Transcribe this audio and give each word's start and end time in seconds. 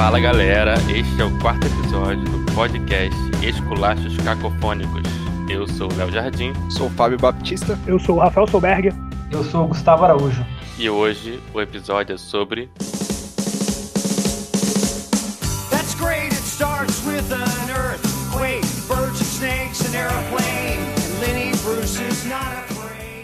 Fala 0.00 0.18
galera, 0.18 0.76
este 0.96 1.20
é 1.20 1.24
o 1.26 1.38
quarto 1.40 1.66
episódio 1.66 2.24
do 2.24 2.54
podcast 2.54 3.14
Esculachos 3.46 4.16
Cacofônicos. 4.24 5.02
Eu 5.46 5.68
sou 5.68 5.92
o 5.92 5.94
Léo 5.94 6.10
Jardim. 6.10 6.54
Sou 6.70 6.86
o 6.86 6.90
Fábio 6.90 7.18
Baptista. 7.18 7.78
Eu 7.86 7.98
sou 7.98 8.16
o 8.16 8.18
Rafael 8.18 8.46
Solberg. 8.46 8.94
Eu 9.30 9.44
sou 9.44 9.66
o 9.66 9.68
Gustavo 9.68 10.06
Araújo. 10.06 10.42
E 10.78 10.88
hoje 10.88 11.38
o 11.52 11.60
episódio 11.60 12.14
é 12.14 12.16
sobre. 12.16 12.70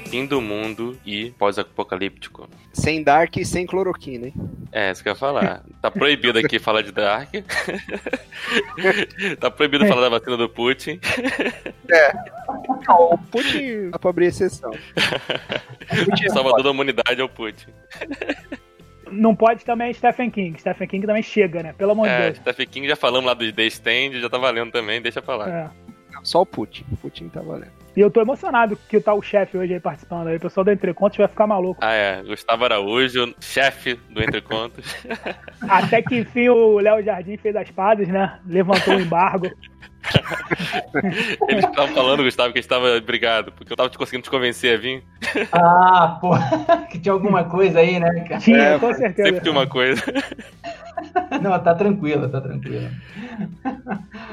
Fim 0.08 0.26
do 0.26 0.40
mundo 0.40 0.96
e 1.04 1.30
pós-apocalíptico. 1.32 2.48
Sem 2.72 3.02
Dark 3.02 3.36
e 3.36 3.44
sem 3.44 3.66
cloroquina, 3.66 4.26
hein? 4.26 4.34
É, 4.72 4.90
isso 4.92 5.02
que 5.02 5.08
eu 5.08 5.12
ia 5.12 5.18
falar. 5.18 5.62
Tá 5.80 5.90
proibido 5.90 6.38
aqui 6.38 6.58
falar 6.58 6.82
de 6.82 6.92
Dark. 6.92 7.30
tá 9.40 9.50
proibido 9.50 9.86
falar 9.86 10.02
da 10.02 10.08
vacina 10.08 10.36
do 10.36 10.48
Putin. 10.48 11.00
É. 11.90 12.12
Não, 12.86 13.12
o 13.12 13.18
Putin 13.18 13.90
dá 13.90 13.98
pra 13.98 14.10
abrir 14.10 14.26
exceção. 14.26 14.70
O 14.70 16.32
Salvador 16.32 16.62
da 16.62 16.70
humanidade 16.70 17.20
é 17.20 17.24
o 17.24 17.28
Putin. 17.28 17.66
Não 19.10 19.34
pode 19.34 19.64
também 19.64 19.92
Stephen 19.94 20.30
King. 20.30 20.58
Stephen 20.60 20.88
King 20.88 21.06
também 21.06 21.22
chega, 21.22 21.62
né? 21.62 21.72
Pelo 21.72 21.92
amor 21.92 22.08
de 22.08 22.14
É, 22.14 22.20
Deus. 22.30 22.36
Stephen 22.38 22.66
King 22.66 22.88
já 22.88 22.96
falamos 22.96 23.26
lá 23.26 23.34
do 23.34 23.50
The 23.52 23.64
Stand, 23.66 24.20
já 24.20 24.28
tá 24.28 24.38
valendo 24.38 24.72
também, 24.72 25.00
deixa 25.00 25.22
pra 25.22 25.36
lá. 25.36 25.48
É. 25.48 25.70
Só 26.22 26.42
o 26.42 26.46
Putin. 26.46 26.84
O 26.92 26.96
Putin 26.96 27.28
tá 27.28 27.40
valendo. 27.40 27.75
E 27.96 28.00
eu 28.00 28.10
tô 28.10 28.20
emocionado 28.20 28.78
que 28.88 29.00
tá 29.00 29.14
o 29.14 29.22
chefe 29.22 29.56
hoje 29.56 29.72
aí 29.72 29.80
participando 29.80 30.28
aí. 30.28 30.36
O 30.36 30.40
pessoal 30.40 30.64
do 30.64 30.70
Entre 30.70 30.92
Contos 30.92 31.16
vai 31.16 31.26
ficar 31.26 31.46
maluco. 31.46 31.80
Ah, 31.82 31.94
é. 31.94 32.22
Gustavo 32.22 32.64
Araújo, 32.64 33.34
chefe 33.40 33.94
do 34.10 34.22
Entre 34.22 34.42
Contos. 34.42 34.84
Até 35.62 36.02
que 36.02 36.18
enfim 36.18 36.50
o 36.50 36.78
Léo 36.78 37.02
Jardim 37.02 37.38
fez 37.38 37.56
as 37.56 37.70
pazes, 37.70 38.06
né? 38.08 38.38
Levantou 38.46 38.96
o 38.96 39.00
embargo. 39.00 39.50
Eles 41.48 41.64
estavam 41.64 41.94
falando, 41.94 42.22
Gustavo, 42.22 42.52
que 42.52 42.58
a 42.58 42.62
gente 42.62 42.68
tava 42.68 43.00
brigado, 43.00 43.52
porque 43.52 43.72
eu 43.72 43.76
tava 43.76 43.88
te 43.88 43.98
conseguindo 43.98 44.24
te 44.24 44.30
convencer 44.30 44.76
a 44.76 44.80
vir. 44.80 45.02
Ah, 45.52 46.18
pô, 46.20 46.30
que 46.90 46.98
tinha 46.98 47.12
alguma 47.12 47.44
coisa 47.44 47.80
aí, 47.80 47.98
né, 47.98 48.20
cara? 48.20 48.40
Tinha, 48.40 48.58
É, 48.58 48.78
com 48.78 48.92
certeza. 48.94 49.28
Sempre 49.28 49.40
tinha 49.42 49.52
uma 49.52 49.66
coisa. 49.66 50.02
Não, 51.42 51.58
tá 51.58 51.74
tranquilo, 51.74 52.28
tá 52.28 52.40
tranquilo. 52.40 52.88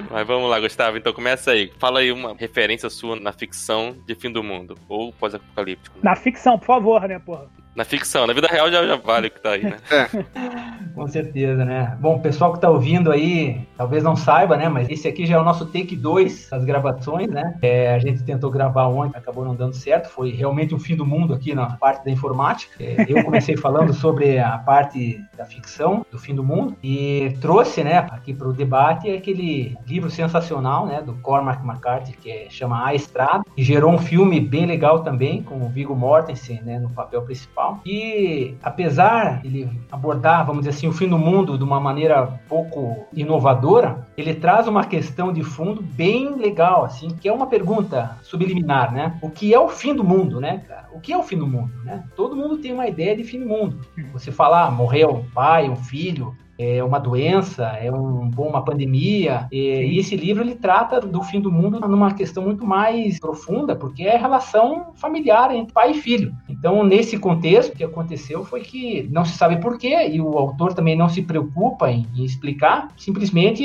Mas 0.09 0.27
vamos 0.27 0.49
lá, 0.49 0.59
Gustavo, 0.59 0.97
então 0.97 1.11
começa 1.11 1.51
aí. 1.51 1.71
Fala 1.79 1.99
aí 1.99 2.11
uma 2.11 2.35
referência 2.35 2.89
sua 2.89 3.15
na 3.15 3.31
ficção 3.31 3.95
de 4.07 4.15
fim 4.15 4.31
do 4.31 4.43
mundo, 4.43 4.77
ou 4.87 5.11
pós-apocalíptico. 5.13 5.97
Na 6.01 6.15
ficção, 6.15 6.57
por 6.57 6.65
favor, 6.65 7.07
né, 7.07 7.19
porra? 7.19 7.47
Na 7.75 7.83
ficção, 7.83 8.27
na 8.27 8.33
vida 8.33 8.47
real 8.47 8.71
já, 8.71 8.85
já 8.85 8.95
vale 8.95 9.27
o 9.27 9.31
que 9.31 9.41
tá 9.41 9.51
aí, 9.51 9.63
né? 9.63 9.77
Com 10.93 11.07
certeza, 11.07 11.65
né? 11.65 11.97
Bom, 11.99 12.17
o 12.17 12.19
pessoal 12.19 12.53
que 12.53 12.59
tá 12.59 12.69
ouvindo 12.69 13.11
aí, 13.11 13.67
talvez 13.75 14.03
não 14.03 14.15
saiba, 14.15 14.55
né? 14.55 14.69
Mas 14.69 14.87
esse 14.89 15.07
aqui 15.07 15.25
já 15.25 15.37
é 15.37 15.39
o 15.39 15.43
nosso 15.43 15.65
take 15.65 15.95
2 15.95 16.49
das 16.51 16.63
gravações, 16.63 17.27
né? 17.29 17.55
É, 17.63 17.95
a 17.95 17.99
gente 17.99 18.23
tentou 18.23 18.51
gravar 18.51 18.87
ontem, 18.87 19.17
acabou 19.17 19.43
não 19.43 19.55
dando 19.55 19.73
certo. 19.73 20.09
Foi 20.09 20.29
realmente 20.31 20.75
um 20.75 20.79
fim 20.79 20.95
do 20.95 21.03
mundo 21.03 21.33
aqui 21.33 21.55
na 21.55 21.65
parte 21.77 22.05
da 22.05 22.11
informática. 22.11 22.71
É, 22.79 23.05
eu 23.09 23.23
comecei 23.23 23.57
falando 23.57 23.91
sobre 23.91 24.37
a 24.37 24.55
parte 24.59 25.19
da 25.35 25.45
ficção, 25.45 26.05
do 26.11 26.19
fim 26.19 26.35
do 26.35 26.43
mundo, 26.43 26.77
e 26.83 27.35
trouxe, 27.41 27.83
né, 27.83 27.97
aqui 28.11 28.33
para 28.33 28.47
o 28.47 28.53
debate 28.53 29.09
aquele 29.09 29.75
livro 29.87 30.11
sensacional, 30.11 30.85
né, 30.85 31.01
do 31.01 31.13
Cormac 31.15 31.65
McCarthy, 31.65 32.13
que 32.13 32.29
é, 32.29 32.47
chama 32.49 32.85
A 32.85 32.93
Estrada, 32.93 33.43
que 33.55 33.63
gerou 33.63 33.91
um 33.91 33.97
filme 33.97 34.39
bem 34.39 34.67
legal 34.67 34.99
também, 34.99 35.41
com 35.41 35.55
o 35.55 35.69
Viggo 35.69 35.95
Mortensen, 35.95 36.61
né, 36.61 36.77
no 36.77 36.89
papel 36.91 37.23
principal. 37.23 37.62
E 37.85 38.55
apesar 38.61 39.41
de 39.41 39.47
ele 39.47 39.81
abordar, 39.91 40.45
vamos 40.45 40.63
dizer 40.63 40.75
assim, 40.77 40.87
o 40.87 40.93
fim 40.93 41.07
do 41.07 41.17
mundo 41.17 41.57
de 41.57 41.63
uma 41.63 41.79
maneira 41.79 42.39
pouco 42.47 43.05
inovadora, 43.13 44.07
ele 44.17 44.33
traz 44.33 44.67
uma 44.67 44.83
questão 44.85 45.31
de 45.31 45.43
fundo 45.43 45.81
bem 45.81 46.35
legal, 46.35 46.85
assim, 46.85 47.09
que 47.09 47.27
é 47.27 47.33
uma 47.33 47.47
pergunta 47.47 48.17
subliminar, 48.23 48.93
né? 48.93 49.17
O 49.21 49.29
que 49.29 49.53
é 49.53 49.59
o 49.59 49.69
fim 49.69 49.95
do 49.95 50.03
mundo, 50.03 50.39
né, 50.39 50.63
cara? 50.67 50.87
O 50.93 50.99
que 50.99 51.11
é 51.11 51.17
o 51.17 51.23
fim 51.23 51.37
do 51.37 51.47
mundo, 51.47 51.71
né? 51.83 52.03
Todo 52.15 52.35
mundo 52.35 52.57
tem 52.57 52.73
uma 52.73 52.87
ideia 52.87 53.15
de 53.15 53.23
fim 53.23 53.39
do 53.39 53.47
mundo. 53.47 53.81
Você 54.11 54.31
falar, 54.31 54.71
morreu 54.71 55.15
um 55.15 55.29
pai, 55.31 55.69
um 55.69 55.75
filho, 55.75 56.35
é 56.57 56.83
uma 56.83 56.99
doença, 56.99 57.65
é 57.81 57.91
um, 57.91 58.29
uma 58.37 58.63
pandemia. 58.63 59.47
E, 59.51 59.57
e 59.57 59.99
esse 59.99 60.15
livro 60.15 60.43
ele 60.43 60.55
trata 60.55 60.99
do 60.99 61.21
fim 61.23 61.39
do 61.39 61.51
mundo 61.51 61.79
numa 61.79 62.13
questão 62.13 62.43
muito 62.43 62.65
mais 62.65 63.19
profunda, 63.19 63.75
porque 63.75 64.03
é 64.03 64.15
a 64.15 64.19
relação 64.19 64.93
familiar 64.95 65.53
entre 65.53 65.73
pai 65.73 65.91
e 65.91 65.95
filho. 65.95 66.33
Então, 66.47 66.83
nesse 66.83 67.17
contexto, 67.17 67.73
o 67.73 67.75
que 67.75 67.83
aconteceu 67.83 68.43
foi 68.43 68.61
que 68.61 69.07
não 69.11 69.25
se 69.25 69.37
sabe 69.37 69.57
porquê, 69.57 70.07
e 70.07 70.21
o 70.21 70.37
autor 70.37 70.73
também 70.73 70.95
não 70.95 71.09
se 71.09 71.21
preocupa 71.21 71.91
em, 71.91 72.05
em 72.15 72.23
explicar. 72.23 72.89
Simplesmente, 72.97 73.63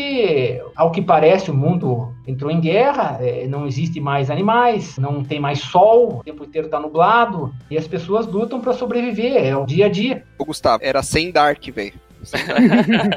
ao 0.74 0.90
que 0.90 1.02
parece, 1.02 1.50
o 1.50 1.54
mundo 1.54 2.12
entrou 2.26 2.50
em 2.50 2.60
guerra, 2.60 3.18
é, 3.20 3.46
não 3.46 3.66
existe 3.66 4.00
mais 4.00 4.30
animais, 4.30 4.98
não 4.98 5.22
tem 5.22 5.40
mais 5.40 5.60
sol, 5.60 6.18
o 6.18 6.24
tempo 6.24 6.44
inteiro 6.44 6.66
está 6.66 6.80
nublado, 6.80 7.52
e 7.70 7.76
as 7.76 7.86
pessoas 7.86 8.26
lutam 8.26 8.60
para 8.60 8.72
sobreviver, 8.72 9.44
é 9.44 9.56
o 9.56 9.64
dia 9.64 9.86
a 9.86 9.88
dia. 9.88 10.24
Ô, 10.38 10.44
Gustavo, 10.44 10.82
era 10.82 11.02
sem 11.02 11.30
Dark, 11.30 11.64
velho. 11.70 12.07
Sometimes. 12.24 13.14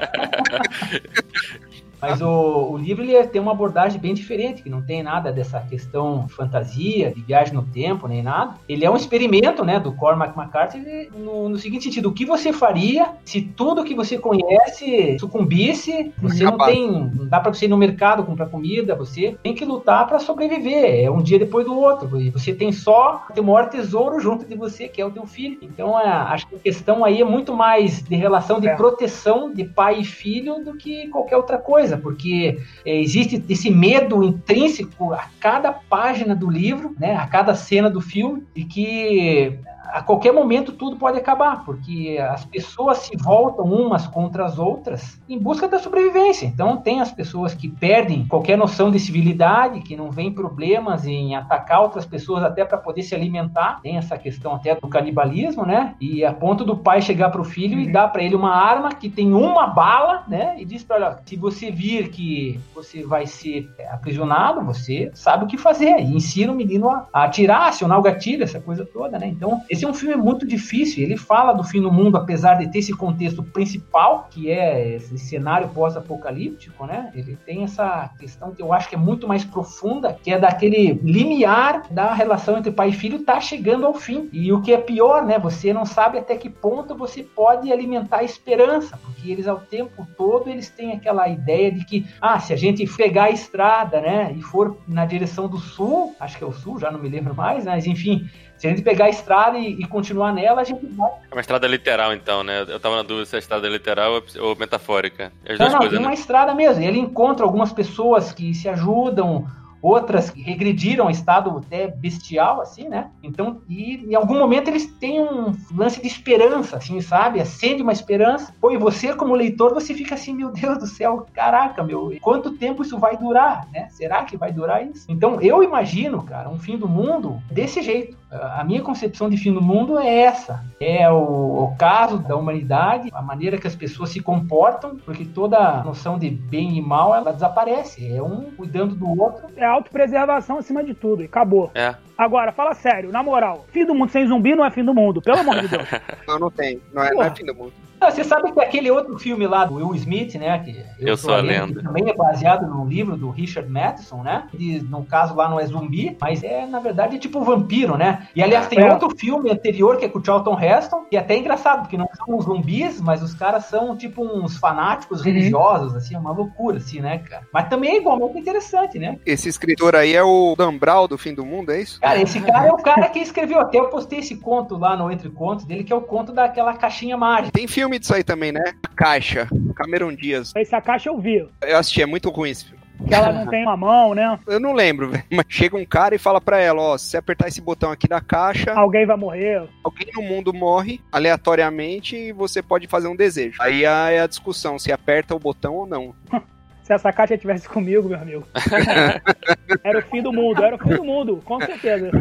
Mas 2.01 2.21
o, 2.21 2.71
o 2.71 2.77
livro 2.77 3.03
ele 3.03 3.23
tem 3.27 3.41
uma 3.41 3.51
abordagem 3.51 3.99
bem 3.99 4.13
diferente, 4.13 4.63
que 4.63 4.69
não 4.69 4.81
tem 4.81 5.03
nada 5.03 5.31
dessa 5.31 5.59
questão 5.59 6.25
de 6.27 6.33
fantasia, 6.33 7.11
de 7.11 7.21
viagem 7.21 7.53
no 7.53 7.63
tempo, 7.63 8.07
nem 8.07 8.23
nada. 8.23 8.55
Ele 8.67 8.83
é 8.83 8.89
um 8.89 8.95
experimento, 8.95 9.63
né, 9.63 9.79
do 9.79 9.91
Cormac 9.93 10.37
McCarthy 10.37 11.09
no, 11.15 11.49
no 11.49 11.57
seguinte 11.57 11.83
sentido, 11.85 12.09
o 12.09 12.13
que 12.13 12.25
você 12.25 12.51
faria 12.51 13.09
se 13.23 13.41
tudo 13.41 13.83
que 13.83 13.93
você 13.93 14.17
conhece 14.17 15.17
sucumbisse, 15.19 16.11
você 16.21 16.43
não 16.43 16.57
tem, 16.57 16.89
não 16.89 17.27
dá 17.27 17.39
para 17.39 17.53
você 17.53 17.65
ir 17.65 17.67
no 17.69 17.77
mercado 17.77 18.23
comprar 18.23 18.47
comida, 18.47 18.95
você 18.95 19.35
tem 19.43 19.53
que 19.53 19.63
lutar 19.65 20.07
para 20.07 20.19
sobreviver, 20.19 21.03
é 21.05 21.11
um 21.11 21.21
dia 21.21 21.37
depois 21.37 21.65
do 21.65 21.77
outro, 21.77 22.19
e 22.19 22.29
você 22.29 22.53
tem 22.53 22.71
só 22.71 23.25
o 23.29 23.33
teu 23.33 23.43
maior 23.43 23.69
tesouro 23.69 24.19
junto 24.19 24.45
de 24.45 24.55
você, 24.55 24.87
que 24.87 25.01
é 25.01 25.05
o 25.05 25.11
teu 25.11 25.25
filho. 25.25 25.57
Então, 25.61 25.99
é, 25.99 26.07
acho 26.07 26.47
que 26.47 26.55
a 26.55 26.59
questão 26.59 27.05
aí 27.05 27.21
é 27.21 27.25
muito 27.25 27.53
mais 27.55 28.01
de 28.01 28.15
relação 28.15 28.59
de 28.59 28.67
É. 28.67 28.75
proteção 28.75 29.53
de 29.53 29.65
pai 29.65 29.99
e 29.99 30.05
filho 30.05 30.63
do 30.63 30.73
que 30.73 31.07
qualquer 31.09 31.37
outra 31.37 31.57
coisa, 31.57 31.90
porque 31.97 32.59
é, 32.85 32.99
existe 32.99 33.43
esse 33.49 33.69
medo 33.69 34.23
intrínseco 34.23 35.13
a 35.13 35.25
cada 35.39 35.71
página 35.71 36.35
do 36.35 36.49
livro, 36.49 36.95
né, 36.99 37.15
a 37.15 37.27
cada 37.27 37.55
cena 37.55 37.89
do 37.89 38.01
filme, 38.01 38.43
de 38.55 38.65
que 38.65 39.59
a 39.91 40.01
qualquer 40.01 40.31
momento 40.31 40.71
tudo 40.71 40.95
pode 40.95 41.17
acabar, 41.17 41.63
porque 41.65 42.17
as 42.19 42.45
pessoas 42.45 42.99
se 42.99 43.17
voltam 43.17 43.65
umas 43.65 44.07
contra 44.07 44.45
as 44.45 44.57
outras 44.57 45.21
em 45.27 45.37
busca 45.37 45.67
da 45.67 45.79
sobrevivência. 45.79 46.45
Então 46.45 46.77
tem 46.77 47.01
as 47.01 47.11
pessoas 47.11 47.53
que 47.53 47.67
perdem 47.67 48.25
qualquer 48.25 48.57
noção 48.57 48.89
de 48.89 48.99
civilidade, 48.99 49.81
que 49.81 49.95
não 49.95 50.09
vêem 50.09 50.31
problemas 50.31 51.05
em 51.05 51.35
atacar 51.35 51.81
outras 51.81 52.05
pessoas 52.05 52.43
até 52.43 52.63
para 52.63 52.77
poder 52.77 53.03
se 53.03 53.13
alimentar. 53.13 53.79
Tem 53.81 53.97
essa 53.97 54.17
questão 54.17 54.55
até 54.55 54.75
do 54.75 54.87
canibalismo, 54.87 55.65
né? 55.65 55.95
E 55.99 56.23
a 56.23 56.33
ponto 56.33 56.63
do 56.63 56.77
pai 56.77 57.01
chegar 57.01 57.29
para 57.29 57.41
o 57.41 57.45
filho 57.45 57.79
e 57.79 57.91
dar 57.91 58.07
para 58.07 58.23
ele 58.23 58.35
uma 58.35 58.55
arma 58.55 58.93
que 58.93 59.09
tem 59.09 59.33
uma 59.33 59.67
bala, 59.67 60.23
né? 60.27 60.55
E 60.57 60.65
diz 60.65 60.83
para 60.83 60.97
ele, 60.97 61.15
se 61.25 61.35
você 61.35 61.71
vir 61.71 62.09
que 62.09 62.59
você 62.73 63.03
vai 63.03 63.25
ser 63.25 63.69
aprisionado, 63.91 64.63
você 64.63 65.11
sabe 65.13 65.45
o 65.45 65.47
que 65.47 65.57
fazer. 65.57 65.99
E 65.99 66.15
ensina 66.15 66.51
o 66.51 66.55
menino 66.55 66.89
a, 66.89 67.07
a 67.13 67.23
atirar, 67.25 67.69
acionar 67.69 67.99
o 67.99 68.01
gatilho, 68.01 68.43
essa 68.43 68.59
coisa 68.59 68.85
toda, 68.85 69.19
né? 69.19 69.27
Então, 69.27 69.61
esse 69.69 69.80
é 69.85 69.89
um 69.89 69.93
filme 69.93 70.15
muito 70.15 70.45
difícil. 70.45 71.03
Ele 71.03 71.17
fala 71.17 71.53
do 71.53 71.63
fim 71.63 71.81
do 71.81 71.91
mundo, 71.91 72.17
apesar 72.17 72.55
de 72.55 72.71
ter 72.71 72.79
esse 72.79 72.93
contexto 72.93 73.43
principal, 73.43 74.27
que 74.29 74.49
é 74.49 74.95
esse 74.95 75.17
cenário 75.17 75.69
pós-apocalíptico, 75.69 76.85
né? 76.85 77.11
Ele 77.13 77.37
tem 77.45 77.63
essa 77.63 78.09
questão 78.19 78.51
que 78.51 78.61
eu 78.61 78.73
acho 78.73 78.89
que 78.89 78.95
é 78.95 78.97
muito 78.97 79.27
mais 79.27 79.43
profunda, 79.43 80.13
que 80.13 80.31
é 80.31 80.39
daquele 80.39 80.93
limiar 81.03 81.83
da 81.91 82.13
relação 82.13 82.57
entre 82.57 82.71
pai 82.71 82.89
e 82.89 82.93
filho 82.93 83.19
tá 83.19 83.39
chegando 83.39 83.85
ao 83.85 83.93
fim. 83.93 84.29
E 84.31 84.51
o 84.51 84.61
que 84.61 84.73
é 84.73 84.77
pior, 84.77 85.25
né? 85.25 85.37
Você 85.39 85.73
não 85.73 85.85
sabe 85.85 86.17
até 86.17 86.35
que 86.35 86.49
ponto 86.49 86.95
você 86.95 87.23
pode 87.23 87.71
alimentar 87.71 88.17
a 88.17 88.23
esperança, 88.23 88.97
porque 88.97 89.20
eles 89.29 89.47
ao 89.47 89.59
tempo 89.59 90.07
todo 90.17 90.49
eles 90.49 90.69
têm 90.69 90.93
aquela 90.93 91.27
ideia 91.27 91.69
de 91.71 91.83
que, 91.83 92.05
ah, 92.21 92.39
se 92.39 92.53
a 92.53 92.55
gente 92.55 92.85
pegar 92.95 93.25
a 93.25 93.29
estrada, 93.31 93.99
né, 93.99 94.33
e 94.37 94.41
for 94.41 94.77
na 94.87 95.05
direção 95.05 95.49
do 95.49 95.57
sul, 95.57 96.15
acho 96.19 96.37
que 96.37 96.43
é 96.43 96.47
o 96.47 96.53
sul, 96.53 96.79
já 96.79 96.89
não 96.89 96.99
me 96.99 97.09
lembro 97.09 97.35
mais, 97.35 97.65
mas 97.65 97.85
enfim, 97.85 98.29
se 98.57 98.67
a 98.67 98.69
gente 98.69 98.81
pegar 98.83 99.05
a 99.05 99.09
estrada 99.09 99.57
e, 99.57 99.73
e 99.81 99.85
continuar 99.87 100.31
nela, 100.31 100.61
a 100.61 100.63
gente 100.63 100.85
vai. 100.85 101.11
É 101.29 101.35
uma 101.35 101.41
estrada 101.41 101.67
literal, 101.67 102.13
então, 102.13 102.43
né? 102.43 102.61
Eu 102.67 102.79
tava 102.79 102.95
na 102.95 103.01
dúvida 103.03 103.25
se 103.25 103.35
é 103.35 103.39
estrada 103.39 103.67
literal 103.67 104.21
ou- 104.39 104.55
metafórica. 104.55 105.33
As 105.49 105.57
Não, 105.59 105.69
não, 105.69 105.77
coisas, 105.79 105.99
né? 105.99 106.05
uma 106.05 106.13
estrada 106.13 106.53
mesmo. 106.53 106.81
Ele 106.83 106.99
encontra 106.99 107.43
algumas 107.43 107.73
pessoas 107.73 108.31
que 108.31 108.53
se 108.53 108.69
ajudam, 108.69 109.47
outras 109.81 110.29
que 110.29 110.41
regrediram 110.41 111.07
a 111.07 111.11
estado 111.11 111.57
até 111.57 111.87
bestial, 111.87 112.61
assim, 112.61 112.87
né? 112.87 113.09
Então, 113.23 113.61
e 113.67 113.95
em 113.95 114.15
algum 114.15 114.37
momento 114.37 114.67
eles 114.67 114.85
têm 114.85 115.21
um 115.21 115.55
lance 115.73 116.01
de 116.01 116.07
esperança, 116.07 116.77
assim, 116.77 117.01
sabe? 117.01 117.39
Acende 117.41 117.81
uma 117.81 117.91
esperança. 117.91 118.53
Pô, 118.61 118.71
e 118.71 118.77
você, 118.77 119.13
como 119.15 119.33
leitor, 119.33 119.73
você 119.73 119.93
fica 119.93 120.15
assim, 120.15 120.33
meu 120.33 120.51
Deus 120.51 120.77
do 120.77 120.87
céu, 120.87 121.25
caraca, 121.33 121.83
meu, 121.83 122.15
quanto 122.21 122.57
tempo 122.57 122.83
isso 122.83 122.99
vai 122.99 123.17
durar, 123.17 123.67
né? 123.71 123.87
Será 123.89 124.23
que 124.23 124.37
vai 124.37 124.51
durar 124.51 124.85
isso? 124.85 125.05
Então, 125.09 125.41
eu 125.41 125.63
imagino, 125.63 126.21
cara, 126.23 126.49
um 126.49 126.59
fim 126.59 126.77
do 126.77 126.87
mundo 126.87 127.41
desse 127.51 127.81
jeito. 127.81 128.20
A 128.31 128.63
minha 128.63 128.81
concepção 128.81 129.29
de 129.29 129.35
fim 129.35 129.53
do 129.53 129.61
mundo 129.61 129.99
é 129.99 130.21
essa. 130.21 130.63
É 130.79 131.09
o, 131.09 131.65
o 131.65 131.75
caso 131.77 132.17
da 132.17 132.35
humanidade, 132.35 133.09
a 133.11 133.21
maneira 133.21 133.57
que 133.57 133.67
as 133.67 133.75
pessoas 133.75 134.09
se 134.09 134.21
comportam, 134.21 134.95
porque 135.05 135.25
toda 135.25 135.83
noção 135.83 136.17
de 136.17 136.29
bem 136.29 136.77
e 136.77 136.81
mal 136.81 137.13
ela 137.13 137.33
desaparece. 137.33 138.09
É 138.09 138.23
um 138.23 138.51
cuidando 138.51 138.95
do 138.95 139.19
outro. 139.21 139.47
É 139.57 139.65
autopreservação 139.65 140.57
acima 140.57 140.81
de 140.81 140.93
tudo, 140.93 141.21
e 141.21 141.25
acabou. 141.25 141.71
É. 141.75 141.93
Agora, 142.17 142.53
fala 142.53 142.73
sério, 142.73 143.11
na 143.11 143.21
moral, 143.21 143.65
fim 143.67 143.85
do 143.85 143.93
mundo 143.93 144.11
sem 144.11 144.25
zumbi 144.25 144.55
não 144.55 144.63
é 144.63 144.71
fim 144.71 144.85
do 144.85 144.93
mundo, 144.93 145.21
pelo 145.21 145.39
amor 145.39 145.59
de 145.59 145.67
Deus. 145.67 145.87
Não, 146.27 146.39
não 146.39 146.51
tem. 146.51 146.79
Não 146.93 147.03
é, 147.03 147.11
não 147.11 147.23
é 147.23 147.29
fim 147.31 147.43
do 147.43 147.53
mundo. 147.53 147.73
Ah, 148.01 148.09
Você 148.09 148.23
sabe 148.23 148.51
que 148.51 148.59
aquele 148.59 148.89
outro 148.89 149.17
filme 149.19 149.45
lá 149.45 149.63
do 149.65 149.75
Will 149.75 149.93
Smith, 149.95 150.33
né? 150.35 150.57
Que 150.57 150.83
Eu 150.99 151.15
Sou 151.15 151.33
a 151.35 151.37
Lenda. 151.39 151.79
que 151.79 151.83
também 151.85 152.09
é 152.09 152.13
baseado 152.15 152.65
no 152.67 152.83
livro 152.85 153.15
do 153.15 153.29
Richard 153.29 153.69
Matheson, 153.69 154.23
né? 154.23 154.47
Que 154.49 154.81
no 154.81 155.05
caso 155.05 155.35
lá 155.35 155.47
não 155.47 155.59
é 155.59 155.65
zumbi, 155.67 156.17
mas 156.19 156.43
é, 156.43 156.65
na 156.65 156.79
verdade, 156.79 157.17
é 157.17 157.19
tipo 157.19 157.41
vampiro, 157.43 157.95
né? 157.97 158.27
E 158.35 158.41
aliás, 158.41 158.67
tem 158.67 158.79
É. 158.79 158.91
outro 158.91 159.15
filme 159.15 159.51
anterior 159.51 159.97
que 159.97 160.05
é 160.05 160.09
com 160.09 160.17
o 160.17 160.25
Charlton 160.25 160.59
Heston, 160.59 161.05
que 161.09 161.15
é 161.15 161.19
até 161.19 161.37
engraçado, 161.37 161.81
porque 161.81 161.95
não 161.97 162.09
são 162.15 162.41
zumbis, 162.41 162.99
mas 162.99 163.21
os 163.21 163.35
caras 163.35 163.65
são 163.65 163.95
tipo 163.95 164.23
uns 164.23 164.57
fanáticos 164.57 165.21
religiosos, 165.21 165.95
assim, 165.95 166.15
é 166.15 166.19
uma 166.19 166.31
loucura, 166.31 166.77
assim, 166.77 167.01
né, 167.01 167.19
cara? 167.19 167.43
Mas 167.53 167.69
também 167.69 167.91
é 167.91 167.97
igualmente 167.97 168.37
interessante, 168.39 168.97
né? 168.97 169.19
Esse 169.27 169.47
escritor 169.47 169.95
aí 169.95 170.15
é 170.15 170.23
o 170.23 170.55
Dan 170.57 170.75
Brown 170.75 171.07
do 171.07 171.17
fim 171.19 171.35
do 171.35 171.45
mundo, 171.45 171.71
é 171.71 171.79
isso? 171.81 171.99
Cara, 172.01 172.19
esse 172.19 172.39
cara 172.41 172.67
é 172.67 172.71
o 172.71 172.77
cara 172.77 173.07
que 173.09 173.19
escreveu, 173.19 173.59
até 173.59 173.77
eu 173.79 173.89
postei 173.89 174.19
esse 174.19 174.37
conto 174.37 174.75
lá 174.75 174.97
no 174.97 175.11
Entre 175.11 175.29
Contos 175.29 175.65
dele, 175.65 175.83
que 175.83 175.93
é 175.93 175.95
o 175.95 176.01
conto 176.01 176.31
daquela 176.31 176.73
caixinha 176.73 177.15
mágica. 177.15 177.51
Tem 177.51 177.67
filme 177.67 177.90
disso 177.99 178.13
aí 178.13 178.23
também, 178.23 178.51
né? 178.51 178.63
A 178.83 178.87
Caixa, 178.95 179.47
Cameron 179.75 180.13
Dias. 180.15 180.51
Essa 180.55 180.79
caixa 180.81 181.09
eu 181.09 181.19
vi, 181.19 181.47
Eu 181.61 181.77
assisti, 181.77 182.01
é 182.01 182.05
muito 182.05 182.29
ruim 182.29 182.49
esse 182.51 182.65
filme. 182.65 182.81
que 183.07 183.13
ela 183.15 183.31
não 183.31 183.47
tem 183.47 183.63
uma 183.63 183.75
mão, 183.75 184.13
né? 184.13 184.37
Eu 184.47 184.59
não 184.59 184.73
lembro, 184.73 185.09
velho. 185.11 185.23
Mas 185.31 185.45
chega 185.49 185.75
um 185.75 185.85
cara 185.85 186.13
e 186.13 186.19
fala 186.19 186.39
pra 186.39 186.59
ela, 186.59 186.81
ó, 186.81 186.97
se 186.97 187.05
você 187.09 187.17
apertar 187.17 187.47
esse 187.47 187.59
botão 187.61 187.91
aqui 187.91 188.07
da 188.07 188.21
caixa, 188.21 188.73
Alguém 188.73 189.05
vai 189.05 189.17
morrer. 189.17 189.63
alguém 189.83 190.07
no 190.13 190.21
mundo 190.21 190.53
morre 190.53 190.99
aleatoriamente 191.11 192.15
e 192.15 192.31
você 192.31 192.61
pode 192.61 192.87
fazer 192.87 193.07
um 193.07 193.15
desejo. 193.15 193.57
Aí 193.61 193.83
é 193.83 194.21
a 194.21 194.27
discussão, 194.27 194.77
se 194.77 194.91
aperta 194.91 195.33
o 195.35 195.39
botão 195.39 195.73
ou 195.75 195.87
não. 195.87 196.13
Se 196.91 196.95
essa 196.95 197.13
caixa 197.13 197.37
tivesse 197.37 197.69
comigo, 197.69 198.09
meu 198.09 198.19
amigo. 198.19 198.45
era 199.81 199.99
o 199.99 200.01
fim 200.01 200.21
do 200.21 200.33
mundo, 200.33 200.61
era 200.61 200.75
o 200.75 200.77
fim 200.77 200.89
do 200.89 201.05
mundo, 201.05 201.41
com 201.45 201.57
certeza. 201.61 202.11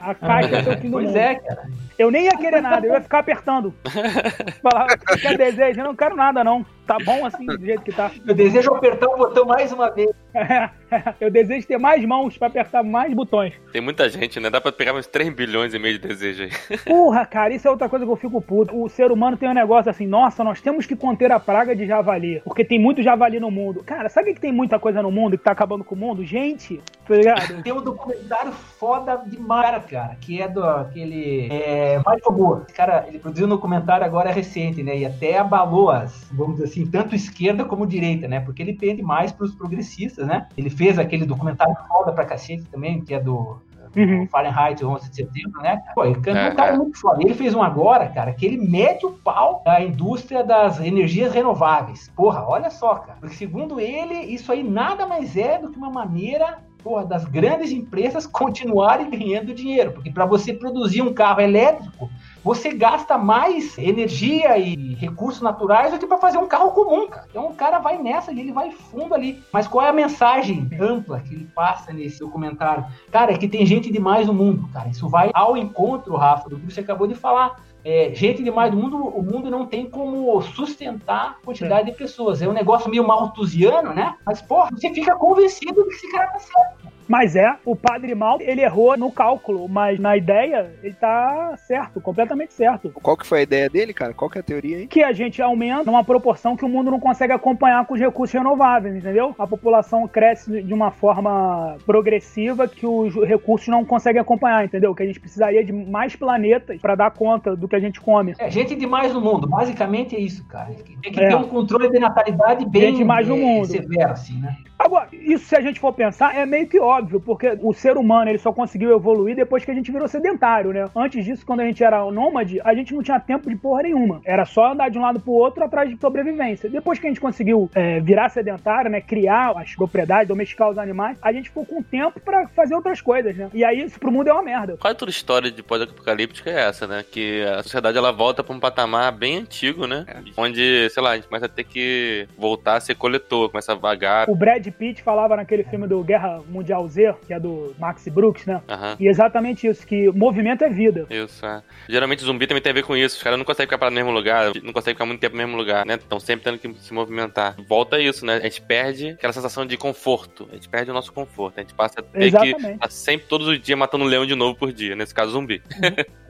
A 0.00 0.14
caixa 0.14 0.50
ia 0.50 0.62
ser 0.62 0.70
o 0.70 0.80
fim 0.80 0.86
do 0.86 0.92
Pois 0.92 1.06
mundo. 1.08 1.16
é, 1.16 1.34
cara. 1.34 1.62
Eu 1.98 2.08
nem 2.08 2.26
ia 2.26 2.36
querer 2.36 2.60
nada, 2.60 2.86
eu 2.86 2.92
ia 2.92 3.00
ficar 3.00 3.18
apertando. 3.18 3.74
Falar, 4.62 4.96
quer 5.20 5.36
desejo? 5.36 5.80
Eu 5.80 5.86
não 5.86 5.96
quero 5.96 6.14
nada, 6.14 6.44
não. 6.44 6.64
Tá 6.86 6.96
bom 7.04 7.24
assim, 7.24 7.46
do 7.46 7.64
jeito 7.64 7.82
que 7.82 7.92
tá. 7.92 8.10
Eu 8.26 8.34
desejo 8.34 8.74
apertar 8.74 9.08
o 9.08 9.16
botão 9.16 9.44
mais 9.44 9.72
uma 9.72 9.90
vez. 9.90 10.10
Eu 11.20 11.30
desejo 11.30 11.66
ter 11.66 11.78
mais 11.78 12.04
mãos 12.04 12.36
pra 12.36 12.48
apertar 12.48 12.82
mais 12.82 13.12
botões. 13.14 13.54
Tem 13.72 13.80
muita 13.80 14.08
gente, 14.08 14.40
né? 14.40 14.50
Dá 14.50 14.60
pra 14.60 14.72
pegar 14.72 14.94
uns 14.94 15.06
3 15.06 15.32
bilhões 15.34 15.74
e 15.74 15.78
meio 15.78 15.98
de 15.98 16.08
desejos 16.08 16.52
aí. 16.70 16.78
Porra, 16.84 17.24
cara, 17.24 17.54
isso 17.54 17.66
é 17.66 17.70
outra 17.70 17.88
coisa 17.88 18.04
que 18.04 18.10
eu 18.10 18.16
fico 18.16 18.40
puto. 18.40 18.76
O 18.76 18.88
ser 18.88 19.10
humano 19.10 19.36
tem 19.36 19.48
um 19.48 19.54
negócio 19.54 19.90
assim, 19.90 20.06
nossa, 20.06 20.42
nós 20.42 20.60
temos 20.60 20.86
que 20.86 20.96
conter 20.96 21.30
a 21.32 21.40
praga 21.40 21.74
de 21.74 21.86
javali, 21.86 22.42
porque 22.44 22.64
tem 22.64 22.78
muito 22.78 23.02
javali 23.02 23.38
no 23.38 23.50
mundo. 23.50 23.82
Cara, 23.84 24.08
sabe 24.08 24.34
que 24.34 24.40
tem 24.40 24.52
muita 24.52 24.78
coisa 24.78 25.02
no 25.02 25.10
mundo 25.10 25.38
que 25.38 25.44
tá 25.44 25.52
acabando 25.52 25.84
com 25.84 25.94
o 25.94 25.98
mundo? 25.98 26.24
Gente, 26.24 26.82
tá 27.06 27.14
ligado? 27.14 27.62
Tem 27.62 27.72
um 27.72 27.82
documentário 27.82 28.52
foda 28.52 29.22
demais, 29.26 29.84
cara, 29.86 30.16
que 30.20 30.42
é 30.42 30.48
do 30.48 30.64
aquele 30.64 31.48
é, 31.50 31.98
Michael 31.98 32.32
Moore. 32.32 32.62
Esse 32.66 32.74
cara, 32.74 33.04
ele 33.08 33.18
produziu 33.18 33.46
um 33.46 33.50
documentário 33.50 34.04
agora 34.04 34.32
recente, 34.32 34.82
né? 34.82 34.98
E 34.98 35.06
até 35.06 35.38
abalou 35.38 35.90
as, 35.90 36.28
vamos 36.32 36.56
dizer 36.56 36.71
assim, 36.72 36.86
tanto 36.86 37.14
esquerda 37.14 37.64
como 37.64 37.86
direita, 37.86 38.26
né? 38.26 38.40
Porque 38.40 38.62
ele 38.62 38.72
pende 38.72 39.02
mais 39.02 39.30
pros 39.30 39.54
progressistas, 39.54 40.26
né? 40.26 40.48
Ele 40.56 40.70
fez 40.70 40.98
aquele 40.98 41.24
documentário 41.24 41.74
foda 41.88 42.12
pra 42.12 42.24
cacete 42.24 42.64
também, 42.64 43.00
que 43.02 43.14
é 43.14 43.20
do 43.20 43.58
Uhum. 43.94 44.26
Fahrenheit 44.28 44.82
11 44.82 45.10
de 45.10 45.16
setembro, 45.16 45.60
né? 45.60 45.82
Pô, 45.94 46.04
ele 46.04 46.16
é 46.26 46.30
É, 46.30 46.50
um 46.50 46.54
cara 46.54 46.72
é. 46.72 46.76
muito 46.76 46.98
foda. 46.98 47.22
Ele 47.22 47.34
fez 47.34 47.54
um 47.54 47.62
agora, 47.62 48.08
cara, 48.08 48.32
que 48.32 48.46
ele 48.46 48.56
mete 48.56 49.04
o 49.04 49.10
pau 49.12 49.62
da 49.64 49.82
indústria 49.82 50.42
das 50.42 50.80
energias 50.80 51.32
renováveis. 51.32 52.10
Porra, 52.16 52.42
olha 52.48 52.70
só, 52.70 52.94
cara. 52.94 53.18
Porque 53.20 53.36
segundo 53.36 53.78
ele, 53.78 54.14
isso 54.14 54.50
aí 54.50 54.62
nada 54.62 55.06
mais 55.06 55.36
é 55.36 55.58
do 55.58 55.70
que 55.70 55.76
uma 55.76 55.90
maneira 55.90 56.58
porra, 56.82 57.04
das 57.04 57.24
grandes 57.24 57.70
empresas 57.70 58.26
continuarem 58.26 59.10
ganhando 59.10 59.54
dinheiro. 59.54 59.92
Porque 59.92 60.10
para 60.10 60.24
você 60.24 60.52
produzir 60.54 61.02
um 61.02 61.12
carro 61.12 61.40
elétrico, 61.40 62.08
você 62.44 62.72
gasta 62.72 63.16
mais 63.16 63.78
energia 63.78 64.58
e 64.58 64.94
recursos 64.94 65.40
naturais 65.40 65.92
do 65.92 65.98
que 65.98 66.06
para 66.06 66.18
fazer 66.18 66.38
um 66.38 66.46
carro 66.46 66.72
comum, 66.72 67.08
cara. 67.08 67.26
Então 67.30 67.46
o 67.46 67.54
cara 67.54 67.78
vai 67.78 67.98
nessa 67.98 68.32
e 68.32 68.40
ele 68.40 68.52
vai 68.52 68.70
fundo 68.70 69.14
ali. 69.14 69.42
Mas 69.52 69.68
qual 69.68 69.84
é 69.84 69.88
a 69.88 69.92
mensagem 69.92 70.68
ampla 70.80 71.20
que 71.20 71.34
ele 71.34 71.48
passa 71.54 71.92
nesse 71.92 72.18
documentário? 72.18 72.84
Cara, 73.10 73.32
é 73.32 73.38
que 73.38 73.48
tem 73.48 73.64
gente 73.64 73.90
demais 73.90 74.26
no 74.26 74.34
mundo, 74.34 74.68
cara. 74.72 74.88
Isso 74.88 75.08
vai 75.08 75.30
ao 75.32 75.56
encontro, 75.56 76.16
Rafa, 76.16 76.48
do 76.48 76.58
que 76.58 76.72
você 76.72 76.80
acabou 76.80 77.06
de 77.06 77.14
falar. 77.14 77.60
É, 77.84 78.12
gente 78.14 78.42
demais 78.42 78.72
no 78.72 78.80
mundo, 78.80 78.96
o 78.96 79.22
mundo 79.22 79.50
não 79.50 79.66
tem 79.66 79.88
como 79.88 80.40
sustentar 80.42 81.38
a 81.40 81.44
quantidade 81.44 81.90
de 81.90 81.96
pessoas. 81.96 82.40
É 82.40 82.48
um 82.48 82.52
negócio 82.52 82.90
meio 82.90 83.06
malthusiano, 83.06 83.92
né? 83.92 84.14
Mas, 84.24 84.40
porra, 84.40 84.70
você 84.72 84.92
fica 84.92 85.16
convencido 85.16 85.84
que 85.86 85.94
esse 85.94 86.10
cara 86.10 86.28
tá 86.28 86.38
certo. 86.38 86.92
Mas 87.08 87.36
é, 87.36 87.54
o 87.64 87.74
padre 87.74 88.14
mal, 88.14 88.40
ele 88.40 88.62
errou 88.62 88.96
no 88.96 89.10
cálculo, 89.10 89.68
mas 89.68 89.98
na 89.98 90.16
ideia, 90.16 90.72
ele 90.82 90.94
tá 90.94 91.56
certo, 91.56 92.00
completamente 92.00 92.54
certo. 92.54 92.90
Qual 92.90 93.16
que 93.16 93.26
foi 93.26 93.40
a 93.40 93.42
ideia 93.42 93.68
dele, 93.68 93.92
cara? 93.92 94.14
Qual 94.14 94.30
que 94.30 94.38
é 94.38 94.40
a 94.40 94.44
teoria 94.44 94.78
aí? 94.78 94.86
que 94.86 95.02
a 95.02 95.12
gente 95.12 95.40
aumenta 95.40 95.84
numa 95.84 96.04
proporção 96.04 96.56
que 96.56 96.64
o 96.64 96.68
mundo 96.68 96.90
não 96.90 97.00
consegue 97.00 97.32
acompanhar 97.32 97.86
com 97.86 97.94
os 97.94 98.00
recursos 98.00 98.32
renováveis, 98.32 98.94
entendeu? 98.94 99.34
A 99.38 99.46
população 99.46 100.06
cresce 100.06 100.62
de 100.62 100.74
uma 100.74 100.90
forma 100.90 101.76
progressiva 101.86 102.68
que 102.68 102.86
os 102.86 103.14
recursos 103.26 103.68
não 103.68 103.84
conseguem 103.84 104.20
acompanhar, 104.20 104.64
entendeu? 104.64 104.94
Que 104.94 105.02
a 105.02 105.06
gente 105.06 105.20
precisaria 105.20 105.64
de 105.64 105.72
mais 105.72 106.14
planetas 106.14 106.80
para 106.80 106.94
dar 106.94 107.10
conta 107.10 107.56
do 107.56 107.66
que 107.72 107.76
a 107.76 107.80
gente 107.80 108.00
come. 108.00 108.34
É, 108.38 108.50
gente 108.50 108.74
demais 108.74 109.14
no 109.14 109.20
mundo. 109.20 109.46
Basicamente 109.46 110.14
é 110.14 110.20
isso, 110.20 110.44
cara. 110.44 110.74
Tem 111.02 111.10
que 111.12 111.20
É. 111.20 111.28
ter 111.28 111.34
um 111.36 111.44
controle 111.44 111.90
de 111.90 111.98
natalidade 111.98 112.66
bem 112.66 112.82
Gente 112.82 112.98
demais 112.98 113.26
no 113.26 113.36
é, 113.36 113.40
mundo. 113.40 113.66
severo, 113.66 114.12
assim, 114.12 114.38
né? 114.38 114.56
Agora, 114.78 115.06
isso 115.12 115.44
se 115.46 115.54
a 115.54 115.60
gente 115.60 115.78
for 115.78 115.92
pensar, 115.92 116.36
é 116.36 116.44
meio 116.44 116.66
que 116.66 116.78
óbvio, 116.80 117.20
porque 117.20 117.56
o 117.62 117.72
ser 117.72 117.96
humano 117.96 118.28
ele 118.28 118.38
só 118.38 118.52
conseguiu 118.52 118.90
evoluir 118.96 119.36
depois 119.36 119.64
que 119.64 119.70
a 119.70 119.74
gente 119.74 119.92
virou 119.92 120.08
sedentário, 120.08 120.72
né? 120.72 120.88
Antes 120.96 121.24
disso, 121.24 121.46
quando 121.46 121.60
a 121.60 121.64
gente 121.64 121.84
era 121.84 122.04
nômade, 122.10 122.60
a 122.64 122.74
gente 122.74 122.92
não 122.92 123.00
tinha 123.00 123.20
tempo 123.20 123.48
de 123.48 123.54
porra 123.54 123.84
nenhuma. 123.84 124.20
Era 124.24 124.44
só 124.44 124.72
andar 124.72 124.88
de 124.90 124.98
um 124.98 125.02
lado 125.02 125.20
pro 125.20 125.30
outro 125.32 125.62
atrás 125.62 125.88
de 125.88 125.96
sobrevivência. 126.00 126.68
Depois 126.68 126.98
que 126.98 127.06
a 127.06 127.10
gente 127.10 127.20
conseguiu 127.20 127.70
é, 127.76 128.00
virar 128.00 128.28
sedentário, 128.30 128.90
né? 128.90 129.00
Criar 129.00 129.52
as 129.56 129.72
propriedades, 129.76 130.26
domesticar 130.26 130.68
os 130.68 130.76
animais, 130.78 131.16
a 131.22 131.32
gente 131.32 131.48
ficou 131.48 131.64
com 131.64 131.80
tempo 131.80 132.18
pra 132.18 132.48
fazer 132.48 132.74
outras 132.74 133.00
coisas, 133.00 133.36
né? 133.36 133.50
E 133.54 133.64
aí 133.64 133.82
isso 133.84 134.00
pro 134.00 134.10
mundo 134.10 134.28
é 134.28 134.32
uma 134.32 134.42
merda. 134.42 134.76
Quase 134.78 134.96
toda 134.96 135.12
história 135.12 135.48
de 135.50 135.62
pós-apocalíptica 135.62 136.50
é 136.50 136.60
essa, 136.68 136.88
né? 136.88 137.04
Que 137.08 137.44
a 137.44 137.61
sociedade 137.62 137.98
ela 137.98 138.12
volta 138.12 138.42
pra 138.42 138.54
um 138.54 138.60
patamar 138.60 139.12
bem 139.12 139.38
antigo, 139.38 139.86
né? 139.86 140.04
Onde, 140.36 140.88
sei 140.90 141.02
lá, 141.02 141.10
a 141.10 141.16
gente 141.16 141.28
começa 141.28 141.46
a 141.46 141.48
ter 141.48 141.64
que 141.64 142.26
voltar 142.36 142.76
a 142.76 142.80
ser 142.80 142.94
coletor, 142.94 143.50
começa 143.50 143.72
a 143.72 143.74
vagar. 143.74 144.28
O 144.28 144.34
Brad 144.34 144.66
Pitt 144.66 145.02
falava 145.02 145.36
naquele 145.36 145.64
filme 145.64 145.86
do 145.86 146.02
Guerra 146.02 146.40
Mundial 146.48 146.86
Z, 146.88 147.14
que 147.26 147.34
é 147.34 147.40
do 147.40 147.74
Max 147.78 148.06
Brooks, 148.08 148.46
né? 148.46 148.62
Aham. 148.68 148.96
E 148.98 149.08
exatamente 149.08 149.66
isso, 149.66 149.86
que 149.86 150.10
movimento 150.10 150.64
é 150.64 150.70
vida. 150.70 151.06
Isso, 151.10 151.44
é. 151.44 151.62
Geralmente 151.88 152.22
zumbi 152.22 152.46
também 152.46 152.62
tem 152.62 152.70
a 152.70 152.74
ver 152.74 152.84
com 152.84 152.96
isso. 152.96 153.16
Os 153.16 153.22
caras 153.22 153.38
não 153.38 153.44
conseguem 153.44 153.66
ficar 153.66 153.78
parados 153.78 153.98
no 153.98 154.04
mesmo 154.04 154.16
lugar, 154.16 154.52
não 154.62 154.72
conseguem 154.72 154.94
ficar 154.94 155.06
muito 155.06 155.20
tempo 155.20 155.36
no 155.36 155.42
mesmo 155.42 155.56
lugar, 155.56 155.84
né? 155.86 155.94
Estão 155.94 156.20
sempre 156.20 156.44
tendo 156.44 156.58
que 156.58 156.80
se 156.80 156.92
movimentar. 156.92 157.56
Volta 157.68 157.98
isso, 157.98 158.24
né? 158.24 158.36
A 158.36 158.40
gente 158.40 158.62
perde 158.62 159.10
aquela 159.10 159.32
sensação 159.32 159.66
de 159.66 159.76
conforto. 159.76 160.48
A 160.50 160.54
gente 160.54 160.68
perde 160.68 160.90
o 160.90 160.94
nosso 160.94 161.12
conforto. 161.12 161.58
A 161.58 161.60
gente 161.60 161.74
passa 161.74 162.00
a 162.00 162.02
ter 162.02 162.18
que 162.18 162.24
Exatamente. 162.24 162.74
estar 162.74 162.90
sempre, 162.90 163.26
todos 163.26 163.46
os 163.46 163.60
dias, 163.60 163.78
matando 163.78 164.04
um 164.04 164.06
leão 164.08 164.26
de 164.26 164.34
novo 164.34 164.54
por 164.54 164.72
dia. 164.72 164.94
Nesse 164.96 165.14
caso, 165.14 165.32
zumbi. 165.32 165.62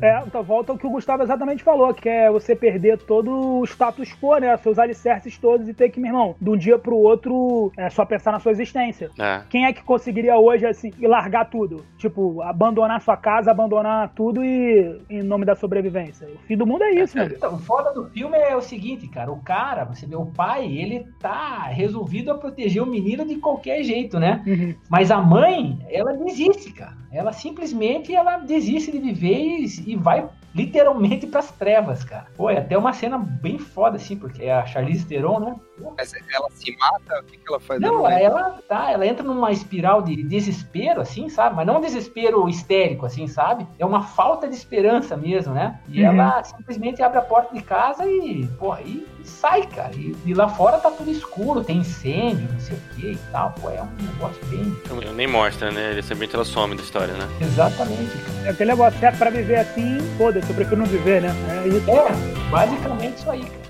É, 0.00 0.20
então 0.26 0.42
volta 0.42 0.72
ao 0.72 0.78
que 0.78 0.86
o 0.86 0.90
Gustavo 0.90 1.21
exatamente 1.22 1.62
falou, 1.62 1.92
que 1.94 2.08
é 2.08 2.30
você 2.30 2.54
perder 2.54 2.98
todo 2.98 3.60
o 3.60 3.64
status 3.64 4.12
quo, 4.20 4.38
né? 4.38 4.56
Seus 4.58 4.78
alicerces 4.78 5.38
todos 5.38 5.68
e 5.68 5.74
ter 5.74 5.90
que, 5.90 6.00
meu 6.00 6.10
irmão, 6.10 6.34
de 6.40 6.50
um 6.50 6.56
dia 6.56 6.78
pro 6.78 6.96
outro, 6.96 7.72
é 7.76 7.88
só 7.90 8.04
pensar 8.04 8.32
na 8.32 8.40
sua 8.40 8.52
existência. 8.52 9.10
É. 9.18 9.42
Quem 9.48 9.66
é 9.66 9.72
que 9.72 9.82
conseguiria 9.82 10.36
hoje, 10.36 10.66
assim, 10.66 10.92
largar 11.00 11.46
tudo? 11.46 11.84
Tipo, 11.96 12.42
abandonar 12.42 13.00
sua 13.00 13.16
casa, 13.16 13.50
abandonar 13.50 14.12
tudo 14.14 14.44
e 14.44 15.00
em 15.08 15.22
nome 15.22 15.44
da 15.44 15.54
sobrevivência. 15.54 16.28
O 16.28 16.38
fim 16.46 16.56
do 16.56 16.66
mundo 16.66 16.84
é 16.84 16.90
isso, 16.92 17.16
meu. 17.16 17.26
Então, 17.26 17.54
o 17.54 17.58
foda 17.58 17.92
do 17.92 18.08
filme 18.10 18.36
é 18.36 18.56
o 18.56 18.60
seguinte, 18.60 19.08
cara. 19.08 19.30
O 19.30 19.40
cara, 19.42 19.84
você 19.84 20.06
vê, 20.06 20.16
o 20.16 20.26
pai, 20.26 20.66
ele 20.66 21.06
tá 21.18 21.64
resolvido 21.68 22.30
a 22.30 22.38
proteger 22.38 22.82
o 22.82 22.86
menino 22.86 23.24
de 23.24 23.36
qualquer 23.36 23.82
jeito, 23.82 24.18
né? 24.18 24.42
Uhum. 24.46 24.74
Mas 24.88 25.10
a 25.10 25.20
mãe, 25.20 25.78
ela 25.90 26.12
desiste, 26.12 26.72
cara. 26.72 26.96
Ela 27.10 27.32
simplesmente 27.32 28.14
ela 28.14 28.38
desiste 28.38 28.90
de 28.90 28.98
viver 28.98 29.36
e, 29.36 29.92
e 29.92 29.96
vai 29.96 30.26
literalmente 30.54 31.26
pras 31.26 31.50
trevas, 31.50 32.04
cara. 32.04 32.26
Pô, 32.36 32.50
é 32.50 32.58
até 32.58 32.76
uma 32.76 32.92
cena 32.92 33.18
bem 33.18 33.58
foda, 33.58 33.96
assim, 33.96 34.16
porque 34.16 34.44
é 34.44 34.52
a 34.52 34.66
Charlize 34.66 35.06
Theron, 35.06 35.40
né? 35.40 35.56
Mas 35.96 36.12
ela 36.32 36.48
se 36.50 36.76
mata? 36.76 37.20
O 37.20 37.24
que, 37.24 37.38
que 37.38 37.44
ela 37.48 37.60
faz? 37.60 37.80
Não, 37.80 38.02
lembro. 38.04 38.24
ela 38.24 38.50
tá, 38.68 38.90
ela 38.90 39.06
entra 39.06 39.24
numa 39.24 39.50
espiral 39.50 40.02
de 40.02 40.22
desespero, 40.22 41.00
assim, 41.00 41.28
sabe? 41.28 41.56
Mas 41.56 41.66
não 41.66 41.78
um 41.78 41.80
desespero 41.80 42.48
histérico, 42.48 43.06
assim, 43.06 43.26
sabe? 43.26 43.66
É 43.78 43.84
uma 43.86 44.02
falta 44.02 44.48
de 44.48 44.54
esperança 44.54 45.16
mesmo, 45.16 45.54
né? 45.54 45.80
E 45.88 46.00
Uhum. 46.02 46.06
ela 46.20 46.44
simplesmente 46.44 47.02
abre 47.02 47.18
a 47.18 47.22
porta 47.22 47.54
de 47.54 47.62
casa 47.62 48.06
e, 48.06 48.46
porra, 48.58 48.80
e 49.22 49.28
sai, 49.28 49.66
cara. 49.66 49.94
E, 49.94 50.14
e, 50.24 50.34
lá 50.34 50.48
fora 50.48 50.78
tá 50.78 50.90
tudo 50.90 51.10
escuro, 51.10 51.62
tem 51.62 51.78
incêndio, 51.78 52.48
não 52.52 52.60
sei 52.60 52.76
o 52.76 52.94
que 52.94 53.06
e 53.12 53.18
tal. 53.30 53.52
Pô, 53.60 53.70
é 53.70 53.82
um 53.82 54.02
negócio 54.02 54.44
bem. 54.46 54.76
Nem 55.14 55.26
mostra, 55.26 55.70
né? 55.70 55.92
Ele 55.92 56.02
simplesmente 56.02 56.34
ela 56.34 56.44
some 56.44 56.76
da 56.76 56.82
história, 56.82 57.14
né? 57.14 57.28
Exatamente, 57.40 58.16
cara. 58.18 58.46
É 58.46 58.50
aquele 58.50 58.70
negócio, 58.70 59.04
é 59.04 59.12
pra 59.12 59.30
viver 59.30 59.56
assim, 59.56 59.98
foda-se, 60.18 60.48
eu 60.48 60.54
prefiro 60.54 60.76
não 60.76 60.86
viver, 60.86 61.22
né? 61.22 61.30
É 61.64 61.68
isso. 61.68 61.90
É, 61.90 62.50
basicamente 62.50 63.18
isso 63.18 63.30
aí, 63.30 63.40
cara. 63.40 63.62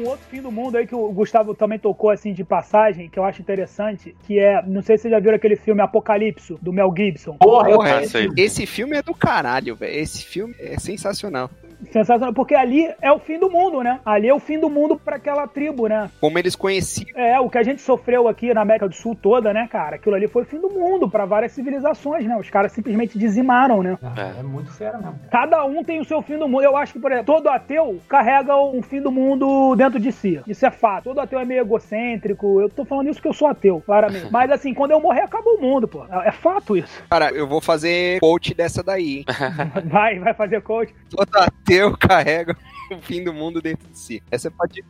Um 0.00 0.08
outro 0.08 0.26
fim 0.30 0.40
do 0.40 0.50
mundo 0.50 0.76
aí 0.76 0.86
que 0.86 0.94
o 0.94 1.12
Gustavo 1.12 1.54
também 1.54 1.78
tocou 1.78 2.10
assim 2.10 2.32
de 2.32 2.44
passagem, 2.44 3.08
que 3.08 3.18
eu 3.18 3.24
acho 3.24 3.40
interessante, 3.40 4.14
que 4.26 4.38
é, 4.38 4.62
não 4.66 4.82
sei 4.82 4.96
se 4.96 5.02
vocês 5.02 5.12
já 5.12 5.20
viram 5.20 5.36
aquele 5.36 5.56
filme 5.56 5.80
Apocalipso, 5.80 6.58
do 6.60 6.72
Mel 6.72 6.92
Gibson. 6.96 7.36
Porra, 7.36 7.70
Porra 7.70 8.02
esse, 8.02 8.28
esse 8.36 8.66
filme 8.66 8.96
é 8.96 9.02
do 9.02 9.14
caralho, 9.14 9.76
velho. 9.76 9.98
Esse 9.98 10.24
filme 10.24 10.54
é 10.58 10.78
sensacional 10.78 11.50
sensacional, 11.92 12.32
porque 12.32 12.54
ali 12.54 12.88
é 13.00 13.10
o 13.10 13.18
fim 13.18 13.38
do 13.38 13.50
mundo, 13.50 13.82
né? 13.82 14.00
Ali 14.04 14.28
é 14.28 14.34
o 14.34 14.40
fim 14.40 14.58
do 14.58 14.68
mundo 14.68 14.96
para 14.96 15.16
aquela 15.16 15.46
tribo, 15.46 15.86
né? 15.86 16.10
Como 16.20 16.38
eles 16.38 16.54
conheciam. 16.54 17.06
É, 17.14 17.40
o 17.40 17.48
que 17.48 17.58
a 17.58 17.62
gente 17.62 17.80
sofreu 17.80 18.28
aqui 18.28 18.52
na 18.52 18.60
América 18.62 18.88
do 18.88 18.94
Sul 18.94 19.14
toda, 19.14 19.52
né, 19.52 19.68
cara? 19.70 19.96
Aquilo 19.96 20.14
ali 20.14 20.28
foi 20.28 20.42
o 20.42 20.46
fim 20.46 20.60
do 20.60 20.70
mundo 20.70 21.08
para 21.08 21.24
várias 21.24 21.52
civilizações, 21.52 22.24
né? 22.26 22.36
Os 22.36 22.50
caras 22.50 22.72
simplesmente 22.72 23.18
dizimaram, 23.18 23.82
né? 23.82 23.98
É, 24.16 24.40
é 24.40 24.42
muito 24.42 24.72
fera 24.72 24.98
mesmo. 24.98 25.18
Cada 25.30 25.64
um 25.64 25.82
tem 25.82 26.00
o 26.00 26.04
seu 26.04 26.22
fim 26.22 26.38
do 26.38 26.48
mundo. 26.48 26.62
Eu 26.62 26.76
acho 26.76 26.92
que, 26.92 26.98
por 26.98 27.10
exemplo, 27.10 27.34
todo 27.34 27.48
ateu 27.48 28.00
carrega 28.08 28.56
um 28.56 28.82
fim 28.82 29.00
do 29.00 29.10
mundo 29.10 29.74
dentro 29.76 29.98
de 29.98 30.12
si. 30.12 30.40
Isso 30.46 30.64
é 30.66 30.70
fato. 30.70 31.04
Todo 31.04 31.20
ateu 31.20 31.38
é 31.38 31.44
meio 31.44 31.62
egocêntrico. 31.62 32.60
Eu 32.60 32.68
tô 32.68 32.84
falando 32.84 33.08
isso 33.08 33.16
porque 33.16 33.28
eu 33.28 33.32
sou 33.32 33.48
ateu, 33.48 33.82
claramente. 33.84 34.28
Mas 34.30 34.50
assim, 34.50 34.74
quando 34.74 34.92
eu 34.92 35.00
morrer, 35.00 35.22
acabou 35.22 35.56
o 35.56 35.60
mundo, 35.60 35.88
pô. 35.88 36.04
É, 36.10 36.28
é 36.28 36.32
fato 36.32 36.76
isso. 36.76 37.02
Cara, 37.10 37.30
eu 37.30 37.46
vou 37.46 37.60
fazer 37.60 38.20
coach 38.20 38.54
dessa 38.54 38.82
daí. 38.82 39.24
vai, 39.86 40.18
vai 40.18 40.34
fazer 40.34 40.60
coach. 40.62 40.94
Todo 41.10 41.28
ateu 41.36 41.69
carrega 41.98 42.56
o 42.90 43.00
fim 43.00 43.22
do 43.22 43.32
mundo 43.32 43.60
dentro 43.60 43.88
de 43.88 43.98
si. 43.98 44.22
Essa 44.30 44.50
pode. 44.50 44.84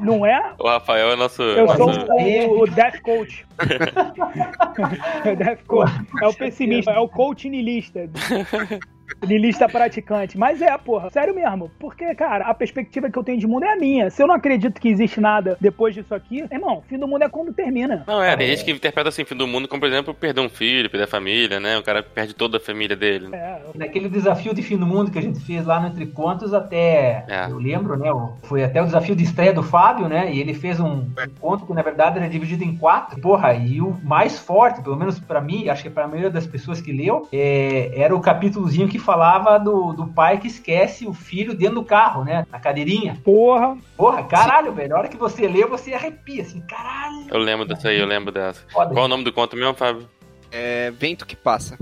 Não 0.00 0.24
é? 0.24 0.54
O 0.58 0.68
Rafael 0.68 1.10
é 1.10 1.16
nosso. 1.16 1.42
Eu 1.42 1.66
nosso... 1.66 1.78
sou 1.78 1.90
o, 1.90 2.62
o 2.62 2.66
Death 2.66 3.00
Coach. 3.02 3.46
o 5.32 5.36
Death 5.36 5.64
Coach. 5.66 5.92
É 6.22 6.26
o 6.26 6.34
pessimista, 6.34 6.90
é 6.92 6.98
o 6.98 7.08
coach 7.08 7.48
nilista. 7.48 8.08
Lilista 9.22 9.68
praticante. 9.68 10.36
Mas 10.36 10.60
é, 10.60 10.76
porra, 10.78 11.10
sério 11.10 11.34
mesmo. 11.34 11.70
Porque, 11.78 12.14
cara, 12.14 12.46
a 12.46 12.54
perspectiva 12.54 13.10
que 13.10 13.18
eu 13.18 13.24
tenho 13.24 13.38
de 13.38 13.46
mundo 13.46 13.64
é 13.64 13.72
a 13.72 13.76
minha. 13.76 14.10
Se 14.10 14.22
eu 14.22 14.26
não 14.26 14.34
acredito 14.34 14.80
que 14.80 14.88
existe 14.88 15.20
nada 15.20 15.56
depois 15.60 15.94
disso 15.94 16.14
aqui, 16.14 16.44
irmão, 16.50 16.82
fim 16.88 16.98
do 16.98 17.08
mundo 17.08 17.22
é 17.22 17.28
quando 17.28 17.52
termina. 17.52 18.04
Não, 18.06 18.22
é, 18.22 18.36
tem 18.36 18.46
é. 18.46 18.50
gente 18.50 18.64
que 18.64 18.70
interpreta 18.70 19.08
assim, 19.08 19.24
fim 19.24 19.36
do 19.36 19.46
mundo 19.46 19.68
como, 19.68 19.80
por 19.80 19.88
exemplo, 19.88 20.14
perder 20.14 20.40
um 20.40 20.48
filho, 20.48 20.90
perder 20.90 21.04
a 21.04 21.08
família, 21.08 21.60
né? 21.60 21.78
O 21.78 21.82
cara 21.82 22.02
perde 22.02 22.34
toda 22.34 22.56
a 22.56 22.60
família 22.60 22.96
dele. 22.96 23.28
Né? 23.28 23.38
É. 23.38 23.62
Naquele 23.74 24.08
desafio 24.08 24.54
de 24.54 24.62
fim 24.62 24.76
do 24.76 24.86
mundo 24.86 25.10
que 25.10 25.18
a 25.18 25.22
gente 25.22 25.40
fez 25.40 25.64
lá 25.64 25.80
no 25.80 25.88
Entre 25.88 26.06
Contos, 26.06 26.52
até. 26.52 27.24
É. 27.28 27.46
Eu 27.48 27.58
lembro, 27.58 27.96
né? 27.96 28.10
Foi 28.42 28.64
até 28.64 28.80
o 28.82 28.84
desafio 28.84 29.14
de 29.14 29.24
estreia 29.24 29.52
do 29.52 29.62
Fábio, 29.62 30.08
né? 30.08 30.32
E 30.32 30.40
ele 30.40 30.54
fez 30.54 30.80
um, 30.80 30.86
um 30.86 31.34
conto 31.40 31.66
que, 31.66 31.72
na 31.72 31.82
verdade, 31.82 32.18
era 32.18 32.28
dividido 32.28 32.64
em 32.64 32.76
quatro. 32.76 33.20
Porra, 33.20 33.54
e 33.54 33.80
o 33.80 33.96
mais 34.02 34.38
forte, 34.38 34.82
pelo 34.82 34.96
menos 34.96 35.18
para 35.18 35.40
mim, 35.40 35.68
acho 35.68 35.82
que 35.82 35.90
para 35.90 36.04
a 36.04 36.08
maioria 36.08 36.30
das 36.30 36.46
pessoas 36.46 36.80
que 36.80 36.92
leu, 36.92 37.28
é, 37.32 37.92
era 37.94 38.14
o 38.14 38.20
capítulozinho 38.20 38.88
que 38.88 38.98
falava 39.12 39.58
do 39.58 39.92
do, 39.92 40.06
pai 40.06 40.38
que 40.38 40.46
esquece 40.46 41.06
o 41.06 41.12
filho 41.12 41.54
dentro 41.54 41.76
do 41.76 41.84
carro, 41.84 42.24
né? 42.24 42.46
Na 42.50 42.58
cadeirinha. 42.58 43.18
Porra. 43.22 43.76
Porra, 43.96 44.24
caralho, 44.24 44.70
Sim. 44.70 44.76
velho. 44.76 44.96
A 44.96 44.98
hora 45.00 45.08
que 45.08 45.16
você 45.16 45.46
lê, 45.46 45.66
você 45.66 45.92
arrepia, 45.92 46.42
assim, 46.42 46.60
caralho. 46.62 47.26
Eu 47.30 47.38
lembro 47.38 47.66
dessa 47.66 47.88
aí, 47.88 47.98
eu 47.98 48.06
lembro 48.06 48.32
dessa. 48.32 48.64
Foda. 48.68 48.94
Qual 48.94 49.02
é 49.02 49.06
o 49.06 49.08
nome 49.08 49.24
do 49.24 49.32
conto 49.32 49.56
mesmo, 49.56 49.74
Fábio? 49.74 50.08
É 50.50 50.90
Vento 50.90 51.26
que 51.26 51.36
Passa. 51.36 51.76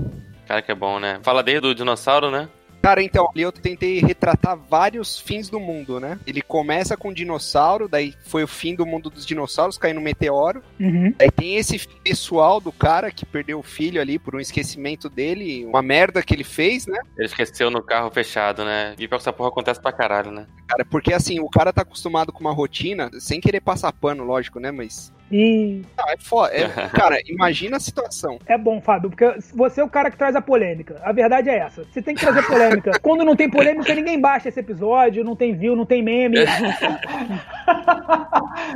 Cara, 0.47 0.61
que 0.61 0.71
é 0.71 0.75
bom, 0.75 0.99
né? 0.99 1.19
Fala 1.23 1.41
desde 1.41 1.67
o 1.67 1.75
dinossauro, 1.75 2.29
né? 2.29 2.49
Cara, 2.81 3.03
então, 3.03 3.29
ali 3.29 3.43
eu 3.43 3.51
tentei 3.51 3.99
retratar 3.99 4.57
vários 4.57 5.19
fins 5.19 5.49
do 5.49 5.59
mundo, 5.59 5.99
né? 5.99 6.19
Ele 6.25 6.41
começa 6.41 6.97
com 6.97 7.13
dinossauro, 7.13 7.87
daí 7.87 8.13
foi 8.23 8.43
o 8.43 8.47
fim 8.47 8.75
do 8.75 8.85
mundo 8.85 9.09
dos 9.09 9.25
dinossauros, 9.25 9.77
caindo 9.77 9.99
um 9.99 10.03
meteoro. 10.03 10.63
Uhum. 10.79 11.13
Aí 11.19 11.29
tem 11.29 11.57
esse 11.57 11.87
pessoal 12.03 12.59
do 12.59 12.71
cara 12.71 13.11
que 13.11 13.25
perdeu 13.25 13.59
o 13.59 13.63
filho 13.63 14.01
ali 14.01 14.17
por 14.17 14.35
um 14.35 14.39
esquecimento 14.39 15.09
dele, 15.09 15.65
uma 15.65 15.81
merda 15.81 16.23
que 16.23 16.33
ele 16.33 16.43
fez, 16.43 16.87
né? 16.87 16.99
Ele 17.17 17.27
esqueceu 17.27 17.69
no 17.69 17.83
carro 17.83 18.09
fechado, 18.09 18.65
né? 18.65 18.93
E 18.97 19.07
pior 19.07 19.17
que 19.17 19.23
essa 19.23 19.33
porra 19.33 19.49
acontece 19.49 19.79
pra 19.79 19.91
caralho, 19.91 20.31
né? 20.31 20.47
Cara, 20.67 20.83
porque 20.85 21.13
assim, 21.13 21.39
o 21.39 21.49
cara 21.49 21.71
tá 21.71 21.83
acostumado 21.83 22.31
com 22.31 22.39
uma 22.39 22.53
rotina, 22.53 23.09
sem 23.19 23.39
querer 23.39 23.61
passar 23.61 23.91
pano, 23.93 24.23
lógico, 24.23 24.59
né? 24.59 24.71
Mas 24.71 25.13
Não, 25.31 26.09
é 26.09 26.17
foda. 26.17 26.53
É, 26.53 26.67
cara, 26.89 27.19
imagina 27.25 27.77
a 27.77 27.79
situação. 27.79 28.37
É 28.45 28.57
bom, 28.57 28.81
Fábio, 28.81 29.09
porque 29.09 29.25
você 29.53 29.81
é 29.81 29.83
o 29.83 29.89
cara 29.89 30.11
que 30.11 30.17
traz 30.17 30.35
a 30.35 30.41
polêmica. 30.41 30.99
A 31.03 31.11
verdade 31.11 31.49
é 31.49 31.57
essa. 31.57 31.83
Você 31.85 32.01
tem 32.01 32.15
que 32.15 32.21
trazer 32.21 32.45
polêmica. 32.45 32.91
Quando 33.01 33.23
não 33.23 33.35
tem 33.35 33.49
polêmica, 33.49 33.93
ninguém 33.95 34.19
baixa 34.19 34.49
esse 34.49 34.59
episódio, 34.59 35.23
não 35.23 35.35
tem 35.35 35.55
view, 35.55 35.75
não 35.75 35.85
tem 35.85 36.03
meme. 36.03 36.37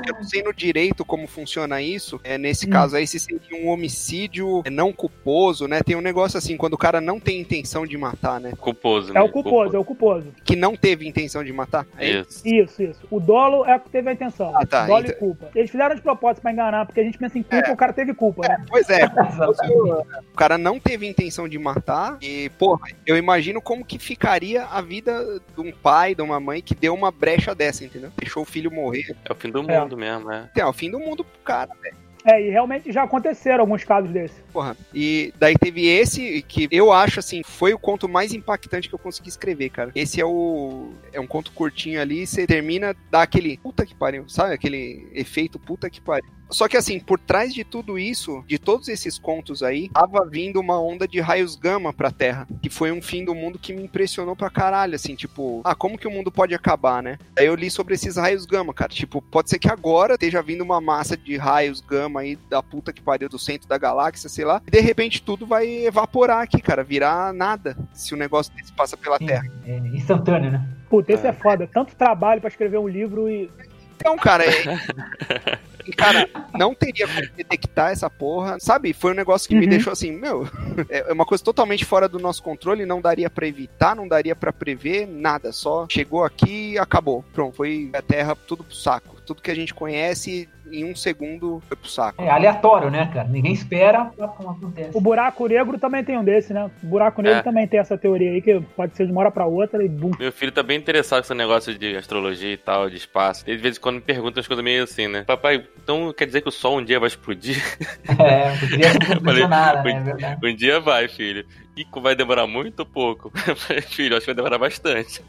Eu 0.08 0.14
não 0.16 0.24
sei 0.24 0.42
no 0.42 0.54
direito 0.54 1.04
como 1.04 1.28
funciona 1.28 1.82
isso. 1.82 2.20
É, 2.24 2.38
nesse 2.38 2.68
hum. 2.68 2.70
caso 2.70 2.96
aí, 2.96 3.06
se 3.06 3.20
seria 3.20 3.62
um 3.62 3.70
homicídio 3.70 4.64
não 4.72 4.94
culposo, 4.94 5.68
né? 5.68 5.82
Tem 5.84 5.96
um 5.96 6.02
negócio 6.02 6.38
assim, 6.38 6.56
quando 6.56 6.74
o 6.74 6.78
cara 6.78 7.02
não 7.02 7.20
tem 7.20 7.40
intenção 7.42 7.86
de 7.86 7.98
matar, 7.98 8.40
né? 8.40 8.54
Culposo. 8.58 9.16
É 9.16 9.22
o 9.22 9.30
culposo, 9.30 9.44
culposo. 9.44 9.76
é 9.76 9.80
o 9.80 9.86
culposo. 9.86 10.28
Que 10.44 10.56
não 10.56 10.76
teve 10.76 11.08
intenção 11.08 11.44
de 11.44 11.52
matar? 11.52 11.86
É 11.98 12.10
isso. 12.22 12.42
Isso, 12.46 12.84
isso. 12.84 13.08
O 13.12 13.20
dolo 13.20 13.66
é 13.66 13.76
o 13.76 13.80
que 13.80 13.90
teve 13.90 14.10
a 14.10 14.14
intenção. 14.14 14.54
Ah, 14.56 14.66
tá. 14.66 14.86
Dolo 14.86 15.06
então... 15.06 15.16
e 15.16 15.20
culpa. 15.20 15.50
Eles 15.56 15.70
fizeram 15.70 15.96
de 15.96 16.02
propósito 16.02 16.44
pra 16.46 16.52
enganar, 16.52 16.86
porque 16.86 17.00
a 17.00 17.04
gente 17.04 17.18
pensa 17.18 17.40
em 17.40 17.44
culpa, 17.44 17.70
é. 17.70 17.74
o 17.74 17.76
cara 17.76 17.92
teve 17.92 18.14
culpa, 18.14 18.48
né? 18.48 18.58
É, 18.60 18.66
pois 18.70 18.88
é. 18.88 19.06
o 20.32 20.36
cara 20.36 20.60
não 20.60 20.80
teve 20.80 21.08
intenção 21.08 21.50
de 21.50 21.58
matar 21.58 22.20
e, 22.22 22.50
porra, 22.52 22.88
eu 23.06 23.18
imagino 23.18 23.60
como 23.60 23.84
que 23.84 23.98
ficaria 23.98 24.64
a 24.66 24.80
vida 24.80 25.42
de 25.56 25.62
um 25.62 25.72
pai, 25.72 26.14
de 26.14 26.22
uma 26.22 26.40
mãe 26.40 26.62
que 26.62 26.76
deu 26.76 26.94
uma 26.94 27.10
brecha 27.10 27.56
dessa, 27.56 27.84
entendeu? 27.84 28.12
Deixou 28.18 28.44
o 28.44 28.46
filho 28.46 28.72
morrer. 28.72 29.16
É 29.26 29.32
o 29.32 29.36
fim 29.36 29.50
do 29.50 29.64
mundo 29.64 29.96
é. 29.96 29.98
mesmo, 29.98 30.32
é. 30.32 30.50
É, 30.56 30.66
o 30.66 30.74
fim 30.74 30.92
do 30.92 31.00
mundo 31.00 31.24
pro 31.24 31.40
cara, 31.44 31.72
velho. 31.82 32.05
É, 32.26 32.42
e 32.42 32.50
realmente 32.50 32.92
já 32.92 33.04
aconteceram 33.04 33.62
alguns 33.62 33.84
casos 33.84 34.10
desses. 34.10 34.36
Porra, 34.52 34.76
e 34.94 35.32
daí 35.38 35.54
teve 35.56 35.86
esse 35.88 36.42
que 36.42 36.68
eu 36.72 36.92
acho 36.92 37.20
assim, 37.20 37.44
foi 37.44 37.72
o 37.72 37.78
conto 37.78 38.10
mais 38.10 38.34
impactante 38.34 38.90
que 38.90 38.96
eu 38.96 39.00
consegui 39.00 39.30
escrever, 39.30 39.70
cara. 39.70 39.92
Esse 39.94 40.20
é 40.20 40.26
o. 40.26 40.90
É 41.14 41.20
um 41.20 41.28
conto 41.28 41.52
curtinho 41.52 42.02
ali, 42.02 42.26
você 42.26 42.48
termina, 42.48 42.96
dá 43.12 43.22
aquele 43.22 43.58
puta 43.58 43.86
que 43.86 43.94
pariu, 43.94 44.28
sabe? 44.28 44.56
Aquele 44.56 45.08
efeito 45.14 45.60
puta 45.60 45.88
que 45.88 46.02
pariu. 46.02 46.30
Só 46.50 46.68
que 46.68 46.78
assim, 46.78 47.00
por 47.00 47.20
trás 47.20 47.54
de 47.54 47.64
tudo 47.64 47.98
isso, 47.98 48.44
de 48.48 48.58
todos 48.58 48.88
esses 48.88 49.18
contos 49.18 49.64
aí, 49.64 49.90
tava 49.90 50.26
vindo 50.26 50.60
uma 50.60 50.80
onda 50.80 51.08
de 51.08 51.20
raios 51.20 51.56
gama 51.56 51.94
pra 51.94 52.12
Terra, 52.12 52.48
que 52.62 52.70
foi 52.70 52.92
um 52.92 53.02
fim 53.02 53.26
do 53.26 53.34
mundo 53.34 53.60
que 53.60 53.74
me 53.74 53.84
impressionou 53.84 54.36
pra 54.36 54.50
caralho, 54.50 54.96
assim, 54.96 55.16
tipo, 55.16 55.62
ah, 55.64 55.76
como 55.76 55.98
que 55.98 56.08
o 56.08 56.12
mundo 56.12 56.32
pode 56.32 56.54
acabar, 56.54 57.02
né? 57.02 57.18
Aí 57.38 57.46
eu 57.46 57.56
li 57.56 57.70
sobre 57.70 57.96
esses 57.96 58.16
raios 58.16 58.46
gama, 58.46 58.74
cara, 58.74 58.92
tipo, 58.92 59.22
pode 59.22 59.50
ser 59.50 59.60
que 59.60 59.70
agora 59.70 60.14
esteja 60.14 60.42
vindo 60.42 60.62
uma 60.62 60.80
massa 60.80 61.18
de 61.18 61.36
raios 61.38 61.82
gama 61.82 62.22
aí 62.22 62.38
da 62.50 62.62
puta 62.62 62.94
que 62.94 63.02
pariu 63.02 63.30
do 63.30 63.40
centro 63.40 63.68
da 63.68 63.78
galáxia, 63.78 64.30
sei 64.30 64.46
lá, 64.46 64.62
e 64.68 64.72
de 64.72 64.80
repente 64.80 65.22
tudo 65.22 65.46
vai 65.46 65.68
evaporar 65.86 66.42
aqui, 66.42 66.62
cara, 66.62 66.84
virar 66.84 67.34
nada, 67.34 67.78
se 67.94 68.14
o 68.14 68.18
negócio 68.18 68.54
desse 68.54 68.72
passa 68.74 68.96
pela 68.96 69.18
Sim, 69.18 69.26
Terra. 69.28 69.46
É 69.66 69.78
instantâneo, 69.78 70.52
né? 70.52 70.68
Puta, 70.90 71.12
esse 71.12 71.26
é, 71.26 71.30
é 71.30 71.34
foda. 71.34 71.68
Tanto 71.68 71.96
trabalho 71.96 72.40
para 72.40 72.48
escrever 72.48 72.78
um 72.78 72.88
livro 72.88 73.30
e. 73.30 73.50
Então, 73.98 74.16
cara, 74.18 74.46
é... 74.46 75.60
cara, 75.92 76.30
não 76.54 76.74
teria 76.74 77.08
como 77.08 77.22
detectar 77.36 77.92
essa 77.92 78.10
porra. 78.10 78.58
Sabe? 78.60 78.94
Foi 78.94 79.12
um 79.12 79.16
negócio 79.16 79.48
que 79.48 79.54
uhum. 79.54 79.62
me 79.62 79.68
deixou 79.68 79.94
assim, 79.94 80.12
meu, 80.12 80.48
é 80.90 81.12
uma 81.12 81.26
coisa 81.26 81.44
totalmente 81.44 81.86
fora 81.86 82.08
do 82.08 82.20
nosso 82.20 82.42
controle, 82.42 82.86
não 82.86 83.02
daria 83.02 83.30
para 83.30 83.48
evitar, 83.48 83.96
não 83.96 84.08
daria 84.08 84.36
para 84.36 84.54
prever, 84.54 85.08
nada. 85.08 85.52
Só 85.52 85.86
chegou 85.90 86.24
aqui 86.24 86.74
e 86.74 86.78
acabou. 86.78 87.24
Pronto, 87.34 87.56
foi 87.56 87.90
a 87.94 88.02
Terra 88.02 88.36
tudo 88.36 88.64
pro 88.64 88.76
saco. 88.76 89.22
Tudo 89.26 89.42
que 89.42 89.52
a 89.52 89.56
gente 89.56 89.74
conhece 89.74 90.48
em 90.72 90.86
um 90.86 90.96
segundo 90.96 91.62
foi 91.68 91.78
pro 91.78 91.90
saco. 91.90 92.22
É 92.22 92.30
aleatório, 92.30 92.90
né, 92.90 93.10
cara? 93.14 93.28
Ninguém 93.28 93.54
espera, 93.54 94.12
como 94.16 94.52
acontece. 94.52 94.92
O 94.94 95.02
buraco 95.02 95.48
negro 95.48 95.78
também 95.78 96.04
tem 96.04 96.18
um 96.18 96.24
desse, 96.24 96.54
né? 96.54 96.70
O 96.84 96.88
buraco 96.88 97.22
negro 97.22 97.40
é. 97.40 97.44
também 97.44 97.68
tem 97.68 97.80
essa 97.80 97.98
teoria 97.98 98.32
aí, 98.32 98.42
que 98.42 98.60
pode 98.76 98.96
ser 98.96 99.06
de 99.06 99.12
uma 99.12 99.22
hora 99.22 99.32
pra 99.32 99.46
outra 99.46 99.84
e 99.84 99.90
bum. 99.90 100.12
Meu 100.18 100.32
filho 100.32 100.52
tá 100.52 100.64
bem 100.64 100.78
interessado 100.78 101.20
com 101.20 101.26
esse 101.26 101.34
negócio 101.34 101.78
de 101.78 101.96
astrologia 101.96 102.54
e 102.54 102.58
tal, 102.58 102.90
de 102.90 102.98
espaço. 102.98 103.44
Ele 103.48 103.58
de 103.58 103.64
vez 103.64 103.78
em 103.78 103.80
quando 103.80 103.96
me 103.96 104.02
pergunta 104.02 104.40
umas 104.40 104.48
coisas 104.48 104.64
meio 104.64 104.84
assim, 104.84 105.08
né? 105.08 105.24
Papai, 105.24 105.66
então 105.82 106.14
quer 106.14 106.26
dizer 106.26 106.42
que 106.42 106.50
o 106.50 106.52
Sol 106.52 106.80
um 106.80 106.84
dia 106.84 107.00
vai 107.00 107.08
explodir? 107.08 107.64
É, 108.18 108.52
um 108.52 108.78
dia 108.78 109.42
não 109.42 109.50
nada, 109.50 109.84
né? 109.84 110.38
Um, 110.42 110.48
um 110.48 110.56
dia 110.56 110.80
vai, 110.80 111.08
filho. 111.08 111.46
E 111.76 111.86
vai 112.00 112.16
demorar 112.16 112.48
muito 112.48 112.80
ou 112.80 112.86
pouco? 112.86 113.32
filho, 113.90 114.16
acho 114.16 114.26
que 114.26 114.34
vai 114.34 114.36
demorar 114.36 114.58
bastante. 114.58 115.22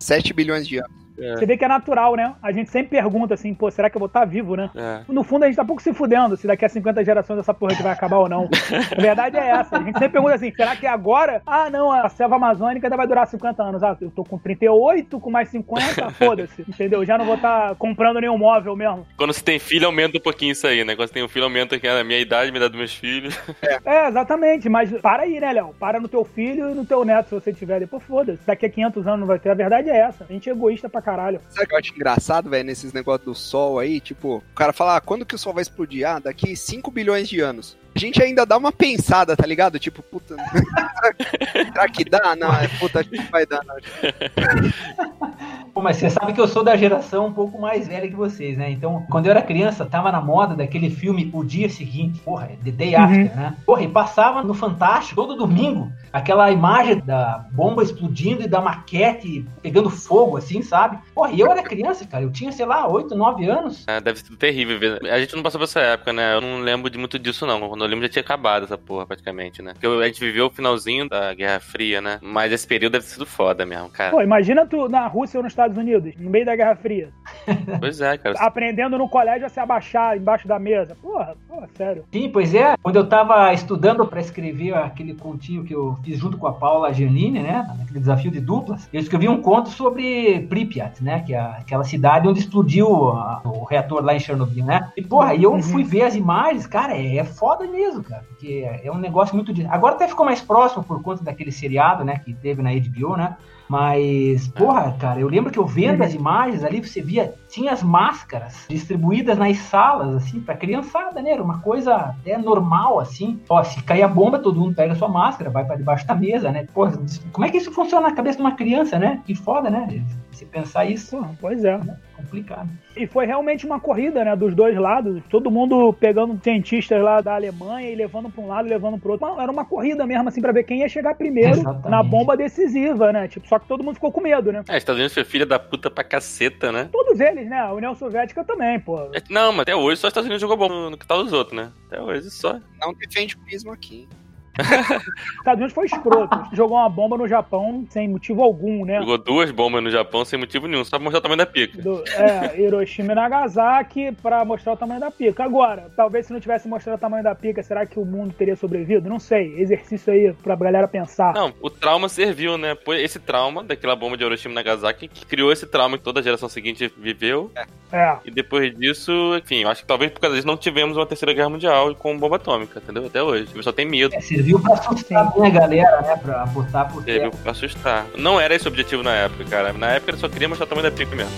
7 0.00 0.32
bilhões 0.32 0.66
de 0.66 0.78
anos. 0.78 1.07
É. 1.20 1.36
Você 1.36 1.46
vê 1.46 1.56
que 1.56 1.64
é 1.64 1.68
natural, 1.68 2.14
né? 2.14 2.34
A 2.42 2.52
gente 2.52 2.70
sempre 2.70 2.90
pergunta 2.90 3.34
assim, 3.34 3.54
pô, 3.54 3.70
será 3.70 3.90
que 3.90 3.96
eu 3.96 4.00
vou 4.00 4.06
estar 4.06 4.20
tá 4.20 4.26
vivo, 4.26 4.56
né? 4.56 4.70
É. 4.74 5.00
No 5.08 5.22
fundo, 5.22 5.44
a 5.44 5.46
gente 5.46 5.56
tá 5.56 5.64
pouco 5.64 5.82
se 5.82 5.92
fudendo 5.92 6.36
se 6.36 6.46
daqui 6.46 6.64
a 6.64 6.68
50 6.68 7.04
gerações 7.04 7.38
essa 7.38 7.54
porra 7.54 7.72
aqui 7.72 7.82
vai 7.82 7.92
acabar 7.92 8.18
ou 8.18 8.28
não. 8.28 8.48
a 8.96 9.00
verdade 9.00 9.36
é 9.36 9.48
essa. 9.48 9.76
A 9.76 9.82
gente 9.82 9.98
sempre 9.98 10.10
pergunta 10.10 10.34
assim, 10.34 10.52
será 10.54 10.76
que 10.76 10.86
agora? 10.86 11.42
Ah, 11.46 11.70
não, 11.70 11.90
a 11.90 12.08
selva 12.08 12.36
amazônica 12.36 12.86
ainda 12.86 12.96
vai 12.96 13.06
durar 13.06 13.26
50 13.26 13.62
anos. 13.62 13.82
Ah, 13.82 13.96
eu 14.00 14.10
tô 14.10 14.24
com 14.24 14.38
38, 14.38 15.20
com 15.20 15.30
mais 15.30 15.48
50, 15.48 16.10
foda-se. 16.18 16.62
Entendeu? 16.62 17.04
Já 17.04 17.18
não 17.18 17.24
vou 17.24 17.36
estar 17.36 17.70
tá 17.70 17.74
comprando 17.74 18.20
nenhum 18.20 18.38
móvel 18.38 18.76
mesmo. 18.76 19.06
Quando 19.16 19.32
você 19.32 19.42
tem 19.42 19.58
filho, 19.58 19.86
aumenta 19.86 20.18
um 20.18 20.20
pouquinho 20.20 20.52
isso 20.52 20.66
aí, 20.66 20.84
né? 20.84 20.94
Quando 20.94 21.08
você 21.08 21.14
tem 21.14 21.24
um 21.24 21.28
filho, 21.28 21.44
aumenta 21.44 21.76
aqui 21.76 21.88
a 21.88 22.04
minha 22.04 22.18
idade, 22.18 22.52
me 22.52 22.58
dá 22.58 22.68
dos 22.68 22.76
meus 22.76 22.94
filhos. 22.94 23.38
É. 23.62 23.78
é, 23.84 24.08
exatamente. 24.08 24.68
Mas 24.68 24.90
para 25.00 25.22
aí, 25.22 25.40
né, 25.40 25.52
Léo? 25.52 25.74
Para 25.78 26.00
no 26.00 26.08
teu 26.08 26.24
filho 26.24 26.70
e 26.70 26.74
no 26.74 26.84
teu 26.84 27.04
neto, 27.04 27.28
se 27.28 27.34
você 27.34 27.52
tiver. 27.52 27.80
Depois 27.80 28.02
foda-se. 28.02 28.46
Daqui 28.46 28.66
a 28.66 28.70
500 28.70 29.06
anos 29.06 29.20
não 29.20 29.26
vai 29.26 29.38
ter. 29.38 29.50
A 29.50 29.54
verdade 29.54 29.90
é 29.90 29.96
essa. 29.96 30.24
A 30.28 30.32
gente 30.32 30.48
é 30.48 30.52
egoísta 30.52 30.88
pra 30.88 31.02
caralho. 31.08 31.40
Sabe 31.48 31.64
o 31.64 31.68
que 31.68 31.74
eu 31.74 31.78
acho 31.78 31.94
engraçado, 31.94 32.50
velho, 32.50 32.64
nesses 32.64 32.92
negócios 32.92 33.24
do 33.24 33.34
sol 33.34 33.78
aí? 33.78 34.00
Tipo, 34.00 34.36
o 34.36 34.54
cara 34.54 34.72
fala, 34.72 34.96
ah, 34.96 35.00
quando 35.00 35.24
que 35.24 35.34
o 35.34 35.38
sol 35.38 35.54
vai 35.54 35.62
explodir? 35.62 36.06
Ah, 36.06 36.18
daqui 36.18 36.54
5 36.54 36.90
bilhões 36.90 37.28
de 37.28 37.40
anos 37.40 37.76
a 37.94 37.98
gente 37.98 38.22
ainda 38.22 38.46
dá 38.46 38.56
uma 38.56 38.70
pensada, 38.70 39.36
tá 39.36 39.44
ligado? 39.44 39.78
Tipo, 39.78 40.02
puta, 40.02 40.36
será 41.52 41.88
que 41.88 42.04
dá? 42.04 42.36
Não, 42.36 42.54
é, 42.54 42.68
puta, 42.78 43.00
acho 43.00 43.10
que 43.10 43.20
vai 43.30 43.44
dar. 43.44 43.60
Pô, 45.74 45.82
mas 45.82 45.96
você 45.96 46.08
sabe 46.08 46.32
que 46.32 46.40
eu 46.40 46.48
sou 46.48 46.64
da 46.64 46.76
geração 46.76 47.26
um 47.26 47.32
pouco 47.32 47.60
mais 47.60 47.88
velha 47.88 48.08
que 48.08 48.14
vocês, 48.14 48.56
né? 48.56 48.70
Então, 48.70 49.04
quando 49.10 49.26
eu 49.26 49.30
era 49.30 49.42
criança, 49.42 49.84
tava 49.84 50.12
na 50.12 50.20
moda 50.20 50.54
daquele 50.54 50.90
filme 50.90 51.28
O 51.32 51.44
Dia 51.44 51.68
Seguinte, 51.68 52.20
porra, 52.20 52.50
The 52.64 52.70
Day 52.70 52.94
After, 52.94 53.30
uhum. 53.30 53.36
né? 53.36 53.56
Porra, 53.66 53.82
e 53.82 53.88
passava 53.88 54.42
no 54.42 54.54
Fantástico 54.54 55.16
todo 55.16 55.36
domingo 55.36 55.90
aquela 56.18 56.50
imagem 56.50 57.00
da 57.00 57.46
bomba 57.52 57.82
explodindo 57.82 58.42
e 58.42 58.48
da 58.48 58.60
maquete 58.60 59.44
pegando 59.62 59.90
fogo, 59.90 60.36
assim, 60.36 60.62
sabe? 60.62 60.98
Porra, 61.14 61.32
e 61.32 61.40
eu 61.40 61.50
era 61.50 61.62
criança, 61.62 62.06
cara, 62.06 62.24
eu 62.24 62.30
tinha, 62.30 62.52
sei 62.52 62.66
lá, 62.66 62.86
8, 62.88 63.14
9 63.14 63.46
anos. 63.46 63.84
É, 63.86 64.00
deve 64.00 64.20
ser 64.20 64.36
terrível. 64.36 64.78
A 65.10 65.18
gente 65.18 65.34
não 65.34 65.42
passou 65.42 65.58
por 65.58 65.64
essa 65.64 65.80
época, 65.80 66.12
né? 66.12 66.34
Eu 66.34 66.40
não 66.40 66.60
lembro 66.60 66.90
de 66.90 66.98
muito 66.98 67.18
disso, 67.18 67.46
não. 67.46 67.68
Quando 67.68 67.84
eu 67.84 67.88
lembro 67.88 68.04
já 68.06 68.12
tinha 68.12 68.22
acabado 68.22 68.64
essa 68.64 68.78
porra, 68.78 69.06
praticamente, 69.06 69.62
né? 69.62 69.72
Porque 69.72 69.86
a 69.86 70.06
gente 70.06 70.20
viveu 70.20 70.46
o 70.46 70.50
finalzinho 70.50 71.08
da 71.08 71.34
Guerra 71.34 71.60
Fria, 71.60 72.00
né? 72.00 72.18
Mas 72.22 72.52
esse 72.52 72.66
período 72.66 72.92
deve 72.92 73.04
ter 73.04 73.12
sido 73.12 73.26
foda 73.26 73.64
mesmo, 73.64 73.88
cara. 73.88 74.10
Pô, 74.10 74.22
imagina 74.22 74.66
tu 74.66 74.88
na 74.88 75.06
Rússia 75.06 75.38
ou 75.38 75.42
nos 75.44 75.52
Estados 75.52 75.76
Unidos, 75.76 76.14
no 76.18 76.30
meio 76.30 76.44
da 76.44 76.56
Guerra 76.56 76.76
Fria. 76.76 77.10
Pois 77.80 78.00
é, 78.00 78.16
cara. 78.18 78.34
Aprendendo 78.38 78.98
no 78.98 79.08
colégio 79.08 79.46
a 79.46 79.48
se 79.48 79.60
abaixar 79.60 80.16
embaixo 80.16 80.48
da 80.48 80.58
mesa. 80.58 80.96
Porra, 81.00 81.36
porra, 81.46 81.68
sério. 81.76 82.04
Sim, 82.12 82.30
pois 82.30 82.54
é. 82.54 82.76
Quando 82.82 82.96
eu 82.96 83.08
tava 83.08 83.52
estudando 83.52 84.06
para 84.06 84.20
escrever 84.20 84.74
aquele 84.74 85.14
continho 85.14 85.64
que 85.64 85.74
eu 85.74 85.96
fiz 86.08 86.18
junto 86.18 86.38
com 86.38 86.46
a 86.46 86.52
Paula 86.52 86.92
Giannini, 86.92 87.42
né? 87.42 87.66
Naquele 87.78 88.00
desafio 88.00 88.30
de 88.30 88.40
duplas, 88.40 88.88
eu 88.92 89.00
escrevi 89.00 89.28
um 89.28 89.42
conto 89.42 89.68
sobre 89.68 90.40
Pripyat, 90.48 91.04
né? 91.04 91.20
Que 91.20 91.34
é 91.34 91.40
aquela 91.40 91.84
cidade 91.84 92.26
onde 92.26 92.40
explodiu 92.40 93.10
a, 93.10 93.42
o 93.44 93.64
reator 93.64 94.02
lá 94.02 94.14
em 94.14 94.20
Chernobyl, 94.20 94.64
né? 94.64 94.90
E, 94.96 95.02
porra, 95.02 95.34
e 95.34 95.42
eu 95.42 95.52
uhum. 95.52 95.62
fui 95.62 95.84
ver 95.84 96.02
as 96.02 96.14
imagens, 96.14 96.66
cara, 96.66 96.96
é, 96.96 97.18
é 97.18 97.24
foda 97.24 97.66
mesmo, 97.66 98.02
cara. 98.02 98.24
Porque 98.28 98.66
é 98.82 98.90
um 98.90 98.98
negócio 98.98 99.34
muito. 99.34 99.52
Agora 99.68 99.94
até 99.94 100.08
ficou 100.08 100.24
mais 100.24 100.40
próximo 100.40 100.82
por 100.82 101.02
conta 101.02 101.22
daquele 101.22 101.52
seriado, 101.52 102.04
né? 102.04 102.18
Que 102.24 102.32
teve 102.32 102.62
na 102.62 102.70
HBO, 102.72 103.16
né? 103.16 103.36
Mas, 103.68 104.48
porra, 104.48 104.96
cara, 104.98 105.20
eu 105.20 105.28
lembro 105.28 105.52
que 105.52 105.58
eu 105.58 105.66
vendo 105.66 106.02
as 106.02 106.14
imagens 106.14 106.64
ali, 106.64 106.80
você 106.80 107.02
via, 107.02 107.34
tinha 107.48 107.72
as 107.72 107.82
máscaras 107.82 108.66
distribuídas 108.68 109.38
nas 109.38 109.56
salas, 109.58 110.14
assim, 110.14 110.40
pra 110.40 110.56
criançada, 110.56 111.20
né? 111.22 111.30
Era 111.30 111.42
uma 111.42 111.60
coisa 111.60 111.94
até 111.94 112.36
normal, 112.36 113.00
assim. 113.00 113.40
Ó, 113.48 113.62
se 113.62 113.82
cair 113.82 114.02
a 114.02 114.08
bomba, 114.08 114.38
todo 114.38 114.60
mundo 114.60 114.74
pega 114.74 114.92
a 114.92 114.96
sua 114.96 115.08
máscara, 115.08 115.50
vai 115.50 115.64
para 115.64 115.76
debaixo 115.76 116.06
da 116.06 116.14
mesa, 116.14 116.52
né? 116.52 116.66
Porra, 116.72 116.92
como 117.32 117.46
é 117.46 117.50
que 117.50 117.56
isso 117.56 117.72
funciona 117.72 118.08
na 118.08 118.14
cabeça 118.14 118.36
de 118.36 118.42
uma 118.42 118.54
criança, 118.54 118.98
né? 118.98 119.22
Que 119.24 119.34
foda, 119.34 119.70
né? 119.70 120.04
Se 120.32 120.44
pensar 120.44 120.84
isso. 120.84 121.20
Pois 121.40 121.64
é. 121.64 121.78
Né? 121.78 121.96
complicado. 122.18 122.68
E 122.96 123.06
foi 123.06 123.26
realmente 123.26 123.64
uma 123.64 123.78
corrida, 123.78 124.24
né, 124.24 124.34
dos 124.34 124.54
dois 124.54 124.76
lados, 124.76 125.22
todo 125.30 125.50
mundo 125.50 125.92
pegando 125.92 126.38
cientistas 126.42 127.00
lá 127.00 127.20
da 127.20 127.34
Alemanha 127.34 127.90
e 127.90 127.94
levando 127.94 128.28
para 128.28 128.42
um 128.42 128.48
lado 128.48 128.66
e 128.66 128.70
levando 128.70 128.98
para 128.98 129.12
outro. 129.12 129.40
Era 129.40 129.50
uma 129.50 129.64
corrida 129.64 130.04
mesmo, 130.06 130.28
assim, 130.28 130.40
para 130.40 130.52
ver 130.52 130.64
quem 130.64 130.80
ia 130.80 130.88
chegar 130.88 131.14
primeiro 131.14 131.52
Exatamente. 131.52 131.88
na 131.88 132.02
bomba 132.02 132.36
decisiva, 132.36 133.12
né? 133.12 133.28
Tipo, 133.28 133.46
só 133.48 133.58
que 133.58 133.68
todo 133.68 133.84
mundo 133.84 133.94
ficou 133.94 134.10
com 134.10 134.20
medo, 134.20 134.52
né? 134.52 134.64
É, 134.68 134.76
Estados 134.76 134.98
Unidos 134.98 135.14
foi 135.14 135.24
filha 135.24 135.46
da 135.46 135.58
puta 135.58 135.90
pra 135.90 136.02
caceta, 136.02 136.72
né? 136.72 136.88
Todos 136.90 137.20
eles, 137.20 137.37
né? 137.46 137.60
A 137.60 137.72
União 137.72 137.94
Soviética 137.94 138.44
também, 138.44 138.78
pô. 138.80 138.98
É, 139.14 139.22
não, 139.28 139.52
mas 139.52 139.62
até 139.62 139.76
hoje 139.76 140.00
só 140.00 140.08
os 140.08 140.10
Estados 140.10 140.26
Unidos 140.26 140.40
jogou 140.40 140.56
bom 140.56 140.90
no 140.90 140.96
que 140.96 141.06
tal 141.06 141.18
tá 141.18 141.24
os 141.24 141.32
outros, 141.32 141.56
né? 141.56 141.72
Até 141.86 142.00
hoje 142.00 142.30
só. 142.30 142.58
Não 142.80 142.92
defende 142.94 143.36
o 143.36 143.40
mesmo 143.44 143.72
aqui. 143.72 144.08
Estados 144.58 145.58
Unidos 145.58 145.72
foi 145.72 145.86
escroto. 145.86 146.48
Jogou 146.52 146.76
uma 146.76 146.88
bomba 146.88 147.16
no 147.16 147.28
Japão 147.28 147.86
sem 147.90 148.08
motivo 148.08 148.42
algum, 148.42 148.84
né? 148.84 148.98
Jogou 149.00 149.18
duas 149.18 149.50
bombas 149.50 149.82
no 149.82 149.90
Japão 149.90 150.24
sem 150.24 150.38
motivo 150.38 150.66
nenhum, 150.66 150.84
só 150.84 150.96
pra 150.96 151.04
mostrar 151.04 151.18
o 151.18 151.22
tamanho 151.22 151.38
da 151.38 151.46
pica. 151.46 151.80
Do, 151.80 152.02
é, 152.08 152.60
Hiroshima 152.60 153.12
e 153.12 153.14
Nagasaki 153.14 154.12
pra 154.22 154.44
mostrar 154.44 154.72
o 154.72 154.76
tamanho 154.76 155.00
da 155.00 155.10
pica. 155.10 155.44
Agora, 155.44 155.90
talvez 155.96 156.26
se 156.26 156.32
não 156.32 156.40
tivesse 156.40 156.68
mostrado 156.68 156.96
o 156.96 157.00
tamanho 157.00 157.22
da 157.22 157.34
pica, 157.34 157.62
será 157.62 157.86
que 157.86 157.98
o 157.98 158.04
mundo 158.04 158.34
teria 158.36 158.56
sobrevivido? 158.56 159.08
Não 159.08 159.18
sei. 159.18 159.54
Exercício 159.58 160.12
aí 160.12 160.32
pra 160.42 160.56
galera 160.56 160.88
pensar. 160.88 161.32
Não, 161.34 161.52
o 161.60 161.70
trauma 161.70 162.08
serviu, 162.08 162.58
né? 162.58 162.76
Esse 162.98 163.18
trauma 163.18 163.62
daquela 163.62 163.94
bomba 163.94 164.16
de 164.16 164.24
Hiroshima 164.24 164.52
e 164.52 164.54
Nagasaki 164.54 165.08
que 165.08 165.26
criou 165.26 165.52
esse 165.52 165.66
trauma 165.66 165.96
que 165.96 166.04
toda 166.04 166.20
a 166.20 166.22
geração 166.22 166.48
seguinte 166.48 166.92
viveu. 166.96 167.50
É. 167.56 167.66
é. 167.92 168.16
E 168.24 168.30
depois 168.30 168.76
disso, 168.76 169.12
enfim, 169.36 169.62
eu 169.62 169.70
acho 169.70 169.82
que 169.82 169.86
talvez 169.86 170.12
por 170.12 170.20
causa 170.20 170.36
disso 170.36 170.46
não 170.46 170.56
tivemos 170.56 170.96
uma 170.96 171.06
terceira 171.06 171.32
guerra 171.32 171.48
mundial 171.48 171.94
com 171.94 172.18
bomba 172.18 172.36
atômica, 172.36 172.80
entendeu? 172.82 173.06
Até 173.06 173.22
hoje. 173.22 173.44
O 173.50 173.54
pessoal 173.54 173.72
tem 173.72 173.86
medo. 173.86 174.14
É, 174.14 174.20
serviu 174.20 174.60
pra 174.60 174.74
assustar 174.74 175.32
a 175.34 175.48
galera, 175.48 176.02
né? 176.02 176.16
Pra 176.16 176.46
botar 176.46 176.84
por 176.86 177.02
Serviu 177.02 177.30
pra 177.30 177.52
assustar. 177.52 178.06
Não 178.16 178.40
era 178.40 178.54
esse 178.54 178.66
o 178.66 178.68
objetivo 178.68 179.02
na 179.02 179.14
época, 179.14 179.44
cara. 179.44 179.72
Na 179.72 179.92
época 179.92 180.12
ele 180.12 180.18
só 180.18 180.28
queria 180.28 180.48
mostrar 180.48 180.66
o 180.66 180.68
tamanho 180.68 180.90
da 180.90 180.96
pica 180.96 181.14
mesmo. 181.16 181.32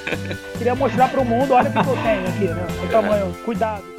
queria 0.58 0.74
mostrar 0.74 1.08
pro 1.08 1.24
mundo, 1.24 1.54
olha 1.54 1.70
o 1.70 1.72
que 1.72 1.78
eu 1.78 1.84
tenho 2.02 2.28
aqui, 2.28 2.44
né? 2.44 2.66
O 2.84 2.88
tamanho, 2.88 3.34
cuidado. 3.44 3.96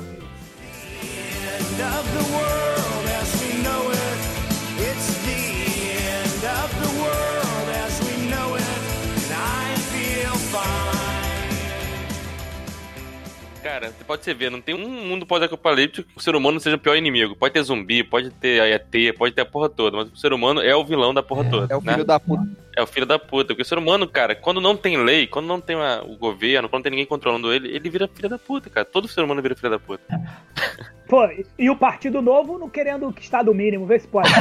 Cara, 13.67 13.91
você 13.91 14.03
pode 14.05 14.23
ser 14.23 14.33
ver, 14.33 14.49
não 14.49 14.61
tem 14.61 14.73
um 14.73 15.05
mundo 15.05 15.25
pós-apocalíptico 15.25 16.07
que 16.07 16.17
o 16.17 16.21
ser 16.21 16.37
humano 16.37 16.57
seja 16.57 16.77
o 16.77 16.79
pior 16.79 16.95
inimigo. 16.95 17.35
Pode 17.35 17.53
ter 17.53 17.61
zumbi, 17.63 18.01
pode 18.01 18.29
ter 18.29 18.61
ET, 18.61 19.17
pode 19.17 19.35
ter 19.35 19.41
a 19.41 19.45
porra 19.45 19.67
toda, 19.67 19.97
mas 19.97 20.09
o 20.09 20.15
ser 20.15 20.31
humano 20.31 20.61
é 20.61 20.73
o 20.73 20.85
vilão 20.85 21.13
da 21.13 21.21
porra 21.21 21.45
é, 21.45 21.49
toda. 21.49 21.73
É 21.73 21.75
o 21.75 21.81
né? 21.81 21.91
filho 21.91 22.05
da 22.05 22.17
puta. 22.17 22.47
É 22.77 22.81
o 22.81 22.87
filho 22.87 23.05
da 23.05 23.19
puta. 23.19 23.47
Porque 23.47 23.63
o 23.63 23.65
ser 23.65 23.77
humano, 23.77 24.07
cara, 24.07 24.33
quando 24.35 24.61
não 24.61 24.77
tem 24.77 24.95
lei, 24.95 25.27
quando 25.27 25.47
não 25.47 25.59
tem 25.59 25.75
uma, 25.75 26.01
o 26.01 26.15
governo, 26.15 26.69
quando 26.69 26.79
não 26.79 26.83
tem 26.83 26.91
ninguém 26.91 27.05
controlando 27.05 27.51
ele, 27.51 27.67
ele 27.67 27.89
vira 27.89 28.07
filho 28.07 28.29
da 28.29 28.39
puta, 28.39 28.69
cara. 28.69 28.85
Todo 28.85 29.05
ser 29.05 29.21
humano 29.21 29.41
vira 29.41 29.53
filho 29.53 29.69
da 29.69 29.79
puta. 29.79 30.01
Pô, 31.09 31.27
e 31.59 31.69
o 31.69 31.75
Partido 31.75 32.21
Novo 32.21 32.57
não 32.57 32.69
querendo 32.69 33.11
que 33.11 33.21
Estado 33.21 33.53
mínimo, 33.53 33.85
vê 33.85 33.99
se 33.99 34.07
pode. 34.07 34.29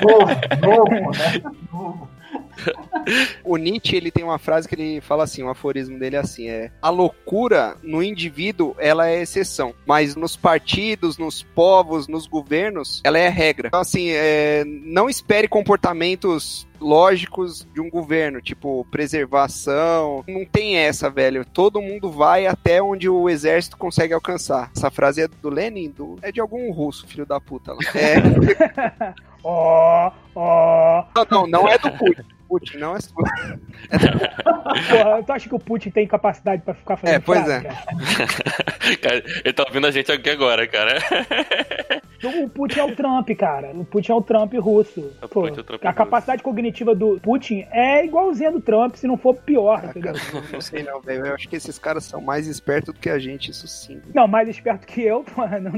novo, 0.00 0.26
novo, 0.62 1.10
né? 1.10 1.42
Novo 1.72 2.15
o 3.44 3.56
Nietzsche, 3.56 3.96
ele 3.96 4.10
tem 4.10 4.24
uma 4.24 4.38
frase 4.38 4.68
que 4.68 4.74
ele 4.74 5.00
fala 5.00 5.24
assim, 5.24 5.42
um 5.42 5.48
aforismo 5.48 5.98
dele 5.98 6.16
é 6.16 6.18
assim, 6.18 6.48
é 6.48 6.70
a 6.80 6.90
loucura 6.90 7.76
no 7.82 8.02
indivíduo, 8.02 8.74
ela 8.78 9.08
é 9.08 9.22
exceção, 9.22 9.74
mas 9.86 10.16
nos 10.16 10.36
partidos, 10.36 11.18
nos 11.18 11.42
povos, 11.42 12.08
nos 12.08 12.26
governos, 12.26 13.00
ela 13.04 13.18
é 13.18 13.28
regra. 13.28 13.68
Então, 13.68 13.80
assim, 13.80 14.08
é, 14.10 14.64
não 14.66 15.08
espere 15.08 15.48
comportamentos 15.48 16.66
lógicos 16.80 17.66
de 17.72 17.80
um 17.80 17.88
governo, 17.88 18.40
tipo 18.40 18.86
preservação. 18.90 20.22
Não 20.28 20.44
tem 20.44 20.76
essa, 20.76 21.08
velho. 21.08 21.44
Todo 21.44 21.80
mundo 21.80 22.10
vai 22.10 22.46
até 22.46 22.82
onde 22.82 23.08
o 23.08 23.28
exército 23.30 23.76
consegue 23.76 24.12
alcançar. 24.12 24.70
Essa 24.76 24.90
frase 24.90 25.22
é 25.22 25.28
do 25.28 25.48
Lenin, 25.48 25.90
do... 25.90 26.18
é 26.20 26.30
de 26.30 26.40
algum 26.40 26.70
russo, 26.70 27.06
filho 27.06 27.24
da 27.24 27.40
puta. 27.40 27.72
Lá. 27.72 27.78
É. 27.94 29.14
Ó, 29.48 30.10
ó. 30.34 31.04
Não, 31.14 31.24
não, 31.30 31.46
não 31.46 31.68
é 31.68 31.78
do 31.78 31.88
Putin. 31.92 32.24
Putin 32.48 32.78
não 32.78 32.96
é 32.96 33.00
sua. 33.00 33.22
Porra, 34.90 35.22
tu 35.24 35.32
acha 35.32 35.48
que 35.48 35.54
o 35.54 35.58
Putin 35.58 35.90
tem 35.90 36.04
capacidade 36.04 36.62
pra 36.62 36.74
ficar 36.74 36.96
fazendo 36.96 37.14
É, 37.14 37.20
pois 37.20 37.44
frase, 37.44 37.66
é. 37.66 37.70
Cara? 37.70 38.96
cara? 39.02 39.24
ele 39.44 39.52
tá 39.52 39.64
ouvindo 39.64 39.86
a 39.86 39.90
gente 39.92 40.10
aqui 40.10 40.30
agora, 40.30 40.66
cara. 40.66 40.98
O 42.24 42.48
Putin 42.48 42.80
é 42.80 42.84
o 42.84 42.96
Trump, 42.96 43.28
cara. 43.38 43.70
O 43.72 43.84
Putin 43.84 44.12
é 44.12 44.14
o 44.14 44.22
Trump 44.22 44.54
russo. 44.54 45.12
É 45.22 45.26
Pô, 45.28 45.42
Putin, 45.42 45.60
é 45.60 45.62
Trump 45.62 45.84
a 45.84 45.92
capacidade 45.92 46.38
russo. 46.42 46.44
cognitiva 46.44 46.94
do 46.94 47.20
Putin 47.20 47.66
é 47.70 48.04
igualzinha 48.04 48.50
do 48.50 48.60
Trump, 48.60 48.94
se 48.96 49.06
não 49.06 49.18
for 49.18 49.34
pior, 49.34 49.82
ah? 49.84 49.92
Cara, 49.92 50.18
não 50.50 50.60
sei 50.60 50.82
não, 50.82 51.00
velho. 51.00 51.26
Eu 51.26 51.34
acho 51.34 51.46
que 51.46 51.54
esses 51.54 51.78
caras 51.78 52.04
são 52.04 52.20
mais 52.20 52.48
espertos 52.48 52.94
do 52.94 52.98
que 52.98 53.10
a 53.10 53.18
gente, 53.18 53.50
isso 53.50 53.68
sim. 53.68 54.00
Não, 54.14 54.26
mais 54.26 54.48
esperto 54.48 54.86
que 54.86 55.02
eu, 55.02 55.22
porra. 55.34 55.60
Não... 55.60 55.72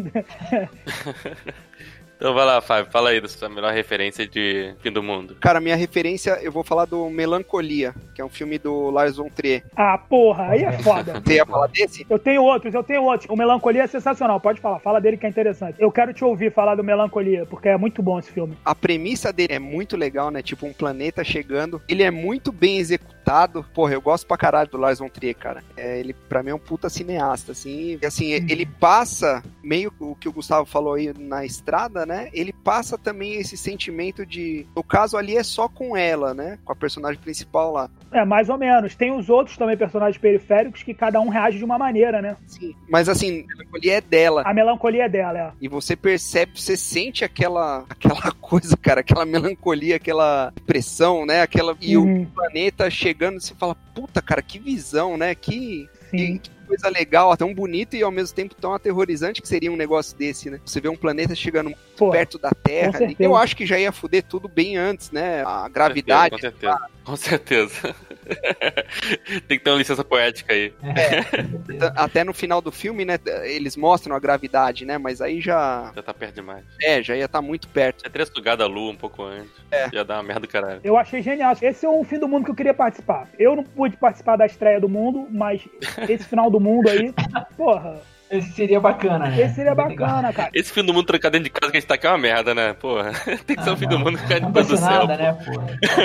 Então 2.19 2.35
vai 2.35 2.45
lá, 2.45 2.61
Fábio, 2.61 2.91
fala 2.91 3.11
aí 3.11 3.21
da 3.21 3.29
sua 3.29 3.49
melhor 3.49 3.73
referência 3.73 4.27
de 4.27 4.75
Fim 4.81 4.91
do 4.91 5.01
Mundo. 5.01 5.37
Cara, 5.41 5.61
minha 5.61 5.77
referência, 5.77 6.37
eu 6.43 6.51
vou 6.51 6.65
falar 6.65 6.85
do 6.85 7.09
Melancolia, 7.09 7.95
que 8.13 8.21
é 8.21 8.25
um 8.25 8.29
filme 8.29 8.59
do 8.59 8.91
Lars 8.91 9.17
von 9.17 9.29
Trier. 9.29 9.63
Ah, 9.77 9.97
porra, 9.97 10.49
aí 10.49 10.65
é 10.65 10.73
foda. 10.79 11.23
Você 11.25 11.35
ia 11.35 11.47
falar 11.47 11.69
desse? 11.69 12.05
Eu 12.11 12.19
tenho 12.19 12.43
outros, 12.43 12.75
eu 12.75 12.83
tenho 12.83 13.05
outros. 13.05 13.31
O 13.31 13.37
Melancolia 13.37 13.85
é 13.85 13.87
sensacional, 13.87 14.41
pode 14.41 14.61
falar. 14.61 14.81
Fala 14.81 15.01
dele 15.01 15.17
que 15.17 15.27
é 15.27 15.29
interessante. 15.29 15.77
Eu 15.79 15.93
quero 15.93 16.13
te 16.13 16.25
ouvir 16.25 16.53
falar 16.53 16.75
do 16.75 16.83
Melancolia, 16.83 17.47
porque 17.47 17.69
é 17.69 17.77
muito 17.77 18.03
bom 18.03 18.19
esse 18.19 18.33
filme. 18.33 18.59
A 18.65 18.75
premissa 18.75 19.33
dele 19.33 19.55
é 19.55 19.61
muito 19.61 19.97
legal, 19.97 20.29
né? 20.33 20.43
Tipo, 20.43 20.67
um 20.67 20.73
planeta 20.73 21.23
chegando. 21.23 21.81
Ele 21.89 22.03
é 22.03 22.11
muito 22.11 22.51
bem 22.51 22.79
executado. 22.79 23.65
Porra, 23.73 23.93
eu 23.93 24.01
gosto 24.01 24.27
pra 24.27 24.37
caralho 24.37 24.69
do 24.69 24.77
Lars 24.77 24.99
von 24.99 25.09
Trier, 25.09 25.37
cara. 25.37 25.63
É, 25.77 26.01
ele, 26.01 26.15
pra 26.29 26.43
mim, 26.43 26.51
é 26.51 26.55
um 26.55 26.59
puta 26.59 26.89
cineasta, 26.89 27.53
assim. 27.53 27.97
E, 28.03 28.05
assim, 28.05 28.33
ele 28.33 28.67
passa 28.67 29.41
meio 29.63 29.93
o 30.01 30.17
que 30.17 30.29
o 30.29 30.33
Gustavo 30.33 30.67
falou 30.67 30.95
aí 30.95 31.13
na 31.17 31.45
estrada, 31.45 32.08
né? 32.09 32.31
Ele 32.33 32.53
passa 32.53 32.97
também 32.97 33.35
esse 33.35 33.55
sentimento 33.57 34.25
de. 34.25 34.67
No 34.75 34.83
caso 34.83 35.17
ali 35.19 35.37
é 35.37 35.43
só 35.43 35.69
com 35.69 35.95
ela, 35.95 36.33
né? 36.33 36.59
Com 36.65 36.73
a 36.73 36.77
personagem 36.77 37.21
principal 37.21 37.71
lá. 37.73 37.91
É, 38.11 38.25
mais 38.25 38.49
ou 38.49 38.57
menos. 38.57 38.97
Tem 38.97 39.13
os 39.13 39.29
outros 39.29 39.59
também 39.59 39.77
personagens 39.77 40.17
periféricos 40.17 40.83
que 40.83 40.95
cada 40.95 41.21
um 41.21 41.29
reage 41.29 41.59
de 41.59 41.65
uma 41.65 41.77
maneira, 41.77 42.23
né? 42.23 42.37
Sim. 42.47 42.75
Mas 42.89 43.11
assim, 43.11 43.45
a 43.53 43.57
melancolia 43.59 43.99
é 43.99 44.01
dela. 44.01 44.43
A 44.47 44.55
melancolia 44.55 45.05
é 45.05 45.09
dela, 45.09 45.39
é. 45.39 45.53
E 45.61 45.69
você 45.69 45.95
percebe, 45.95 46.53
você 46.59 46.77
sente 46.77 47.25
aquela, 47.25 47.85
aquela 47.91 48.33
coisa, 48.41 48.75
cara, 48.77 49.01
aquela 49.01 49.27
melancolia, 49.27 49.97
aquela 49.97 50.53
pressão, 50.67 51.27
né? 51.27 51.43
Aquela. 51.43 51.77
E 51.81 51.99
Uhum. 51.99 52.23
o 52.23 52.27
planeta 52.27 52.89
chegando, 52.89 53.39
você 53.41 53.55
fala, 53.55 53.75
puta, 53.95 54.23
cara, 54.23 54.41
que 54.41 54.59
visão, 54.59 55.19
né? 55.19 55.35
Que. 55.35 55.87
Sim. 56.11 56.39
Que 56.39 56.51
coisa 56.69 56.89
legal, 56.89 57.37
tão 57.37 57.55
bonito 57.55 57.97
e 57.97 58.03
ao 58.03 58.11
mesmo 58.11 58.37
tempo 58.37 58.55
tão 58.55 58.75
aterrorizante 58.75 59.41
que 59.41 59.49
seria 59.49 59.73
um 59.73 59.77
negócio 59.77 60.17
desse, 60.17 60.51
né? 60.51 60.61
Você 60.65 60.81
vê 60.81 60.89
um 60.89 60.97
planeta 60.97 61.35
chegando 61.35 61.73
Pô, 61.97 62.11
perto 62.11 62.39
da 62.39 62.51
Terra. 62.51 62.99
certeza. 62.99 63.17
Eu 63.19 63.35
acho 63.35 63.57
que 63.57 63.67
já 63.67 63.79
ia 63.79 63.91
fuder 63.91 64.23
tudo 64.23 64.47
bem 64.47 64.77
antes, 64.77 65.11
né? 65.11 65.43
A 65.45 65.69
gravidade. 65.69 66.31
Com 66.33 66.39
certeza. 66.39 66.73
Com 66.73 66.79
certeza. 66.79 66.98
Tem 69.49 69.59
que 69.59 69.65
ter 69.65 69.71
uma 69.71 69.79
licença 69.79 70.05
poética 70.05 70.53
aí. 70.53 70.73
Até 71.97 72.25
no 72.25 72.35
final 72.35 72.61
do 72.61 72.71
filme, 72.71 73.05
né? 73.05 73.19
Eles 73.45 73.77
mostram 73.77 74.15
a 74.15 74.19
gravidade, 74.19 74.85
né? 74.85 74.99
Mas 74.99 75.21
aí 75.21 75.41
já. 75.41 75.93
Já 75.95 76.03
tá 76.03 76.13
perto 76.13 76.37
demais. 76.37 76.65
É, 76.83 77.03
já 77.03 77.17
ia 77.17 77.25
estar 77.25 77.41
muito 77.41 77.69
perto. 77.69 78.03
Já 78.05 78.11
teria 78.11 78.27
sugado 78.27 78.63
a 78.63 78.67
lua 78.67 78.93
um 78.93 78.97
pouco 78.97 79.23
antes. 79.23 79.51
É. 79.71 79.89
Já 79.91 80.03
dá 80.03 80.17
uma 80.17 80.23
merda 80.23 80.41
do 80.41 80.49
caralho. 80.49 80.81
Eu 80.85 80.97
achei 80.97 81.23
genial. 81.23 81.57
Esse 81.61 81.87
é 81.87 81.89
um 81.89 82.05
fim 82.05 82.19
do 82.19 82.29
mundo 82.29 82.45
que 82.45 82.51
eu 82.51 82.55
queria 82.55 82.75
participar. 82.75 83.29
Eu 83.39 83.57
não 83.57 83.65
pude 83.65 83.97
participar 83.97 84.37
da 84.37 84.47
estreia 84.47 84.81
do 84.81 84.89
mundo, 84.89 85.27
mas 85.31 85.63
esse 86.09 86.25
final 86.25 86.51
do 86.51 86.61
mundo 86.61 86.89
aí, 86.89 87.13
porra, 87.57 88.01
Esse 88.31 88.53
seria 88.53 88.79
bacana, 88.81 89.27
né? 89.29 89.41
esse 89.41 89.55
seria 89.55 89.75
bacana, 89.75 90.33
cara. 90.33 90.51
Esse 90.55 90.73
fim 90.73 90.85
do 90.85 90.93
mundo 90.93 91.07
trancado 91.07 91.33
dentro 91.33 91.45
de 91.45 91.51
casa 91.51 91.71
que 91.71 91.79
a 91.79 91.81
gente 91.81 91.89
tá 91.89 91.95
aqui 91.95 92.07
é 92.07 92.11
uma 92.11 92.19
merda, 92.19 92.55
né? 92.55 92.75
Porra. 92.75 93.13
Tem 93.47 93.57
que 93.57 93.63
ser 93.63 93.71
Ah, 93.71 93.73
um 93.73 93.77
fim 93.77 93.85
não. 93.87 93.93
do 93.93 93.99
mundo 94.01 94.19
Não 94.19 94.41
depois 94.49 94.69
do 94.69 94.77
céu. 94.77 95.07
nada, 95.07 95.17
né? 95.17 95.39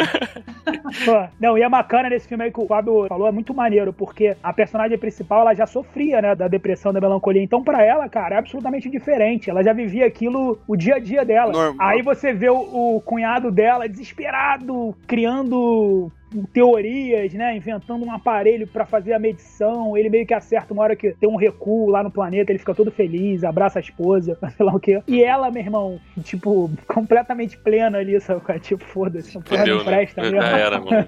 Pô, 1.05 1.27
Não, 1.39 1.57
e 1.57 1.62
é 1.63 1.69
bacana 1.69 2.09
nesse 2.09 2.27
filme 2.27 2.43
aí 2.45 2.51
que 2.51 2.59
o 2.59 2.67
Fábio 2.67 3.07
falou, 3.07 3.27
é 3.27 3.31
muito 3.31 3.53
maneiro, 3.53 3.91
porque 3.91 4.36
a 4.43 4.53
personagem 4.53 4.97
principal, 4.97 5.41
ela 5.41 5.53
já 5.53 5.65
sofria, 5.65 6.21
né, 6.21 6.36
da 6.36 6.47
depressão, 6.47 6.93
da 6.93 7.01
melancolia. 7.01 7.41
Então, 7.43 7.63
pra 7.63 7.83
ela, 7.83 8.07
cara, 8.07 8.36
é 8.36 8.38
absolutamente 8.38 8.89
diferente. 8.89 9.49
Ela 9.49 9.63
já 9.63 9.73
vivia 9.73 10.05
aquilo 10.05 10.59
o 10.67 10.75
dia 10.75 10.95
a 10.95 10.99
dia 10.99 11.25
dela. 11.25 11.51
Normal. 11.51 11.75
Aí 11.88 12.01
você 12.01 12.31
vê 12.33 12.49
o, 12.49 12.55
o 12.95 13.01
cunhado 13.01 13.51
dela 13.51 13.88
desesperado, 13.89 14.95
criando 15.07 16.12
teorias, 16.54 17.34
né, 17.34 17.56
inventando 17.56 18.06
um 18.06 18.12
aparelho 18.12 18.67
pra 18.67 18.86
fazer 18.86 19.13
a 19.13 19.19
medição. 19.19 19.98
Ele 19.98 20.10
meio 20.10 20.26
que 20.26 20.34
acerta 20.34 20.74
uma 20.74 20.84
hora 20.84 20.96
que 20.96 21.12
tem 21.13 21.30
um 21.30 21.36
recuo 21.36 21.89
lá 21.89 22.04
no 22.04 22.12
planeta, 22.12 22.52
ele 22.52 22.60
fica 22.60 22.76
todo 22.76 22.91
feliz, 22.91 23.43
abraça 23.43 23.80
a 23.80 23.82
esposa, 23.82 24.38
sei 24.56 24.65
lá 24.65 24.74
o 24.74 24.80
quê. 24.80 25.02
E 25.08 25.24
ela, 25.24 25.52
meu 25.52 25.62
irmão, 25.62 26.00
tipo, 26.24 26.69
completamente 26.88 27.58
plena 27.58 27.98
ali, 27.98 28.19
sabe? 28.19 28.41
Tipo, 28.60 28.84
foda-se, 28.84 29.36
não 29.36 29.41
presta 29.41 30.22
né? 30.22 30.32
mesmo. 30.32 30.41
Já 30.41 30.58
era, 30.58 30.80
mano. 30.80 31.08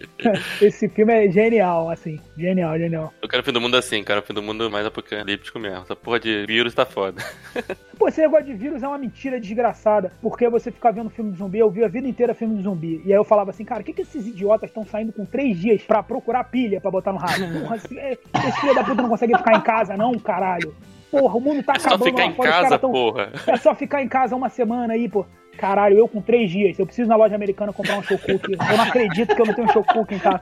Esse 0.60 0.88
filme 0.88 1.12
é 1.12 1.30
genial, 1.30 1.90
assim. 1.90 2.18
Genial, 2.36 2.78
genial. 2.78 3.12
Eu 3.20 3.28
quero 3.28 3.42
o 3.42 3.44
fim 3.44 3.52
do 3.52 3.60
mundo 3.60 3.76
assim, 3.76 4.02
cara. 4.02 4.20
O 4.20 4.22
fim 4.22 4.34
do 4.34 4.42
mundo 4.42 4.70
mais 4.70 4.86
apocalíptico 4.86 5.58
mesmo. 5.58 5.82
Essa 5.82 5.96
porra 5.96 6.20
de 6.20 6.46
vírus 6.46 6.74
tá 6.74 6.84
foda. 6.84 7.22
Pô, 7.98 8.08
esse 8.08 8.20
negócio 8.20 8.46
de 8.46 8.54
vírus 8.54 8.82
é 8.82 8.88
uma 8.88 8.98
mentira 8.98 9.40
desgraçada. 9.40 10.12
Porque 10.20 10.48
você 10.48 10.70
fica 10.70 10.90
vendo 10.92 11.10
filme 11.10 11.32
de 11.32 11.38
zumbi, 11.38 11.58
eu 11.58 11.70
vi 11.70 11.84
a 11.84 11.88
vida 11.88 12.06
inteira 12.06 12.34
filme 12.34 12.56
de 12.56 12.62
zumbi. 12.62 13.02
E 13.04 13.12
aí 13.12 13.18
eu 13.18 13.24
falava 13.24 13.50
assim, 13.50 13.64
cara, 13.64 13.80
o 13.80 13.84
que, 13.84 13.92
que 13.92 14.02
esses 14.02 14.26
idiotas 14.26 14.51
estão 14.60 14.84
saindo 14.84 15.12
com 15.12 15.24
três 15.24 15.58
dias 15.58 15.82
pra 15.82 16.02
procurar 16.02 16.44
pilha 16.44 16.80
pra 16.80 16.90
botar 16.90 17.12
no 17.12 17.18
rádio? 17.18 17.48
Porra, 17.60 17.76
esse, 17.76 17.94
esse 17.98 18.60
filho 18.60 18.74
da 18.74 18.84
puta 18.84 19.02
não 19.02 19.08
consegue 19.08 19.36
ficar 19.36 19.56
em 19.56 19.60
casa, 19.60 19.96
não, 19.96 20.12
caralho. 20.18 20.74
Porra, 21.10 21.36
o 21.36 21.40
mundo 21.40 21.62
tá 21.62 21.74
É 21.76 21.78
só 21.78 21.88
acabando 21.88 22.04
ficar 22.06 22.22
lá 22.24 22.28
em 22.30 22.34
fora, 22.34 22.50
casa, 22.50 22.78
tão- 22.78 22.90
porra. 22.90 23.32
É 23.46 23.56
só 23.56 23.74
ficar 23.74 24.02
em 24.02 24.08
casa 24.08 24.34
uma 24.34 24.48
semana 24.48 24.94
aí, 24.94 25.08
pô. 25.08 25.26
Caralho, 25.58 25.98
eu 25.98 26.08
com 26.08 26.22
três 26.22 26.50
dias. 26.50 26.78
Eu 26.78 26.86
preciso 26.86 27.08
na 27.10 27.16
loja 27.16 27.34
americana 27.34 27.72
comprar 27.74 27.98
um 27.98 28.02
show 28.02 28.16
cookie. 28.18 28.52
Eu 28.54 28.76
não 28.76 28.84
acredito 28.84 29.34
que 29.36 29.42
eu 29.42 29.46
não 29.46 29.52
tenho 29.52 29.68
um 29.68 29.72
show 29.72 29.84
cookie 29.84 30.14
em 30.14 30.18
casa. 30.18 30.40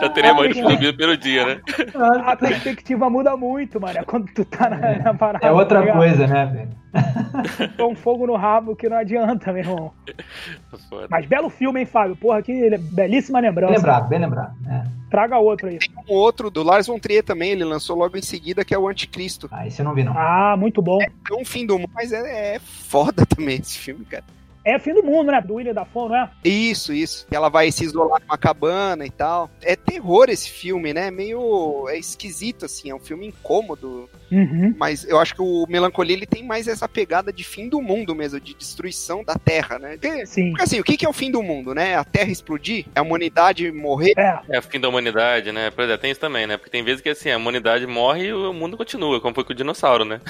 Já 0.00 0.08
teria 0.10 0.34
de 0.34 0.62
zumbi 0.62 0.92
pelo 0.92 1.16
dia, 1.16 1.46
né? 1.46 1.60
A 2.24 2.36
perspectiva 2.36 3.10
muda 3.10 3.36
muito, 3.36 3.80
mano. 3.80 3.98
Quando 4.06 4.26
tu 4.32 4.44
tá 4.44 4.70
na, 4.70 4.98
na 4.98 5.14
parada. 5.14 5.46
É 5.46 5.50
outra 5.50 5.84
tá 5.84 5.92
coisa, 5.92 6.26
né, 6.26 6.46
velho? 6.46 6.68
É 7.76 7.82
um 7.82 7.94
fogo 7.94 8.26
no 8.26 8.36
rabo 8.36 8.74
que 8.74 8.88
não 8.88 8.96
adianta, 8.96 9.52
meu 9.52 9.62
irmão. 9.62 9.92
Tá 10.70 10.78
foda. 10.88 11.06
Mas 11.10 11.26
belo 11.26 11.48
filme, 11.50 11.80
hein, 11.80 11.86
Fábio? 11.86 12.16
Porra, 12.16 12.42
que 12.42 12.76
belíssima 12.78 13.40
Bem 13.40 13.50
lembrança. 13.50 13.74
lembrado, 13.74 14.08
bem 14.08 14.18
lembrado. 14.18 14.54
né? 14.62 14.90
Traga 15.10 15.38
outro 15.38 15.68
aí. 15.68 15.78
Tem 15.78 15.90
um 16.08 16.12
outro 16.12 16.50
do 16.50 16.62
Lars 16.62 16.86
von 16.86 16.98
Trier 16.98 17.22
também, 17.22 17.50
ele 17.52 17.64
lançou 17.64 17.96
logo 17.96 18.16
em 18.16 18.22
seguida, 18.22 18.64
que 18.64 18.74
é 18.74 18.78
o 18.78 18.88
Anticristo. 18.88 19.48
Ah, 19.50 19.66
esse 19.66 19.80
eu 19.80 19.84
não 19.84 19.94
vi, 19.94 20.04
não. 20.04 20.12
Ah, 20.16 20.56
muito 20.58 20.82
bom. 20.82 20.98
É 21.02 21.34
um 21.34 21.44
fim 21.44 21.64
do 21.66 21.78
mundo, 21.78 21.90
mas 21.94 22.12
é, 22.12 22.56
é 22.56 22.58
foda 22.58 23.24
também 23.24 23.58
esse 23.58 23.78
filme, 23.78 24.04
cara. 24.04 24.24
É 24.64 24.78
fim 24.78 24.92
do 24.92 25.02
mundo, 25.02 25.32
né? 25.32 25.40
Do 25.40 25.54
William 25.54 25.72
Dafoe, 25.72 26.10
não 26.10 26.16
é? 26.16 26.30
Isso, 26.44 26.92
isso. 26.92 27.26
E 27.32 27.34
ela 27.34 27.48
vai 27.48 27.72
se 27.72 27.84
isolar 27.84 28.20
numa 28.20 28.36
cabana 28.36 29.06
e 29.06 29.10
tal. 29.10 29.48
É 29.62 29.74
terror 29.74 30.26
esse 30.28 30.50
filme, 30.50 30.92
né? 30.92 31.10
Meio. 31.10 31.88
É 31.88 31.96
esquisito, 31.96 32.66
assim. 32.66 32.90
É 32.90 32.94
um 32.94 32.98
filme 33.00 33.26
incômodo. 33.28 34.10
Uhum. 34.30 34.74
Mas 34.76 35.04
eu 35.04 35.18
acho 35.18 35.34
que 35.34 35.42
o 35.42 35.66
Melancolia 35.68 36.16
ele 36.16 36.26
tem 36.26 36.44
mais 36.44 36.68
essa 36.68 36.88
pegada 36.88 37.32
de 37.32 37.44
fim 37.44 37.68
do 37.68 37.80
mundo 37.80 38.14
mesmo, 38.14 38.40
de 38.40 38.54
destruição 38.54 39.24
da 39.24 39.34
Terra, 39.34 39.78
né? 39.78 39.96
Porque, 39.96 40.26
Sim. 40.26 40.50
porque, 40.50 40.62
assim, 40.62 40.80
o 40.80 40.84
que 40.84 40.96
que 40.96 41.06
é 41.06 41.08
o 41.08 41.12
fim 41.12 41.30
do 41.30 41.42
mundo, 41.42 41.74
né? 41.74 41.96
A 41.96 42.04
Terra 42.04 42.30
explodir? 42.30 42.86
A 42.94 43.02
humanidade 43.02 43.70
morrer? 43.72 44.12
É, 44.16 44.40
É 44.50 44.58
o 44.58 44.62
fim 44.62 44.80
da 44.80 44.88
humanidade, 44.88 45.52
né? 45.52 45.70
Pois 45.70 45.88
é, 45.88 45.96
tem 45.96 46.10
isso 46.10 46.20
também, 46.20 46.46
né? 46.46 46.56
Porque 46.56 46.70
tem 46.70 46.82
vezes 46.82 47.00
que 47.00 47.08
assim, 47.08 47.30
a 47.30 47.36
humanidade 47.36 47.86
morre 47.86 48.26
e 48.26 48.32
o 48.32 48.52
mundo 48.52 48.76
continua, 48.76 49.20
como 49.20 49.34
foi 49.34 49.44
com 49.44 49.52
o 49.52 49.56
dinossauro, 49.56 50.04
né? 50.04 50.20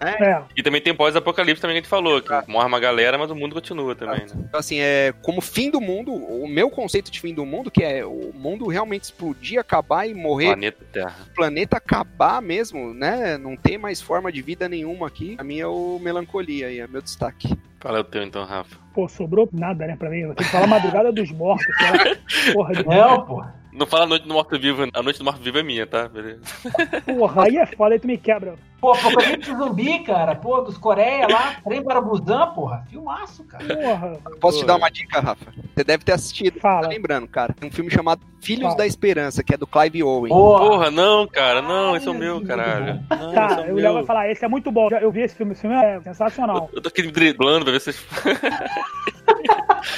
é. 0.00 0.40
E 0.56 0.62
também 0.62 0.80
tem 0.80 0.94
pós-apocalipse 0.94 1.60
também 1.60 1.74
que 1.74 1.78
a 1.78 1.82
gente 1.82 1.88
falou, 1.88 2.20
que 2.20 2.30
morre 2.46 2.66
uma 2.66 2.80
galera, 2.80 3.16
mas 3.16 3.30
o 3.30 3.34
mundo 3.34 3.54
continua 3.54 3.94
também, 3.94 4.20
né? 4.20 4.32
Então, 4.34 4.60
assim, 4.60 4.78
é 4.80 5.12
como 5.22 5.40
fim 5.40 5.70
do 5.70 5.80
mundo, 5.80 6.12
o 6.12 6.46
meu 6.46 6.70
conceito 6.70 7.10
de 7.10 7.20
fim 7.20 7.32
do 7.32 7.46
mundo, 7.46 7.70
que 7.70 7.82
é 7.82 8.04
o 8.04 8.32
mundo 8.34 8.66
realmente 8.66 9.04
explodir, 9.04 9.58
acabar 9.58 10.06
e 10.06 10.14
morrer, 10.14 10.48
Planeta 10.48 10.84
Terra. 10.92 11.16
o 11.30 11.34
planeta 11.34 11.76
acabar 11.76 12.42
mesmo, 12.42 12.92
né? 12.92 13.38
Não 13.40 13.56
ter 13.56 13.78
mais 13.78 14.00
forma 14.00 14.30
de 14.30 14.42
vida 14.42 14.68
nenhuma 14.68 15.06
aqui. 15.06 15.36
A 15.38 15.44
minha 15.44 15.64
é 15.64 15.66
o 15.66 15.98
Melancolia 16.00 16.66
aí, 16.68 16.78
é 16.80 16.86
meu 16.86 17.00
destaque. 17.02 17.48
Qual 17.80 17.96
é 17.96 18.00
o 18.00 18.04
teu 18.04 18.22
então, 18.22 18.44
Rafa? 18.44 18.76
Pô, 18.94 19.08
sobrou 19.08 19.48
nada, 19.52 19.86
né, 19.86 19.96
pra 19.96 20.10
mim. 20.10 20.18
Eu 20.18 20.34
tenho 20.34 20.48
que 20.48 20.52
falar 20.54 20.66
Madrugada 20.66 21.10
dos 21.10 21.30
Mortos. 21.32 21.66
é- 21.80 22.14
Porra, 22.52 22.74
de... 22.74 22.86
Não, 22.86 23.24
pô. 23.24 23.44
Não 23.72 23.86
fala 23.86 24.04
a 24.04 24.06
noite 24.06 24.26
do 24.26 24.34
morto-vivo, 24.34 24.88
a 24.92 25.02
noite 25.02 25.18
do 25.18 25.24
morto-vivo 25.24 25.58
é 25.58 25.62
minha, 25.62 25.86
tá? 25.86 26.08
Beleza. 26.08 26.40
porra, 27.06 27.44
aí 27.44 27.56
é 27.56 27.66
foda, 27.66 27.94
aí 27.94 28.00
tu 28.00 28.06
me 28.06 28.18
quebra. 28.18 28.54
Pô, 28.80 28.92
Apocalipse 28.92 29.54
Zumbi, 29.54 29.98
cara. 30.04 30.34
Pô, 30.34 30.62
dos 30.62 30.78
Coreia 30.78 31.28
lá. 31.28 31.56
Trem 31.62 31.84
para 31.84 32.00
Busan, 32.00 32.46
porra. 32.54 32.82
Filmaço, 32.88 33.44
cara. 33.44 33.64
Porra, 33.76 34.18
Posso 34.40 34.60
te 34.60 34.64
dar 34.64 34.76
uma 34.76 34.90
dica, 34.90 35.20
Rafa? 35.20 35.52
Você 35.76 35.84
deve 35.84 36.02
ter 36.02 36.12
assistido. 36.12 36.58
Fala. 36.60 36.82
Tá 36.82 36.88
lembrando, 36.88 37.28
cara. 37.28 37.52
Tem 37.52 37.68
um 37.68 37.72
filme 37.72 37.90
chamado 37.90 38.22
Filhos 38.40 38.64
Fala. 38.64 38.76
da 38.78 38.86
Esperança, 38.86 39.44
que 39.44 39.54
é 39.54 39.58
do 39.58 39.66
Clive 39.66 40.02
Owen. 40.02 40.32
Porra. 40.32 40.66
Porra, 40.66 40.90
não, 40.90 41.26
cara, 41.28 41.60
não, 41.60 41.94
esse 41.94 42.08
é 42.08 42.10
o 42.10 42.14
meu, 42.14 42.42
caralho. 42.42 43.04
Não, 43.10 43.32
tá, 43.34 43.64
é 43.66 43.70
o 43.70 43.74
o 43.74 43.76
Léo 43.76 43.84
vai 43.84 43.94
meu. 43.96 44.06
falar, 44.06 44.30
esse 44.30 44.42
é 44.44 44.48
muito 44.48 44.72
bom. 44.72 44.88
Eu 44.98 45.12
vi 45.12 45.20
esse 45.20 45.34
filme, 45.34 45.52
esse 45.52 45.60
filme 45.60 45.76
é 45.76 46.00
sensacional. 46.00 46.70
Eu 46.72 46.80
tô 46.80 46.88
aqui 46.88 47.02
driblando 47.02 47.64
pra 47.66 47.72
ver 47.72 47.80
se 47.80 47.92
vocês. 47.92 48.06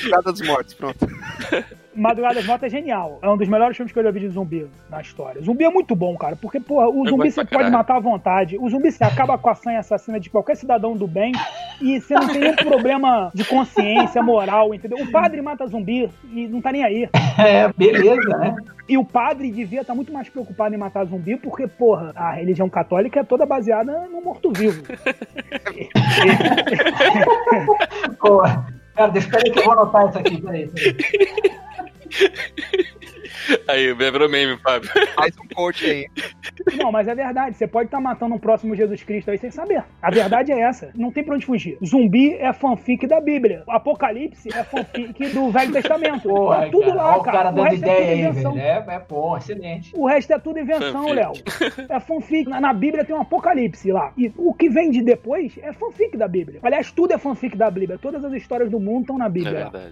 Madrugada 0.02 0.32
dos 0.32 0.40
Mortos, 0.42 0.74
pronto. 0.74 1.06
Madrugada 1.94 2.36
das 2.36 2.46
Mortas 2.46 2.72
é 2.72 2.76
genial. 2.76 3.18
É 3.22 3.28
um 3.28 3.36
dos 3.36 3.48
melhores 3.48 3.76
filmes 3.76 3.92
que 3.92 3.98
eu 3.98 4.02
já 4.02 4.10
vi 4.10 4.20
de 4.20 4.28
zumbi 4.28 4.66
na 4.88 5.00
história. 5.00 5.42
Zumbi 5.42 5.64
é 5.64 5.70
muito 5.70 5.94
bom, 5.94 6.16
cara. 6.16 6.36
Porque, 6.36 6.58
porra, 6.58 6.88
o 6.88 7.04
Eu 7.04 7.10
zumbi 7.10 7.30
você 7.30 7.44
pode 7.44 7.70
matar 7.70 7.96
à 7.96 8.00
vontade. 8.00 8.56
O 8.58 8.68
zumbi 8.68 8.90
você 8.90 9.04
acaba 9.04 9.36
com 9.36 9.50
a 9.50 9.54
sanha 9.54 9.80
assassina 9.80 10.18
de 10.18 10.30
qualquer 10.30 10.56
cidadão 10.56 10.96
do 10.96 11.06
bem. 11.06 11.32
E 11.80 12.00
você 12.00 12.14
não 12.14 12.28
tem 12.28 12.40
nenhum 12.40 12.56
problema 12.56 13.30
de 13.34 13.44
consciência, 13.44 14.22
moral, 14.22 14.74
entendeu? 14.74 14.98
O 14.98 15.10
padre 15.10 15.42
mata 15.42 15.66
zumbi 15.66 16.08
e 16.32 16.46
não 16.48 16.60
tá 16.60 16.72
nem 16.72 16.84
aí. 16.84 17.08
É, 17.38 17.72
beleza, 17.72 18.36
né? 18.36 18.54
E 18.86 18.98
o 18.98 19.04
padre 19.04 19.50
devia 19.50 19.80
estar 19.80 19.94
muito 19.94 20.12
mais 20.12 20.28
preocupado 20.28 20.74
em 20.74 20.78
matar 20.78 21.06
zumbi, 21.06 21.34
porque, 21.36 21.66
porra, 21.66 22.12
a 22.14 22.30
religião 22.32 22.68
católica 22.68 23.20
é 23.20 23.24
toda 23.24 23.46
baseada 23.46 24.06
no 24.06 24.20
morto-vivo. 24.20 24.82
Porra. 28.20 28.66
Cara, 28.94 29.08
deixa 29.10 29.28
eu 29.34 29.52
que 29.52 29.58
eu 29.58 29.64
vou 29.64 29.72
anotar 29.72 30.08
isso 30.08 30.18
aqui. 30.18 30.40
Peraí, 30.42 30.68
peraí. 30.68 30.96
Aí, 33.68 33.92
virou 33.94 34.28
meme, 34.28 34.56
Fábio. 34.58 34.88
Faz 35.14 35.36
um 35.38 35.48
coach 35.54 35.84
aí. 35.86 36.06
Não, 36.76 36.92
mas 36.92 37.08
é 37.08 37.14
verdade. 37.14 37.56
Você 37.56 37.66
pode 37.66 37.86
estar 37.86 38.00
matando 38.00 38.34
um 38.34 38.38
próximo 38.38 38.76
Jesus 38.76 39.02
Cristo 39.02 39.30
aí 39.30 39.38
sem 39.38 39.50
saber. 39.50 39.82
A 40.00 40.10
verdade 40.10 40.52
é 40.52 40.60
essa. 40.60 40.90
Não 40.94 41.10
tem 41.10 41.24
pra 41.24 41.34
onde 41.34 41.46
fugir. 41.46 41.76
Zumbi 41.84 42.34
é 42.34 42.52
fanfic 42.52 43.06
da 43.06 43.20
Bíblia. 43.20 43.64
Apocalipse 43.68 44.48
é 44.54 44.62
fanfic 44.62 45.28
do 45.30 45.50
Velho 45.50 45.72
Testamento. 45.72 46.28
Porra, 46.28 46.66
é 46.66 46.70
tudo 46.70 46.84
cara, 46.86 46.94
lá, 46.94 47.08
olha 47.12 47.20
o 47.20 47.22
cara. 47.24 47.36
cara 47.38 47.50
O 47.50 47.54
dando 47.54 47.64
resto 47.64 47.84
é 47.84 47.88
ideia 47.88 48.00
tudo 48.00 48.10
aí, 48.10 48.20
invenção. 48.20 48.54
velho. 48.54 48.66
É, 48.66 48.94
é 48.94 49.00
bom, 49.08 49.36
excelente. 49.36 49.92
O 49.96 50.06
resto 50.06 50.32
é 50.32 50.38
tudo 50.38 50.58
invenção. 50.58 51.08
Léo. 51.12 51.32
É 51.88 52.00
fanfic. 52.00 52.48
Na, 52.48 52.60
na 52.60 52.72
Bíblia 52.72 53.04
tem 53.04 53.14
um 53.16 53.20
apocalipse 53.20 53.90
lá. 53.90 54.12
E 54.16 54.32
o 54.36 54.54
que 54.54 54.68
vem 54.68 54.90
de 54.90 55.02
depois 55.02 55.58
é 55.62 55.72
fanfic 55.72 56.16
da 56.16 56.28
Bíblia. 56.28 56.60
Aliás, 56.62 56.92
tudo 56.92 57.12
é 57.12 57.18
fanfic 57.18 57.56
da 57.56 57.70
Bíblia. 57.70 57.98
Todas 57.98 58.24
as 58.24 58.32
histórias 58.34 58.70
do 58.70 58.78
mundo 58.78 59.00
estão 59.02 59.18
na 59.18 59.26
É 59.26 59.30
Bíblia. 59.30 59.70
lá. 59.72 59.82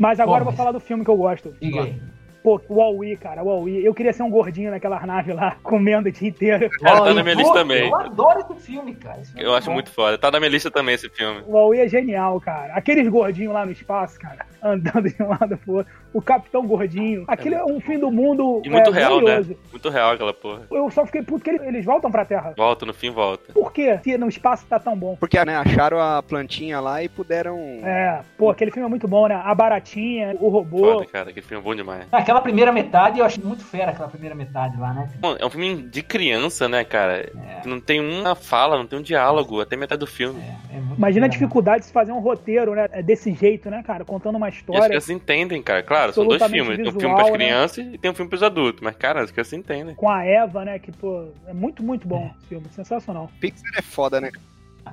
Mas 0.00 0.18
agora 0.18 0.40
eu 0.40 0.46
vou 0.46 0.54
falar 0.54 0.72
do 0.72 0.80
filme 0.80 1.04
que 1.04 1.10
eu 1.10 1.16
gosto. 1.16 1.54
Diga 1.60 1.82
aí. 1.82 2.00
Pô, 2.42 2.58
o 2.70 2.74
Wall-E, 2.74 3.18
cara, 3.18 3.42
o 3.42 3.48
Wall-E. 3.48 3.84
Eu 3.84 3.92
queria 3.92 4.14
ser 4.14 4.22
um 4.22 4.30
gordinho 4.30 4.70
naquela 4.70 4.98
nave 5.04 5.34
lá, 5.34 5.56
comendo 5.62 6.08
o 6.08 6.12
dia 6.12 6.26
inteiro. 6.26 6.70
Cara, 6.70 7.02
tá 7.02 7.12
na 7.12 7.20
eu 7.20 7.24
minha 7.24 7.34
lista 7.36 7.52
também. 7.52 7.88
Eu 7.90 7.94
adoro 7.94 8.40
esse 8.40 8.54
filme, 8.62 8.94
cara. 8.94 9.20
Esse 9.20 9.32
filme 9.32 9.46
Eu 9.46 9.54
é 9.54 9.58
acho 9.58 9.66
bom. 9.66 9.74
muito 9.74 9.90
foda. 9.90 10.16
Tá 10.16 10.30
na 10.30 10.40
minha 10.40 10.48
lista 10.48 10.70
também 10.70 10.94
esse 10.94 11.06
filme. 11.10 11.42
O 11.46 11.52
Wall-E 11.52 11.80
é 11.80 11.88
genial, 11.88 12.40
cara. 12.40 12.72
Aqueles 12.72 13.06
gordinhos 13.08 13.52
lá 13.52 13.66
no 13.66 13.72
espaço, 13.72 14.18
cara, 14.18 14.46
andando 14.62 15.10
de 15.10 15.22
um 15.22 15.28
lado 15.28 15.58
pro 15.58 15.74
outro. 15.74 15.92
O 16.12 16.20
Capitão 16.20 16.66
Gordinho. 16.66 17.24
Aquilo 17.28 17.54
é 17.54 17.64
um 17.64 17.80
fim 17.80 17.98
do 17.98 18.10
mundo 18.10 18.60
E 18.64 18.68
muito 18.70 18.90
é, 18.90 18.92
real, 18.92 19.20
glorioso. 19.20 19.50
né? 19.50 19.56
Muito 19.70 19.88
real 19.88 20.12
aquela 20.12 20.34
porra. 20.34 20.62
Eu 20.70 20.90
só 20.90 21.06
fiquei 21.06 21.22
puto 21.22 21.44
que 21.44 21.50
eles, 21.50 21.84
voltam 21.84 22.10
pra 22.10 22.24
Terra. 22.24 22.52
Volta, 22.56 22.84
no 22.84 22.92
fim 22.92 23.10
volta. 23.10 23.52
Por 23.52 23.72
quê? 23.72 23.98
Se 24.02 24.16
no 24.18 24.28
espaço 24.28 24.66
tá 24.66 24.78
tão 24.78 24.96
bom. 24.96 25.16
Porque 25.20 25.42
né, 25.44 25.56
acharam 25.56 26.00
a 26.00 26.22
plantinha 26.22 26.80
lá 26.80 27.02
e 27.02 27.08
puderam. 27.08 27.56
É, 27.84 28.20
pô, 28.36 28.50
aquele 28.50 28.70
filme 28.70 28.86
é 28.86 28.90
muito 28.90 29.06
bom, 29.06 29.28
né? 29.28 29.40
A 29.44 29.54
Baratinha, 29.54 30.36
o 30.40 30.48
robô. 30.48 30.78
Foda, 30.78 31.06
cara. 31.06 31.30
Aquele 31.30 31.46
filme 31.46 31.62
é 31.62 31.64
bom 31.64 31.74
demais. 31.74 32.06
Aquela 32.10 32.40
primeira 32.40 32.72
metade, 32.72 33.18
eu 33.20 33.24
achei 33.24 33.42
muito 33.42 33.64
fera 33.64 33.90
aquela 33.92 34.08
primeira 34.08 34.34
metade 34.34 34.76
lá, 34.78 34.92
né? 34.92 35.10
Bom, 35.20 35.36
É 35.38 35.46
um 35.46 35.50
filme 35.50 35.82
de 35.82 36.02
criança, 36.02 36.68
né, 36.68 36.82
cara? 36.84 37.20
É, 37.20 37.62
Não 37.66 37.80
tem 37.80 38.00
uma 38.00 38.34
fala, 38.34 38.76
não 38.76 38.86
tem 38.86 38.98
um 38.98 39.02
diálogo, 39.02 39.60
até 39.60 39.76
metade 39.76 40.00
do 40.00 40.06
filme. 40.06 40.40
é, 40.40 40.76
é 40.76 40.80
muito 40.80 40.96
Imagina 40.98 41.26
a 41.26 41.28
fera, 41.28 41.38
dificuldade 41.38 41.80
de 41.80 41.86
se 41.86 41.92
fazer 41.92 42.12
um 42.12 42.18
roteiro, 42.20 42.74
né? 42.74 42.88
É 42.90 43.02
Desse 43.02 43.32
jeito, 43.32 43.70
né, 43.70 43.82
cara? 43.82 44.04
Contando 44.04 44.36
uma 44.36 44.46
E 44.46 44.50
as 44.50 44.54
história. 44.56 44.88
crianças 44.88 45.10
entendem, 45.10 45.62
cara. 45.62 45.82
Claro, 45.82 45.99
são 46.12 46.26
dois 46.26 46.42
filmes. 46.44 46.76
Tem 46.76 46.88
um 46.88 46.92
visual, 46.92 47.00
filme 47.00 47.14
pras 47.14 47.26
né? 47.26 47.32
crianças 47.32 47.86
e 47.94 47.98
tem 47.98 48.10
um 48.10 48.14
filme 48.14 48.28
pros 48.28 48.42
adultos. 48.42 48.80
Mas, 48.82 48.96
cara, 48.96 49.22
as 49.22 49.30
crianças 49.30 49.52
entendem. 49.52 49.94
Com 49.94 50.08
a 50.08 50.24
Eva, 50.24 50.64
né? 50.64 50.78
Que, 50.78 50.92
pô, 50.92 51.28
é 51.46 51.52
muito, 51.52 51.82
muito 51.82 52.08
bom 52.08 52.30
esse 52.38 52.46
filme. 52.48 52.66
Sensacional. 52.70 53.30
Pixar 53.40 53.70
é 53.76 53.82
foda, 53.82 54.20
né? 54.20 54.30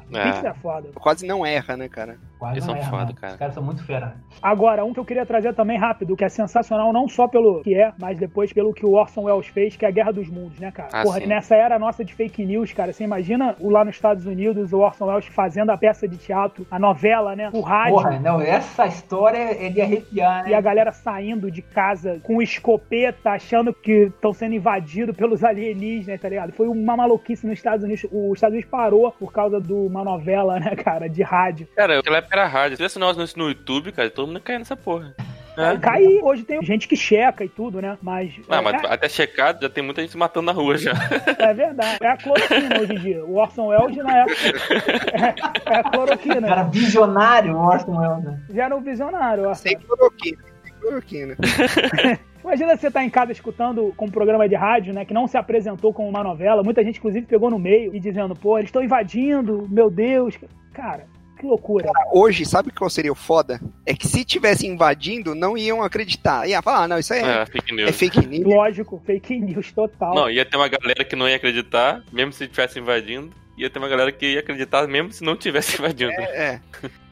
Pixar 0.09 0.45
É. 0.45 0.47
é 0.49 0.53
foda. 0.53 0.89
Quase 0.95 1.25
não 1.25 1.45
erra, 1.45 1.77
né, 1.77 1.87
cara? 1.89 2.17
Quase 2.39 2.55
Eles 2.55 2.67
não 2.67 2.73
são 2.75 2.81
erra, 2.81 2.89
foda, 2.91 3.05
né? 3.05 3.13
cara. 3.19 3.33
Os 3.33 3.39
caras 3.39 3.53
são 3.53 3.63
muito 3.63 3.83
fera. 3.83 4.15
Agora, 4.41 4.85
um 4.85 4.93
que 4.93 4.99
eu 4.99 5.05
queria 5.05 5.25
trazer 5.25 5.53
também 5.55 5.77
rápido, 5.79 6.15
que 6.15 6.23
é 6.23 6.29
sensacional, 6.29 6.93
não 6.93 7.07
só 7.07 7.27
pelo 7.27 7.61
que 7.63 7.73
é, 7.73 7.91
mas 7.99 8.17
depois 8.17 8.53
pelo 8.53 8.73
que 8.73 8.85
o 8.85 8.91
Orson 8.93 9.23
Welles 9.23 9.47
fez, 9.47 9.75
que 9.75 9.85
é 9.85 9.87
a 9.87 9.91
Guerra 9.91 10.11
dos 10.11 10.29
Mundos, 10.29 10.59
né, 10.59 10.71
cara? 10.71 10.89
Ah, 10.93 11.03
Porra, 11.03 11.19
sim. 11.19 11.25
nessa 11.27 11.55
era 11.55 11.79
nossa 11.79 12.05
de 12.05 12.13
fake 12.13 12.45
news, 12.45 12.71
cara, 12.73 12.93
você 12.93 13.03
imagina 13.03 13.55
o 13.59 13.69
lá 13.69 13.83
nos 13.83 13.95
Estados 13.95 14.25
Unidos, 14.25 14.71
o 14.73 14.79
Orson 14.79 15.05
Welles 15.05 15.25
fazendo 15.27 15.71
a 15.71 15.77
peça 15.77 16.07
de 16.07 16.17
teatro, 16.17 16.65
a 16.69 16.77
novela, 16.77 17.35
né? 17.35 17.49
O 17.53 17.61
rádio. 17.61 17.95
Porra, 17.95 18.19
não, 18.19 18.39
essa 18.41 18.85
história 18.85 19.37
é 19.65 19.69
de 19.69 19.81
arrepiar, 19.81 20.43
né? 20.43 20.51
E 20.51 20.53
a 20.53 20.61
galera 20.61 20.91
saindo 20.91 21.49
de 21.49 21.61
casa 21.61 22.19
com 22.23 22.41
escopeta, 22.41 23.31
achando 23.31 23.73
que 23.73 24.03
estão 24.13 24.33
sendo 24.33 24.53
invadidos 24.55 25.15
pelos 25.15 25.43
alienígenas, 25.43 26.21
tá 26.21 26.29
ligado? 26.29 26.51
Foi 26.53 26.67
uma 26.67 26.95
maluquice 26.95 27.47
nos 27.47 27.57
Estados 27.57 27.83
Unidos. 27.83 28.03
Os 28.11 28.33
Estados 28.33 28.53
Unidos 28.53 28.69
parou 28.69 29.11
por 29.11 29.31
causa 29.31 29.59
de 29.59 29.73
uma 29.85 30.03
novela, 30.03 30.59
né, 30.59 30.75
cara, 30.75 31.07
de 31.07 31.21
rádio. 31.21 31.67
Cara, 31.75 31.97
naquela 31.97 32.17
época 32.17 32.35
era 32.35 32.47
rádio. 32.47 32.71
Se 32.71 32.77
tivesse 32.77 32.99
nós 32.99 33.35
no 33.35 33.49
YouTube, 33.49 33.91
cara, 33.91 34.09
todo 34.09 34.27
mundo 34.27 34.37
ia 34.37 34.41
cair 34.41 34.59
nessa 34.59 34.75
porra. 34.75 35.15
É. 35.57 35.75
Cai, 35.79 36.03
hoje 36.21 36.43
tem 36.43 36.61
gente 36.63 36.87
que 36.87 36.95
checa 36.95 37.43
e 37.43 37.49
tudo, 37.49 37.81
né? 37.81 37.97
Mas. 37.99 38.31
Não, 38.47 38.59
é, 38.59 38.61
mas 38.61 38.83
até 38.85 39.09
checado 39.09 39.59
já 39.59 39.67
tem 39.67 39.83
muita 39.83 40.01
gente 40.01 40.11
se 40.11 40.17
matando 40.17 40.45
na 40.45 40.51
rua 40.51 40.77
já. 40.77 40.91
é 41.39 41.51
verdade. 41.51 41.97
É 41.99 42.07
a 42.07 42.15
cloroquina 42.15 42.79
hoje 42.79 42.93
em 42.93 42.99
dia. 42.99 43.25
O 43.25 43.35
Orson 43.37 43.67
Welles 43.67 43.97
na 43.97 44.17
época. 44.19 44.35
É, 45.13 45.73
é 45.73 45.79
a 45.79 45.83
cloroquina. 45.83 46.47
Cara, 46.47 46.63
visionário, 46.63 47.55
o 47.55 47.59
Orson 47.59 47.97
Welles, 47.97 48.23
né? 48.23 48.39
Já 48.53 48.65
era 48.65 48.75
um 48.75 48.81
visionário. 48.81 49.47
Orson. 49.47 49.63
Sem 49.63 49.79
cloroquina. 49.79 50.37
Sem 50.63 50.73
cloroquina. 50.79 51.37
Imagina 52.47 52.77
você 52.77 52.87
estar 52.87 53.03
em 53.03 53.09
casa 53.09 53.33
escutando 53.33 53.93
com 53.97 54.05
um 54.05 54.09
programa 54.09 54.47
de 54.47 54.55
rádio, 54.55 54.93
né, 54.93 55.03
que 55.03 55.13
não 55.13 55.27
se 55.27 55.35
apresentou 55.35 55.93
como 55.93 56.07
uma 56.07 56.23
novela. 56.23 56.63
Muita 56.63 56.81
gente, 56.81 56.97
inclusive, 56.97 57.25
pegou 57.25 57.49
no 57.49 57.59
meio 57.59 57.93
e 57.93 57.99
dizendo, 57.99 58.33
pô, 58.33 58.57
eles 58.57 58.69
estão 58.69 58.81
invadindo, 58.81 59.67
meu 59.69 59.89
Deus. 59.89 60.39
Cara, 60.73 61.07
que 61.37 61.45
loucura. 61.45 61.91
Hoje, 62.13 62.45
sabe 62.45 62.71
qual 62.71 62.89
seria 62.89 63.11
o 63.11 63.15
foda? 63.15 63.59
É 63.85 63.93
que 63.93 64.07
se 64.07 64.23
tivesse 64.23 64.65
invadindo, 64.65 65.35
não 65.35 65.57
iam 65.57 65.83
acreditar. 65.83 66.47
Ia 66.47 66.61
falar, 66.61 66.83
ah, 66.83 66.87
não, 66.87 66.97
isso 66.97 67.13
aí 67.13 67.21
é, 67.21 67.41
É, 67.41 67.45
fake 67.45 67.71
é 67.71 67.75
news. 67.75 67.97
fake 67.97 68.27
news. 68.27 68.45
Lógico, 68.45 69.01
fake 69.05 69.39
news 69.41 69.73
total. 69.73 70.15
Não, 70.15 70.29
ia 70.29 70.45
ter 70.45 70.55
uma 70.55 70.69
galera 70.69 71.03
que 71.03 71.17
não 71.17 71.27
ia 71.27 71.35
acreditar, 71.35 72.01
mesmo 72.13 72.31
se 72.31 72.45
estivesse 72.45 72.79
invadindo. 72.79 73.29
Ia 73.57 73.69
ter 73.69 73.79
uma 73.79 73.89
galera 73.89 74.11
que 74.11 74.33
ia 74.33 74.39
acreditar 74.39 74.87
mesmo 74.87 75.11
se 75.11 75.23
não 75.23 75.35
tivesse 75.35 75.77
invadindo. 75.81 76.11
É. 76.11 76.61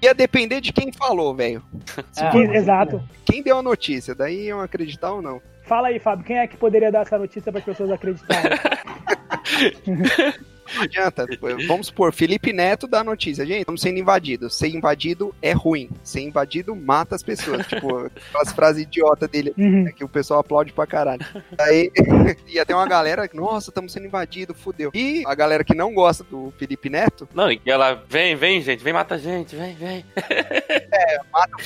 Ia 0.02 0.14
depender 0.14 0.62
de 0.62 0.72
quem 0.72 0.92
falou, 0.92 1.34
velho. 1.34 1.64
Com 2.32 2.42
exato. 2.54 3.04
Quem 3.26 3.42
deu 3.42 3.58
a 3.58 3.64
notícia, 3.64 4.14
daí 4.14 4.46
iam 4.46 4.62
acreditar 4.62 5.12
ou 5.12 5.22
não. 5.22 5.42
Fala 5.64 5.88
aí, 5.88 5.98
Fábio, 5.98 6.24
quem 6.24 6.38
é 6.38 6.46
que 6.46 6.56
poderia 6.56 6.92
dar 6.92 7.02
essa 7.02 7.18
notícia 7.18 7.52
para 7.52 7.60
as 7.60 7.66
pessoas 7.66 7.92
acreditarem? 7.92 8.52
Não 10.74 10.82
adianta. 10.84 11.26
Vamos 11.68 11.88
supor, 11.88 12.12
Felipe 12.14 12.52
Neto 12.54 12.88
dá 12.88 13.02
a 13.02 13.04
notícia. 13.04 13.46
Gente, 13.46 13.60
estamos 13.60 13.82
sendo 13.82 14.00
invadidos. 14.00 14.56
Ser 14.56 14.68
invadido 14.70 15.34
é 15.42 15.52
ruim. 15.52 15.90
Ser 16.04 16.22
invadido 16.22 16.76
mata 16.76 17.16
as 17.16 17.24
pessoas. 17.24 17.66
tipo, 17.68 17.98
aquelas 18.30 18.52
frases 18.54 18.84
idiotas 18.84 19.30
dele 19.30 19.54
Uhum. 19.58 19.84
né, 19.84 19.92
que 19.92 20.04
o 20.04 20.10
pessoal 20.10 20.40
aplaude 20.40 20.74
pra 20.74 20.86
caralho. 20.88 21.26
Aí 21.60 21.92
ia 22.48 22.66
ter 22.66 22.74
uma 22.74 22.88
galera, 22.88 23.30
nossa, 23.34 23.70
estamos 23.70 23.92
sendo 23.94 24.06
invadidos, 24.08 24.60
fudeu. 24.60 24.92
E 24.94 25.24
a 25.26 25.36
galera 25.36 25.64
que 25.64 25.76
não 25.76 25.94
gosta 25.94 26.24
do 26.24 26.52
Felipe 26.58 26.90
Neto, 26.90 27.28
Não, 27.34 27.52
e 27.52 27.62
ela, 27.66 28.04
vem, 28.10 28.36
vem, 28.36 28.62
gente, 28.62 28.84
vem 28.84 28.94
mata 28.94 29.16
a 29.16 29.18
gente, 29.18 29.56
vem, 29.56 29.76
vem. 29.76 30.06
é, 30.16 31.20
mata 31.32 31.56
o 31.58 31.62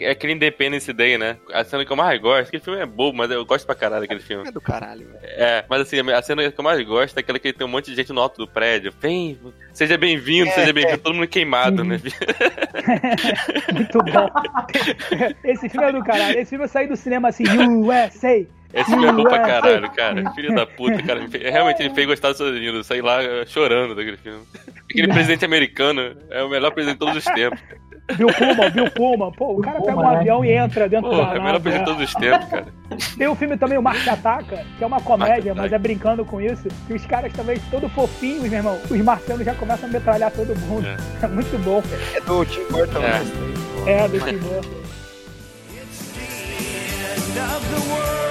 É 0.00 0.10
aquele 0.10 0.32
Independence 0.32 0.92
Day, 0.92 1.16
né? 1.16 1.36
A 1.52 1.62
cena 1.64 1.84
que 1.84 1.92
eu 1.92 1.96
mais 1.96 2.20
gosto, 2.20 2.48
aquele 2.48 2.62
filme 2.62 2.80
é 2.80 2.86
bobo, 2.86 3.16
mas 3.16 3.30
eu 3.30 3.44
gosto 3.46 3.64
pra 3.64 3.74
caralho 3.74 4.02
daquele 4.02 4.20
filme. 4.20 4.42
filme 4.42 4.52
do 4.54 4.60
caralho, 4.60 5.06
velho. 5.06 5.18
É, 5.22 5.64
mas 5.68 5.82
assim, 5.82 6.00
a 6.10 6.22
cena 6.22 6.50
que 6.50 6.58
eu 6.60 6.64
mais 6.64 6.84
gosto 6.86 7.16
é 7.16 7.20
aquela 7.20 7.38
que 7.38 7.52
tem 7.52 7.66
um 7.66 7.70
monte 7.70 7.90
de 7.90 7.96
gente 7.96 8.12
no 8.12 8.20
alto 8.20 8.38
do 8.38 8.48
prédio. 8.48 8.92
Vem, 9.00 9.38
seja 9.72 9.96
bem-vindo, 9.96 10.48
É, 10.48 10.52
seja 10.52 10.72
bem-vindo, 10.72 10.98
todo 10.98 11.14
mundo 11.14 11.28
queimado, 11.28 11.82
Uhum. 11.82 11.88
né? 11.88 12.00
Muito 13.72 13.98
bom. 13.98 14.28
Esse 15.44 15.68
filme 15.68 15.86
é 15.88 15.92
do 15.92 16.02
caralho. 16.04 16.38
Esse 16.38 16.50
filme 16.50 16.64
eu 16.64 16.68
saí 16.68 16.86
do 16.88 16.96
cinema 16.96 17.28
assim, 17.28 17.44
USA. 17.44 18.46
Esse 18.72 18.90
filme 18.90 19.06
é 19.06 19.12
bom 19.12 19.22
pra 19.22 19.38
caralho, 19.40 19.88
cara. 19.92 20.30
Filho 20.32 20.54
da 20.54 20.66
puta, 20.66 21.00
cara. 21.02 21.20
Realmente 21.30 21.80
ele 21.80 21.94
fez 21.94 22.06
gostar 22.06 22.28
dos 22.32 22.40
Estados 22.40 22.58
Unidos. 22.58 22.86
Saí 22.86 23.00
lá 23.00 23.22
eh, 23.22 23.44
chorando 23.46 23.94
daquele 23.94 24.16
filme. 24.16 24.44
Aquele 24.90 25.06
presidente 25.14 25.44
americano 25.44 26.16
é 26.30 26.42
o 26.42 26.48
melhor 26.48 26.72
presidente 26.72 26.98
de 26.98 27.06
todos 27.06 27.16
os 27.16 27.24
tempos. 27.34 27.60
Bill 28.16 28.28
Pullman, 28.28 28.70
Bill 28.70 28.90
Pullman. 28.90 29.32
Pô, 29.32 29.52
o 29.52 29.60
cara 29.62 29.80
pega 29.80 29.98
um 29.98 30.10
né? 30.10 30.16
avião 30.16 30.44
e 30.44 30.50
entra 30.52 30.88
dentro 30.88 31.08
Porra, 31.10 31.22
da 31.22 31.28
é 31.28 31.38
o 31.38 31.42
melhor 31.42 31.52
nave. 31.52 31.60
presidente 31.62 31.84
de 31.86 31.90
né? 31.90 31.96
todos 31.96 32.08
os 32.08 32.14
tempos, 32.14 32.48
cara. 32.48 32.66
Tem 33.18 33.26
o 33.26 33.34
filme 33.34 33.56
também, 33.56 33.78
o 33.78 33.82
Marte 33.82 34.10
Ataca, 34.10 34.64
que 34.76 34.84
é 34.84 34.86
uma 34.86 35.00
comédia, 35.00 35.54
Marte 35.54 35.60
mas 35.60 35.72
é 35.72 35.78
brincando 35.78 36.24
com 36.24 36.40
isso. 36.40 36.68
Que 36.86 36.92
os 36.92 37.06
caras 37.06 37.32
também, 37.32 37.58
todo 37.70 37.88
fofinhos, 37.88 38.42
meu 38.42 38.52
irmão. 38.58 38.78
Os 38.90 39.00
marcianos 39.00 39.44
já 39.44 39.54
começam 39.54 39.88
a 39.88 39.92
metralhar 39.92 40.30
todo 40.30 40.54
mundo. 40.60 40.86
É, 41.22 41.26
muito 41.26 41.58
bom. 41.64 41.82
É 42.14 42.20
do 42.20 42.44
Tim 42.44 42.64
Burton, 42.70 42.98
É. 42.98 43.00
né? 43.00 43.22
É, 43.86 44.08
do 44.08 44.20
Tim 44.20 44.36
Burton. 44.36 44.84
end 47.34 47.38
of 47.38 47.62
the 47.70 47.80
world 47.90 48.23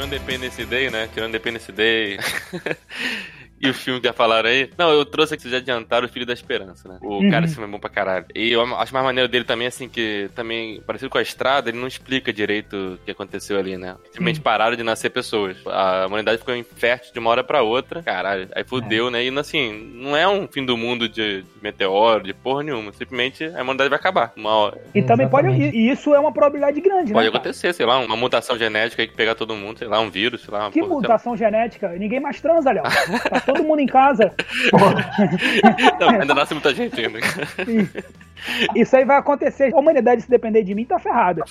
tirando 0.00 0.14
Independence 0.14 0.64
Day, 0.64 0.90
né? 0.90 1.08
Tirando 1.12 1.30
Independence 1.30 1.70
Day. 1.72 2.18
e 3.60 3.68
o 3.68 3.74
filme 3.74 4.00
que 4.00 4.06
já 4.06 4.12
falaram 4.12 4.48
aí. 4.48 4.70
Não, 4.78 4.90
eu 4.90 5.04
trouxe 5.04 5.34
aqui, 5.34 5.42
vocês 5.42 5.52
já 5.52 5.58
adiantaram 5.58 6.06
o 6.06 6.08
Filho 6.08 6.24
da 6.26 6.32
Esperança, 6.32 6.88
né? 6.88 6.98
O 7.02 7.18
Uhum. 7.20 7.30
cara, 7.30 7.44
esse 7.44 7.54
filme 7.54 7.68
é 7.68 7.72
bom 7.72 7.78
pra 7.78 7.90
caralho. 7.90 8.24
E 8.34 8.50
eu 8.52 8.62
acho 8.76 8.92
mais 8.94 9.04
maneiro 9.04 9.28
dele 9.28 9.44
também, 9.44 9.66
assim, 9.66 9.88
que 9.88 10.30
também, 10.34 10.80
parecido 10.86 11.10
com 11.10 11.18
a 11.18 11.22
estrada, 11.22 11.68
ele 11.68 11.78
não 11.78 11.86
explica 11.86 12.32
direito 12.32 12.94
o 12.94 13.04
que 13.04 13.10
aconteceu 13.10 13.58
ali, 13.58 13.76
né? 13.76 13.96
Simplesmente 14.06 14.40
pararam 14.40 14.76
de 14.76 14.82
nascer 14.82 15.10
pessoas. 15.10 15.56
A 15.66 16.06
humanidade 16.06 16.38
ficou 16.38 16.54
infértil 16.56 17.12
de 17.12 17.18
uma 17.18 17.30
hora 17.30 17.44
pra 17.44 17.62
outra. 17.62 18.02
Caralho, 18.02 18.48
aí 18.54 18.64
fudeu, 18.64 19.10
né? 19.10 19.22
E 19.24 19.38
assim, 19.38 19.90
não 19.94 20.16
é 20.16 20.26
um 20.26 20.46
fim 20.48 20.64
do 20.64 20.76
mundo 20.76 21.08
de, 21.08 21.42
de 21.42 21.46
meteoro, 21.62 22.24
de 22.24 22.32
porra 22.32 22.62
nenhuma. 22.62 22.92
Simplesmente 22.92 23.44
a 23.44 23.62
humanidade 23.62 23.90
vai 23.90 23.98
acabar. 23.98 24.32
Uma 24.36 24.50
hora. 24.54 24.80
E 24.94 25.02
também 25.02 25.28
pode. 25.28 25.48
Exatamente. 25.48 25.76
E 25.76 25.80
e 25.80 25.90
isso 25.90 26.14
é 26.14 26.18
uma 26.20 26.30
probabilidade 26.32 26.80
grande, 26.80 27.12
Pode 27.12 27.24
né? 27.26 27.30
cara? 27.32 27.42
acontecer, 27.42 27.72
sei 27.72 27.84
lá, 27.86 27.98
uma 27.98 28.16
mutação 28.16 28.56
genética 28.58 29.02
aí 29.02 29.08
que 29.08 29.14
pegar 29.16 29.34
todo 29.34 29.54
mundo, 29.56 29.78
sei 29.78 29.88
lá, 29.88 29.98
um 30.00 30.10
vírus, 30.10 30.42
sei 30.42 30.52
lá. 30.52 30.60
uma 30.64 30.70
Que 30.70 30.80
porra, 30.80 30.94
mutação 30.94 31.36
genética? 31.36 31.88
Ninguém 31.90 32.20
mais 32.20 32.40
transa, 32.40 32.70
Léo. 32.70 32.84
Tá 32.84 33.40
todo 33.52 33.64
mundo 33.64 33.80
em 33.80 33.86
casa. 33.86 34.32
Não, 35.98 36.10
ainda 36.10 36.34
nasce 36.34 36.54
muita 36.54 36.74
gente 36.74 37.00
ainda. 37.00 37.18
Isso 38.74 38.96
aí 38.96 39.04
vai 39.04 39.18
acontecer. 39.18 39.74
A 39.74 39.78
humanidade, 39.78 40.22
se 40.22 40.30
depender 40.30 40.62
de 40.62 40.74
mim, 40.74 40.84
tá 40.84 40.98
ferrada. 40.98 41.42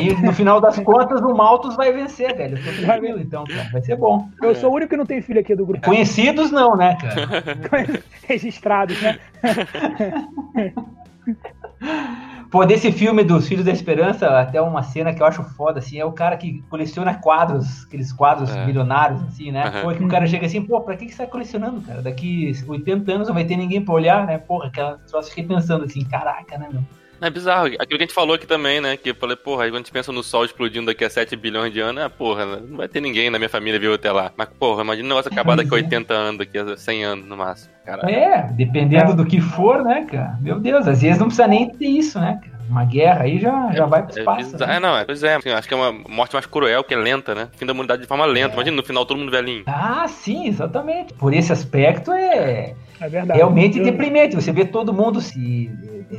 E 0.00 0.12
no 0.22 0.32
final 0.32 0.60
das 0.60 0.78
contas, 0.78 1.20
o 1.20 1.34
Malthus 1.34 1.76
vai 1.76 1.92
vencer, 1.92 2.36
velho. 2.36 2.58
Eu 2.58 2.64
tô 2.64 2.86
Vai 2.86 2.98
tranquilo, 2.98 3.20
então, 3.20 3.44
cara. 3.44 3.68
Vai 3.72 3.82
ser 3.82 3.96
bom. 3.96 4.28
Eu 4.42 4.54
sou 4.54 4.70
o 4.70 4.74
único 4.74 4.90
que 4.90 4.96
não 4.96 5.06
tem 5.06 5.22
filho 5.22 5.40
aqui 5.40 5.54
do 5.54 5.66
grupo. 5.66 5.84
Conhecidos 5.84 6.50
não, 6.50 6.76
né, 6.76 6.96
cara? 7.00 8.02
Registrados, 8.26 9.00
né? 9.00 9.18
Pô, 12.50 12.64
desse 12.64 12.90
filme 12.90 13.22
dos 13.22 13.46
Filhos 13.46 13.64
da 13.64 13.70
Esperança, 13.72 14.40
até 14.40 14.60
uma 14.60 14.82
cena 14.82 15.12
que 15.12 15.20
eu 15.20 15.26
acho 15.26 15.42
foda, 15.42 15.80
assim, 15.80 15.98
é 15.98 16.04
o 16.04 16.12
cara 16.12 16.34
que 16.36 16.62
coleciona 16.70 17.14
quadros, 17.14 17.84
aqueles 17.84 18.10
quadros 18.10 18.48
É. 18.50 18.64
milionários, 18.64 19.22
assim, 19.24 19.52
né? 19.52 19.64
Aham. 19.64 19.82
Pô, 19.82 19.94
que 19.94 20.02
o 20.04 20.08
cara 20.08 20.26
chega 20.26 20.46
assim, 20.46 20.62
pô, 20.62 20.80
pra 20.80 20.96
que 20.96 21.04
que 21.04 21.12
você 21.14 21.26
tá 21.26 21.30
colecionando, 21.30 21.82
cara? 21.82 22.00
Daqui 22.00 22.52
80 22.66 23.12
anos 23.12 23.28
não 23.28 23.34
vai 23.34 23.44
ter 23.44 23.56
ninguém 23.56 23.84
pra 23.84 23.92
olhar, 23.92 24.26
né? 24.26 24.38
Porra, 24.38 24.68
aquela 24.68 24.98
só 25.06 25.22
fiquei 25.22 25.44
pensando 25.44 25.84
assim, 25.84 26.02
caraca, 26.04 26.56
né, 26.56 26.68
meu? 26.72 26.82
É 27.20 27.30
bizarro. 27.30 27.66
Aquilo 27.66 27.86
que 27.88 27.94
a 27.96 27.98
gente 28.00 28.14
falou 28.14 28.34
aqui 28.34 28.46
também, 28.46 28.80
né? 28.80 28.96
Que 28.96 29.10
eu 29.10 29.14
falei, 29.14 29.36
porra, 29.36 29.64
aí 29.64 29.70
quando 29.70 29.76
a 29.76 29.78
gente 29.78 29.92
pensa 29.92 30.12
no 30.12 30.22
sol 30.22 30.44
explodindo 30.44 30.86
daqui 30.86 31.04
a 31.04 31.10
7 31.10 31.34
bilhões 31.36 31.72
de 31.72 31.80
anos, 31.80 32.02
é, 32.02 32.08
porra, 32.08 32.46
não 32.46 32.76
vai 32.76 32.88
ter 32.88 33.00
ninguém 33.00 33.30
na 33.30 33.38
minha 33.38 33.48
família 33.48 33.78
vivo 33.80 33.94
até 33.94 34.10
lá. 34.12 34.30
Mas, 34.36 34.48
porra, 34.58 34.82
imagina 34.82 35.06
o 35.06 35.08
negócio 35.10 35.30
acabar 35.32 35.56
daqui 35.56 35.68
a 35.68 35.70
Pois 35.70 35.82
é. 35.82 35.84
80 35.86 36.14
anos, 36.14 36.38
daqui 36.38 36.58
a 36.58 36.76
100 36.76 37.04
anos 37.04 37.26
no 37.26 37.36
máximo. 37.36 37.72
Caralho. 37.84 38.08
É, 38.08 38.48
dependendo 38.52 39.12
É. 39.12 39.14
do 39.16 39.24
que 39.26 39.40
for, 39.40 39.82
né, 39.82 40.06
cara? 40.10 40.36
Meu 40.40 40.58
Deus, 40.60 40.86
às 40.86 41.02
vezes 41.02 41.18
não 41.18 41.26
precisa 41.26 41.48
nem 41.48 41.68
ter 41.70 41.86
isso, 41.86 42.18
né, 42.20 42.38
cara? 42.42 42.58
Uma 42.68 42.84
guerra 42.84 43.22
aí 43.22 43.38
já, 43.38 43.72
já 43.72 43.86
vai 43.86 44.02
pro 44.02 44.14
É 44.14 44.20
espaço. 44.20 44.52
bizarro. 44.52 44.70
né? 44.70 44.76
É, 44.76 44.80
não, 44.80 44.96
é, 44.98 45.04
pois 45.04 45.22
é, 45.22 45.34
assim, 45.36 45.48
acho 45.50 45.66
que 45.66 45.72
é 45.72 45.76
uma 45.76 45.90
morte 45.90 46.34
mais 46.34 46.44
cruel, 46.44 46.84
que 46.84 46.92
é 46.92 46.98
lenta, 46.98 47.34
né? 47.34 47.48
Fim 47.56 47.64
da 47.64 47.72
humanidade 47.72 48.02
de 48.02 48.06
forma 48.08 48.26
lenta. 48.26 48.52
Imagina 48.54 48.76
no 48.76 48.82
final 48.82 49.06
todo 49.06 49.16
mundo 49.16 49.30
velhinho. 49.30 49.64
Ah, 49.66 50.06
sim, 50.06 50.46
exatamente. 50.46 51.14
Por 51.14 51.32
esse 51.32 51.50
aspecto 51.50 52.12
é 52.12 52.74
É 53.00 53.08
verdade. 53.08 53.38
realmente 53.38 53.78
eu, 53.78 53.84
deprimente. 53.84 54.34
Você 54.34 54.52
vê 54.52 54.64
todo 54.64 54.92
mundo 54.92 55.20
se. 55.20 55.70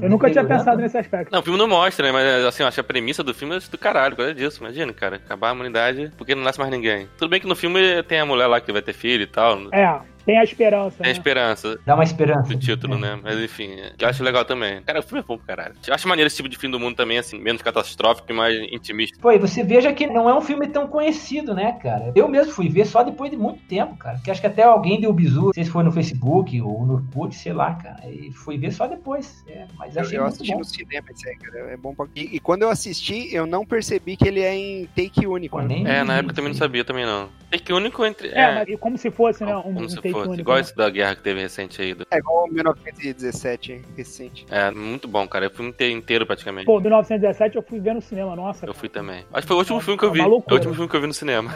eu 0.02 0.10
nunca 0.10 0.30
tinha 0.30 0.44
pensado 0.44 0.82
nesse 0.82 0.98
aspecto. 0.98 1.32
Não, 1.32 1.40
o 1.40 1.44
filme 1.44 1.60
não 1.60 1.68
mostra, 1.68 2.06
né? 2.06 2.12
Mas 2.12 2.46
assim, 2.46 2.64
eu 2.64 2.68
acho 2.68 2.76
que 2.76 2.82
a 2.82 2.84
premissa 2.84 3.24
do 3.24 3.34
filme 3.34 3.56
é 3.56 3.60
do 3.60 3.78
caralho, 3.78 4.16
coisa 4.16 4.34
disso. 4.34 4.62
Imagina, 4.62 4.94
cara, 4.94 5.18
acabar 5.18 5.50
a 5.50 5.54
humanidade 5.54 6.12
porque 6.18 6.36
não 6.36 6.44
nasce 6.44 6.60
mais 6.60 6.72
ninguém. 6.72 7.08
Tudo 7.18 7.30
bem 7.30 7.40
que 7.40 7.48
no 7.48 7.56
filme 7.56 8.02
tem 8.04 8.20
a 8.20 8.26
mulher 8.26 8.48
lá 8.48 8.62
que 8.62 8.72
vai 8.72 8.82
ter 8.82 8.94
filho 8.94 9.24
e 9.24 9.28
tal. 9.28 9.58
Tem 9.70 9.80
É, 9.80 10.00
tem 10.30 10.38
a 10.38 10.44
esperança. 10.44 10.98
a 11.02 11.06
né? 11.08 11.12
esperança 11.12 11.80
Dá 11.86 11.96
uma 11.96 12.04
esperança. 12.04 12.54
do 12.54 12.60
título, 12.60 13.00
né? 13.00 13.20
Mas 13.24 13.40
enfim, 13.40 13.72
é, 13.80 13.94
que 13.98 14.06
eu 14.06 14.10
acho 14.10 14.24
legal 14.24 14.46
também. 14.46 14.80
Cara, 14.84 15.00
o 15.00 15.04
filme 15.04 15.22
é 15.22 15.24
bom 15.24 15.38
pro 15.38 15.48
caralho. 15.48 15.74
Eu 15.88 15.94
acho 15.94 16.08
maneiro 16.08 16.28
esse 16.28 16.36
tipo 16.36 16.48
de 16.48 16.56
fim 16.56 16.70
do 16.70 16.80
mundo 16.80 16.96
também, 16.96 17.18
assim, 17.18 17.40
menos 17.40 17.64
catastrófico 17.64 18.32
e 18.32 18.36
mais 18.36 18.56
intimista. 18.72 19.18
Pô, 19.20 19.32
e 19.32 19.40
você 19.40 19.64
veja 19.64 19.92
que 19.92 20.06
não 20.06 20.30
é 20.30 20.36
um 20.38 20.42
filme 20.42 20.68
tão 20.68 20.88
conhecido, 20.88 21.56
né, 21.56 21.72
cara? 21.82 22.12
Eu 22.16 22.28
mesmo 22.28 22.54
fui 22.54 22.70
ver 22.70 22.86
só 22.86 23.02
depois 23.02 23.32
de 23.32 23.38
muito 23.38 23.60
tempo, 23.68 23.96
cara. 23.98 24.20
Que 24.24 24.30
acho 24.30 24.40
que 24.40 24.46
até 24.48 24.62
alguém 24.64 25.02
deu 25.02 25.12
bizu, 25.12 25.46
não 25.46 25.54
sei 25.54 25.64
se 25.64 25.72
foi 25.72 25.84
no 25.84 25.92
Facebook 25.92 26.62
ou 26.62 26.86
no 26.86 26.94
Orkut, 26.96 27.34
sei 27.36 27.54
lá, 27.54 27.74
cara. 27.74 28.08
E 28.08 28.32
fui 28.32 28.58
ver 28.58 28.72
só 28.72 28.86
depois. 28.86 29.44
É, 29.48 29.66
mas 29.80 29.96
Eu, 29.96 30.02
achei 30.04 30.18
eu 30.18 30.22
muito 30.24 30.34
assisti 30.36 30.52
bom. 30.54 30.60
no 30.60 30.66
cinema 30.66 31.06
esse 31.10 31.28
aí, 31.28 31.36
cara. 31.38 31.72
É 31.72 31.78
bom 31.78 31.96
pra... 31.96 32.06
e, 32.16 32.36
e 32.36 32.40
quando 32.40 32.62
eu 32.62 32.70
assisti, 32.70 33.34
eu 33.34 33.48
não 33.48 33.66
percebi 33.66 34.16
que 34.16 34.28
ele 34.28 34.42
é 34.42 34.54
em 34.56 34.86
take 34.96 35.26
único. 35.26 35.58
Pô, 35.58 35.62
né? 35.64 35.68
nem- 35.76 35.88
É, 35.88 36.04
na 36.04 36.18
época 36.18 36.32
eu 36.32 36.36
também 36.36 36.52
não 36.52 36.58
sabia 36.60 36.84
também 36.86 37.06
não. 37.06 37.30
Tem 37.50 37.60
que 37.60 37.74
único 37.74 38.06
entre. 38.06 38.28
É, 38.30 38.42
É, 38.42 38.56
mas 38.66 38.80
como 38.80 38.96
se 38.98 39.10
fosse, 39.10 39.44
né? 39.44 39.56
Um, 39.58 39.62
como 39.64 39.82
um 39.86 39.90
se 39.90 39.96
take 39.96 40.12
único. 40.24 40.40
Igual 40.42 40.56
né? 40.58 40.62
esse 40.62 40.76
da 40.76 40.90
guerra 40.90 41.16
que 41.16 41.22
teve 41.22 41.42
recente 41.42 41.82
aí. 41.82 41.94
do- 41.94 42.06
É 42.12 42.18
igual 42.18 42.46
o 42.46 42.54
1917, 42.54 43.74
hein, 43.74 43.82
recente. 43.96 44.46
É, 44.50 44.72
muito 44.72 45.08
bom, 45.08 45.28
cara. 45.28 45.50
Filme 45.50 45.70
inte- 45.72 45.92
inteiro 45.92 46.26
praticamente. 46.26 46.66
Pô, 46.66 46.80
1917 46.80 47.56
eu 47.56 47.62
fui 47.64 47.80
ver 47.80 47.94
no 47.94 48.02
cinema, 48.02 48.36
nossa. 48.36 48.60
Eu 48.66 48.68
cara. 48.70 48.80
fui 48.80 48.90
também. 48.90 49.26
Acho 49.34 49.42
que 49.42 49.48
foi 49.48 49.56
o 49.56 49.60
último 49.60 49.80
É 49.80 49.82
filme 49.82 50.00
que 50.00 50.06
eu 50.06 50.12
vi. 50.12 50.20
uma 50.22 50.28
É 50.28 50.30
o 50.30 50.54
último 50.54 50.74
filme 50.74 50.90
que 50.90 50.96
eu 50.96 51.02
vi 51.02 51.08
no 51.08 51.14
cinema. 51.14 51.52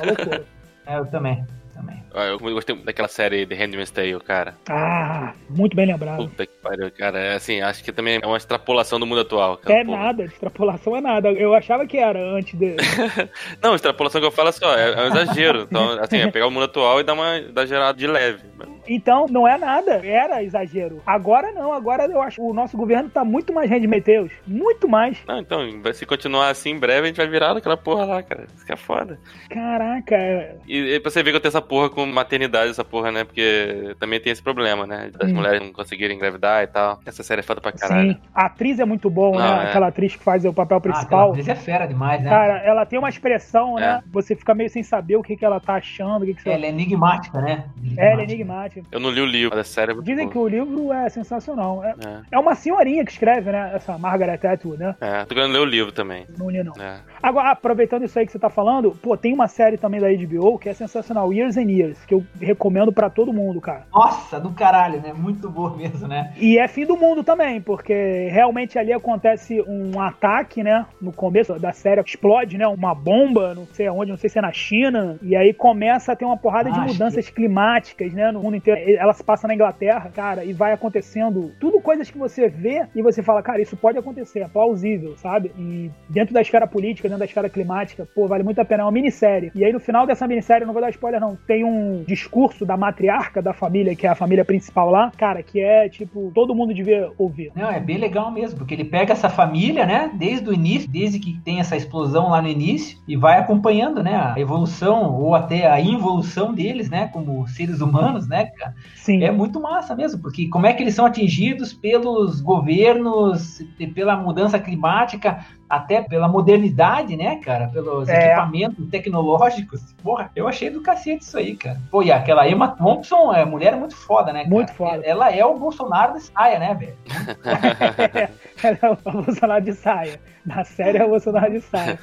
É, 0.85 0.97
eu 0.97 1.05
também. 1.07 1.45
também. 1.73 2.02
Eu 2.13 2.37
gostei 2.39 2.75
daquela 2.75 3.07
série 3.07 3.45
The 3.45 3.55
Handmaid's 3.55 3.91
Tale, 3.91 4.19
cara. 4.19 4.55
Ah, 4.69 5.33
muito 5.49 5.75
bem 5.75 5.85
lembrado. 5.87 6.17
Puta 6.17 6.45
que 6.45 6.53
pariu, 6.61 6.91
cara. 6.91 7.19
É 7.19 7.33
assim, 7.35 7.59
acho 7.61 7.83
que 7.83 7.91
também 7.91 8.19
é 8.21 8.25
uma 8.27 8.37
extrapolação 8.37 8.99
do 8.99 9.05
mundo 9.05 9.21
atual. 9.21 9.57
Cara, 9.57 9.79
É 9.79 9.83
porra. 9.85 9.97
nada, 10.03 10.23
extrapolação 10.25 10.95
é 10.95 11.01
nada. 11.01 11.31
Eu 11.31 11.53
achava 11.55 11.87
que 11.87 11.97
era 11.97 12.19
antes 12.19 12.57
de. 12.57 12.75
Não, 13.61 13.73
extrapolação 13.75 14.21
que 14.21 14.27
eu 14.27 14.31
falo 14.31 14.49
é 14.49 14.51
só, 14.51 14.77
é, 14.77 14.91
é 14.93 15.01
um 15.03 15.07
exagero. 15.07 15.61
Então, 15.63 15.91
assim, 15.99 16.17
é 16.17 16.29
pegar 16.31 16.47
o 16.47 16.51
mundo 16.51 16.65
atual 16.65 16.99
e 16.99 17.03
dar 17.03 17.13
uma 17.13 17.41
dar 17.41 17.65
gerada 17.65 17.97
de 17.97 18.05
leve. 18.07 18.43
Então, 18.87 19.25
não 19.29 19.47
é 19.47 19.57
nada. 19.57 20.05
Era 20.05 20.43
exagero. 20.43 21.01
Agora 21.05 21.51
não, 21.51 21.71
agora 21.73 22.05
eu 22.05 22.21
acho 22.21 22.35
que 22.37 22.41
o 22.41 22.53
nosso 22.53 22.75
governo 22.77 23.09
tá 23.09 23.23
muito 23.23 23.53
mais 23.53 23.69
rendimenteus. 23.69 24.31
Muito 24.45 24.87
mais. 24.87 25.17
Não, 25.25 25.39
então, 25.39 25.61
se 25.93 26.05
continuar 26.05 26.49
assim, 26.49 26.71
em 26.71 26.79
breve 26.79 27.01
a 27.03 27.07
gente 27.07 27.17
vai 27.17 27.27
virar 27.27 27.53
daquela 27.53 27.77
porra 27.77 28.05
lá, 28.05 28.21
cara. 28.23 28.45
Isso 28.55 28.65
que 28.65 28.73
é 28.73 28.75
foda. 28.77 29.17
Caraca. 29.49 30.15
é- 30.15 30.55
E, 30.67 30.95
e 30.95 30.99
pra 30.99 31.09
você 31.09 31.23
ver 31.23 31.31
que 31.31 31.37
eu 31.37 31.41
tenho 31.41 31.49
essa 31.49 31.61
porra 31.61 31.89
com 31.89 32.02
maternidade, 32.05 32.71
essa 32.71 32.83
porra, 32.83 33.11
né? 33.11 33.23
Porque 33.23 33.95
também 33.99 34.19
tem 34.19 34.31
esse 34.31 34.41
problema, 34.41 34.85
né? 34.85 35.09
Das 35.17 35.29
Sim. 35.29 35.35
mulheres 35.35 35.61
não 35.61 35.71
conseguirem 35.73 36.15
engravidar 36.15 36.63
e 36.63 36.67
tal. 36.67 36.99
Essa 37.05 37.23
série 37.23 37.39
é 37.39 37.43
foda 37.43 37.61
pra 37.61 37.71
caralho. 37.71 38.13
Sim. 38.13 38.19
A 38.33 38.45
atriz 38.45 38.79
é 38.79 38.85
muito 38.85 39.09
boa, 39.09 39.37
Não, 39.37 39.57
né? 39.57 39.65
é. 39.65 39.69
Aquela 39.69 39.87
atriz 39.87 40.15
que 40.15 40.23
faz 40.23 40.45
o 40.45 40.53
papel 40.53 40.77
Ah, 40.77 40.81
principal. 40.81 41.29
atriz 41.31 41.47
é 41.47 41.55
fera 41.55 41.85
demais, 41.85 42.21
né? 42.23 42.29
Cara, 42.29 42.57
ela 42.59 42.85
tem 42.85 42.99
uma 42.99 43.09
expressão, 43.09 43.75
né? 43.75 44.01
É. 44.05 44.09
Você 44.11 44.35
fica 44.35 44.53
meio 44.53 44.69
sem 44.69 44.83
saber 44.83 45.15
o 45.15 45.23
que, 45.23 45.35
que 45.35 45.45
ela 45.45 45.59
tá 45.59 45.75
achando, 45.75 46.23
o 46.23 46.25
que, 46.25 46.33
que 46.33 46.41
você. 46.41 46.49
Ela 46.49 46.65
é 46.65 46.69
enigmática, 46.69 47.41
né? 47.41 47.65
É, 47.97 48.11
ela 48.11 48.21
é 48.21 48.23
enigmática. 48.23 48.81
Eu 48.91 48.99
não 48.99 49.09
li 49.09 49.21
o 49.21 49.25
livro, 49.25 49.55
mas 49.55 49.67
a 49.67 49.69
série 49.69 49.91
é 49.91 49.93
muito 49.95 50.05
Dizem 50.05 50.29
que 50.29 50.37
o 50.37 50.47
livro 50.47 50.91
é 50.91 51.09
sensacional. 51.09 51.83
É, 51.83 51.93
É, 52.03 52.21
é 52.33 52.39
uma 52.39 52.55
senhorinha 52.55 53.03
que 53.05 53.11
escreve, 53.11 53.51
né? 53.51 53.71
Essa 53.73 53.97
Margaret 53.97 54.39
Atwood, 54.45 54.77
né? 54.79 54.95
é. 55.01 55.25
Tô 55.25 55.33
querendo 55.35 55.51
ler 55.53 55.59
o 55.59 55.65
livro 55.65 55.91
também. 55.91 56.25
Não 56.37 56.49
li, 56.49 56.63
não. 56.63 56.73
É. 56.81 56.97
Agora, 57.21 57.51
aproveitando 57.51 58.03
isso 58.03 58.17
aí 58.19 58.25
que 58.25 58.31
você 58.31 58.39
tá 58.39 58.49
falando, 58.49 58.91
pô, 59.01 59.15
tem 59.15 59.33
uma 59.33 59.47
série 59.47 59.77
também 59.77 59.99
da 59.99 60.07
HBO 60.11 60.57
que 60.59 60.69
é 60.69 60.73
sensacional, 60.73 61.31
Years 61.33 61.57
and 61.57 61.69
Years, 61.71 61.92
que 62.05 62.13
eu 62.13 62.23
recomendo 62.39 62.91
pra 62.91 63.09
todo 63.09 63.33
mundo, 63.33 63.59
cara. 63.61 63.85
Nossa, 63.93 64.39
do 64.39 64.51
caralho, 64.51 65.01
né? 65.01 65.13
Muito 65.13 65.49
boa 65.49 65.75
mesmo, 65.75 66.07
né? 66.07 66.33
E 66.37 66.57
é 66.57 66.67
fim 66.67 66.85
do 66.85 66.97
mundo 66.97 67.23
também, 67.23 67.61
porque 67.61 68.29
realmente 68.31 68.77
ali 68.77 68.93
acontece 68.93 69.61
um 69.67 69.99
ataque, 69.99 70.63
né? 70.63 70.85
No 71.01 71.11
começo 71.11 71.57
da 71.59 71.71
série 71.71 72.01
explode, 72.01 72.57
né? 72.57 72.67
Uma 72.67 72.93
bomba, 72.93 73.53
não 73.53 73.65
sei 73.65 73.87
aonde, 73.87 74.11
não 74.11 74.17
sei 74.17 74.29
se 74.29 74.39
é 74.39 74.41
na 74.41 74.51
China. 74.51 75.17
E 75.21 75.35
aí 75.35 75.53
começa 75.53 76.11
a 76.11 76.15
ter 76.15 76.25
uma 76.25 76.37
porrada 76.37 76.71
de 76.71 76.79
acho 76.79 76.93
mudanças 76.93 77.29
climáticas, 77.29 78.13
né? 78.13 78.31
No 78.31 78.41
mundo 78.41 78.57
inteiro. 78.57 78.79
Ela 78.97 79.13
se 79.13 79.23
passa 79.23 79.47
na 79.47 79.53
Inglaterra, 79.53 80.11
cara, 80.13 80.43
e 80.43 80.53
vai 80.53 80.73
acontecendo 80.73 81.51
tudo 81.59 81.81
coisas 81.81 82.09
que 82.09 82.17
você 82.17 82.47
vê 82.47 82.85
e 82.95 83.01
você 83.01 83.21
fala, 83.21 83.41
cara, 83.41 83.61
isso 83.61 83.75
pode 83.75 83.97
acontecer, 83.97 84.41
é 84.41 84.47
plausível, 84.47 85.15
sabe? 85.17 85.51
E 85.57 85.91
dentro 86.09 86.33
da 86.33 86.41
esfera 86.41 86.67
política, 86.67 87.07
dentro 87.07 87.19
da 87.19 87.25
esfera 87.25 87.49
climática, 87.49 88.07
pô, 88.13 88.27
vale 88.27 88.43
muito 88.43 88.59
a 88.59 88.65
pena. 88.65 88.83
É 88.83 88.85
uma 88.85 88.91
minissérie. 88.91 89.51
E 89.55 89.63
aí 89.63 89.71
no 89.71 89.79
final 89.79 90.05
dessa 90.05 90.27
minissérie, 90.27 90.65
não 90.65 90.73
vou 90.73 90.81
dar 90.81 90.89
spoiler 90.89 91.19
não, 91.19 91.35
tem 91.47 91.63
um 91.63 91.82
discurso 92.07 92.65
da 92.65 92.77
matriarca 92.77 93.41
da 93.41 93.53
família, 93.53 93.95
que 93.95 94.05
é 94.05 94.09
a 94.09 94.15
família 94.15 94.45
principal 94.45 94.89
lá, 94.89 95.11
cara, 95.17 95.41
que 95.43 95.59
é 95.59 95.89
tipo, 95.89 96.31
todo 96.33 96.55
mundo 96.55 96.73
devia 96.73 97.11
ouvir. 97.17 97.51
Não, 97.55 97.69
é 97.69 97.79
bem 97.79 97.97
legal 97.97 98.31
mesmo, 98.31 98.57
porque 98.57 98.73
ele 98.73 98.85
pega 98.85 99.13
essa 99.13 99.29
família, 99.29 99.85
né, 99.85 100.11
desde 100.13 100.49
o 100.49 100.53
início, 100.53 100.89
desde 100.89 101.19
que 101.19 101.39
tem 101.43 101.59
essa 101.59 101.75
explosão 101.75 102.29
lá 102.29 102.41
no 102.41 102.47
início, 102.47 102.97
e 103.07 103.15
vai 103.15 103.39
acompanhando, 103.39 104.03
né, 104.03 104.15
a 104.15 104.39
evolução 104.39 105.13
ou 105.19 105.35
até 105.35 105.67
a 105.67 105.79
involução 105.79 106.53
deles, 106.53 106.89
né, 106.89 107.07
como 107.07 107.47
seres 107.47 107.81
humanos, 107.81 108.27
né, 108.27 108.45
cara. 108.45 108.73
Sim. 108.95 109.23
É 109.23 109.31
muito 109.31 109.59
massa 109.59 109.95
mesmo, 109.95 110.21
porque 110.21 110.47
como 110.47 110.65
é 110.65 110.73
que 110.73 110.83
eles 110.83 110.95
são 110.95 111.05
atingidos 111.05 111.73
pelos 111.73 112.41
governos, 112.41 113.59
e 113.79 113.87
pela 113.87 114.15
mudança 114.15 114.59
climática, 114.59 115.45
até 115.69 116.01
pela 116.01 116.27
modernidade, 116.27 117.15
né, 117.17 117.37
cara, 117.37 117.67
pelos 117.67 118.07
É. 118.09 118.27
equipamentos 118.27 118.87
tecnológicos. 118.89 119.81
Porra, 120.03 120.29
eu 120.35 120.47
achei 120.47 120.69
do 120.69 120.81
cacete 120.81 121.23
isso 121.23 121.37
aí, 121.37 121.55
cara. 121.55 121.79
Pô, 121.89 122.03
e 122.03 122.11
aquela 122.11 122.47
Emma 122.47 122.67
Thompson, 122.75 123.33
é 123.33 123.43
mulher 123.45 123.75
muito 123.75 123.95
foda, 123.95 124.31
né, 124.33 124.39
cara? 124.43 124.49
Muito 124.53 124.73
foda. 124.73 125.01
Ela 125.05 125.31
é 125.31 125.43
o 125.45 125.57
Bolsonaro 125.57 126.13
da 126.13 126.19
saia, 126.19 126.59
né, 126.59 126.73
velho? 126.75 126.97
Ela 128.63 128.77
é 128.81 128.89
o 128.89 128.97
Bolsonaro 129.23 129.63
de 129.63 129.73
saia. 129.73 130.19
Na 130.45 130.63
série 130.65 130.97
é 130.97 131.05
o 131.05 131.09
Bolsonaro 131.09 131.51
de 131.51 131.61
saia. 131.61 131.97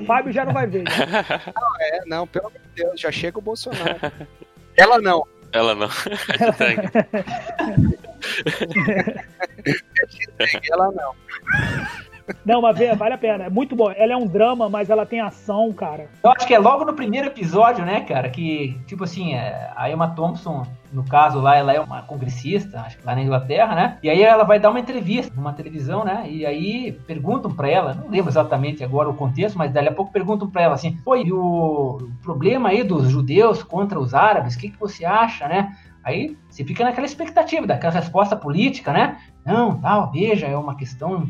O 0.00 0.04
Fábio 0.04 0.32
já 0.32 0.44
não 0.44 0.52
vai 0.52 0.66
ver. 0.66 0.84
já. 0.88 1.40
É, 1.80 2.00
não, 2.06 2.26
pelo 2.26 2.48
amor 2.48 2.58
de 2.60 2.82
Deus, 2.82 3.00
já 3.00 3.12
chega 3.12 3.38
o 3.38 3.42
Bolsonaro. 3.42 3.96
Ela 4.76 4.98
não. 5.00 5.22
Ela 5.52 5.74
não. 5.74 5.86
Hashtag. 5.86 6.82
Ela 10.70 10.90
não. 10.92 11.14
Não, 12.44 12.60
mas 12.60 12.76
vale 12.96 13.14
a 13.14 13.18
pena. 13.18 13.44
É 13.44 13.50
muito 13.50 13.74
bom. 13.74 13.90
Ela 13.90 14.12
é 14.12 14.16
um 14.16 14.26
drama, 14.26 14.68
mas 14.68 14.90
ela 14.90 15.06
tem 15.06 15.20
ação, 15.20 15.72
cara. 15.72 16.08
Eu 16.22 16.30
acho 16.30 16.46
que 16.46 16.54
é 16.54 16.58
logo 16.58 16.84
no 16.84 16.94
primeiro 16.94 17.28
episódio, 17.28 17.84
né, 17.84 18.00
cara, 18.02 18.28
que, 18.28 18.78
tipo 18.86 19.04
assim, 19.04 19.34
é, 19.34 19.70
a 19.76 19.90
Emma 19.90 20.08
Thompson, 20.14 20.66
no 20.92 21.04
caso 21.04 21.40
lá, 21.40 21.56
ela 21.56 21.72
é 21.72 21.80
uma 21.80 22.02
congressista, 22.02 22.80
acho 22.80 22.98
que 22.98 23.06
lá 23.06 23.14
na 23.14 23.22
Inglaterra, 23.22 23.74
né, 23.74 23.98
e 24.02 24.10
aí 24.10 24.22
ela 24.22 24.44
vai 24.44 24.58
dar 24.60 24.70
uma 24.70 24.80
entrevista 24.80 25.34
numa 25.34 25.52
televisão, 25.52 26.04
né, 26.04 26.24
e 26.28 26.44
aí 26.44 26.92
perguntam 27.06 27.50
pra 27.50 27.68
ela, 27.68 27.94
não 27.94 28.10
lembro 28.10 28.30
exatamente 28.30 28.84
agora 28.84 29.08
o 29.08 29.14
contexto, 29.14 29.56
mas 29.56 29.72
dali 29.72 29.88
a 29.88 29.92
pouco 29.92 30.12
perguntam 30.12 30.50
pra 30.50 30.62
ela 30.62 30.74
assim, 30.74 30.98
e 31.24 31.32
o 31.32 32.10
problema 32.22 32.68
aí 32.68 32.82
dos 32.82 33.08
judeus 33.08 33.62
contra 33.62 33.98
os 33.98 34.14
árabes, 34.14 34.54
o 34.54 34.58
que, 34.58 34.70
que 34.70 34.78
você 34.78 35.04
acha, 35.04 35.48
né? 35.48 35.74
Aí 36.04 36.36
você 36.50 36.64
fica 36.64 36.84
naquela 36.84 37.06
expectativa, 37.06 37.66
daquela 37.66 37.92
resposta 37.92 38.34
política, 38.34 38.92
né? 38.92 39.18
Não, 39.46 39.80
tal, 39.80 40.10
veja, 40.10 40.46
é 40.46 40.56
uma 40.56 40.76
questão 40.76 41.28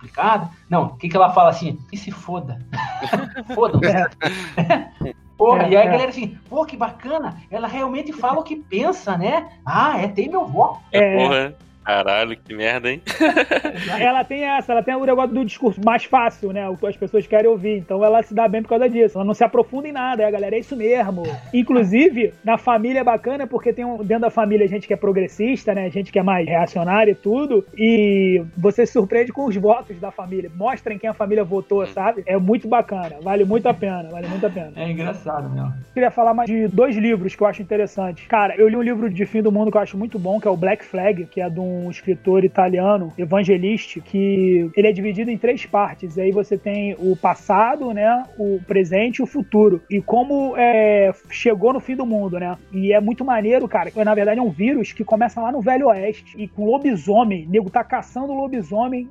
complicada. 0.00 0.50
Não, 0.68 0.86
o 0.86 0.96
que, 0.96 1.08
que 1.08 1.16
ela 1.16 1.30
fala 1.30 1.50
assim? 1.50 1.78
Que 1.90 1.96
se 1.96 2.10
foda. 2.10 2.58
Foda-se. 3.54 3.84
Porra, 5.36 5.62
É, 5.64 5.70
e 5.70 5.76
aí 5.76 5.86
é. 5.86 5.88
a 5.88 5.92
galera 5.92 6.10
assim, 6.10 6.38
pô, 6.50 6.66
que 6.66 6.76
bacana, 6.76 7.38
ela 7.50 7.66
realmente 7.66 8.12
fala 8.12 8.40
o 8.40 8.42
que 8.42 8.56
pensa, 8.56 9.16
né? 9.16 9.48
Ah, 9.64 9.98
é, 9.98 10.06
tem 10.06 10.28
meu 10.28 10.46
voto. 10.46 10.80
É, 10.92 11.16
Porra. 11.16 11.56
Caralho, 11.84 12.36
que 12.36 12.54
merda, 12.54 12.90
hein? 12.90 13.02
ela 13.98 14.22
tem 14.22 14.44
essa, 14.44 14.72
ela 14.72 14.82
tem 14.82 14.94
o 14.94 15.04
negócio 15.04 15.34
do 15.34 15.44
discurso 15.44 15.80
mais 15.84 16.04
fácil, 16.04 16.52
né? 16.52 16.68
O 16.68 16.76
que 16.76 16.86
as 16.86 16.96
pessoas 16.96 17.26
querem 17.26 17.50
ouvir. 17.50 17.78
Então 17.78 18.04
ela 18.04 18.22
se 18.22 18.34
dá 18.34 18.46
bem 18.46 18.62
por 18.62 18.68
causa 18.68 18.88
disso. 18.88 19.16
Ela 19.16 19.24
não 19.24 19.34
se 19.34 19.42
aprofunda 19.42 19.88
em 19.88 19.92
nada, 19.92 20.22
é, 20.22 20.30
galera, 20.30 20.56
é 20.56 20.58
isso 20.58 20.76
mesmo. 20.76 21.22
Inclusive, 21.52 22.34
na 22.44 22.58
família 22.58 23.00
é 23.00 23.04
bacana 23.04 23.46
porque 23.46 23.72
tem 23.72 23.84
um, 23.84 23.96
dentro 23.98 24.22
da 24.22 24.30
família 24.30 24.68
gente 24.68 24.86
que 24.86 24.92
é 24.92 24.96
progressista, 24.96 25.74
né? 25.74 25.90
Gente 25.90 26.12
que 26.12 26.18
é 26.18 26.22
mais 26.22 26.46
reacionária 26.46 27.12
e 27.12 27.14
tudo. 27.14 27.64
E 27.76 28.44
você 28.56 28.84
se 28.84 28.92
surpreende 28.92 29.32
com 29.32 29.46
os 29.46 29.56
votos 29.56 29.98
da 29.98 30.10
família. 30.10 30.50
Mostrem 30.54 30.98
quem 30.98 31.08
a 31.08 31.14
família 31.14 31.44
votou, 31.44 31.86
sabe? 31.86 32.22
É 32.26 32.36
muito 32.36 32.68
bacana. 32.68 33.16
Vale 33.22 33.44
muito 33.44 33.66
a 33.66 33.74
pena, 33.74 34.08
vale 34.10 34.28
muito 34.28 34.46
a 34.46 34.50
pena. 34.50 34.72
É 34.76 34.90
engraçado 34.90 35.48
mesmo. 35.48 35.72
queria 35.94 36.10
falar 36.10 36.34
mais 36.34 36.48
de 36.48 36.68
dois 36.68 36.94
livros 36.94 37.34
que 37.34 37.42
eu 37.42 37.46
acho 37.46 37.62
interessantes. 37.62 38.26
Cara, 38.26 38.54
eu 38.56 38.68
li 38.68 38.76
um 38.76 38.82
livro 38.82 39.08
de 39.08 39.24
fim 39.24 39.40
do 39.40 39.50
mundo 39.50 39.70
que 39.70 39.76
eu 39.76 39.82
acho 39.82 39.96
muito 39.96 40.18
bom, 40.18 40.38
que 40.38 40.46
é 40.46 40.50
o 40.50 40.56
Black 40.56 40.84
Flag, 40.84 41.24
que 41.26 41.40
é 41.40 41.48
de 41.48 41.58
um 41.58 41.69
escritor 41.90 42.44
italiano, 42.44 43.12
evangelista, 43.16 44.00
que 44.00 44.70
ele 44.76 44.88
é 44.88 44.92
dividido 44.92 45.30
em 45.30 45.38
três 45.38 45.66
partes. 45.66 46.18
Aí 46.18 46.30
você 46.30 46.56
tem 46.56 46.94
o 46.98 47.16
passado, 47.16 47.92
né, 47.92 48.24
o 48.38 48.60
presente 48.66 49.18
e 49.18 49.22
o 49.22 49.26
futuro. 49.26 49.82
E 49.90 50.00
como 50.00 50.54
é, 50.56 51.12
chegou 51.30 51.72
no 51.72 51.80
fim 51.80 51.96
do 51.96 52.06
mundo, 52.06 52.38
né? 52.38 52.56
E 52.72 52.92
é 52.92 53.00
muito 53.00 53.24
maneiro, 53.24 53.68
cara. 53.68 53.90
Na 54.04 54.14
verdade 54.14 54.40
é 54.40 54.42
um 54.42 54.50
vírus 54.50 54.92
que 54.92 55.04
começa 55.04 55.40
lá 55.40 55.52
no 55.52 55.60
Velho 55.60 55.88
Oeste. 55.88 56.34
E 56.36 56.48
com 56.48 56.64
lobisomem. 56.64 57.46
O 57.46 57.50
nego 57.50 57.70
tá 57.70 57.84
caçando 57.84 58.32
lobisomem. 58.32 59.08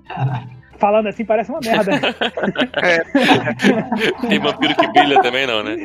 Falando 0.80 1.07
assim 1.07 1.25
parece 1.25 1.51
uma 1.51 1.59
merda. 1.59 1.91
né? 1.91 1.99
Tem 4.30 4.39
vampiro 4.39 4.75
que 4.75 4.88
brilha 4.88 5.21
também, 5.21 5.45
não, 5.45 5.63
né? 5.63 5.77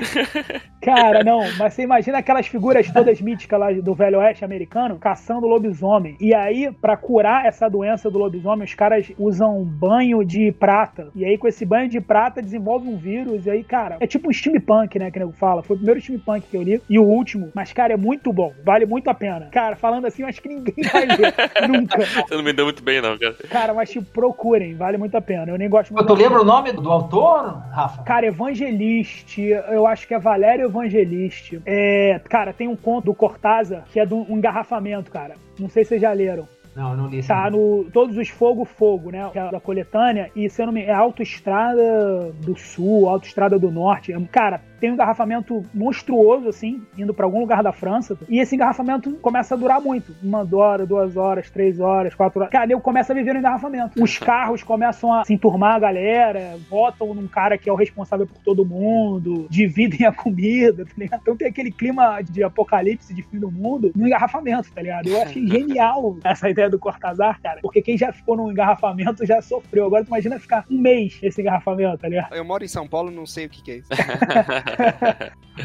Cara, 0.81 1.25
não, 1.25 1.41
mas 1.59 1.75
você 1.75 1.83
imagina 1.83 2.19
aquelas 2.19 2.47
figuras 2.47 2.91
todas 2.91 3.21
míticas 3.21 3.59
lá 3.59 3.73
do 3.73 3.95
Velho 3.95 4.19
Oeste 4.19 4.45
americano 4.45 4.99
caçando 4.99 5.47
lobisomem. 5.47 6.17
E 6.21 6.35
aí, 6.35 6.71
pra 6.81 6.97
curar 6.97 7.47
essa 7.47 7.69
doença 7.69 8.11
do 8.11 8.19
lobisomem, 8.19 8.65
os 8.65 8.75
caras 8.75 9.11
usam 9.19 9.61
um 9.61 9.65
banho 9.65 10.25
de 10.25 10.53
prata. 10.53 11.09
E 11.15 11.25
aí, 11.25 11.39
com 11.39 11.49
esse 11.49 11.65
banho 11.65 11.89
de 11.89 12.01
prata, 12.01 12.43
desenvolve 12.43 12.89
um 12.89 12.97
vírus. 12.97 13.47
E 13.47 13.51
aí, 13.51 13.65
cara, 13.65 13.97
é 14.01 14.07
tipo 14.07 14.29
um 14.29 14.33
steampunk, 14.33 14.99
né? 14.99 15.11
Que 15.11 15.19
o 15.19 15.21
nego 15.21 15.33
fala. 15.33 15.63
Foi 15.63 15.75
o 15.75 15.79
primeiro 15.79 16.01
steampunk 16.01 16.47
que 16.49 16.57
eu 16.57 16.63
li 16.63 16.81
e 16.89 16.99
o 16.99 17.05
último. 17.05 17.51
Mas, 17.55 17.73
cara, 17.73 17.95
é 17.95 17.97
muito 17.97 18.33
bom. 18.33 18.53
Vale 18.65 18.87
muito 18.87 19.09
a 19.09 19.15
pena. 19.15 19.49
Cara, 19.51 19.77
falando 19.77 20.07
assim, 20.07 20.23
eu 20.23 20.29
acho 20.29 20.43
que 20.43 20.49
ninguém 20.49 20.85
vai 20.93 21.07
ler. 21.07 21.35
Nunca. 21.69 21.99
Você 21.99 22.35
não 22.35 22.43
me 22.43 22.53
deu 22.53 22.67
muito 22.67 22.83
bem, 22.83 23.01
não, 23.01 23.19
cara. 23.19 23.35
Cara, 23.49 23.75
mas 23.75 23.91
tipo, 23.91 24.07
procurem. 24.13 24.75
Vale 24.85 24.99
muito 24.99 25.17
a 25.17 25.21
pena. 25.23 25.51
Eu 25.51 25.57
nem 25.57 25.67
gosto 25.67 25.95
muito. 25.95 26.07
Tu 26.07 26.15
lembra 26.15 26.43
o 26.43 26.45
nome 26.45 26.71
do 26.71 26.91
autor, 26.91 27.63
Rafa? 27.71 28.03
Cara, 28.03 28.27
Evangeliste, 28.27 29.41
eu 29.43 29.87
acho 29.87 30.07
que 30.07 30.13
é 30.13 30.19
Valério 30.19 30.67
Evangeliste. 30.67 31.63
É, 31.65 32.21
cara, 32.29 32.53
tem 32.53 32.69
um 32.69 32.77
conto 32.77 33.07
do 33.07 33.15
Cortázar 33.15 33.85
que 33.91 33.99
é 33.99 34.05
de 34.05 34.13
um 34.13 34.37
engarrafamento, 34.37 35.11
cara. 35.11 35.37
Não 35.59 35.71
sei 35.71 35.85
se 35.85 35.89
vocês 35.91 36.03
já 36.03 36.13
leram. 36.13 36.47
Não, 36.77 36.91
eu 36.91 36.97
não 36.97 37.07
li 37.07 37.23
Tá 37.23 37.49
no 37.51 37.87
Todos 37.93 38.19
os 38.19 38.29
Fogo 38.29 38.65
Fogo, 38.65 39.11
né? 39.11 39.27
Que 39.33 39.39
é 39.39 39.51
da 39.51 39.61
coletânea. 39.61 40.31
E 40.37 40.51
se 40.51 40.61
eu 40.61 40.67
não 40.67 40.73
me 40.73 40.83
é 40.83 40.93
Autoestrada 40.93 42.33
do 42.45 42.55
Sul, 42.59 43.09
Autoestrada 43.09 43.59
do 43.59 43.71
Norte. 43.71 44.13
É, 44.13 44.21
Cara, 44.31 44.61
tem 44.85 44.91
um 44.91 44.95
engarrafamento 44.95 45.65
monstruoso, 45.73 46.47
assim, 46.47 46.83
indo 46.99 47.15
pra 47.15 47.25
algum 47.25 47.41
lugar 47.41 47.63
da 47.63 47.73
França. 47.73 48.19
E 48.29 48.39
esse 48.39 48.55
engarrafamento 48.55 49.15
começa 49.15 49.55
a 49.55 49.57
durar 49.57 49.81
muito. 49.81 50.15
Uma 50.23 50.47
hora, 50.53 50.85
duas 50.85 51.17
horas, 51.17 51.49
três 51.49 51.81
horas, 51.81 52.15
quatro 52.15 52.39
horas. 52.39 52.53
Cara, 52.53 52.71
eu 52.71 52.79
começo 52.83 53.11
a 53.11 53.15
viver 53.15 53.33
no 53.33 53.39
engarrafamento. 53.39 54.03
Os 54.03 54.19
carros 54.19 54.63
começam 54.63 55.11
a 55.11 55.25
se 55.25 55.33
enturmar 55.33 55.77
a 55.77 55.79
galera, 55.79 56.59
votam 56.69 57.15
num 57.15 57.27
cara 57.27 57.57
que 57.57 57.71
é 57.71 57.73
o 57.73 57.77
responsável 57.77 58.27
por 58.27 58.37
todo 58.45 58.63
mundo, 58.63 59.47
dividem 59.49 60.07
a 60.07 60.13
comida, 60.13 60.85
tá 60.85 60.93
ligado? 60.99 61.21
Então 61.23 61.35
tem 61.35 61.49
aquele 61.49 61.71
clima 61.71 62.21
de 62.21 62.43
apocalipse, 62.43 63.15
de 63.15 63.23
fim 63.23 63.39
do 63.39 63.51
mundo, 63.51 63.91
no 63.97 64.07
engarrafamento, 64.07 64.71
tá 64.71 64.83
ligado? 64.83 65.09
Eu 65.09 65.23
achei 65.23 65.47
genial 65.47 66.19
essa 66.23 66.51
ideia 66.51 66.69
do 66.69 66.79
Cortazar, 66.79 67.41
cara. 67.41 67.61
Porque 67.63 67.81
quem 67.81 67.97
já 67.97 68.13
ficou 68.13 68.37
num 68.37 68.51
engarrafamento 68.51 69.25
já 69.25 69.41
sofreu. 69.41 69.87
Agora 69.87 70.05
tu 70.05 70.09
imagina 70.09 70.39
ficar 70.39 70.67
um 70.71 70.79
mês 70.79 71.19
nesse 71.23 71.41
engarrafamento, 71.41 71.97
tá 71.97 72.09
ligado? 72.09 72.35
Eu 72.35 72.45
moro 72.45 72.63
em 72.63 72.69
São 72.69 72.87
Paulo, 72.87 73.11
não 73.11 73.25
sei 73.25 73.47
o 73.47 73.49
que, 73.49 73.63
que 73.63 73.71
é 73.71 73.77
isso. 73.77 73.89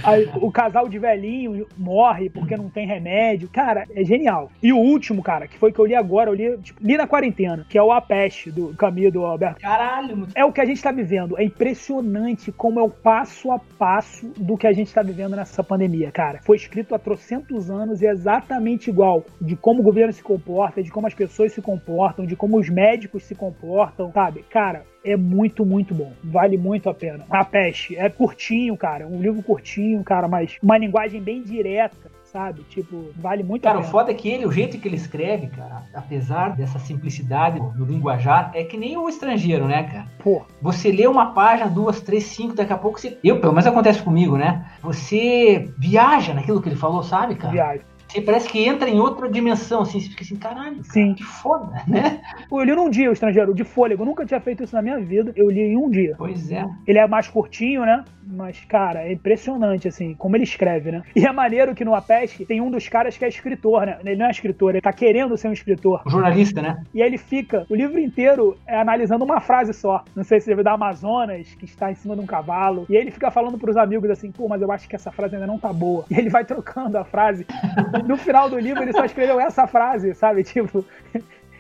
Aí 0.03 0.29
o 0.35 0.51
casal 0.51 0.87
de 0.87 0.99
velhinho 0.99 1.65
morre 1.77 2.29
porque 2.29 2.55
não 2.55 2.69
tem 2.69 2.85
remédio. 2.85 3.49
Cara, 3.51 3.85
é 3.93 4.03
genial. 4.03 4.51
E 4.61 4.71
o 4.71 4.77
último, 4.77 5.23
cara, 5.23 5.47
que 5.47 5.57
foi 5.57 5.71
que 5.71 5.79
eu 5.79 5.85
li 5.85 5.95
agora, 5.95 6.29
eu 6.29 6.33
li, 6.33 6.57
tipo, 6.59 6.79
li 6.81 6.95
na 6.95 7.07
quarentena, 7.07 7.65
que 7.67 7.77
é 7.77 7.81
o 7.81 7.91
A 7.91 7.99
Peste, 7.99 8.51
do 8.51 8.73
Caminho 8.75 9.11
do 9.11 9.25
Alberto. 9.25 9.59
Caralho. 9.59 10.27
É 10.35 10.45
o 10.45 10.51
que 10.51 10.61
a 10.61 10.65
gente 10.65 10.81
tá 10.81 10.91
vivendo. 10.91 11.37
É 11.39 11.43
impressionante 11.43 12.51
como 12.51 12.79
é 12.79 12.83
o 12.83 12.89
passo 12.89 13.51
a 13.51 13.59
passo 13.59 14.31
do 14.37 14.57
que 14.57 14.67
a 14.67 14.73
gente 14.73 14.93
tá 14.93 15.01
vivendo 15.01 15.35
nessa 15.35 15.63
pandemia, 15.63 16.11
cara. 16.11 16.39
Foi 16.43 16.55
escrito 16.55 16.93
há 16.93 16.99
trocentos 16.99 17.69
anos 17.71 18.01
e 18.01 18.07
é 18.07 18.11
exatamente 18.11 18.89
igual 18.89 19.25
de 19.41 19.55
como 19.55 19.81
o 19.81 19.83
governo 19.83 20.13
se 20.13 20.23
comporta, 20.23 20.83
de 20.83 20.91
como 20.91 21.07
as 21.07 21.13
pessoas 21.13 21.51
se 21.51 21.61
comportam, 21.61 22.25
de 22.25 22.35
como 22.35 22.57
os 22.57 22.69
médicos 22.69 23.23
se 23.23 23.33
comportam, 23.33 24.11
sabe? 24.11 24.43
Cara, 24.49 24.85
é 25.03 25.15
muito, 25.15 25.65
muito 25.65 25.93
bom. 25.93 26.11
Vale 26.23 26.57
muito 26.57 26.89
a 26.89 26.93
pena. 26.93 27.25
A 27.29 27.43
Peste 27.43 27.95
é 27.95 28.09
curtinho, 28.09 28.75
cara. 28.77 29.07
Um 29.07 29.21
livro 29.21 29.41
curtinho, 29.41 30.03
cara, 30.03 30.27
mas 30.27 30.57
uma 30.61 30.77
linguagem 30.77 31.21
bem 31.21 31.41
direta, 31.41 32.09
sabe? 32.25 32.61
Tipo, 32.69 33.09
vale 33.15 33.41
muito 33.41 33.63
Cara, 33.63 33.77
a 33.77 33.79
o 33.79 33.81
pena. 33.81 33.91
foda 33.91 34.11
é 34.11 34.13
que 34.13 34.29
ele, 34.29 34.45
o 34.45 34.51
jeito 34.51 34.77
que 34.77 34.87
ele 34.87 34.97
escreve, 34.97 35.47
cara, 35.47 35.83
apesar 35.93 36.55
dessa 36.55 36.77
simplicidade 36.79 37.59
no 37.59 37.85
linguajar, 37.85 38.51
é 38.53 38.63
que 38.63 38.77
nem 38.77 38.97
o 38.97 39.07
estrangeiro, 39.09 39.67
né, 39.67 39.83
cara? 39.83 40.07
Pô, 40.23 40.43
Você 40.61 40.91
lê 40.91 41.07
uma 41.07 41.33
página, 41.33 41.69
duas, 41.69 42.01
três, 42.01 42.25
cinco, 42.25 42.53
daqui 42.53 42.73
a 42.73 42.77
pouco 42.77 42.99
você. 42.99 43.17
Eu, 43.23 43.39
pelo 43.39 43.53
menos 43.53 43.65
acontece 43.67 44.03
comigo, 44.03 44.37
né? 44.37 44.65
Você 44.83 45.71
viaja 45.77 46.33
naquilo 46.33 46.61
que 46.61 46.69
ele 46.69 46.75
falou, 46.75 47.01
sabe, 47.03 47.35
cara? 47.35 47.51
viagem. 47.53 47.81
Você 48.09 48.21
parece 48.21 48.49
que 48.49 48.65
entra 48.65 48.89
em 48.89 48.99
outra 48.99 49.29
dimensão, 49.29 49.81
assim, 49.81 49.99
você 49.99 50.09
fica 50.09 50.23
assim, 50.23 50.35
caralho, 50.35 50.77
cara, 50.77 50.91
Sim. 50.91 51.13
que 51.13 51.23
foda, 51.23 51.71
né? 51.87 52.19
Eu 52.51 52.63
li 52.63 52.75
num 52.75 52.89
dia 52.89 53.09
o 53.09 53.13
estrangeiro, 53.13 53.53
de 53.53 53.63
fôlego. 53.63 54.01
Eu 54.01 54.07
nunca 54.07 54.25
tinha 54.25 54.39
feito 54.39 54.63
isso 54.63 54.75
na 54.75 54.81
minha 54.81 54.99
vida. 54.99 55.31
Eu 55.35 55.49
li 55.49 55.61
em 55.61 55.77
um 55.77 55.89
dia. 55.89 56.15
Pois 56.17 56.51
é. 56.51 56.67
Ele 56.87 56.97
é 56.97 57.07
mais 57.07 57.27
curtinho, 57.27 57.81
né? 57.81 58.03
Mas, 58.31 58.63
cara, 58.65 59.07
é 59.07 59.13
impressionante, 59.13 59.87
assim, 59.87 60.13
como 60.13 60.35
ele 60.35 60.43
escreve, 60.43 60.91
né? 60.91 61.01
E 61.15 61.25
é 61.25 61.31
maneiro 61.31 61.73
que 61.73 61.83
no 61.83 61.95
Apeste 61.95 62.45
tem 62.45 62.61
um 62.61 62.69
dos 62.69 62.87
caras 62.87 63.17
que 63.17 63.25
é 63.25 63.27
escritor, 63.27 63.85
né? 63.85 63.97
Ele 64.03 64.15
não 64.15 64.27
é 64.27 64.31
escritor, 64.31 64.71
ele 64.71 64.81
tá 64.81 64.93
querendo 64.93 65.35
ser 65.35 65.47
um 65.47 65.53
escritor. 65.53 66.01
O 66.05 66.09
jornalista, 66.09 66.61
né? 66.61 66.83
E 66.93 67.01
aí 67.01 67.07
ele 67.07 67.17
fica 67.17 67.65
o 67.69 67.75
livro 67.75 67.99
inteiro 67.99 68.55
é, 68.67 68.79
analisando 68.79 69.25
uma 69.25 69.39
frase 69.39 69.73
só. 69.73 70.03
Não 70.15 70.23
sei 70.23 70.39
se 70.39 70.45
você 70.45 70.55
viu 70.55 70.63
da 70.63 70.73
Amazonas, 70.73 71.47
que 71.55 71.65
está 71.65 71.91
em 71.91 71.95
cima 71.95 72.15
de 72.15 72.21
um 72.21 72.25
cavalo. 72.25 72.85
E 72.87 72.95
aí 72.95 73.01
ele 73.01 73.11
fica 73.11 73.31
falando 73.31 73.57
pros 73.57 73.75
amigos 73.75 74.09
assim, 74.11 74.31
pô, 74.31 74.47
mas 74.47 74.61
eu 74.61 74.71
acho 74.71 74.87
que 74.87 74.95
essa 74.95 75.11
frase 75.11 75.35
ainda 75.35 75.47
não 75.47 75.57
tá 75.57 75.73
boa. 75.73 76.05
E 76.09 76.13
ele 76.15 76.29
vai 76.29 76.45
trocando 76.45 76.97
a 76.97 77.03
frase. 77.03 77.47
No 78.03 78.17
final 78.17 78.49
do 78.49 78.59
livro 78.59 78.83
ele 78.83 78.93
só 78.93 79.05
escreveu 79.05 79.39
essa 79.39 79.67
frase, 79.67 80.13
sabe? 80.13 80.43
Tipo. 80.43 80.85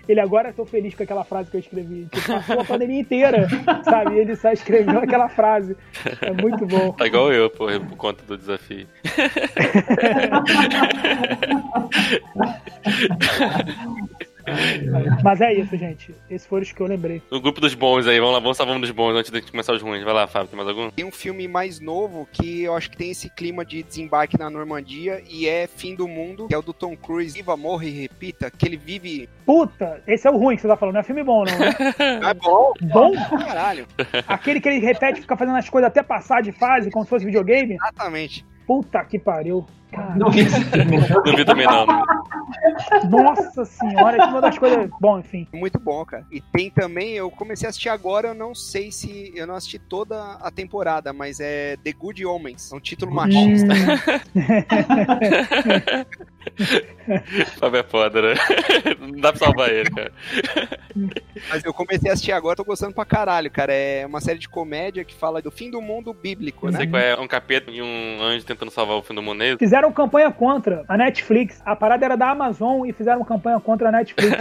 Ele 0.07 0.19
agora 0.19 0.51
tô 0.51 0.65
feliz 0.65 0.95
com 0.95 1.03
aquela 1.03 1.23
frase 1.23 1.51
que 1.51 1.57
eu 1.57 1.59
escrevi. 1.59 2.07
Tipo, 2.11 2.33
passou 2.33 2.61
a 2.61 2.65
pandemia 2.65 3.01
inteira, 3.01 3.47
sabe? 3.83 4.17
Ele 4.17 4.35
só 4.35 4.51
escreveu 4.51 4.97
aquela 4.97 5.29
frase. 5.29 5.77
É 6.19 6.31
muito 6.31 6.65
bom. 6.65 6.93
Tá 6.93 7.05
igual 7.05 7.31
eu, 7.31 7.47
pô, 7.47 7.67
por 7.67 7.95
conta 7.95 8.23
do 8.25 8.35
desafio. 8.35 8.87
Mas 15.23 15.41
é 15.41 15.53
isso, 15.53 15.75
gente. 15.77 16.13
Esses 16.29 16.47
foram 16.47 16.63
os 16.63 16.71
que 16.71 16.81
eu 16.81 16.87
lembrei. 16.87 17.21
No 17.31 17.41
grupo 17.41 17.61
dos 17.61 17.73
bons 17.73 18.07
aí, 18.07 18.19
vamos 18.19 18.33
lá, 18.33 18.39
vamos 18.39 18.57
salvar 18.57 18.75
um 18.75 18.81
dos 18.81 18.91
bons 18.91 19.15
antes 19.15 19.31
de 19.31 19.41
começar 19.41 19.73
os 19.73 19.81
ruins. 19.81 20.03
Vai 20.03 20.13
lá, 20.13 20.27
Fábio, 20.27 20.49
tem 20.49 20.57
mais 20.57 20.69
algum? 20.69 20.89
Tem 20.91 21.05
um 21.05 21.11
filme 21.11 21.47
mais 21.47 21.79
novo 21.79 22.27
que 22.31 22.63
eu 22.63 22.75
acho 22.75 22.89
que 22.89 22.97
tem 22.97 23.11
esse 23.11 23.29
clima 23.29 23.65
de 23.65 23.83
desembarque 23.83 24.37
na 24.37 24.49
Normandia 24.49 25.23
e 25.29 25.47
é 25.47 25.67
Fim 25.67 25.95
do 25.95 26.07
Mundo, 26.07 26.47
que 26.47 26.53
é 26.53 26.57
o 26.57 26.61
do 26.61 26.73
Tom 26.73 26.95
Cruise. 26.95 27.33
Viva, 27.33 27.55
morra 27.55 27.85
e 27.85 27.89
repita, 27.89 28.51
que 28.51 28.65
ele 28.65 28.77
vive. 28.77 29.29
Puta, 29.45 30.01
esse 30.07 30.27
é 30.27 30.31
o 30.31 30.37
ruim 30.37 30.55
que 30.55 30.61
você 30.61 30.67
tá 30.67 30.77
falando. 30.77 30.95
Não 30.95 31.01
é 31.01 31.03
filme 31.03 31.23
bom, 31.23 31.43
não, 31.43 31.57
né? 31.57 31.75
É 32.29 32.33
bom? 32.33 32.73
Bom? 32.81 33.11
Caralho. 33.29 33.87
Aquele 34.27 34.59
que 34.59 34.69
ele 34.69 34.79
repete, 34.79 35.21
fica 35.21 35.35
fazendo 35.35 35.57
as 35.57 35.69
coisas 35.69 35.87
até 35.87 36.03
passar 36.03 36.41
de 36.41 36.51
fase, 36.51 36.91
como 36.91 37.03
se 37.03 37.09
fosse 37.09 37.25
videogame. 37.25 37.75
Exatamente. 37.75 38.45
Puta 38.65 39.03
que 39.03 39.17
pariu. 39.17 39.65
Cara, 39.91 40.15
Não 40.15 40.29
vi 40.29 40.41
esse 40.41 40.63
filme. 40.65 40.97
Não 41.25 41.35
vi 41.35 41.45
também 41.45 41.65
não. 41.65 41.85
não. 41.85 42.05
nossa 43.09 43.65
senhora, 43.65 44.17
é 44.17 44.25
uma 44.25 44.41
das 44.41 44.57
coisas. 44.57 44.89
Bom, 45.01 45.19
enfim. 45.19 45.47
Muito 45.53 45.79
bom, 45.79 46.05
cara. 46.05 46.25
E 46.31 46.39
tem 46.41 46.69
também, 46.69 47.13
eu 47.13 47.29
comecei 47.31 47.65
a 47.67 47.69
assistir 47.69 47.89
agora, 47.89 48.29
eu 48.29 48.33
não 48.33 48.53
sei 48.53 48.91
se. 48.91 49.31
Eu 49.35 49.47
não 49.47 49.55
assisti 49.55 49.79
toda 49.79 50.33
a 50.41 50.51
temporada, 50.51 51.11
mas 51.11 51.39
é 51.39 51.75
The 51.83 51.91
Good 51.93 52.25
Omens. 52.25 52.71
É 52.71 52.75
um 52.75 52.79
título 52.79 53.11
machista. 53.13 53.73
Fábio 57.59 57.79
é 57.79 57.83
foda, 57.83 58.21
né? 58.21 58.33
Não 58.99 59.11
dá 59.19 59.31
pra 59.31 59.39
salvar 59.45 59.69
ele, 59.69 59.89
cara. 59.89 60.11
Mas 61.49 61.63
eu 61.63 61.73
comecei 61.73 62.09
a 62.09 62.13
assistir 62.13 62.31
agora, 62.31 62.55
tô 62.55 62.63
gostando 62.63 62.93
pra 62.93 63.05
caralho, 63.05 63.49
cara. 63.49 63.73
É 63.73 64.05
uma 64.05 64.21
série 64.21 64.39
de 64.39 64.47
comédia 64.49 65.03
que 65.03 65.13
fala 65.15 65.41
do 65.41 65.51
fim 65.51 65.69
do 65.71 65.81
mundo 65.81 66.13
bíblico, 66.13 66.65
Não 66.65 66.73
né? 66.73 66.77
sei 66.79 66.87
qual 66.87 67.01
é, 67.01 67.19
um 67.19 67.27
capeta 67.27 67.71
e 67.71 67.81
um 67.81 68.21
anjo 68.21 68.45
tentando 68.45 68.71
salvar 68.71 68.97
o 68.97 69.01
fim 69.03 69.13
do 69.15 69.21
mundo. 69.21 69.41
é 69.43 69.49
isso? 69.49 69.57
Fizeram 69.79 69.93
campanha 69.93 70.31
contra 70.31 70.83
a 70.89 70.97
Netflix. 70.97 71.61
A 71.65 71.73
parada 71.73 72.05
era 72.05 72.17
da 72.17 72.31
Amazon 72.31 72.85
e 72.85 72.91
fizeram 72.91 73.23
campanha 73.23 73.59
contra 73.61 73.87
a 73.87 73.91
Netflix. 73.91 74.35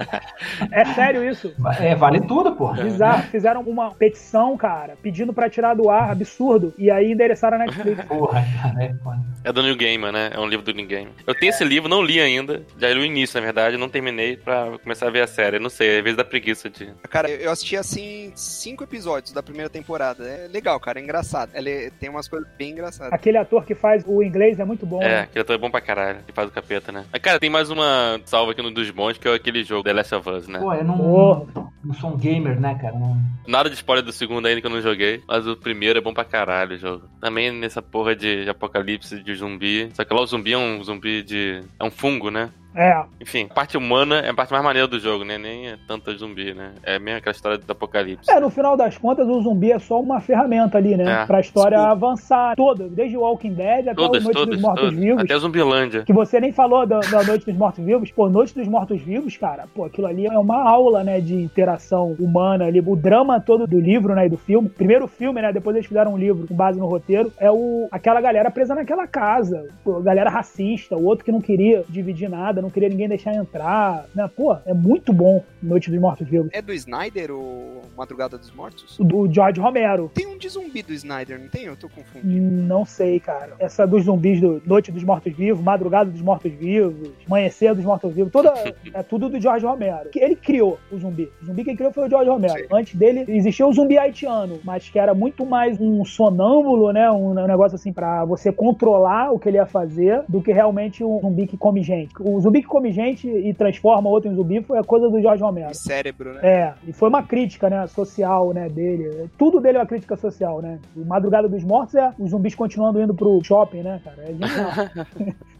é 0.72 0.84
sério 0.94 1.28
isso. 1.28 1.54
É, 1.78 1.94
vale 1.94 2.20
tudo, 2.22 2.56
porra. 2.56 2.82
Bizarro. 2.82 3.22
Fizeram 3.24 3.60
uma 3.60 3.90
petição, 3.94 4.56
cara, 4.56 4.96
pedindo 5.02 5.34
pra 5.34 5.50
tirar 5.50 5.74
do 5.74 5.90
ar, 5.90 6.10
absurdo. 6.10 6.72
E 6.78 6.90
aí 6.90 7.12
endereçaram 7.12 7.56
a 7.56 7.60
Netflix. 7.60 8.02
Porra, 8.08 8.42
cara, 8.62 8.84
é 8.84 8.94
foda. 8.94 9.20
É 9.44 9.52
do 9.52 9.62
New 9.62 9.76
Gamer, 9.76 10.12
né? 10.12 10.30
É 10.32 10.40
um 10.40 10.46
livro 10.46 10.64
do 10.64 10.72
New 10.72 10.86
Gamer. 10.86 11.12
Eu 11.26 11.34
tenho 11.34 11.50
esse 11.50 11.64
livro, 11.64 11.88
não 11.88 12.02
li 12.02 12.18
ainda. 12.18 12.62
Já 12.78 12.88
li 12.88 13.00
o 13.00 13.04
início, 13.04 13.38
na 13.38 13.44
verdade. 13.44 13.76
Não 13.76 13.88
terminei 13.88 14.36
pra 14.36 14.78
começar 14.82 15.08
a 15.08 15.10
ver 15.10 15.22
a 15.22 15.26
série. 15.26 15.58
Não 15.58 15.68
sei, 15.68 15.98
às 15.98 16.04
vezes 16.04 16.16
dá 16.16 16.24
preguiça 16.24 16.70
de. 16.70 16.90
Cara, 17.10 17.28
eu 17.30 17.50
eu 17.50 17.52
assisti 17.52 17.76
assim 17.76 18.32
cinco 18.36 18.84
episódios 18.84 19.32
da 19.32 19.42
primeira 19.42 19.68
temporada. 19.68 20.24
É 20.24 20.48
legal, 20.48 20.78
cara, 20.78 21.00
é 21.00 21.02
engraçado. 21.02 21.50
Ele 21.54 21.90
tem 21.98 22.08
umas 22.08 22.28
coisas 22.28 22.48
bem 22.56 22.70
engraçadas. 22.70 23.12
Aquele 23.12 23.36
ator 23.36 23.64
que 23.64 23.74
faz 23.74 24.04
o 24.06 24.22
inglês 24.22 24.58
é 24.60 24.64
muito 24.70 24.86
bom. 24.86 25.02
É, 25.02 25.08
né? 25.08 25.20
aquele 25.22 25.42
ator 25.42 25.54
é 25.54 25.58
bom 25.58 25.70
pra 25.70 25.80
caralho. 25.80 26.20
Que 26.26 26.32
faz 26.32 26.48
o 26.48 26.52
capeta, 26.52 26.92
né? 26.92 27.04
Mas, 27.12 27.20
cara, 27.20 27.40
tem 27.40 27.50
mais 27.50 27.70
uma 27.70 28.20
salva 28.24 28.52
aqui 28.52 28.62
no 28.62 28.70
dos 28.70 28.88
bons, 28.90 29.18
que 29.18 29.26
é 29.28 29.34
aquele 29.34 29.64
jogo 29.64 29.82
The 29.82 29.92
Last 29.92 30.14
of 30.14 30.30
Us, 30.30 30.46
né? 30.48 30.58
Pô, 30.60 30.72
eu 30.72 30.84
não, 30.84 30.96
Porra. 30.96 31.68
não 31.84 31.94
sou 31.94 32.10
um 32.10 32.16
gamer, 32.16 32.60
né, 32.60 32.78
cara? 32.80 32.96
Não- 32.96 33.16
Nada 33.46 33.68
de 33.68 33.74
spoiler 33.74 34.04
do 34.04 34.12
segundo 34.12 34.46
ainda 34.46 34.60
que 34.60 34.66
eu 34.66 34.70
não 34.70 34.80
joguei, 34.80 35.22
mas 35.26 35.46
o 35.46 35.56
primeiro 35.56 35.98
é 35.98 36.02
bom 36.02 36.14
pra 36.14 36.24
caralho 36.24 36.76
o 36.76 36.78
jogo. 36.78 37.08
Também 37.20 37.50
nessa 37.50 37.82
porra 37.82 38.14
de, 38.14 38.44
de 38.44 38.50
apocalipse 38.50 39.22
de 39.22 39.34
zumbi. 39.34 39.90
Só 39.94 40.04
que 40.04 40.14
lá 40.14 40.20
o 40.20 40.26
zumbi 40.26 40.52
é 40.52 40.58
um 40.58 40.82
zumbi 40.84 41.22
de. 41.22 41.60
É 41.78 41.84
um 41.84 41.90
fungo, 41.90 42.30
né? 42.30 42.50
É. 42.74 43.02
Enfim, 43.20 43.46
a 43.50 43.54
parte 43.54 43.76
humana 43.76 44.20
é 44.20 44.30
a 44.30 44.34
parte 44.34 44.52
mais 44.52 44.62
maneira 44.62 44.86
do 44.86 44.98
jogo, 44.98 45.24
né? 45.24 45.38
Nem 45.38 45.68
é 45.68 45.76
tanta 45.86 46.12
zumbi, 46.14 46.54
né? 46.54 46.72
É 46.82 46.98
mesmo 46.98 47.18
aquela 47.18 47.34
história 47.34 47.58
do 47.58 47.70
apocalipse. 47.70 48.30
É, 48.30 48.38
no 48.38 48.50
final 48.50 48.76
das 48.76 48.96
contas, 48.96 49.26
o 49.28 49.40
zumbi 49.42 49.72
é 49.72 49.78
só 49.78 50.00
uma 50.00 50.20
ferramenta 50.20 50.78
ali, 50.78 50.96
né? 50.96 51.22
É. 51.22 51.26
Pra 51.26 51.40
história 51.40 51.78
Sim. 51.78 51.84
avançar 51.84 52.54
toda, 52.56 52.88
desde 52.88 53.16
o 53.16 53.20
Walking 53.20 53.54
Dead 53.54 53.88
até 53.88 53.94
Todas, 53.94 54.22
Noite 54.22 54.36
todas, 54.36 54.54
dos 54.54 54.62
Mortos 54.62 54.84
todas. 54.84 54.98
Vivos. 54.98 55.24
Até 55.24 55.38
Zumbilândia. 55.38 56.02
Que 56.04 56.12
você 56.12 56.40
nem 56.40 56.52
falou 56.52 56.86
da, 56.86 57.00
da 57.00 57.22
Noite 57.22 57.44
dos 57.46 57.56
Mortos 57.56 57.84
Vivos. 57.84 58.10
Pô, 58.12 58.28
Noite 58.28 58.54
dos 58.54 58.68
Mortos 58.68 59.00
Vivos, 59.02 59.36
cara, 59.36 59.64
pô, 59.74 59.84
aquilo 59.84 60.06
ali 60.06 60.26
é 60.26 60.38
uma 60.38 60.62
aula, 60.62 61.02
né, 61.02 61.20
de 61.20 61.34
interação 61.34 62.16
humana 62.18 62.66
ali. 62.66 62.80
O 62.80 62.96
drama 62.96 63.40
todo 63.40 63.66
do 63.66 63.80
livro, 63.80 64.14
né, 64.14 64.26
e 64.26 64.28
do 64.28 64.36
filme. 64.36 64.68
Primeiro 64.68 65.06
filme, 65.06 65.40
né, 65.42 65.52
depois 65.52 65.76
eles 65.76 65.86
fizeram 65.86 66.14
um 66.14 66.18
livro 66.18 66.46
com 66.46 66.54
base 66.54 66.78
no 66.78 66.86
roteiro. 66.86 67.32
É 67.38 67.50
o 67.50 67.88
aquela 67.90 68.20
galera 68.20 68.50
presa 68.50 68.74
naquela 68.74 69.06
casa. 69.06 69.66
Pô, 69.84 70.00
galera 70.00 70.30
racista, 70.30 70.96
o 70.96 71.04
outro 71.04 71.24
que 71.24 71.32
não 71.32 71.40
queria 71.40 71.84
dividir 71.88 72.28
nada, 72.28 72.59
não 72.62 72.70
queria 72.70 72.88
ninguém 72.88 73.08
deixar 73.08 73.34
entrar. 73.34 74.06
Né? 74.14 74.28
Pô, 74.34 74.56
é 74.64 74.74
muito 74.74 75.12
bom 75.12 75.44
Noite 75.62 75.90
dos 75.90 76.00
Mortos 76.00 76.28
Vivos. 76.28 76.48
É 76.52 76.62
do 76.62 76.72
Snyder 76.72 77.30
o 77.30 77.82
Madrugada 77.96 78.38
dos 78.38 78.50
Mortos? 78.50 78.96
Do 78.98 79.30
George 79.32 79.60
Romero. 79.60 80.10
Tem 80.14 80.26
um 80.26 80.38
de 80.38 80.48
zumbi 80.48 80.82
do 80.82 80.92
Snyder, 80.92 81.38
não 81.38 81.48
tem? 81.48 81.64
Eu 81.64 81.76
tô 81.76 81.88
confundindo. 81.88 82.50
Não 82.62 82.84
sei, 82.84 83.20
cara. 83.20 83.54
Essa 83.58 83.86
dos 83.86 84.04
zumbis 84.04 84.40
do 84.40 84.62
Noite 84.64 84.90
dos 84.90 85.04
Mortos 85.04 85.32
Vivos, 85.32 85.62
Madrugada 85.62 86.10
dos 86.10 86.22
Mortos 86.22 86.52
Vivos, 86.52 87.10
Amanhecer 87.26 87.74
dos 87.74 87.84
Mortos 87.84 88.12
Vivos, 88.14 88.32
toda 88.32 88.52
é 88.92 89.02
tudo 89.02 89.28
do 89.28 89.40
George 89.40 89.64
Romero. 89.64 90.10
Que 90.10 90.20
Ele 90.20 90.36
criou 90.36 90.78
o 90.90 90.98
zumbi. 90.98 91.30
O 91.42 91.46
zumbi 91.46 91.64
quem 91.64 91.76
criou 91.76 91.92
foi 91.92 92.06
o 92.06 92.10
George 92.10 92.30
Romero. 92.30 92.54
Sim. 92.54 92.66
Antes 92.72 92.94
dele 92.94 93.24
existia 93.28 93.66
o 93.66 93.72
zumbi 93.72 93.98
haitiano, 93.98 94.60
mas 94.64 94.88
que 94.88 94.98
era 94.98 95.14
muito 95.14 95.44
mais 95.44 95.80
um 95.80 96.04
sonâmbulo, 96.04 96.92
né? 96.92 97.10
Um, 97.10 97.30
um 97.30 97.46
negócio 97.46 97.76
assim 97.76 97.92
pra 97.92 98.24
você 98.24 98.52
controlar 98.52 99.32
o 99.32 99.38
que 99.38 99.48
ele 99.48 99.58
ia 99.58 99.66
fazer 99.66 100.22
do 100.28 100.42
que 100.42 100.52
realmente 100.52 101.04
um 101.04 101.20
zumbi 101.20 101.46
que 101.46 101.56
come 101.56 101.82
gente. 101.82 102.12
O 102.20 102.40
zumbi 102.40 102.49
que 102.58 102.66
come 102.66 102.90
gente 102.90 103.28
e 103.28 103.54
transforma 103.54 104.08
outro 104.08 104.30
em 104.30 104.34
zumbi 104.34 104.62
foi 104.62 104.78
a 104.78 104.84
coisa 104.84 105.08
do 105.08 105.20
George 105.20 105.42
Romero. 105.42 105.70
E 105.70 105.74
cérebro, 105.74 106.34
né? 106.34 106.40
É, 106.42 106.74
e 106.86 106.92
foi 106.92 107.08
uma 107.08 107.22
crítica, 107.22 107.70
né, 107.70 107.86
social, 107.86 108.52
né, 108.52 108.68
dele. 108.68 109.28
Tudo 109.38 109.60
dele 109.60 109.78
é 109.78 109.80
uma 109.80 109.86
crítica 109.86 110.16
social, 110.16 110.60
né? 110.60 110.78
O 110.96 111.04
Madrugada 111.04 111.48
dos 111.48 111.62
Mortos 111.62 111.94
é 111.94 112.12
os 112.18 112.30
zumbis 112.30 112.54
continuando 112.54 113.00
indo 113.00 113.14
pro 113.14 113.40
shopping, 113.42 113.82
né, 113.82 114.00
cara? 114.04 114.22
É 114.22 114.32
genial. 114.32 115.36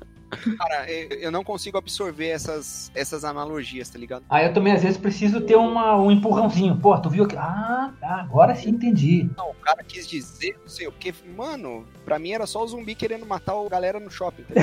Cara, 0.59 0.91
eu 0.91 1.31
não 1.31 1.45
consigo 1.45 1.79
absorver 1.79 2.29
essas, 2.29 2.91
essas 2.95 3.25
analogias, 3.25 3.89
tá 3.89 3.99
ligado? 3.99 4.25
Aí 4.29 4.47
eu 4.47 4.53
também, 4.53 4.73
às 4.73 4.83
vezes, 4.83 4.99
preciso 4.99 5.41
ter 5.41 5.57
uma, 5.57 5.97
um 5.97 6.11
empurrãozinho. 6.11 6.77
Pô, 6.77 6.97
tu 6.99 7.11
viu 7.11 7.27
que. 7.27 7.37
Ah, 7.37 7.93
tá, 8.01 8.21
agora 8.21 8.55
sim 8.55 8.71
entendi. 8.71 9.29
Não, 9.37 9.51
o 9.51 9.55
cara 9.55 9.83
quis 9.83 10.07
dizer, 10.07 10.57
não 10.61 10.69
sei 10.69 10.87
o 10.87 10.93
que. 10.93 11.15
Mano, 11.37 11.85
pra 12.05 12.19
mim 12.19 12.33
era 12.33 12.47
só 12.47 12.63
o 12.63 12.67
zumbi 12.67 12.95
querendo 12.95 13.27
matar 13.27 13.55
o 13.55 13.69
galera 13.69 13.99
no 14.01 14.11
shopping. 14.11 14.43
tá? 14.43 14.55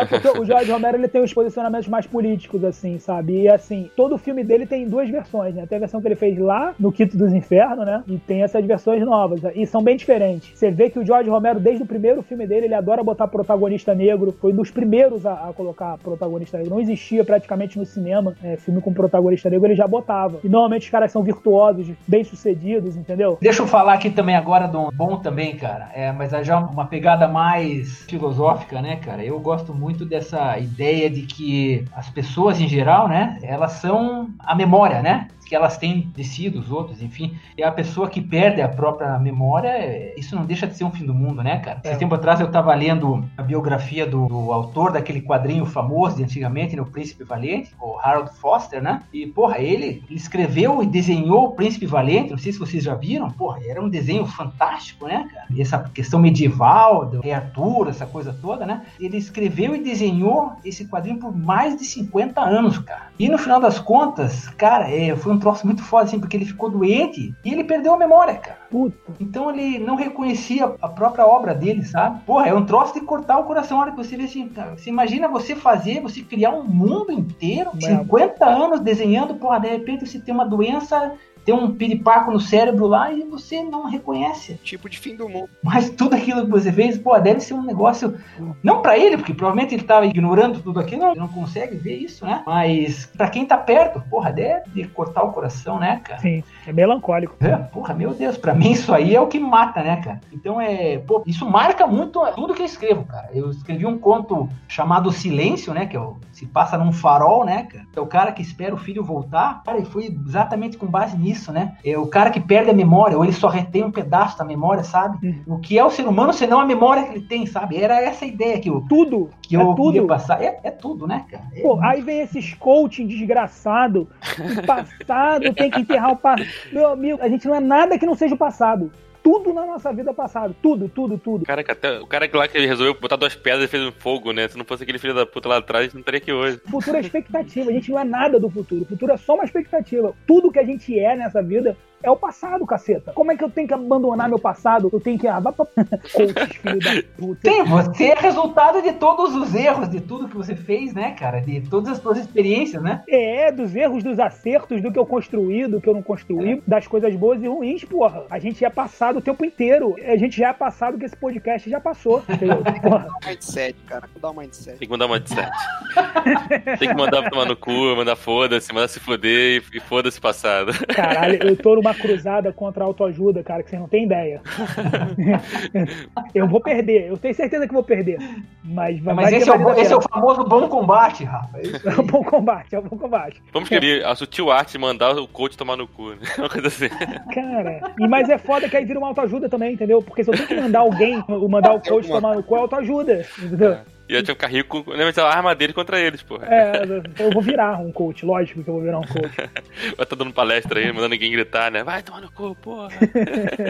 É 0.00 0.04
porque 0.04 0.28
o 0.38 0.44
George 0.44 0.70
Romero 0.70 0.96
ele 0.96 1.08
tem 1.08 1.22
os 1.22 1.32
posicionamentos 1.32 1.88
mais 1.88 2.06
políticos, 2.06 2.62
assim, 2.64 2.98
sabe? 2.98 3.42
E 3.42 3.48
assim, 3.48 3.90
todo 3.96 4.18
filme 4.18 4.44
dele 4.44 4.66
tem 4.66 4.88
duas 4.88 5.08
versões, 5.08 5.54
né? 5.54 5.66
Tem 5.66 5.76
a 5.76 5.80
versão 5.80 6.00
que 6.00 6.08
ele 6.08 6.16
fez 6.16 6.38
lá 6.38 6.74
no 6.78 6.92
Quito 6.92 7.16
dos 7.16 7.32
Infernos, 7.32 7.84
né? 7.86 8.02
E 8.06 8.18
tem 8.18 8.42
essas 8.42 8.64
versões 8.64 9.04
novas. 9.04 9.40
E 9.54 9.66
são 9.66 9.82
bem 9.82 9.96
diferentes. 9.96 10.58
Você 10.58 10.70
vê 10.70 10.90
que 10.90 10.98
o 10.98 11.06
George 11.06 11.28
Romero, 11.30 11.60
desde 11.60 11.82
o 11.82 11.86
primeiro 11.86 12.22
filme 12.22 12.46
dele, 12.46 12.66
ele 12.66 12.74
adora 12.74 13.02
botar 13.02 13.28
protagonista 13.28 13.94
negro. 13.94 14.36
Foi 14.40 14.52
um 14.52 14.56
dos 14.56 14.70
primeiros 14.76 15.24
a, 15.24 15.48
a 15.48 15.52
colocar 15.54 15.96
protagonista 15.96 16.58
negro. 16.58 16.74
Não 16.74 16.80
existia 16.80 17.24
praticamente 17.24 17.78
no 17.78 17.86
cinema 17.86 18.36
é, 18.42 18.58
filme 18.58 18.82
com 18.82 18.92
protagonista 18.92 19.48
negro, 19.48 19.66
ele 19.66 19.74
já 19.74 19.88
botava. 19.88 20.38
E 20.44 20.48
normalmente 20.50 20.82
os 20.82 20.90
caras 20.90 21.10
são 21.10 21.22
virtuosos, 21.22 21.88
bem-sucedidos, 22.06 22.94
entendeu? 22.94 23.38
Deixa 23.40 23.62
eu 23.62 23.66
falar 23.66 23.94
aqui 23.94 24.10
também 24.10 24.36
agora 24.36 24.68
de 24.68 24.76
um 24.76 24.90
bom 24.90 25.16
também, 25.16 25.56
cara. 25.56 25.88
É, 25.94 26.12
mas 26.12 26.34
é 26.34 26.44
já 26.44 26.58
uma 26.58 26.84
pegada 26.84 27.26
mais 27.26 28.04
filosófica, 28.04 28.82
né, 28.82 28.96
cara? 28.96 29.24
Eu 29.24 29.40
gosto 29.40 29.72
muito 29.72 30.04
dessa 30.04 30.58
ideia 30.58 31.08
de 31.08 31.22
que 31.22 31.86
as 31.94 32.10
pessoas 32.10 32.60
em 32.60 32.68
geral, 32.68 33.08
né, 33.08 33.38
elas 33.42 33.72
são 33.72 34.28
a 34.38 34.54
memória, 34.54 35.00
né? 35.00 35.28
Que 35.46 35.54
elas 35.54 35.78
têm 35.78 36.10
de 36.14 36.24
si, 36.24 36.50
dos 36.50 36.70
outros, 36.70 37.00
enfim. 37.00 37.36
E 37.56 37.62
a 37.62 37.70
pessoa 37.72 38.08
que 38.10 38.20
perde 38.20 38.60
a 38.60 38.68
própria 38.68 39.18
memória, 39.18 40.18
isso 40.18 40.34
não 40.34 40.44
deixa 40.44 40.66
de 40.66 40.76
ser 40.76 40.84
um 40.84 40.90
fim 40.90 41.06
do 41.06 41.14
mundo, 41.14 41.42
né, 41.42 41.58
cara? 41.60 41.80
Esse 41.84 41.94
É. 41.94 41.96
tempo 41.96 42.14
atrás 42.14 42.40
eu 42.40 42.50
tava 42.50 42.74
lendo 42.74 43.24
a 43.36 43.42
biografia 43.42 44.04
do, 44.06 44.26
do 44.26 44.52
autor 44.52 44.92
daquele 44.92 45.20
quadrinho 45.22 45.64
famoso 45.64 46.16
de 46.16 46.24
antigamente, 46.24 46.74
né, 46.76 46.82
O 46.82 46.86
Príncipe 46.86 47.24
Valente, 47.24 47.70
o 47.80 47.96
Harold 48.02 48.30
Foster, 48.40 48.82
né? 48.82 49.02
E, 49.12 49.26
porra, 49.26 49.58
ele 49.58 50.02
escreveu 50.10 50.82
e 50.82 50.86
desenhou 50.86 51.46
o 51.46 51.50
Príncipe 51.52 51.86
Valente, 51.86 52.30
não 52.30 52.38
sei 52.38 52.52
se 52.52 52.58
vocês 52.58 52.82
já 52.82 52.94
viram, 52.94 53.30
porra, 53.30 53.60
era 53.66 53.80
um 53.80 53.88
desenho 53.88 54.26
fantástico, 54.26 55.06
né, 55.06 55.28
cara? 55.32 55.46
E 55.50 55.60
essa 55.62 55.78
questão 55.94 56.18
medieval, 56.18 57.06
do 57.06 57.20
rei 57.20 57.32
Arthur, 57.32 57.88
essa 57.88 58.06
coisa 58.06 58.36
toda, 58.40 58.66
né? 58.66 58.82
Ele 58.98 59.16
escreveu 59.16 59.74
e 59.74 59.82
desenhou 59.82 60.52
esse 60.64 60.86
quadrinho 60.86 61.18
por 61.18 61.34
mais 61.36 61.76
de 61.76 61.84
50 61.84 62.40
anos, 62.40 62.78
cara. 62.78 63.06
E 63.18 63.28
no 63.28 63.38
final 63.38 63.60
das 63.60 63.78
contas, 63.78 64.48
cara, 64.50 64.90
é, 64.90 65.14
foi 65.16 65.32
um 65.32 65.35
troço 65.38 65.66
muito 65.66 65.82
foda, 65.82 66.04
assim, 66.04 66.18
porque 66.18 66.36
ele 66.36 66.44
ficou 66.44 66.70
doente 66.70 67.34
e 67.44 67.52
ele 67.52 67.64
perdeu 67.64 67.94
a 67.94 67.98
memória, 67.98 68.34
cara. 68.34 68.58
Puta. 68.70 68.96
Então 69.20 69.50
ele 69.50 69.78
não 69.78 69.94
reconhecia 69.96 70.74
a 70.80 70.88
própria 70.88 71.26
obra 71.26 71.54
dele, 71.54 71.84
sabe? 71.84 72.20
Porra, 72.24 72.48
é 72.48 72.54
um 72.54 72.64
troço 72.64 72.94
de 72.94 73.00
cortar 73.00 73.38
o 73.38 73.44
coração. 73.44 73.78
A 73.78 73.82
hora 73.82 73.90
que 73.92 73.96
você 73.96 74.16
vê 74.16 74.24
assim, 74.24 74.48
cara, 74.48 74.76
você 74.76 74.90
imagina 74.90 75.28
você 75.28 75.54
fazer, 75.54 76.00
você 76.00 76.22
criar 76.22 76.50
um 76.50 76.64
mundo 76.64 77.12
inteiro, 77.12 77.70
É. 77.82 77.96
50 77.98 78.44
anos 78.44 78.80
desenhando, 78.80 79.34
porra, 79.34 79.60
de 79.60 79.68
repente 79.68 80.06
você 80.06 80.18
tem 80.18 80.34
uma 80.34 80.44
doença, 80.44 81.12
tem 81.46 81.54
um 81.54 81.72
piripaco 81.72 82.32
no 82.32 82.40
cérebro 82.40 82.88
lá 82.88 83.12
e 83.12 83.22
você 83.22 83.62
não 83.62 83.88
reconhece. 83.88 84.54
Tipo 84.64 84.90
de 84.90 84.98
fim 84.98 85.14
do 85.14 85.28
mundo. 85.28 85.48
Mas 85.62 85.88
tudo 85.88 86.16
aquilo 86.16 86.44
que 86.44 86.50
você 86.50 86.72
fez, 86.72 86.98
pô, 86.98 87.16
deve 87.20 87.38
ser 87.38 87.54
um 87.54 87.62
negócio. 87.62 88.18
Não 88.62 88.82
pra 88.82 88.98
ele, 88.98 89.16
porque 89.16 89.32
provavelmente 89.32 89.72
ele 89.72 89.84
tava 89.84 90.06
ignorando 90.06 90.60
tudo 90.60 90.80
aquilo, 90.80 91.04
ele 91.06 91.20
não 91.20 91.28
consegue 91.28 91.76
ver 91.76 91.96
isso, 91.96 92.26
né? 92.26 92.42
Mas 92.44 93.06
pra 93.06 93.30
quem 93.30 93.46
tá 93.46 93.56
perto, 93.56 94.02
porra, 94.10 94.32
deve 94.32 94.88
cortar 94.88 95.22
o 95.22 95.32
coração, 95.32 95.78
né, 95.78 96.00
cara? 96.02 96.20
Sim, 96.20 96.42
é 96.66 96.72
melancólico. 96.72 97.36
É, 97.40 97.56
porra, 97.56 97.94
meu 97.94 98.12
Deus, 98.12 98.36
pra 98.36 98.52
mim 98.52 98.72
isso 98.72 98.92
aí 98.92 99.14
é 99.14 99.20
o 99.20 99.28
que 99.28 99.38
mata, 99.38 99.82
né, 99.82 100.00
cara? 100.02 100.20
Então 100.32 100.60
é, 100.60 100.98
pô, 100.98 101.22
isso 101.26 101.48
marca 101.48 101.86
muito 101.86 102.20
tudo 102.34 102.54
que 102.54 102.62
eu 102.62 102.66
escrevo, 102.66 103.04
cara. 103.04 103.30
Eu 103.32 103.50
escrevi 103.50 103.86
um 103.86 103.98
conto 103.98 104.48
chamado 104.66 105.12
Silêncio, 105.12 105.72
né, 105.72 105.86
que 105.86 105.96
é 105.96 106.00
o, 106.00 106.16
se 106.32 106.44
passa 106.44 106.76
num 106.76 106.92
farol, 106.92 107.44
né, 107.44 107.68
cara? 107.70 107.86
É 107.94 108.00
o 108.00 108.06
cara 108.06 108.32
que 108.32 108.42
espera 108.42 108.74
o 108.74 108.78
filho 108.78 109.04
voltar. 109.04 109.62
Cara, 109.64 109.78
e 109.78 109.84
foi 109.84 110.06
exatamente 110.06 110.76
com 110.76 110.86
base 110.86 111.16
nisso, 111.16 111.35
né? 111.52 111.76
É 111.84 111.96
o 111.98 112.06
cara 112.06 112.30
que 112.30 112.40
perde 112.40 112.70
a 112.70 112.74
memória, 112.74 113.16
ou 113.16 113.24
ele 113.24 113.32
só 113.32 113.48
retém 113.48 113.84
um 113.84 113.90
pedaço 113.90 114.38
da 114.38 114.44
memória, 114.44 114.82
sabe? 114.82 115.26
Uhum. 115.26 115.56
O 115.56 115.58
que 115.58 115.78
é 115.78 115.84
o 115.84 115.90
ser 115.90 116.06
humano, 116.06 116.32
senão 116.32 116.60
a 116.60 116.66
memória 116.66 117.04
que 117.04 117.10
ele 117.10 117.26
tem, 117.26 117.46
sabe? 117.46 117.76
Era 117.76 118.00
essa 118.00 118.24
ideia 118.24 118.58
que 118.60 118.68
eu, 118.68 118.84
Tudo. 118.88 119.30
que 119.42 119.56
é 119.56 119.60
eu 119.60 119.74
tudo. 119.74 119.96
ia 119.96 120.06
passar. 120.06 120.42
É, 120.42 120.60
é 120.62 120.70
tudo, 120.70 121.06
né, 121.06 121.24
cara? 121.30 121.44
É 121.54 121.62
Pô, 121.62 121.78
aí 121.82 122.00
vem 122.02 122.20
esses 122.20 122.54
coaching 122.54 123.06
desgraçado. 123.06 124.08
O 124.38 124.66
passado 124.66 125.52
tem 125.54 125.70
que 125.70 125.80
enterrar 125.80 126.12
o 126.12 126.16
passado. 126.16 126.48
Meu 126.72 126.88
amigo, 126.88 127.18
a 127.20 127.28
gente 127.28 127.46
não 127.46 127.54
é 127.54 127.60
nada 127.60 127.98
que 127.98 128.06
não 128.06 128.14
seja 128.14 128.34
o 128.34 128.38
passado. 128.38 128.90
Tudo 129.26 129.52
na 129.52 129.66
nossa 129.66 129.92
vida 129.92 130.14
passado. 130.14 130.54
Tudo, 130.62 130.88
tudo, 130.88 131.18
tudo. 131.18 131.44
Caraca, 131.44 131.72
até 131.72 131.98
o 131.98 132.06
cara 132.06 132.28
que 132.28 132.36
lá 132.36 132.46
que 132.46 132.56
ele 132.56 132.68
resolveu 132.68 132.94
botar 132.94 133.16
duas 133.16 133.34
pedras 133.34 133.64
e 133.64 133.66
fez 133.66 133.82
um 133.82 133.90
fogo, 133.90 134.32
né? 134.32 134.46
Se 134.46 134.56
não 134.56 134.64
fosse 134.64 134.84
aquele 134.84 135.00
filho 135.00 135.16
da 135.16 135.26
puta 135.26 135.48
lá 135.48 135.56
atrás, 135.56 135.92
não 135.92 135.98
estaria 135.98 136.18
aqui 136.18 136.32
hoje. 136.32 136.60
O 136.64 136.70
futuro 136.70 136.96
é 136.96 137.00
expectativa. 137.00 137.68
A 137.68 137.72
gente 137.72 137.90
não 137.90 137.98
é 137.98 138.04
nada 138.04 138.38
do 138.38 138.48
futuro. 138.48 138.82
O 138.82 138.86
futuro 138.86 139.12
é 139.12 139.16
só 139.16 139.34
uma 139.34 139.42
expectativa. 139.42 140.14
Tudo 140.28 140.52
que 140.52 140.60
a 140.60 140.64
gente 140.64 140.96
é 140.96 141.16
nessa 141.16 141.42
vida 141.42 141.76
É 142.02 142.10
o 142.10 142.16
passado, 142.16 142.66
caceta. 142.66 143.12
Como 143.12 143.32
é 143.32 143.36
que 143.36 143.44
eu 143.44 143.50
tenho 143.50 143.66
que 143.66 143.74
abandonar 143.74 144.28
meu 144.28 144.38
passado? 144.38 144.88
Eu 144.92 145.00
tenho 145.00 145.18
que. 145.18 145.26
Ah, 145.26 145.40
vá 145.40 145.52
pra... 145.52 145.66
Coaches, 145.66 146.56
filho 146.56 146.78
da 146.78 147.02
puta. 147.16 147.50
Sim, 147.50 147.64
você 147.64 148.04
é 148.06 148.14
resultado 148.14 148.82
de 148.82 148.92
todos 148.92 149.34
os 149.34 149.54
erros, 149.54 149.88
de 149.88 150.00
tudo 150.00 150.28
que 150.28 150.36
você 150.36 150.54
fez, 150.54 150.94
né, 150.94 151.12
cara? 151.12 151.40
De 151.40 151.60
todas 151.62 151.92
as 151.92 151.98
suas 151.98 152.18
experiências, 152.18 152.82
né? 152.82 153.02
É, 153.08 153.50
dos 153.50 153.74
erros, 153.74 154.02
dos 154.02 154.18
acertos, 154.18 154.80
do 154.82 154.92
que 154.92 154.98
eu 154.98 155.06
construí, 155.06 155.66
do 155.66 155.80
que 155.80 155.88
eu 155.88 155.94
não 155.94 156.02
construí, 156.02 156.62
das 156.66 156.86
coisas 156.86 157.14
boas 157.14 157.42
e 157.42 157.48
ruins, 157.48 157.84
porra. 157.84 158.24
A 158.30 158.38
gente 158.38 158.64
é 158.64 158.70
passado 158.70 159.18
o 159.18 159.22
tempo 159.22 159.44
inteiro. 159.44 159.96
A 160.04 160.16
gente 160.16 160.36
já 160.36 160.48
é 160.48 160.52
passado 160.52 160.98
que 160.98 161.04
esse 161.04 161.16
podcast 161.16 161.68
já 161.68 161.80
passou. 161.80 162.22
Entendeu? 162.28 162.62
Porra. 162.82 163.06
Mudar 163.06 163.18
o 163.22 163.28
mindset, 163.28 163.76
cara. 163.86 164.08
Mudar 164.14 164.30
o 164.30 164.34
mindset. 164.34 164.78
Tem 164.78 164.88
que 164.88 164.96
mandar 164.96 165.18
de 165.18 165.30
sete. 165.30 166.78
Tem 166.78 166.88
que 166.88 166.94
mandar 166.94 167.30
tomar 167.30 167.46
no 167.46 167.56
cu, 167.56 167.96
mandar 167.96 168.16
foda-se, 168.16 168.72
mandar 168.72 168.88
se 168.88 169.00
foder 169.00 169.62
e, 169.72 169.78
e 169.78 169.80
foda-se 169.80 170.20
passado. 170.20 170.72
Caralho, 170.94 171.42
eu 171.42 171.56
tô 171.56 171.74
numa 171.86 171.94
cruzada 171.94 172.52
contra 172.52 172.82
a 172.82 172.86
autoajuda, 172.86 173.42
cara, 173.42 173.62
que 173.62 173.70
vocês 173.70 173.80
não 173.80 173.88
têm 173.88 174.04
ideia. 174.04 174.40
eu 176.34 176.48
vou 176.48 176.60
perder, 176.60 177.08
eu 177.08 177.16
tenho 177.16 177.34
certeza 177.34 177.66
que 177.66 177.72
vou 177.72 177.82
perder. 177.84 178.18
Mas, 178.64 178.98
vai- 178.98 179.14
Mas 179.14 179.30
vai 179.30 179.38
esse 179.40 179.48
é, 179.50 179.52
o, 179.54 179.72
esse 179.74 179.92
é 179.92 179.96
o 179.96 180.02
famoso 180.02 180.44
bom 180.44 180.68
combate, 180.68 181.24
Rafa. 181.24 181.58
É 181.58 181.66
É 181.96 182.00
um 182.00 182.06
bom 182.06 182.24
combate, 182.24 182.74
é 182.74 182.78
um 182.78 182.82
bom 182.82 182.98
combate. 182.98 183.40
Vamos 183.52 183.68
querer 183.68 184.04
a 184.04 184.14
sutil 184.14 184.50
arte 184.50 184.76
mandar 184.76 185.16
o 185.16 185.28
coach 185.28 185.56
tomar 185.56 185.76
no 185.76 185.86
cu, 185.86 186.10
né? 186.10 186.16
Uma 186.38 186.48
coisa 186.48 186.68
assim. 186.68 186.88
Cara, 187.32 187.94
e 187.98 188.08
mas 188.08 188.28
é 188.28 188.38
foda 188.38 188.68
que 188.68 188.76
aí 188.76 188.84
vira 188.84 188.98
uma 188.98 189.08
autoajuda 189.08 189.48
também, 189.48 189.74
entendeu? 189.74 190.02
Porque 190.02 190.24
se 190.24 190.30
eu 190.30 190.34
tenho 190.34 190.48
que 190.48 190.54
mandar 190.60 190.80
alguém, 190.80 191.22
mandar 191.48 191.74
o 191.74 191.80
coach 191.80 192.08
tomar 192.08 192.34
no 192.34 192.42
cu, 192.42 192.56
é 192.56 192.58
autoajuda, 192.60 193.24
entendeu? 193.38 193.76
E 194.08 194.14
eu 194.14 194.22
tinha 194.22 194.34
que 194.36 194.40
ficar 194.46 194.46
rico, 194.46 194.84
né? 194.94 195.04
Mas 195.04 195.18
a 195.18 195.28
arma 195.28 195.54
dele 195.54 195.72
contra 195.72 195.98
eles, 195.98 196.22
porra. 196.22 196.46
É, 196.48 196.82
eu 197.18 197.30
vou 197.32 197.42
virar 197.42 197.78
um 197.80 197.90
coach, 197.90 198.24
lógico 198.24 198.62
que 198.62 198.70
eu 198.70 198.74
vou 198.74 198.82
virar 198.82 198.98
um 199.00 199.06
coach. 199.06 199.34
Vai 199.96 200.04
estar 200.04 200.14
dando 200.16 200.32
palestra 200.32 200.78
aí, 200.78 200.86
mandando 200.92 201.08
ninguém 201.08 201.32
gritar, 201.32 201.70
né? 201.72 201.82
Vai 201.82 202.02
tomar 202.02 202.20
no 202.20 202.30
cu, 202.30 202.54
porra. 202.56 202.88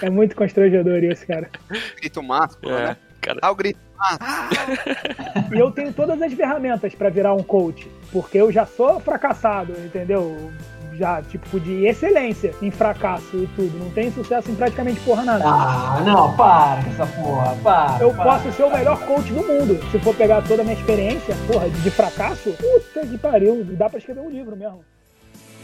É 0.00 0.08
muito 0.08 0.36
constrangedor 0.36 1.02
isso, 1.02 1.26
cara. 1.26 1.48
Grito 2.00 2.22
másculo, 2.22 2.72
É, 2.72 2.86
né? 2.88 2.96
cara. 3.20 3.38
Ah, 3.42 3.50
o 3.50 3.54
grito 3.56 3.78
E 5.52 5.58
eu 5.58 5.70
tenho 5.72 5.92
todas 5.92 6.20
as 6.22 6.32
ferramentas 6.32 6.94
pra 6.94 7.08
virar 7.08 7.34
um 7.34 7.42
coach, 7.42 7.88
porque 8.12 8.38
eu 8.38 8.52
já 8.52 8.64
sou 8.64 9.00
fracassado, 9.00 9.72
entendeu? 9.84 10.52
Já, 10.98 11.22
tipo, 11.22 11.60
de 11.60 11.86
excelência 11.86 12.52
em 12.60 12.72
fracasso 12.72 13.36
e 13.36 13.46
tudo. 13.54 13.78
Não 13.78 13.88
tenho 13.90 14.10
sucesso 14.12 14.50
em 14.50 14.54
praticamente 14.56 14.98
porra 15.00 15.24
nada. 15.24 15.44
Ah, 15.46 16.02
não, 16.04 16.36
para 16.36 16.82
com 16.82 16.90
essa 16.90 17.06
porra, 17.06 17.56
para. 17.62 18.02
Eu 18.02 18.10
para. 18.12 18.24
posso 18.24 18.50
ser 18.52 18.64
o 18.64 18.70
melhor 18.70 18.98
coach 19.06 19.32
do 19.32 19.46
mundo. 19.46 19.78
Se 19.92 19.98
for 20.00 20.12
pegar 20.16 20.42
toda 20.42 20.62
a 20.62 20.64
minha 20.64 20.76
experiência, 20.76 21.36
porra, 21.46 21.70
de 21.70 21.90
fracasso, 21.92 22.50
puta 22.52 23.06
que 23.06 23.16
pariu. 23.16 23.64
Dá 23.76 23.88
pra 23.88 23.98
escrever 23.98 24.20
um 24.22 24.28
livro 24.28 24.56
mesmo. 24.56 24.80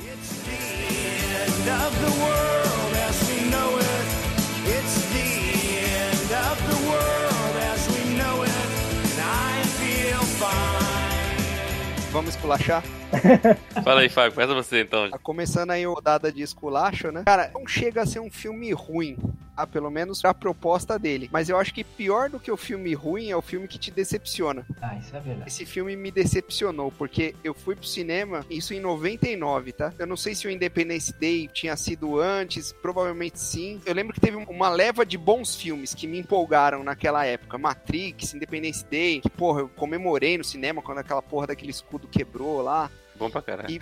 It's 0.05 0.45
the 0.45 0.53
end 1.43 1.69
of 1.83 1.91
the 1.99 2.13
world 2.23 2.95
as 3.09 3.29
we 3.29 3.51
know 3.51 3.77
it. 3.79 4.07
It's 4.71 4.95
the 5.11 5.27
end 5.91 6.31
of 6.47 6.57
the 6.71 6.79
world 6.87 7.57
as 7.73 7.89
we 7.89 8.15
know 8.17 8.45
it. 8.45 8.51
And 9.11 9.21
I 9.21 9.65
feel 9.81 10.23
fine. 10.39 12.13
Vamos 12.13 12.37
esculachar? 12.37 12.85
Fala 13.85 14.01
aí, 14.01 14.09
Fábio, 14.09 14.33
começa 14.33 14.55
você 14.55 14.83
então. 14.83 15.11
Tá 15.11 15.19
começando 15.19 15.71
aí 15.71 15.85
a 15.85 15.89
rodada 15.89 16.33
de 16.33 16.43
esculacho, 16.43 17.11
né? 17.11 17.23
Cara, 17.25 17.51
não 17.55 17.67
chega 17.67 18.03
a 18.03 18.07
ser 18.07 18.21
um 18.21 18.31
filme 18.31 18.73
ruim. 18.73 19.17
Ah, 19.57 19.67
pelo 19.67 19.89
menos 19.89 20.25
a 20.25 20.35
proposta 20.35 20.99
dele. 20.99 21.29
Mas 21.33 21.49
eu 21.49 21.57
acho 21.57 21.73
que 21.73 21.85
pior 21.85 22.29
do 22.29 22.41
que 22.41 22.51
o 22.51 22.57
filme 22.57 22.93
ruim 22.93 23.31
é 23.31 23.37
o 23.37 23.43
filme 23.43 23.69
que 23.69 23.79
te 23.79 23.91
decepciona. 23.91 24.67
Ah, 24.83 24.97
isso 24.97 25.17
é 25.17 25.21
verdade. 25.21 25.49
Esse 25.49 25.65
filme 25.65 25.95
me 25.95 26.11
decepcionou, 26.11 26.91
porque 26.91 27.37
eu 27.45 27.55
fui 27.55 27.77
pro 27.77 27.87
cinema, 27.87 28.45
isso 28.51 28.75
em 28.75 28.81
99, 28.81 29.73
tá? 29.73 29.93
Eu 29.97 30.09
não 30.09 30.17
sei 30.17 30.35
se 30.35 30.49
o 30.49 30.51
Independence 30.51 31.13
Day 31.21 31.49
tinha 31.53 31.77
sido 31.77 32.19
antes, 32.19 32.73
provavelmente 32.73 33.39
sim. 33.39 33.81
Eu 33.87 33.95
lembro 33.95 34.13
que 34.13 34.21
teve 34.21 34.37
uma 34.37 34.69
leva 34.69 35.07
de 35.07 35.17
bons 35.17 35.55
filmes 35.55 35.95
que 35.95 36.09
me 36.09 36.19
empolgaram 36.19 36.83
naquela 36.83 37.25
época. 37.25 37.57
Matrix, 37.57 38.35
Independence 38.35 38.85
Day, 38.85 39.21
que, 39.21 39.31
porra, 39.31 39.61
eu 39.61 39.69
comemorei 39.69 40.37
no 40.37 40.43
cinema 40.43 40.83
quando 40.83 40.99
aquela 40.99 41.23
porra 41.23 41.47
daquele 41.47 41.71
escudo 41.71 42.09
quebrou 42.09 42.61
lá. 42.61 42.91
Bom 43.17 43.31
pra 43.31 43.41
caralho. 43.43 43.71
E 43.71 43.81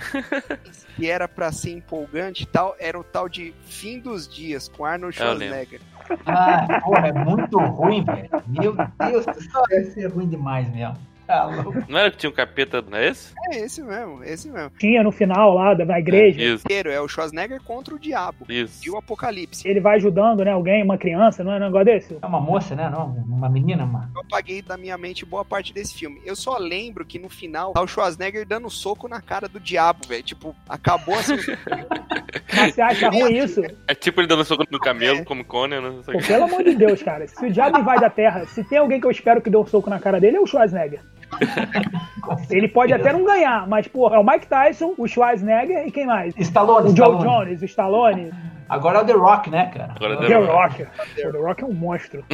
que 0.97 1.11
era 1.11 1.27
pra 1.27 1.51
ser 1.51 1.73
empolgante 1.73 2.43
e 2.43 2.47
tal, 2.47 2.77
era 2.79 2.99
o 2.99 3.05
tal 3.05 3.29
de 3.29 3.55
Fim 3.65 3.99
dos 3.99 4.29
Dias, 4.29 4.69
com 4.69 4.85
Arnold. 4.85 5.17
Schwarzenegger. 5.17 5.81
Ah, 6.27 6.81
porra, 6.83 7.09
é 7.09 7.13
muito 7.13 7.59
ruim, 7.59 8.05
velho. 8.05 8.29
Meu 8.47 8.75
Deus 8.75 9.25
do 9.27 9.43
céu, 9.43 9.63
deve 9.69 9.91
ser 9.93 10.07
ruim 10.07 10.29
demais 10.29 10.71
mesmo. 10.71 10.97
Tá 11.27 11.45
louco. 11.63 11.85
Não 11.89 11.99
era 11.99 12.11
que 12.11 12.17
tinha 12.17 12.31
um 12.31 12.35
capeta, 12.35 12.83
não 12.83 12.99
é 12.99 13.09
esse? 13.09 13.33
É 13.51 13.59
esse 13.61 13.83
mesmo, 13.83 14.23
esse 14.25 14.51
mesmo. 14.51 14.71
Tinha 14.79 15.03
no 15.03 15.13
final 15.13 15.55
lá 15.55 15.75
da, 15.75 15.85
da 15.85 15.99
igreja. 15.99 16.41
Isso, 16.43 16.65
Inteiro, 16.65 16.91
É 16.91 17.01
o 17.01 17.09
Schwarzenegger 17.09 17.61
contra 17.63 17.95
o 17.95 17.99
diabo. 17.99 18.47
isso. 18.49 18.81
E 18.87 18.91
o 18.91 18.97
apocalipse. 18.97 19.67
Ele 19.69 19.81
vai 19.81 19.97
ajudando, 19.97 20.45
né? 20.45 20.53
Alguém, 20.53 20.83
uma 20.83 20.99
criança, 20.99 21.43
não 21.45 21.53
é 21.53 21.57
um 21.57 21.61
negócio 21.61 21.85
desse? 21.87 22.19
É 22.21 22.27
uma 22.27 22.41
moça, 22.41 22.75
né? 22.75 22.89
Não, 22.91 23.07
uma 23.27 23.49
menina, 23.49 23.85
mano. 23.87 24.11
Eu 24.15 24.23
apaguei 24.23 24.63
da 24.63 24.77
minha 24.77 24.97
mente 24.99 25.25
boa 25.25 25.45
parte 25.45 25.73
desse 25.73 25.95
filme. 25.95 26.21
Eu 26.25 26.35
só 26.37 26.59
lembro 26.59 27.05
que 27.05 27.19
no 27.19 27.29
final 27.29 27.73
tá 27.73 27.83
o 27.83 27.87
Schwarzenegger 27.87 28.47
dando 28.47 28.69
soco 28.71 29.09
na 29.09 29.21
cara 29.21 29.49
do 29.49 29.61
diabo, 29.61 30.07
velho. 30.07 30.23
Tipo, 30.23 30.55
acabou 30.69 31.15
assim. 31.15 31.37
Mas 32.55 32.75
você 32.75 32.81
acha 32.83 33.09
ruim 33.11 33.37
isso? 33.37 33.63
É 33.89 33.95
tipo 33.95 34.21
ele 34.21 34.29
dando 34.29 34.45
soco 34.45 34.65
no 34.71 34.79
camelo, 34.79 35.25
como 35.25 35.45
Conan, 35.45 35.81
né? 35.81 35.91
Não 35.91 36.03
sei 36.03 36.15
o 36.15 36.19
Pô, 36.19 36.27
pelo 36.27 36.45
amor 36.45 36.65
de 36.65 36.75
Deus, 36.75 37.03
cara. 37.03 37.27
Se 37.27 37.45
o 37.47 37.51
diabo 37.51 37.79
invade 37.79 38.05
a 38.05 38.11
Terra, 38.11 38.47
se 38.47 38.63
tem 38.65 38.79
alguém 38.79 39.01
que 39.01 39.07
eu 39.07 39.11
espero 39.11 39.41
que 39.41 39.51
dê 39.51 39.57
um 39.57 39.67
soco 39.67 39.91
na 39.91 39.99
cara 39.99 40.21
dele, 40.21 40.37
é 40.37 40.41
o 40.41 40.47
Schwarzenegger. 40.47 41.01
Ele 42.51 42.69
pode 42.69 42.93
até 42.93 43.13
não 43.13 43.25
ganhar, 43.25 43.67
mas, 43.67 43.89
pô, 43.89 44.09
é 44.13 44.19
o 44.19 44.25
Mike 44.25 44.47
Tyson, 44.47 44.95
o 44.97 45.07
Schwarzenegger 45.09 45.87
e 45.87 45.91
quem 45.91 46.07
mais? 46.07 46.35
Stallone, 46.37 46.93
O 46.93 46.97
Joe 46.97 47.17
Stallone. 47.17 47.25
Jones, 47.25 47.63
o 47.63 47.65
Stallone, 47.65 48.31
Agora 48.73 49.01
é 49.01 49.03
o 49.03 49.05
The 49.05 49.13
Rock, 49.13 49.51
né, 49.51 49.67
cara? 49.67 49.93
Agora 49.95 50.15
o 50.15 50.21
The 50.21 50.29
The 50.29 50.35
Rock. 50.35 50.83
Rock. 50.83 50.93
O 51.29 51.33
The 51.33 51.39
Rock 51.39 51.63
é 51.63 51.67
um 51.67 51.75
monstro. 51.75 52.25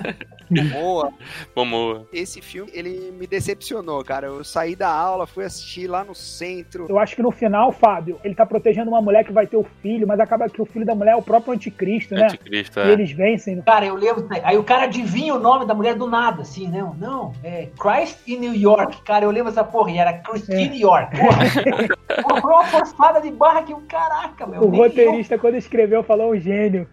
boa. 0.72 1.12
Momoa. 1.54 2.06
Esse 2.10 2.40
filme, 2.40 2.70
ele 2.72 3.12
me 3.12 3.26
decepcionou, 3.26 4.02
cara. 4.02 4.26
Eu 4.28 4.42
saí 4.42 4.74
da 4.74 4.88
aula, 4.88 5.26
fui 5.26 5.44
assistir 5.44 5.86
lá 5.86 6.02
no 6.02 6.14
centro. 6.14 6.86
Eu 6.88 6.98
acho 6.98 7.14
que 7.14 7.22
no 7.22 7.30
final, 7.30 7.70
Fábio, 7.72 8.18
ele 8.24 8.34
tá 8.34 8.46
protegendo 8.46 8.90
uma 8.90 9.02
mulher 9.02 9.22
que 9.22 9.32
vai 9.32 9.46
ter 9.46 9.58
o 9.58 9.66
filho, 9.82 10.06
mas 10.06 10.18
acaba 10.18 10.48
que 10.48 10.62
o 10.62 10.64
filho 10.64 10.86
da 10.86 10.94
mulher 10.94 11.12
é 11.12 11.16
o 11.16 11.22
próprio 11.22 11.52
anticristo, 11.52 12.14
né? 12.14 12.24
Anticristo, 12.24 12.80
E 12.80 12.82
é. 12.82 12.92
eles 12.92 13.12
vencem. 13.12 13.60
Cara, 13.60 13.84
eu 13.84 13.94
lembro. 13.94 14.26
Aí 14.44 14.56
o 14.56 14.64
cara 14.64 14.84
adivinha 14.84 15.34
o 15.34 15.38
nome 15.38 15.66
da 15.66 15.74
mulher 15.74 15.94
do 15.94 16.06
nada, 16.06 16.40
assim, 16.40 16.68
não, 16.68 16.94
não. 16.94 17.34
É 17.44 17.68
Christ 17.78 18.16
in 18.26 18.41
New 18.42 18.54
York. 18.54 19.02
Cara, 19.02 19.24
eu 19.24 19.30
lembro 19.30 19.50
essa 19.50 19.62
porra, 19.62 19.90
e 19.92 19.98
era 19.98 20.12
Christine 20.14 20.80
York. 20.80 21.16
Porra, 21.16 21.38
porra, 22.22 22.40
foi 22.40 22.52
uma 22.52 22.64
forçada 22.64 23.20
de 23.20 23.30
barra 23.30 23.62
que 23.62 23.72
o 23.72 23.80
caraca, 23.82 24.46
meu. 24.46 24.62
O 24.62 24.68
roteirista, 24.68 25.38
quando 25.38 25.54
escreveu, 25.54 26.02
falou 26.02 26.32
um 26.32 26.36
gênio. 26.38 26.88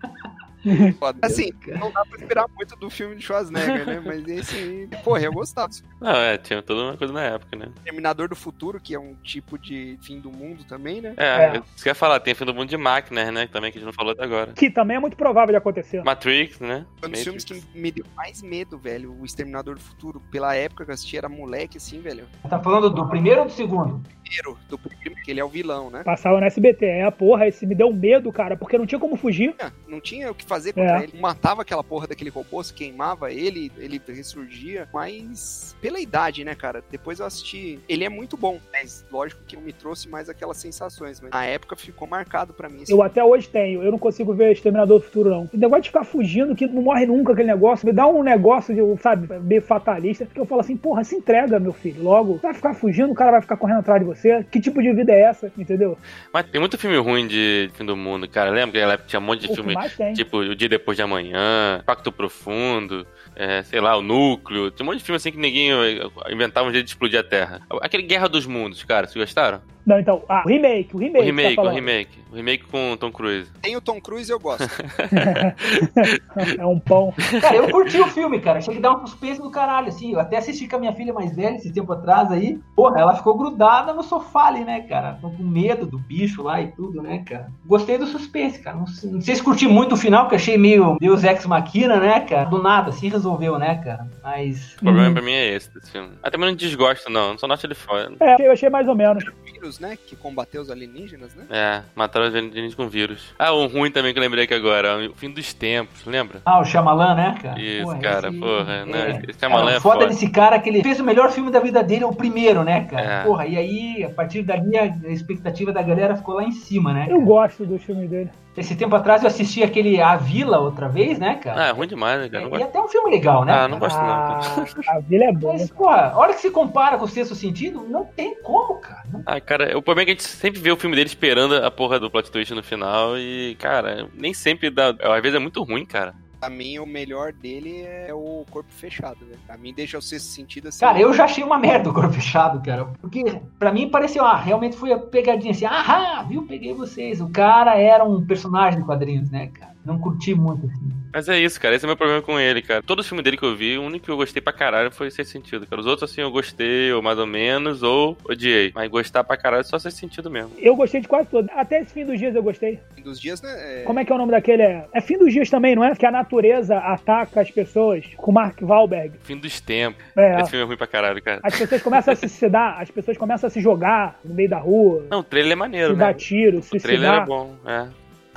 Foda. 0.99 1.20
Assim, 1.22 1.51
não 1.80 1.91
dá 1.91 2.03
pra 2.05 2.18
esperar 2.20 2.45
muito 2.55 2.76
do 2.76 2.89
filme 2.89 3.16
de 3.16 3.22
Schwarzenegger, 3.24 3.86
né? 3.86 4.01
Mas 4.05 4.28
esse 4.28 4.55
aí, 4.55 4.88
porra, 5.03 5.22
eu 5.22 5.32
gostava. 5.34 5.70
Não, 6.01 6.12
é, 6.16 6.38
tinha 6.38 6.62
toda 6.62 6.82
uma 6.84 6.97
coisa 6.97 7.14
na 7.14 7.24
época, 7.24 7.55
né? 7.57 7.70
Terminador 7.84 8.30
do 8.30 8.36
Futuro, 8.36 8.80
que 8.80 8.93
é 8.95 8.99
um 8.99 9.16
tipo 9.24 9.57
de 9.57 9.97
fim 10.01 10.20
do 10.20 10.32
mundo 10.32 10.64
também, 10.66 11.01
né? 11.01 11.14
É, 11.18 11.26
É. 11.26 11.53
isso 11.57 11.84
que 11.84 11.89
eu 11.89 11.91
ia 11.91 11.95
falar, 11.95 12.20
tem 12.20 12.34
fim 12.34 12.45
do 12.45 12.53
mundo 12.53 12.70
de 12.70 12.78
máquinas, 12.78 13.34
né? 13.34 13.47
Também 13.47 13.72
que 13.72 13.78
a 13.78 13.82
gente 13.82 13.86
não 13.88 13.93
falou 13.93 14.14
até 14.14 14.24
agora. 14.24 14.53
Que 14.53 14.70
também 14.70 14.97
é 14.97 14.99
muito 14.99 15.16
provável 15.18 15.53
de 15.53 15.57
acontecer. 15.57 16.03
Matrix, 16.03 16.60
né? 16.60 16.86
Foi 16.99 17.10
um 17.10 17.12
dos 17.12 17.22
filmes 17.24 17.43
que 17.43 17.62
me 17.74 17.91
deu 17.91 18.05
mais 18.16 18.41
medo, 18.41 18.78
velho. 18.78 19.16
O 19.20 19.26
Exterminador 19.26 19.76
do 19.76 19.82
Futuro. 19.82 20.22
Pela 20.32 20.55
época 20.55 20.86
que 20.86 20.91
eu 20.91 20.93
assisti, 20.93 21.18
era 21.18 21.30
moleque, 21.30 21.78
assim, 21.78 21.99
velho. 22.01 22.26
Tá 22.49 22.60
falando 22.60 22.89
do 22.89 23.07
primeiro 23.07 23.41
ou 23.41 23.47
do 23.47 23.51
segundo? 23.51 24.01
Primeiro, 24.30 24.57
do 24.69 24.77
primeiro, 24.77 25.15
que 25.23 25.32
ele 25.32 25.39
é 25.39 25.43
o 25.43 25.49
vilão, 25.49 25.89
né? 25.89 26.03
Passava 26.03 26.39
no 26.39 26.45
SBT. 26.45 26.86
É, 26.86 27.09
porra, 27.09 27.47
esse 27.47 27.65
me 27.65 27.73
deu 27.73 27.91
medo, 27.91 28.32
cara, 28.32 28.55
porque 28.55 28.77
não 28.77 28.86
tinha 28.86 28.99
como 28.99 29.15
fugir. 29.15 29.55
Não 29.88 29.99
tinha 29.99 30.30
o 30.30 30.36
que 30.36 30.45
fazer 30.45 30.73
contra 30.73 30.99
É. 30.99 31.03
ele. 31.03 31.19
Matava 31.19 31.63
aquela 31.63 31.84
porra 31.84 32.07
daquele 32.07 32.30
robô, 32.30 32.63
se 32.63 32.73
queimava 32.73 33.32
ele, 33.32 33.71
ele 33.77 33.99
ressurgia. 34.07 34.88
Mas 34.93 35.75
pela 35.82 35.99
idade, 35.99 36.43
né, 36.43 36.53
cara? 36.53 36.84
Depois 36.91 37.19
eu 37.19 37.25
assisti. 37.25 37.80
Ele 37.89 38.03
é 38.03 38.09
muito 38.09 38.38
bom, 38.38 38.59
mas 38.71 39.03
lógico 39.11 39.41
que 39.47 39.55
não 39.55 39.63
me 39.63 39.73
trouxe 39.73 40.07
mais 40.07 40.30
aquelas 40.30 40.57
sensações. 40.57 41.19
Mas 41.19 41.32
na 41.32 41.45
época 41.45 41.75
ficou 41.75 42.07
marcado 42.07 42.53
pra 42.53 42.69
mim. 42.69 42.84
esse 42.84 42.91
Eu 42.91 43.01
até 43.01 43.23
hoje 43.23 43.49
tenho, 43.49 43.82
eu 43.82 43.91
não 43.91 43.97
consigo 43.97 44.34
ver 44.34 44.51
Exterminador 44.51 44.99
do 44.99 45.05
Futuro, 45.05 45.30
não. 45.30 45.49
O 45.51 45.57
negócio 45.57 45.84
de 45.84 45.89
ficar 45.89 46.03
fugindo, 46.03 46.55
que 46.55 46.67
não 46.67 46.82
morre 46.84 47.05
nunca 47.05 47.34
aquele 47.34 47.47
negócio, 47.47 47.86
me 47.86 47.93
dá 47.93 48.05
um 48.07 48.21
negócio 48.21 48.73
de, 48.75 49.01
sabe, 49.01 49.27
meio 49.39 49.61
fatalista, 49.61 50.25
que 50.25 50.39
eu 50.39 50.45
falo 50.45 50.61
assim, 50.61 50.77
porra, 50.77 51.03
se 51.03 51.15
entrega, 51.15 51.59
meu 51.59 51.73
filho, 51.73 52.03
logo. 52.03 52.38
Vai 52.38 52.53
ficar 52.53 52.73
fugindo, 52.73 53.11
o 53.11 53.15
cara 53.15 53.32
vai 53.32 53.41
ficar 53.41 53.57
correndo 53.57 53.80
atrás 53.80 53.99
de 53.99 54.05
você. 54.05 54.18
Que 54.51 54.59
tipo 54.59 54.82
de 54.82 54.93
vida 54.93 55.11
é 55.11 55.22
essa, 55.22 55.51
entendeu? 55.57 55.97
Mas 56.34 56.45
tem 56.47 56.59
muito 56.59 56.78
filme 56.78 56.97
ruim 56.97 57.28
de 57.28 57.70
fim 57.74 57.86
do 57.86 57.95
mundo, 57.95 58.28
cara. 58.28 58.49
Lembra 58.49 58.97
que 58.97 59.07
tinha 59.07 59.20
um 59.20 59.24
monte 59.24 59.41
de 59.45 59.51
O 59.51 59.55
filme, 59.55 59.76
tipo 60.15 60.38
O 60.38 60.55
Dia 60.55 60.70
Depois 60.70 60.97
de 60.97 61.03
Amanhã, 61.03 61.82
Pacto 61.86 62.11
Profundo, 62.11 63.05
é, 63.36 63.63
sei 63.63 63.80
lá, 63.80 63.95
O 63.97 64.01
Núcleo. 64.01 64.72
Tem 64.72 64.86
um 64.86 64.89
monte 64.89 64.99
de 64.99 65.03
filme 65.03 65.17
assim 65.17 65.32
que 65.32 65.38
ninguém 65.38 65.72
eh, 65.72 66.09
inventava 66.32 66.67
um 66.67 66.72
jeito 66.72 66.86
de 66.86 66.91
explodir 66.91 67.20
a 67.20 67.24
Terra. 67.24 67.61
Aquele 67.82 68.03
Guerra 68.03 68.28
dos 68.28 68.45
Mundos, 68.45 68.84
cara, 68.84 69.07
vocês 69.07 69.24
gostaram? 69.24 69.61
Não, 69.86 69.99
então, 69.99 70.21
ah, 70.30 70.43
o 70.45 70.49
remake, 70.49 70.95
o 70.95 70.99
remake. 70.99 71.23
O 71.23 71.25
remake, 71.25 71.55
tá 71.55 71.61
o 71.63 71.69
remake. 71.69 72.19
O 72.32 72.36
remake 72.36 72.63
com 72.65 72.91
o 72.91 72.97
Tom 72.97 73.11
Cruise. 73.11 73.49
Tem 73.61 73.75
o 73.75 73.82
Tom 73.82 73.99
Cruise, 73.99 74.30
eu 74.32 74.39
gosto. 74.39 74.63
é 76.59 76.65
um 76.65 76.80
pão. 76.80 77.13
Cara, 77.41 77.55
eu 77.55 77.69
curti 77.69 77.99
o 77.99 78.07
filme, 78.07 78.39
cara. 78.39 78.59
Achei 78.59 78.75
que 78.75 78.80
dá 78.82 78.93
um 78.95 79.05
suspense 79.07 79.41
do 79.41 79.49
caralho, 79.49 79.88
assim. 79.88 80.13
Eu 80.13 80.19
até 80.19 80.38
assisti 80.38 80.67
com 80.67 80.75
a 80.75 80.80
minha 80.80 80.93
filha 80.93 81.13
mais 81.13 81.36
velha 81.36 81.55
esse 81.55 81.71
tempo 81.73 81.91
atrás 81.91 82.32
aí. 82.32 82.59
Porra, 82.75 82.99
ela 82.99 83.15
ficou 83.15 83.36
grudada 83.38 83.93
no 83.93 84.03
sofá 84.03 84.47
ali, 84.47 84.63
né, 84.63 84.82
cara? 84.82 85.17
Com 85.21 85.30
medo 85.43 85.86
do 85.88 85.97
bicho 85.97 86.43
lá 86.43 86.61
e 86.61 86.67
tudo, 86.67 87.01
né, 87.01 87.23
cara? 87.27 87.47
Gostei 87.65 87.97
do 87.97 88.05
suspense, 88.05 88.59
cara. 88.59 88.77
Não 88.77 88.88
sei, 88.88 89.09
não 89.11 89.21
sei 89.21 89.36
se 89.36 89.43
curti 89.43 89.67
muito 89.67 89.93
o 89.93 89.97
final, 89.97 90.27
que 90.27 90.36
eu 90.36 90.39
achei 90.39 90.57
meio 90.57 90.97
Deus 90.99 91.23
Ex 91.23 91.45
Machina, 91.47 91.99
né, 91.99 92.19
cara? 92.21 92.45
Do 92.45 92.61
nada, 92.61 92.89
assim 92.89 93.09
resolveu, 93.09 93.57
né, 93.57 93.82
cara? 93.84 94.07
Mas. 94.23 94.75
O 94.75 94.80
problema 94.84 95.07
Uhum. 95.07 95.13
pra 95.13 95.21
mim 95.23 95.32
é 95.32 95.55
esse 95.55 95.73
desse 95.73 95.91
filme. 95.91 96.09
Ah, 96.21 96.30
também 96.30 96.49
não 96.49 96.55
desgosto, 96.55 97.09
não. 97.09 97.38
Só 97.38 97.47
não 97.47 97.55
acho 97.55 97.65
ele 97.65 97.73
foda. 97.75 98.11
É, 98.19 98.45
eu 98.47 98.51
achei 98.51 98.69
mais 98.69 98.88
ou 98.88 98.95
menos. 98.95 99.23
Vírus, 99.70 99.80
né? 99.80 99.97
Que 100.07 100.15
combateu 100.15 100.61
os 100.61 100.72
alienígenas, 100.72 101.36
né? 101.36 101.45
É, 101.49 101.82
mataram 101.95 102.28
os 102.28 102.34
alienígenas 102.36 102.74
com 102.76 102.88
vírus. 102.89 103.34
Ah, 103.38 103.53
um 103.53 103.67
ruim 103.67 103.91
também 103.91 104.11
que 104.13 104.20
eu 104.20 104.22
lembrei 104.24 104.45
aqui 104.45 104.53
agora. 104.53 104.97
O 105.09 105.13
fim 105.15 105.30
dos 105.30 105.53
tempos, 105.53 106.03
lembra? 106.05 106.41
Ah, 106.45 106.59
o 106.59 106.65
Shyamalan, 106.65 107.13
né, 107.15 107.36
cara? 107.41 107.59
Isso, 107.61 107.84
Porra, 107.84 107.99
cara, 107.99 108.30
esse- 108.30 108.39
porra, 108.39 108.86
né? 108.86 109.22
é. 109.26 109.30
Esse 109.30 109.39
Shyamalan 109.39 109.63
Cara, 109.65 109.76
é 109.76 109.78
o 109.78 109.82
foda 109.82 109.95
foda. 109.99 110.07
desse 110.07 110.30
cara 110.30 110.55
é 110.55 110.59
que 110.59 110.70
ele 110.70 110.82
fez 110.82 110.99
o 110.99 111.03
melhor 111.03 111.32
filme 111.32 111.51
da 111.51 111.59
vida 111.59 111.84
dele, 111.84 112.03
é 112.03 112.07
o 112.07 112.13
primeiro, 112.15 112.63
né, 112.63 112.86
cara? 112.86 113.01
É. 113.22 113.24
Porra, 113.24 113.45
e 113.45 113.57
aí, 113.57 114.03
a 114.03 114.09
partir 114.09 114.41
dali, 114.41 114.76
a 114.78 114.84
a 114.84 115.11
expectativa 115.11 115.72
da 115.72 115.82
galera 115.82 116.15
ficou 116.15 116.36
lá 116.36 116.43
em 116.43 116.51
cima, 116.51 116.91
né? 116.93 117.07
Eu 117.09 117.22
gosto 117.22 117.65
dos 117.65 117.84
filmes 117.84 118.09
dele. 118.09 118.30
Esse 118.57 118.75
tempo 118.75 118.93
atrás 118.95 119.21
eu 119.23 119.27
assisti 119.27 119.63
aquele 119.63 120.01
A 120.01 120.17
Vila 120.17 120.59
outra 120.59 120.89
vez, 120.89 121.17
né, 121.17 121.35
cara? 121.35 121.63
Ah, 121.63 121.67
é 121.67 121.71
ruim 121.71 121.87
demais, 121.87 122.19
né, 122.19 122.27
cara? 122.29 122.41
Não 122.41 122.47
e 122.47 122.51
gosto. 122.51 122.63
até 122.69 122.81
um 122.81 122.87
filme 122.89 123.09
legal, 123.11 123.45
né? 123.45 123.53
Ah, 123.53 123.67
não 123.67 123.79
cara? 123.79 123.91
gosto 123.91 124.01
não. 124.01 124.83
Ah, 124.87 124.97
a 124.97 124.99
Vila 124.99 125.23
é 125.25 125.31
boa. 125.31 125.53
Mas, 125.53 125.69
porra, 125.71 126.07
a 126.13 126.17
hora 126.17 126.33
que 126.33 126.41
se 126.41 126.51
compara 126.51 126.97
com 126.97 127.05
o 127.05 127.07
sexto 127.07 127.35
sentido, 127.35 127.85
não 127.87 128.03
tem 128.05 128.35
como, 128.41 128.75
cara. 128.81 129.03
Não- 129.11 129.23
Ah, 129.25 129.39
cara, 129.39 129.77
o 129.77 129.81
problema 129.81 130.01
é 130.01 130.05
que 130.05 130.11
a 130.11 130.13
gente 130.15 130.23
sempre 130.23 130.59
vê 130.59 130.71
o 130.71 130.77
filme 130.77 130.95
dele 130.95 131.07
esperando 131.07 131.55
a 131.55 131.71
porra 131.71 131.99
do 131.99 132.09
plot 132.11 132.29
twist 132.31 132.53
no 132.53 132.63
final 132.63 133.17
e, 133.17 133.55
cara, 133.59 134.07
nem 134.13 134.33
sempre 134.33 134.69
dá. 134.69 134.89
Às 134.89 135.21
vezes 135.21 135.35
é 135.35 135.39
muito 135.39 135.63
ruim, 135.63 135.85
cara. 135.85 136.13
Pra 136.39 136.49
mim, 136.49 136.79
o 136.79 136.85
melhor 136.85 137.33
dele 137.33 137.81
é 137.83 138.13
o 138.13 138.45
corpo 138.49 138.71
fechado, 138.71 139.25
velho. 139.25 139.39
Pra 139.45 139.57
mim, 139.57 139.73
deixa 139.73 139.97
o 139.97 140.01
sexto 140.01 140.27
sentido 140.27 140.69
assim. 140.69 140.79
Cara, 140.79 140.99
eu 140.99 141.13
já 141.13 141.25
achei 141.25 141.43
uma 141.43 141.59
merda 141.59 141.89
o 141.89 141.93
corpo 141.93 142.13
fechado, 142.13 142.61
cara. 142.63 142.85
Porque 143.01 143.41
pra 143.57 143.73
mim 143.73 143.89
pareceu, 143.89 144.23
ah, 144.23 144.37
realmente 144.37 144.77
foi 144.77 144.93
a 144.93 144.97
pegadinha 144.97 145.51
assim, 145.51 145.65
ah, 145.65 146.23
viu, 146.27 146.43
peguei 146.47 146.73
vocês. 146.73 147.19
O 147.19 147.29
cara 147.29 147.75
era 147.77 148.05
um 148.05 148.25
personagem 148.25 148.79
de 148.79 148.85
quadrinhos, 148.85 149.29
né, 149.29 149.47
cara? 149.47 149.68
Não 149.86 149.97
curti 149.97 150.36
muito, 150.36 150.65
assim. 150.67 150.89
Mas 151.11 151.27
é 151.30 151.39
isso, 151.39 151.59
cara. 151.59 151.73
Esse 151.73 151.86
é 151.86 151.88
o 151.88 151.89
meu 151.89 151.97
problema 151.97 152.21
com 152.21 152.39
ele, 152.39 152.61
cara. 152.61 152.84
Todos 152.84 153.05
os 153.05 153.09
filmes 153.09 153.23
dele 153.23 153.38
que 153.38 153.43
eu 153.45 153.55
vi, 153.55 153.77
o 153.77 153.82
único 153.82 154.05
que 154.05 154.11
eu 154.11 154.17
gostei 154.17 154.41
pra 154.41 154.53
caralho 154.53 154.91
foi 154.91 155.09
Sem 155.09 155.23
Sentido, 155.25 155.65
cara. 155.65 155.80
Os 155.82 155.88
outros, 155.88 156.11
assim, 156.11 156.21
eu 156.21 156.30
gostei, 156.30 156.91
ou 156.91 157.01
mais 157.01 157.17
ou 157.17 157.25
menos, 157.25 157.82
ou 157.82 158.15
odiei. 158.30 158.71
Mas 158.75 158.89
gostar 158.91 159.23
pra 159.23 159.38
caralho 159.38 159.61
é 159.61 159.63
só 159.63 159.80
Sem 159.80 159.89
Sentido 159.89 160.30
mesmo. 160.30 160.51
Eu 160.59 160.75
gostei 160.75 161.01
de 161.01 161.07
quase 161.07 161.30
todos. 161.30 161.49
Até 161.55 161.82
esse 161.82 161.93
fim 161.93 162.05
dos 162.05 162.19
dias 162.19 162.36
eu 162.36 162.43
gostei. 162.43 162.80
Fim 162.93 163.01
dos 163.01 163.19
dias, 163.19 163.41
né? 163.41 163.49
é- 163.80 163.84
Como 163.84 163.97
é 163.99 164.05
que 164.05 164.11
é 164.11 164.15
o 164.15 164.17
nome 164.17 164.32
daquele? 164.32 164.61
É, 164.61 164.86
é 164.93 165.01
fim 165.01 165.17
dos 165.17 165.32
dias 165.34 165.49
também, 165.49 165.75
não 165.75 165.84
é? 165.84 165.95
Que 165.95 166.05
a 166.05 166.11
natureza 166.11 166.77
ataca 166.77 167.41
as 167.41 167.49
pessoas 167.49 168.05
com 168.17 168.32
Mark 168.32 168.61
Wahlberg. 168.61 169.13
Fim 169.23 169.38
dos 169.38 169.59
tempos. 169.61 170.03
É. 170.15 170.41
Esse 170.41 170.51
filme 170.51 170.63
é 170.63 170.67
ruim 170.67 170.77
pra 170.77 170.86
caralho, 170.88 171.21
cara. 171.23 171.39
As 171.41 171.57
pessoas 171.57 171.82
começam 171.82 172.11
a 172.11 172.15
se 172.15 172.27
suicidar, 172.27 172.80
as 172.82 172.91
pessoas 172.91 173.17
começam 173.17 173.47
a 173.47 173.49
se 173.49 173.61
jogar 173.61 174.19
no 174.23 174.36
meio 174.36 174.49
da 174.49 174.59
rua, 174.59 175.05
Não, 175.09 175.19
o 175.19 175.23
trailer 175.23 175.53
é 175.53 175.55
maneiro, 175.55 175.93
se 175.93 175.99
né? 175.99 176.05
dar 176.05 176.13
tiro, 176.13 176.59
O 176.59 176.61
trailer 176.80 177.09
é 177.09 177.15
suicidar. 177.15 177.25
bom, 177.25 177.55
é. 177.65 177.88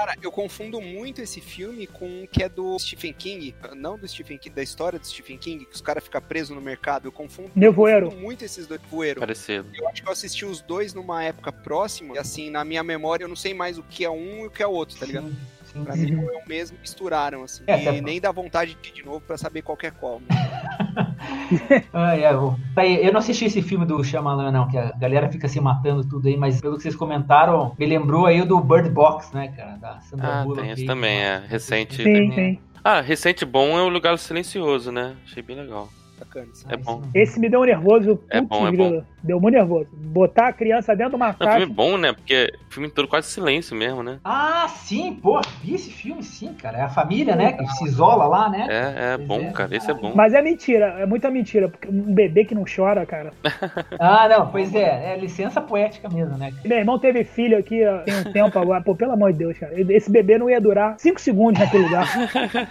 Cara, 0.05 0.17
eu 0.21 0.33
confundo 0.33 0.81
muito 0.81 1.23
esse 1.23 1.41
filme 1.41 1.87
com 1.87 2.25
o 2.25 2.27
que 2.27 2.43
é 2.43 2.49
do 2.49 2.77
Stephen 2.77 3.13
King. 3.13 3.55
Não 3.77 3.97
do 3.97 4.09
Stephen 4.09 4.37
King, 4.37 4.53
da 4.53 4.61
história 4.61 4.99
do 4.99 5.07
Stephen 5.07 5.39
King, 5.39 5.65
que 5.65 5.77
os 5.77 5.81
caras 5.81 6.03
ficam 6.03 6.21
presos 6.21 6.57
no 6.57 6.61
mercado. 6.61 7.07
Eu 7.07 7.13
confundo, 7.13 7.53
Nevoeiro. 7.55 8.07
confundo 8.07 8.21
muito 8.21 8.45
esses 8.45 8.67
dois. 8.67 8.81
Voeiro. 8.91 9.21
Parecido. 9.21 9.69
Eu 9.73 9.87
acho 9.87 10.03
que 10.03 10.09
eu 10.09 10.13
assisti 10.13 10.45
os 10.45 10.61
dois 10.61 10.93
numa 10.93 11.23
época 11.23 11.53
próxima. 11.53 12.17
E 12.17 12.19
assim, 12.19 12.51
na 12.51 12.65
minha 12.65 12.83
memória, 12.83 13.23
eu 13.23 13.29
não 13.29 13.37
sei 13.37 13.55
mais 13.55 13.79
o 13.79 13.83
que 13.85 14.05
é 14.05 14.11
um 14.11 14.43
e 14.43 14.47
o 14.49 14.51
que 14.51 14.61
é 14.61 14.67
o 14.67 14.73
outro, 14.73 14.99
tá 14.99 15.07
ligado? 15.07 15.33
Pra 15.85 15.97
mim, 15.97 16.13
é 16.23 16.45
o 16.45 16.49
mesmo, 16.49 16.77
misturaram, 16.81 17.43
assim. 17.45 17.63
É, 17.67 17.83
e 17.85 17.89
até- 17.89 18.01
nem 18.01 18.21
dá 18.21 18.31
vontade 18.33 18.77
de 18.81 18.89
ir 18.89 18.93
de 18.93 19.05
novo 19.05 19.21
pra 19.21 19.37
saber 19.39 19.63
qual 19.63 19.77
que 19.77 19.87
é 19.87 19.91
qual. 19.91 20.21
Ah, 21.93 22.17
é, 22.17 22.33
eu, 22.33 22.57
tá 22.75 22.83
aí, 22.83 23.05
eu 23.05 23.13
não 23.13 23.19
assisti 23.21 23.45
esse 23.45 23.63
filme 23.63 23.85
do 23.87 24.03
Shyamalan, 24.03 24.51
não, 24.51 24.69
que 24.69 24.77
a 24.77 24.93
galera 24.93 25.31
fica 25.31 25.49
se 25.49 25.61
matando 25.61 26.05
tudo 26.05 26.29
aí, 26.29 26.37
mas 26.37 26.61
pelo 26.61 26.77
que 26.77 26.83
vocês 26.83 26.97
comentaram, 26.97 27.75
me 27.79 27.87
lembrou 27.87 28.27
aí 28.27 28.41
o 28.41 28.47
do 28.47 28.61
Bird 28.61 28.91
Box, 28.91 29.33
né, 29.35 29.49
cara? 29.57 29.77
Da 29.77 30.01
Sandra 30.01 30.41
Ah, 30.41 30.43
Bullock 30.43 30.63
tem 30.63 30.71
esse 30.73 30.85
também, 30.87 31.19
é. 31.21 31.43
Recente. 31.47 32.03
Sim, 32.03 32.33
sim. 32.33 32.59
Ah, 32.85 33.01
recente 33.01 33.45
bom 33.45 33.79
é 33.79 33.83
o 33.83 33.89
Lugar 33.89 34.19
Silencioso, 34.19 34.91
né? 34.91 35.15
Achei 35.25 35.43
bem 35.43 35.57
legal. 35.57 35.89
É 36.69 36.77
bom. 36.77 37.03
esse 37.15 37.39
me 37.41 37.49
deu 37.49 37.61
um 37.61 37.65
nervoso. 37.65 38.21
É 38.31 38.41
putz, 38.41 38.49
bom, 38.49 38.69
é 38.69 38.71
grila. 38.73 39.07
Deu 39.23 39.41
muito 39.41 39.55
nervoso. 39.55 39.89
Botar 39.93 40.49
a 40.49 40.53
criança 40.53 40.95
dentro 40.97 41.11
de 41.11 41.17
uma 41.17 41.27
Não, 41.29 41.35
o 41.35 41.39
caixa. 41.39 41.59
filme 41.59 41.73
é 41.73 41.75
bom, 41.75 41.97
né? 41.97 42.13
Porque 42.13 42.53
o 42.69 42.73
filme 42.73 42.91
todo 42.91 43.07
quase 43.07 43.29
silêncio 43.29 43.77
mesmo, 43.77 44.03
né? 44.03 44.19
Ah, 44.25 44.67
sim, 44.69 45.15
pô, 45.15 45.41
vi 45.63 45.75
esse 45.75 45.91
filme, 45.91 46.23
sim, 46.23 46.55
cara. 46.55 46.79
É 46.79 46.83
a 46.83 46.89
família, 46.89 47.37
né, 47.37 47.53
que 47.53 47.67
se 47.69 47.85
isola 47.85 48.27
lá, 48.27 48.49
né? 48.49 48.67
É, 48.69 49.15
é 49.15 49.17
Pois 49.17 49.29
bom, 49.29 49.41
é, 49.49 49.53
cara. 49.53 49.77
Esse 49.77 49.91
é 49.91 49.95
bom. 49.95 50.13
Mas 50.15 50.35
é 50.35 50.43
mentira, 50.43 50.87
é 50.99 51.07
muita 51.07 51.31
mentira. 51.31 51.69
Porque 51.69 51.89
um 51.89 52.15
bebê 52.15 52.45
que 52.45 52.55
não 52.55 52.65
chora, 52.65 53.05
cara. 53.07 53.33
Ah, 53.99 54.29
não, 54.29 54.49
pois 54.49 54.75
é, 54.75 55.13
é 55.13 55.17
licença 55.19 55.61
poética 55.61 56.09
mesmo, 56.09 56.37
né? 56.37 56.53
Meu 56.65 56.79
irmão 56.79 56.99
teve 56.99 57.25
filho 57.25 57.57
aqui 57.59 57.83
tem 58.05 58.15
um 58.15 58.33
tempo 58.33 58.59
agora. 58.59 58.83
Pô, 58.83 58.95
pelo 58.95 59.13
amor 59.13 59.33
de 59.33 59.39
Deus, 59.39 59.59
cara. 59.59 59.73
Esse 59.93 60.11
bebê 60.11 60.39
não 60.39 60.51
ia 60.51 60.61
durar 60.61 60.99
5 60.99 61.21
segundos 61.21 61.61
naquele 61.61 61.85
lugar. 61.85 62.07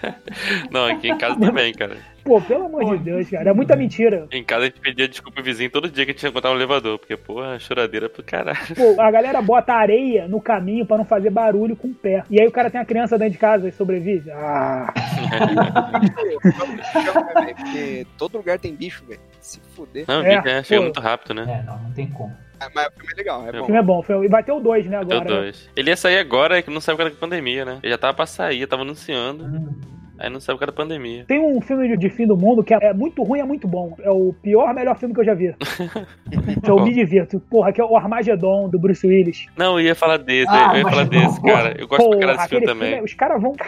Não, 0.71 0.85
aqui 0.85 1.09
em 1.09 1.17
casa 1.17 1.39
também, 1.39 1.73
cara. 1.73 1.97
Pô, 2.23 2.39
pelo 2.41 2.65
amor 2.65 2.97
de 2.97 3.03
Deus, 3.03 3.29
cara. 3.29 3.49
É 3.49 3.53
muita 3.53 3.75
mentira. 3.75 4.27
Em 4.31 4.43
casa 4.43 4.61
a 4.63 4.65
gente 4.65 4.79
pedia 4.79 5.07
desculpa 5.07 5.35
pro 5.35 5.43
vizinho 5.43 5.69
todo 5.71 5.89
dia 5.89 6.05
que 6.05 6.11
a 6.11 6.13
gente 6.13 6.23
ia 6.23 6.29
encontrar 6.29 6.51
um 6.51 6.55
elevador. 6.55 6.99
Porque, 6.99 7.17
porra, 7.17 7.57
choradeira 7.59 8.07
pro 8.09 8.23
caralho. 8.23 8.59
Pô, 8.75 9.01
a 9.01 9.09
galera 9.11 9.41
bota 9.41 9.73
areia 9.73 10.27
no 10.27 10.39
caminho 10.41 10.85
pra 10.85 10.97
não 10.97 11.05
fazer 11.05 11.29
barulho 11.29 11.75
com 11.75 11.87
o 11.87 11.93
pé. 11.93 12.23
E 12.29 12.39
aí 12.39 12.47
o 12.47 12.51
cara 12.51 12.69
tem 12.69 12.79
a 12.79 12.85
criança 12.85 13.17
dentro 13.17 13.33
de 13.33 13.37
casa 13.39 13.67
e 13.67 13.71
sobrevive. 13.71 14.29
Ah. 14.31 14.93
Porque 17.55 18.05
todo 18.17 18.37
lugar 18.37 18.59
tem 18.59 18.75
bicho, 18.75 19.03
velho. 19.05 19.19
Se 19.39 19.59
fuder. 19.75 20.05
Não, 20.07 20.21
É, 20.23 20.35
é, 20.45 20.51
é, 20.59 20.63
chega 20.63 20.79
pô. 20.81 20.85
muito 20.85 20.99
rápido, 20.99 21.33
né? 21.33 21.61
É, 21.61 21.63
não, 21.65 21.79
não 21.79 21.91
tem 21.91 22.07
como. 22.07 22.31
Ah, 22.59 22.69
Mas 22.75 22.87
o 22.87 22.91
filme 22.91 23.11
é 23.13 23.15
legal, 23.15 23.43
é 23.43 23.47
É 23.47 23.49
O 23.49 23.53
bom. 23.61 23.65
filme 23.65 23.79
é 23.79 23.83
bom. 23.83 24.03
E 24.23 24.27
vai 24.27 24.43
ter 24.43 24.51
o 24.51 24.59
2, 24.59 24.85
né, 24.85 24.97
agora. 24.97 25.19
né? 25.21 25.25
dois. 25.25 25.69
Ele 25.75 25.89
ia 25.89 25.97
sair 25.97 26.17
agora, 26.19 26.61
que 26.61 26.69
não 26.69 26.79
saiu 26.79 26.95
por 26.95 27.03
causa 27.03 27.15
da 27.15 27.19
pandemia, 27.19 27.65
né? 27.65 27.79
Ele 27.81 27.91
já 27.91 27.97
tava 27.97 28.13
pra 28.13 28.25
sair, 28.27 28.67
tava 28.67 28.83
anunciando, 28.83 29.45
Hum. 29.45 29.69
Aí 30.21 30.29
não 30.29 30.39
saiu 30.39 30.55
por 30.57 30.65
causa 30.65 30.71
da 30.71 30.77
pandemia. 30.83 31.25
Tem 31.27 31.39
um 31.39 31.59
filme 31.61 31.97
de, 31.97 32.09
fim 32.09 32.27
do 32.27 32.37
mundo 32.37 32.63
que 32.63 32.73
é, 32.73 32.77
é 32.81 32.93
muito 32.93 33.23
ruim, 33.23 33.39
é 33.39 33.43
muito 33.43 33.67
bom. 33.67 33.95
É 34.01 34.09
o 34.09 34.33
pior, 34.41 34.73
melhor 34.73 34.97
filme 34.97 35.13
que 35.13 35.19
eu 35.21 35.25
já 35.25 35.33
vi. 35.33 35.53
que 36.63 36.69
eu 36.69 36.79
me 36.83 36.93
divirto. 36.93 37.39
Porra, 37.39 37.73
que 37.73 37.81
é 37.81 37.83
o 37.83 37.95
Armageddon, 37.97 38.69
do 38.69 38.77
Bruce 38.79 39.05
Willis. 39.05 39.47
Não, 39.57 39.79
eu 39.79 39.85
ia 39.87 39.95
falar 39.95 40.17
desse, 40.17 40.49
Ah, 40.49 40.71
eu 40.73 40.79
ia 40.79 40.89
falar 40.89 41.03
desse, 41.05 41.41
porra. 41.41 41.53
cara. 41.53 41.75
Eu 41.81 41.87
gosto 41.87 42.09
pra 42.09 42.19
caralho 42.19 42.37
desse 42.37 42.49
filme 42.49 42.65
também. 42.65 42.93
é- 42.95 43.03
os 43.03 43.13
caras 43.13 43.41
vão... 43.41 43.53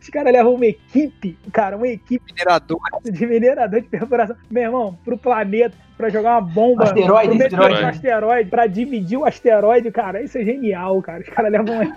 Os 0.00 0.08
caras 0.10 0.32
levam 0.32 0.54
uma 0.54 0.64
equipe, 0.64 1.36
cara, 1.52 1.76
uma 1.76 1.86
equipe 1.86 2.32
Minerador. 2.32 2.78
de 3.04 3.26
minerador 3.26 3.80
de 3.82 3.88
perfuração, 3.88 4.36
meu 4.50 4.62
irmão, 4.62 4.98
pro 5.04 5.18
planeta, 5.18 5.76
pra 5.98 6.08
jogar 6.08 6.38
uma 6.38 6.40
bomba 6.40 6.84
Asteroide, 6.84 7.36
pro 7.36 7.44
asteroide. 7.46 7.84
asteroide, 7.84 8.48
pra 8.50 8.66
dividir 8.68 9.18
o 9.18 9.24
asteroide, 9.26 9.90
cara. 9.90 10.22
Isso 10.22 10.38
é 10.38 10.44
genial, 10.44 11.02
cara. 11.02 11.20
Os 11.20 11.28
caras 11.28 11.50
levam. 11.50 11.92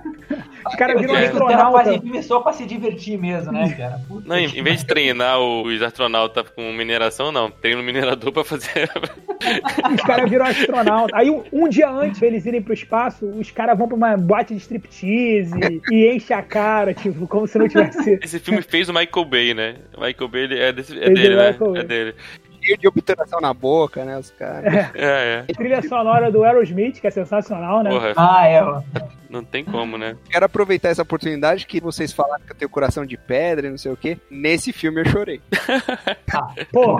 Os 0.68 0.76
caras 0.76 1.00
viram 1.00 1.14
um 1.14 1.18
o 1.18 1.20
astronauta. 1.24 2.00
filme 2.02 2.24
só 2.24 2.40
pra 2.40 2.52
se 2.54 2.66
divertir 2.66 3.18
mesmo, 3.20 3.52
né, 3.52 3.72
cara? 3.78 4.02
Puta 4.08 4.28
Não, 4.28 4.38
em, 4.38 4.46
em 4.46 4.64
vez 4.64 4.80
de 4.80 4.86
treinar 4.88 5.40
os 5.40 5.82
astronautas 5.82 6.50
com 6.50 6.74
mineração, 6.74 7.32
não. 7.32 7.52
Treina 7.52 7.80
o 7.80 7.84
minerador 7.84 8.32
pra 8.32 8.44
fazer. 8.44 8.90
Os 9.94 10.02
caras 10.02 10.30
viram 10.30 10.46
astronauta. 10.46 11.16
Aí, 11.16 11.30
um, 11.30 11.44
um 11.52 11.68
dia 11.68 11.90
antes 11.90 12.20
deles 12.20 12.46
irem 12.46 12.62
pro 12.62 12.74
espaço, 12.74 13.26
os 13.26 13.50
caras 13.52 13.78
vão 13.78 13.88
pra 13.88 13.98
uma 13.98 14.18
boate 14.18 14.54
de 14.54 14.62
striptease 14.62 15.82
e 15.92 16.16
enchem 16.16 16.36
a 16.36 16.42
cara, 16.42 16.94
tipo, 16.94 17.28
como 17.28 17.48
se 17.48 17.58
não 17.58 17.68
tivesse. 17.68 18.20
Esse 18.22 18.40
filme 18.40 18.62
fez 18.62 18.90
o 18.90 18.94
Michael 18.94 19.26
Bay, 19.26 19.54
né? 19.54 19.76
O 19.96 20.02
Michael 20.02 20.28
Bay 20.30 20.42
ele 20.44 20.60
é, 20.60 20.72
desse, 20.72 20.98
é 20.98 21.10
dele, 21.10 21.36
né? 21.36 21.52
Michael 21.52 21.72
Bay. 21.72 21.82
É 21.82 21.86
dele. 21.86 22.16
Cheio 22.62 22.78
de 22.78 22.88
obturação 22.88 23.40
na 23.42 23.54
boca, 23.54 24.06
né? 24.06 24.18
Os 24.18 24.30
caras. 24.32 24.74
É, 24.96 25.46
é. 25.50 25.54
Trilha 25.54 25.82
sonora 25.82 26.32
do 26.32 26.44
Aerosmith, 26.44 27.00
que 27.00 27.08
é 27.08 27.12
sensacional, 27.12 27.84
né? 27.84 27.90
Porra, 27.90 28.14
Ah, 28.16 28.48
é, 28.48 28.64
ó. 28.64 28.82
não 29.30 29.44
tem 29.44 29.64
como, 29.66 29.98
né? 29.98 30.16
Quero 30.30 30.46
aproveitar 30.46 30.90
essa 30.90 31.02
oportunidade 31.02 31.66
que 31.66 31.80
vocês 31.80 32.12
falaram 32.14 32.44
que 32.46 32.52
eu 32.52 32.56
tenho 32.56 32.70
coração 32.70 33.06
de 33.06 33.18
pedra 33.18 33.68
e 33.68 33.70
não 33.70 33.78
sei 33.78 33.92
o 33.92 33.98
quê. 33.98 34.18
Nesse 34.30 34.72
filme 34.72 35.02
eu 35.02 35.06
chorei. 35.06 35.42
Pô, 36.72 36.98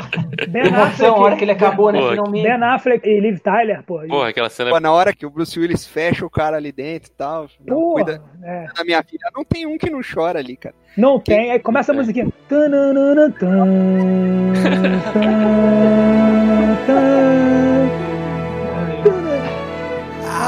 Ben 0.50 0.68
Emoção, 0.68 1.16
a 1.16 1.20
hora 1.20 1.36
que 1.36 1.44
Affleck, 1.44 1.44
ele 1.44 1.52
acabou, 1.52 1.92
né? 1.92 2.00
Finalmente. 2.10 2.44
Ben 2.44 2.64
Affleck 2.64 3.08
e 3.10 3.20
Liv 3.20 3.40
Tyler, 3.40 3.84
pô. 3.84 4.00
Porra, 4.08 4.30
aquela 4.30 4.50
cena. 4.50 4.70
Pô, 4.72 4.80
na 4.80 4.92
hora 4.92 5.14
que 5.14 5.26
o 5.26 5.30
Bruce 5.30 5.60
Willis 5.60 5.86
fecha 5.86 6.26
o 6.26 6.30
cara 6.30 6.58
ali 6.58 6.72
dentro 6.72 7.10
e 7.10 7.14
tal. 7.14 7.48
Não, 7.66 7.76
Pô, 7.76 7.94
cuida 7.94 8.22
é. 8.44 8.68
da 8.76 8.84
minha 8.84 9.04
filha. 9.04 9.30
Não 9.34 9.44
tem 9.44 9.66
um 9.66 9.78
que 9.78 9.90
não 9.90 10.02
chora 10.02 10.40
ali, 10.40 10.58
cara. 10.58 10.76
Não 10.98 11.20
tem. 11.20 11.52
Aí 11.52 11.60
começa 11.60 11.92
a 11.92 11.96
musiquinha. 11.96 12.28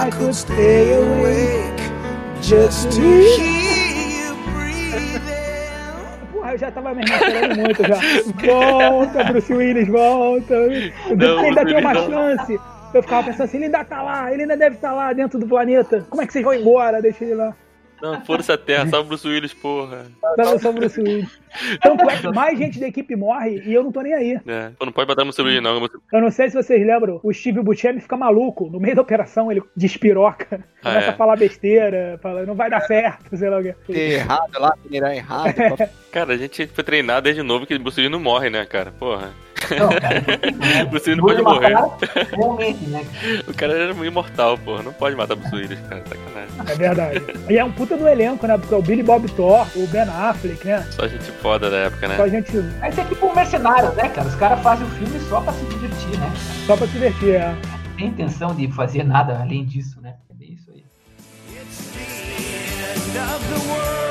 I 0.03 0.09
could 0.11 0.35
stay 0.35 0.93
awake 0.95 1.81
just 2.41 2.91
to 2.91 3.01
hear 3.01 4.27
you 4.27 4.35
breathing. 4.51 5.21
Porra, 6.33 6.51
eu 6.51 6.57
já 6.57 6.71
tava 6.71 6.93
me 6.93 7.07
chorando 7.07 7.55
muito 7.55 7.87
já. 7.87 7.99
Volta, 8.45 9.23
Bruce 9.23 9.53
Willis, 9.53 9.87
volta. 9.87 10.55
Não, 11.15 11.39
ainda 11.39 11.65
tem 11.65 11.79
uma 11.79 11.93
não. 11.93 12.09
chance. 12.09 12.59
Eu 12.93 13.01
ficava 13.01 13.27
pensando 13.27 13.45
assim, 13.45 13.57
ele 13.57 13.65
ainda 13.65 13.83
tá 13.85 14.01
lá, 14.01 14.31
ele 14.31 14.41
ainda 14.41 14.57
deve 14.57 14.75
estar 14.75 14.91
lá 14.91 15.13
dentro 15.13 15.39
do 15.39 15.47
planeta. 15.47 16.05
Como 16.09 16.21
é 16.21 16.27
que 16.27 16.33
vocês 16.33 16.43
vão 16.43 16.53
embora? 16.53 17.01
Deixa 17.01 17.23
ele 17.23 17.35
lá. 17.35 17.55
Não, 18.03 18.19
foda-se 18.25 18.51
a 18.51 18.57
Terra, 18.57 18.85
só 18.89 18.99
o 18.99 19.05
Bruce 19.05 19.25
Willis, 19.25 19.53
porra. 19.53 20.07
Tava 20.35 20.59
só 20.59 20.71
o 20.71 20.73
Bruce 20.73 20.99
Willis. 20.99 21.39
Tanto 21.81 22.09
é 22.09 22.17
que 22.17 22.27
mais 22.33 22.57
gente 22.57 22.77
da 22.77 22.87
equipe 22.89 23.15
morre 23.15 23.63
e 23.65 23.73
eu 23.73 23.81
não 23.81 23.93
tô 23.93 24.01
nem 24.01 24.13
aí. 24.13 24.41
É. 24.45 24.71
Não 24.83 24.91
pode 24.91 25.07
matar 25.07 25.21
o 25.21 25.25
Bruce 25.25 25.41
Willis, 25.41 25.63
não. 25.63 25.87
Eu 26.11 26.21
não 26.21 26.29
sei 26.29 26.49
se 26.49 26.55
vocês 26.61 26.85
lembram, 26.85 27.21
o 27.23 27.33
Steve 27.33 27.61
Buscemi 27.61 28.01
fica 28.01 28.17
maluco. 28.17 28.69
No 28.69 28.77
meio 28.77 28.93
da 28.93 29.01
operação, 29.01 29.49
ele 29.49 29.63
despiroca, 29.73 30.65
Ah, 30.83 30.89
começa 30.89 31.07
é? 31.07 31.09
a 31.11 31.13
falar 31.13 31.37
besteira, 31.37 32.19
fala, 32.21 32.45
não 32.45 32.55
vai 32.55 32.69
dar 32.69 32.81
certo, 32.81 33.37
sei 33.37 33.49
lá 33.49 33.59
o 33.59 33.63
quê. 33.63 33.73
Ter 33.87 34.11
errado 34.15 34.51
lá, 34.59 34.73
mirar 34.89 35.15
errado. 35.15 35.53
Cara, 36.11 36.33
a 36.33 36.37
gente 36.37 36.67
foi 36.67 36.83
treinar 36.83 37.21
desde 37.21 37.41
novo 37.41 37.65
que 37.65 37.73
o 37.73 37.79
Bruce 37.79 38.01
Willis 38.01 38.11
não 38.11 38.19
morre, 38.19 38.49
né, 38.49 38.65
cara? 38.65 38.91
Porra. 38.91 39.31
Não, 39.71 39.89
cara. 39.89 40.23
O 40.83 40.89
Bruce 40.89 41.09
Willis 41.09 41.17
não 41.17 41.25
pode 41.25 41.41
morrer. 41.41 41.75
Realmente, 42.35 42.85
né? 42.85 43.05
O 43.47 43.53
cara 43.53 43.73
era 43.73 43.93
imortal, 44.05 44.57
porra. 44.57 44.83
Não 44.83 44.93
pode 44.93 45.15
matar 45.15 45.33
o 45.33 45.37
Bruce 45.37 45.55
Willis, 45.55 45.79
cara. 45.89 46.03
Sacanagem. 46.07 46.53
É 46.67 46.75
verdade. 46.75 47.23
E 47.49 47.57
é 47.57 47.63
um 47.63 47.71
puta 47.71 47.95
do 47.97 48.07
elenco, 48.07 48.45
né? 48.47 48.57
Porque 48.57 48.73
é 48.73 48.77
o 48.77 48.81
Billy 48.81 49.03
Bob 49.03 49.29
Thor, 49.31 49.65
o 49.75 49.87
Ben 49.87 50.01
Affleck, 50.01 50.65
né? 50.65 50.85
Só 50.91 51.07
gente 51.07 51.31
foda 51.41 51.69
da 51.69 51.77
época, 51.77 52.07
Só 52.07 52.13
né? 52.13 52.23
a 52.23 52.27
gente 52.27 52.51
Mas 52.79 52.97
é 52.97 53.03
tipo 53.03 53.25
um 53.27 53.35
mercenário, 53.35 53.91
né, 53.93 54.09
cara? 54.09 54.27
Os 54.27 54.35
caras 54.35 54.59
fazem 54.61 54.85
o 54.85 54.89
filme 54.91 55.19
só 55.29 55.41
pra 55.41 55.53
se 55.53 55.65
divertir, 55.65 56.19
né? 56.19 56.31
só 56.65 56.75
pra 56.77 56.87
se 56.87 56.93
divertir, 56.93 57.35
é. 57.35 57.49
Não 57.49 57.95
tem 57.97 58.07
intenção 58.07 58.55
de 58.55 58.71
fazer 58.71 59.03
nada 59.03 59.39
além 59.39 59.65
disso, 59.65 60.01
né? 60.01 60.15
É 60.29 60.33
bem 60.33 60.53
isso 60.53 60.71
aí. 60.71 60.83
It's 61.55 61.91
the 61.93 61.99
end 61.99 63.17
of 63.19 63.45
the 63.47 63.71
world 63.71 64.02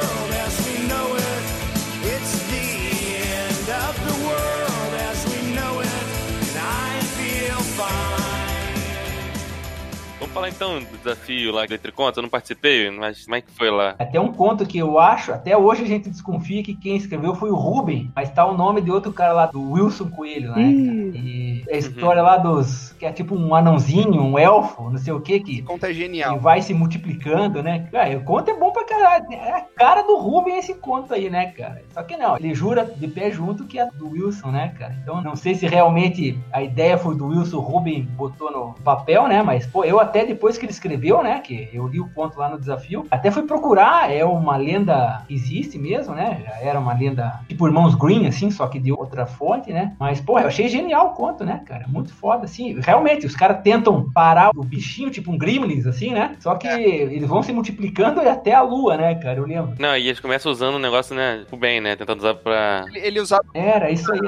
falar 10.43 10.49
então 10.49 10.78
do 10.80 10.99
desafio 10.99 11.53
lá 11.53 11.66
do 11.66 11.74
Entre 11.74 11.93
Contas. 11.93 12.16
Eu 12.16 12.22
não 12.22 12.30
participei, 12.30 12.90
mas 12.90 13.24
como 13.24 13.36
é 13.36 13.40
que 13.40 13.51
foi 13.53 13.70
lá? 13.70 13.95
Até 13.99 14.18
um 14.18 14.32
conto 14.32 14.66
que 14.66 14.78
eu 14.78 14.99
acho, 14.99 15.32
até 15.32 15.57
hoje 15.57 15.84
a 15.84 15.86
gente 15.86 16.09
desconfia 16.09 16.62
que 16.62 16.74
quem 16.74 16.97
escreveu 16.97 17.34
foi 17.34 17.51
o 17.51 17.55
Ruben, 17.55 18.11
mas 18.14 18.30
tá 18.30 18.45
o 18.45 18.57
nome 18.57 18.80
de 18.80 18.90
outro 18.90 19.12
cara 19.12 19.32
lá, 19.32 19.47
do 19.47 19.72
Wilson 19.72 20.11
Coelho, 20.11 20.51
né? 20.51 20.62
Cara? 20.62 21.18
E 21.18 21.64
a 21.70 21.76
história 21.76 22.22
lá 22.22 22.36
dos. 22.36 22.93
que 22.99 23.07
é 23.07 23.12
tipo 23.12 23.36
um 23.36 23.55
anãozinho, 23.55 24.20
um 24.20 24.38
elfo, 24.38 24.90
não 24.90 24.99
sei 24.99 25.12
o 25.12 25.20
que, 25.20 25.38
que, 25.40 25.62
Conta 25.62 25.86
é 25.86 25.90
que 25.90 25.95
genial. 25.95 26.38
vai 26.38 26.61
se 26.61 26.74
multiplicando, 26.74 27.62
né? 27.62 27.86
Cara, 27.93 28.16
o 28.16 28.24
conto 28.24 28.51
é 28.51 28.55
bom 28.55 28.72
pra 28.72 28.84
caralho. 28.84 29.26
É 29.32 29.53
a 29.53 29.61
cara 29.61 30.03
do 30.03 30.16
Ruben 30.16 30.59
esse 30.59 30.74
conto 30.74 31.14
aí, 31.14 31.30
né, 31.30 31.53
cara? 31.53 31.82
Só 31.93 32.03
que 32.03 32.16
não, 32.16 32.36
ele 32.36 32.55
jura 32.55 32.84
de 32.84 33.07
pé 33.07 33.30
junto 33.30 33.64
que 33.64 33.78
é 33.78 33.86
do 33.86 34.11
Wilson, 34.11 34.49
né, 34.49 34.74
cara? 34.78 34.97
Então 35.03 35.22
não 35.22 35.36
sei 35.36 35.55
se 35.55 35.66
realmente 35.66 36.38
a 36.53 36.62
ideia 36.62 36.99
foi 36.99 37.14
do 37.14 37.28
Wilson, 37.28 37.59
o 37.59 37.61
Ruben 37.61 38.03
botou 38.03 38.51
no 38.51 38.74
papel, 38.82 39.28
né? 39.28 39.43
Mas, 39.43 39.66
pô, 39.66 39.84
eu 39.84 40.01
até 40.01 40.31
depois 40.32 40.56
que 40.56 40.64
ele 40.64 40.72
escreveu, 40.72 41.22
né? 41.22 41.40
Que 41.40 41.68
eu 41.72 41.86
li 41.86 42.00
o 42.00 42.08
conto 42.10 42.38
lá 42.38 42.48
no 42.48 42.58
desafio, 42.58 43.06
até 43.10 43.30
fui 43.30 43.42
procurar, 43.42 44.10
é 44.10 44.24
uma 44.24 44.56
lenda 44.56 45.22
que 45.26 45.34
existe 45.34 45.78
mesmo, 45.78 46.14
né? 46.14 46.42
Já 46.44 46.68
era 46.68 46.78
uma 46.78 46.94
lenda 46.94 47.40
tipo 47.48 47.66
Irmãos 47.66 47.94
Green, 47.94 48.26
assim, 48.26 48.50
só 48.50 48.66
que 48.66 48.78
de 48.78 48.92
outra 48.92 49.26
fonte, 49.26 49.72
né? 49.72 49.94
Mas, 49.98 50.20
pô, 50.20 50.38
eu 50.38 50.46
achei 50.46 50.68
genial 50.68 51.08
o 51.08 51.10
conto, 51.10 51.44
né, 51.44 51.62
cara? 51.66 51.86
Muito 51.88 52.12
foda, 52.14 52.44
assim. 52.44 52.78
Realmente, 52.80 53.26
os 53.26 53.36
caras 53.36 53.62
tentam 53.62 54.10
parar 54.12 54.50
o 54.56 54.64
bichinho, 54.64 55.10
tipo 55.10 55.30
um 55.30 55.38
Gremlins, 55.38 55.86
assim, 55.86 56.10
né? 56.12 56.36
Só 56.40 56.54
que 56.54 56.66
eles 56.66 57.28
vão 57.28 57.42
se 57.42 57.52
multiplicando 57.52 58.22
e 58.22 58.28
até 58.28 58.54
a 58.54 58.62
lua, 58.62 58.96
né, 58.96 59.14
cara? 59.16 59.38
Eu 59.38 59.46
lembro. 59.46 59.74
Não, 59.78 59.96
e 59.96 60.08
eles 60.08 60.20
começam 60.20 60.50
usando 60.50 60.76
o 60.76 60.78
negócio, 60.78 61.14
né? 61.14 61.44
O 61.50 61.56
bem, 61.56 61.80
né? 61.80 61.96
Tentando 61.96 62.18
usar 62.18 62.34
pra. 62.34 62.84
Ele, 62.88 62.98
ele 62.98 63.20
usava 63.20 63.44
Era 63.54 63.90
isso 63.90 64.10
aí. 64.12 64.20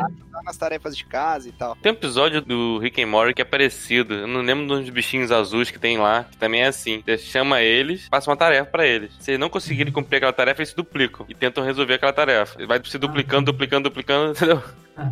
nas 0.44 0.57
tarefas 0.57 0.96
de 0.96 1.05
casa 1.05 1.48
e 1.48 1.52
tal. 1.52 1.76
Tem 1.76 1.90
um 1.90 1.94
episódio 1.94 2.40
do 2.42 2.78
Rick 2.78 3.02
and 3.02 3.07
Morty 3.07 3.34
que 3.34 3.42
é 3.42 3.44
parecido. 3.44 4.14
Eu 4.14 4.26
não 4.26 4.42
lembro 4.42 4.66
dos 4.66 4.90
bichinhos 4.90 5.32
azuis 5.32 5.70
que 5.70 5.78
tem 5.78 5.93
lá, 5.99 6.24
que 6.30 6.36
também 6.36 6.62
é 6.62 6.66
assim. 6.66 7.03
Você 7.05 7.18
chama 7.18 7.61
eles, 7.61 8.09
passa 8.09 8.30
uma 8.30 8.36
tarefa 8.36 8.70
pra 8.70 8.86
eles. 8.86 9.12
Se 9.20 9.30
eles 9.32 9.40
não 9.40 9.49
conseguirem 9.49 9.92
cumprir 9.92 10.18
aquela 10.18 10.32
tarefa, 10.32 10.61
eles 10.61 10.70
se 10.70 10.76
duplicam 10.76 11.26
e 11.28 11.34
tentam 11.34 11.64
resolver 11.64 11.95
aquela 11.95 12.12
tarefa. 12.12 12.66
Vai 12.66 12.80
se 12.84 12.99
duplicando, 12.99 13.47
duplicando, 13.53 13.84
duplicando, 13.88 14.32
entendeu? 14.36 14.62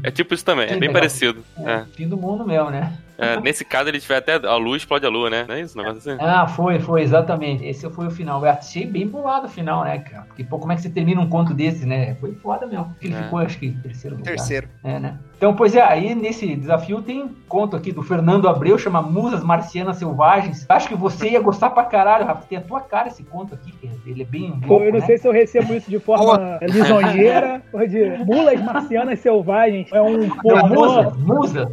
É 0.05 0.13
tipo 0.13 0.33
isso 0.33 0.45
também, 0.45 0.67
é 0.67 0.69
Que 0.69 0.75
bem 0.75 0.81
legal. 0.89 0.95
parecido. 0.95 1.45
É, 1.67 1.85
Fim 1.97 2.09
do 2.09 2.17
mundo 2.17 2.47
mesmo, 2.47 2.71
né? 2.71 2.93
É, 3.19 3.39
nesse 3.41 3.65
caso, 3.65 3.89
ele 3.89 4.01
tiver 4.01 4.17
até 4.17 4.35
a 4.35 4.57
lua, 4.57 4.77
explode 4.77 5.05
a 5.05 5.09
lua, 5.09 5.29
né? 5.29 5.45
Não 5.47 5.55
é 5.55 5.61
isso? 5.61 5.77
Negócio 5.77 5.99
assim? 5.99 6.21
Ah, 6.21 6.47
foi, 6.47 6.81
foi, 6.81 7.03
exatamente. 7.03 7.65
Esse 7.65 7.89
foi 7.91 8.07
o 8.07 8.11
final. 8.11 8.45
Eu 8.45 8.51
achei 8.51 8.85
bem 8.87 9.07
bolado 9.07 9.47
o 9.47 9.49
final, 9.51 9.85
né, 9.85 9.99
cara? 9.99 10.23
Porque, 10.25 10.43
pô, 10.43 10.59
como 10.59 10.73
é 10.73 10.77
que 10.77 10.83
você 10.83 10.89
termina 10.91 11.21
um 11.21 11.29
conto 11.29 11.53
desse, 11.53 11.85
né? 11.87 12.15
Foi 12.17 12.33
foda 12.35 12.67
mesmo. 12.67 12.87
Porque 12.87 13.09
ele 13.09 13.15
É. 13.17 13.23
ficou, 13.25 13.39
acho 13.41 13.59
que, 13.59 13.71
terceiro 13.73 14.17
lugar. 14.17 14.31
Terceiro. 14.35 14.69
É, 14.83 14.99
né? 14.99 15.19
Então, 15.37 15.55
pois 15.55 15.75
é, 15.77 15.83
aí 15.83 16.15
nesse 16.15 16.55
desafio 16.57 17.03
tem 17.03 17.29
conto 17.49 17.77
aqui 17.77 17.93
do 17.93 18.03
Fernando 18.03 18.49
Abreu, 18.49 18.79
chama 18.79 19.03
Musas 19.03 19.43
Marcianas 19.45 19.97
Selvagens. 19.99 20.65
Acho 20.73 20.89
que 20.89 20.95
você 20.95 21.31
ia 21.31 21.41
gostar 21.41 21.71
pra 21.71 21.85
caralho, 21.85 22.25
Rafa. 22.27 22.47
Tem 22.49 22.59
a 22.59 22.61
tua 22.61 22.81
cara 22.81 23.09
esse 23.09 23.23
conto 23.25 23.55
aqui, 23.55 23.73
que 23.73 23.91
ele 24.11 24.23
é 24.23 24.25
bem 24.27 24.59
Pô, 24.61 24.75
louco, 24.75 24.85
eu 24.85 24.93
não 24.93 25.01
né? 25.01 25.07
sei 25.07 25.19
se 25.19 25.27
eu 25.29 25.33
recebo 25.33 25.75
isso 25.75 25.91
de 25.91 25.99
forma 25.99 26.59
lisonjeira 26.63 27.63
ou 27.73 27.87
de 27.87 28.25
mulas 28.25 28.61
marcianas 28.61 29.21
selvagens. 29.21 29.89
É 29.93 30.01
um 30.03 30.19
Não, 30.27 30.37
pornô. 30.39 30.69
musa, 30.69 31.11
musa, 31.19 31.73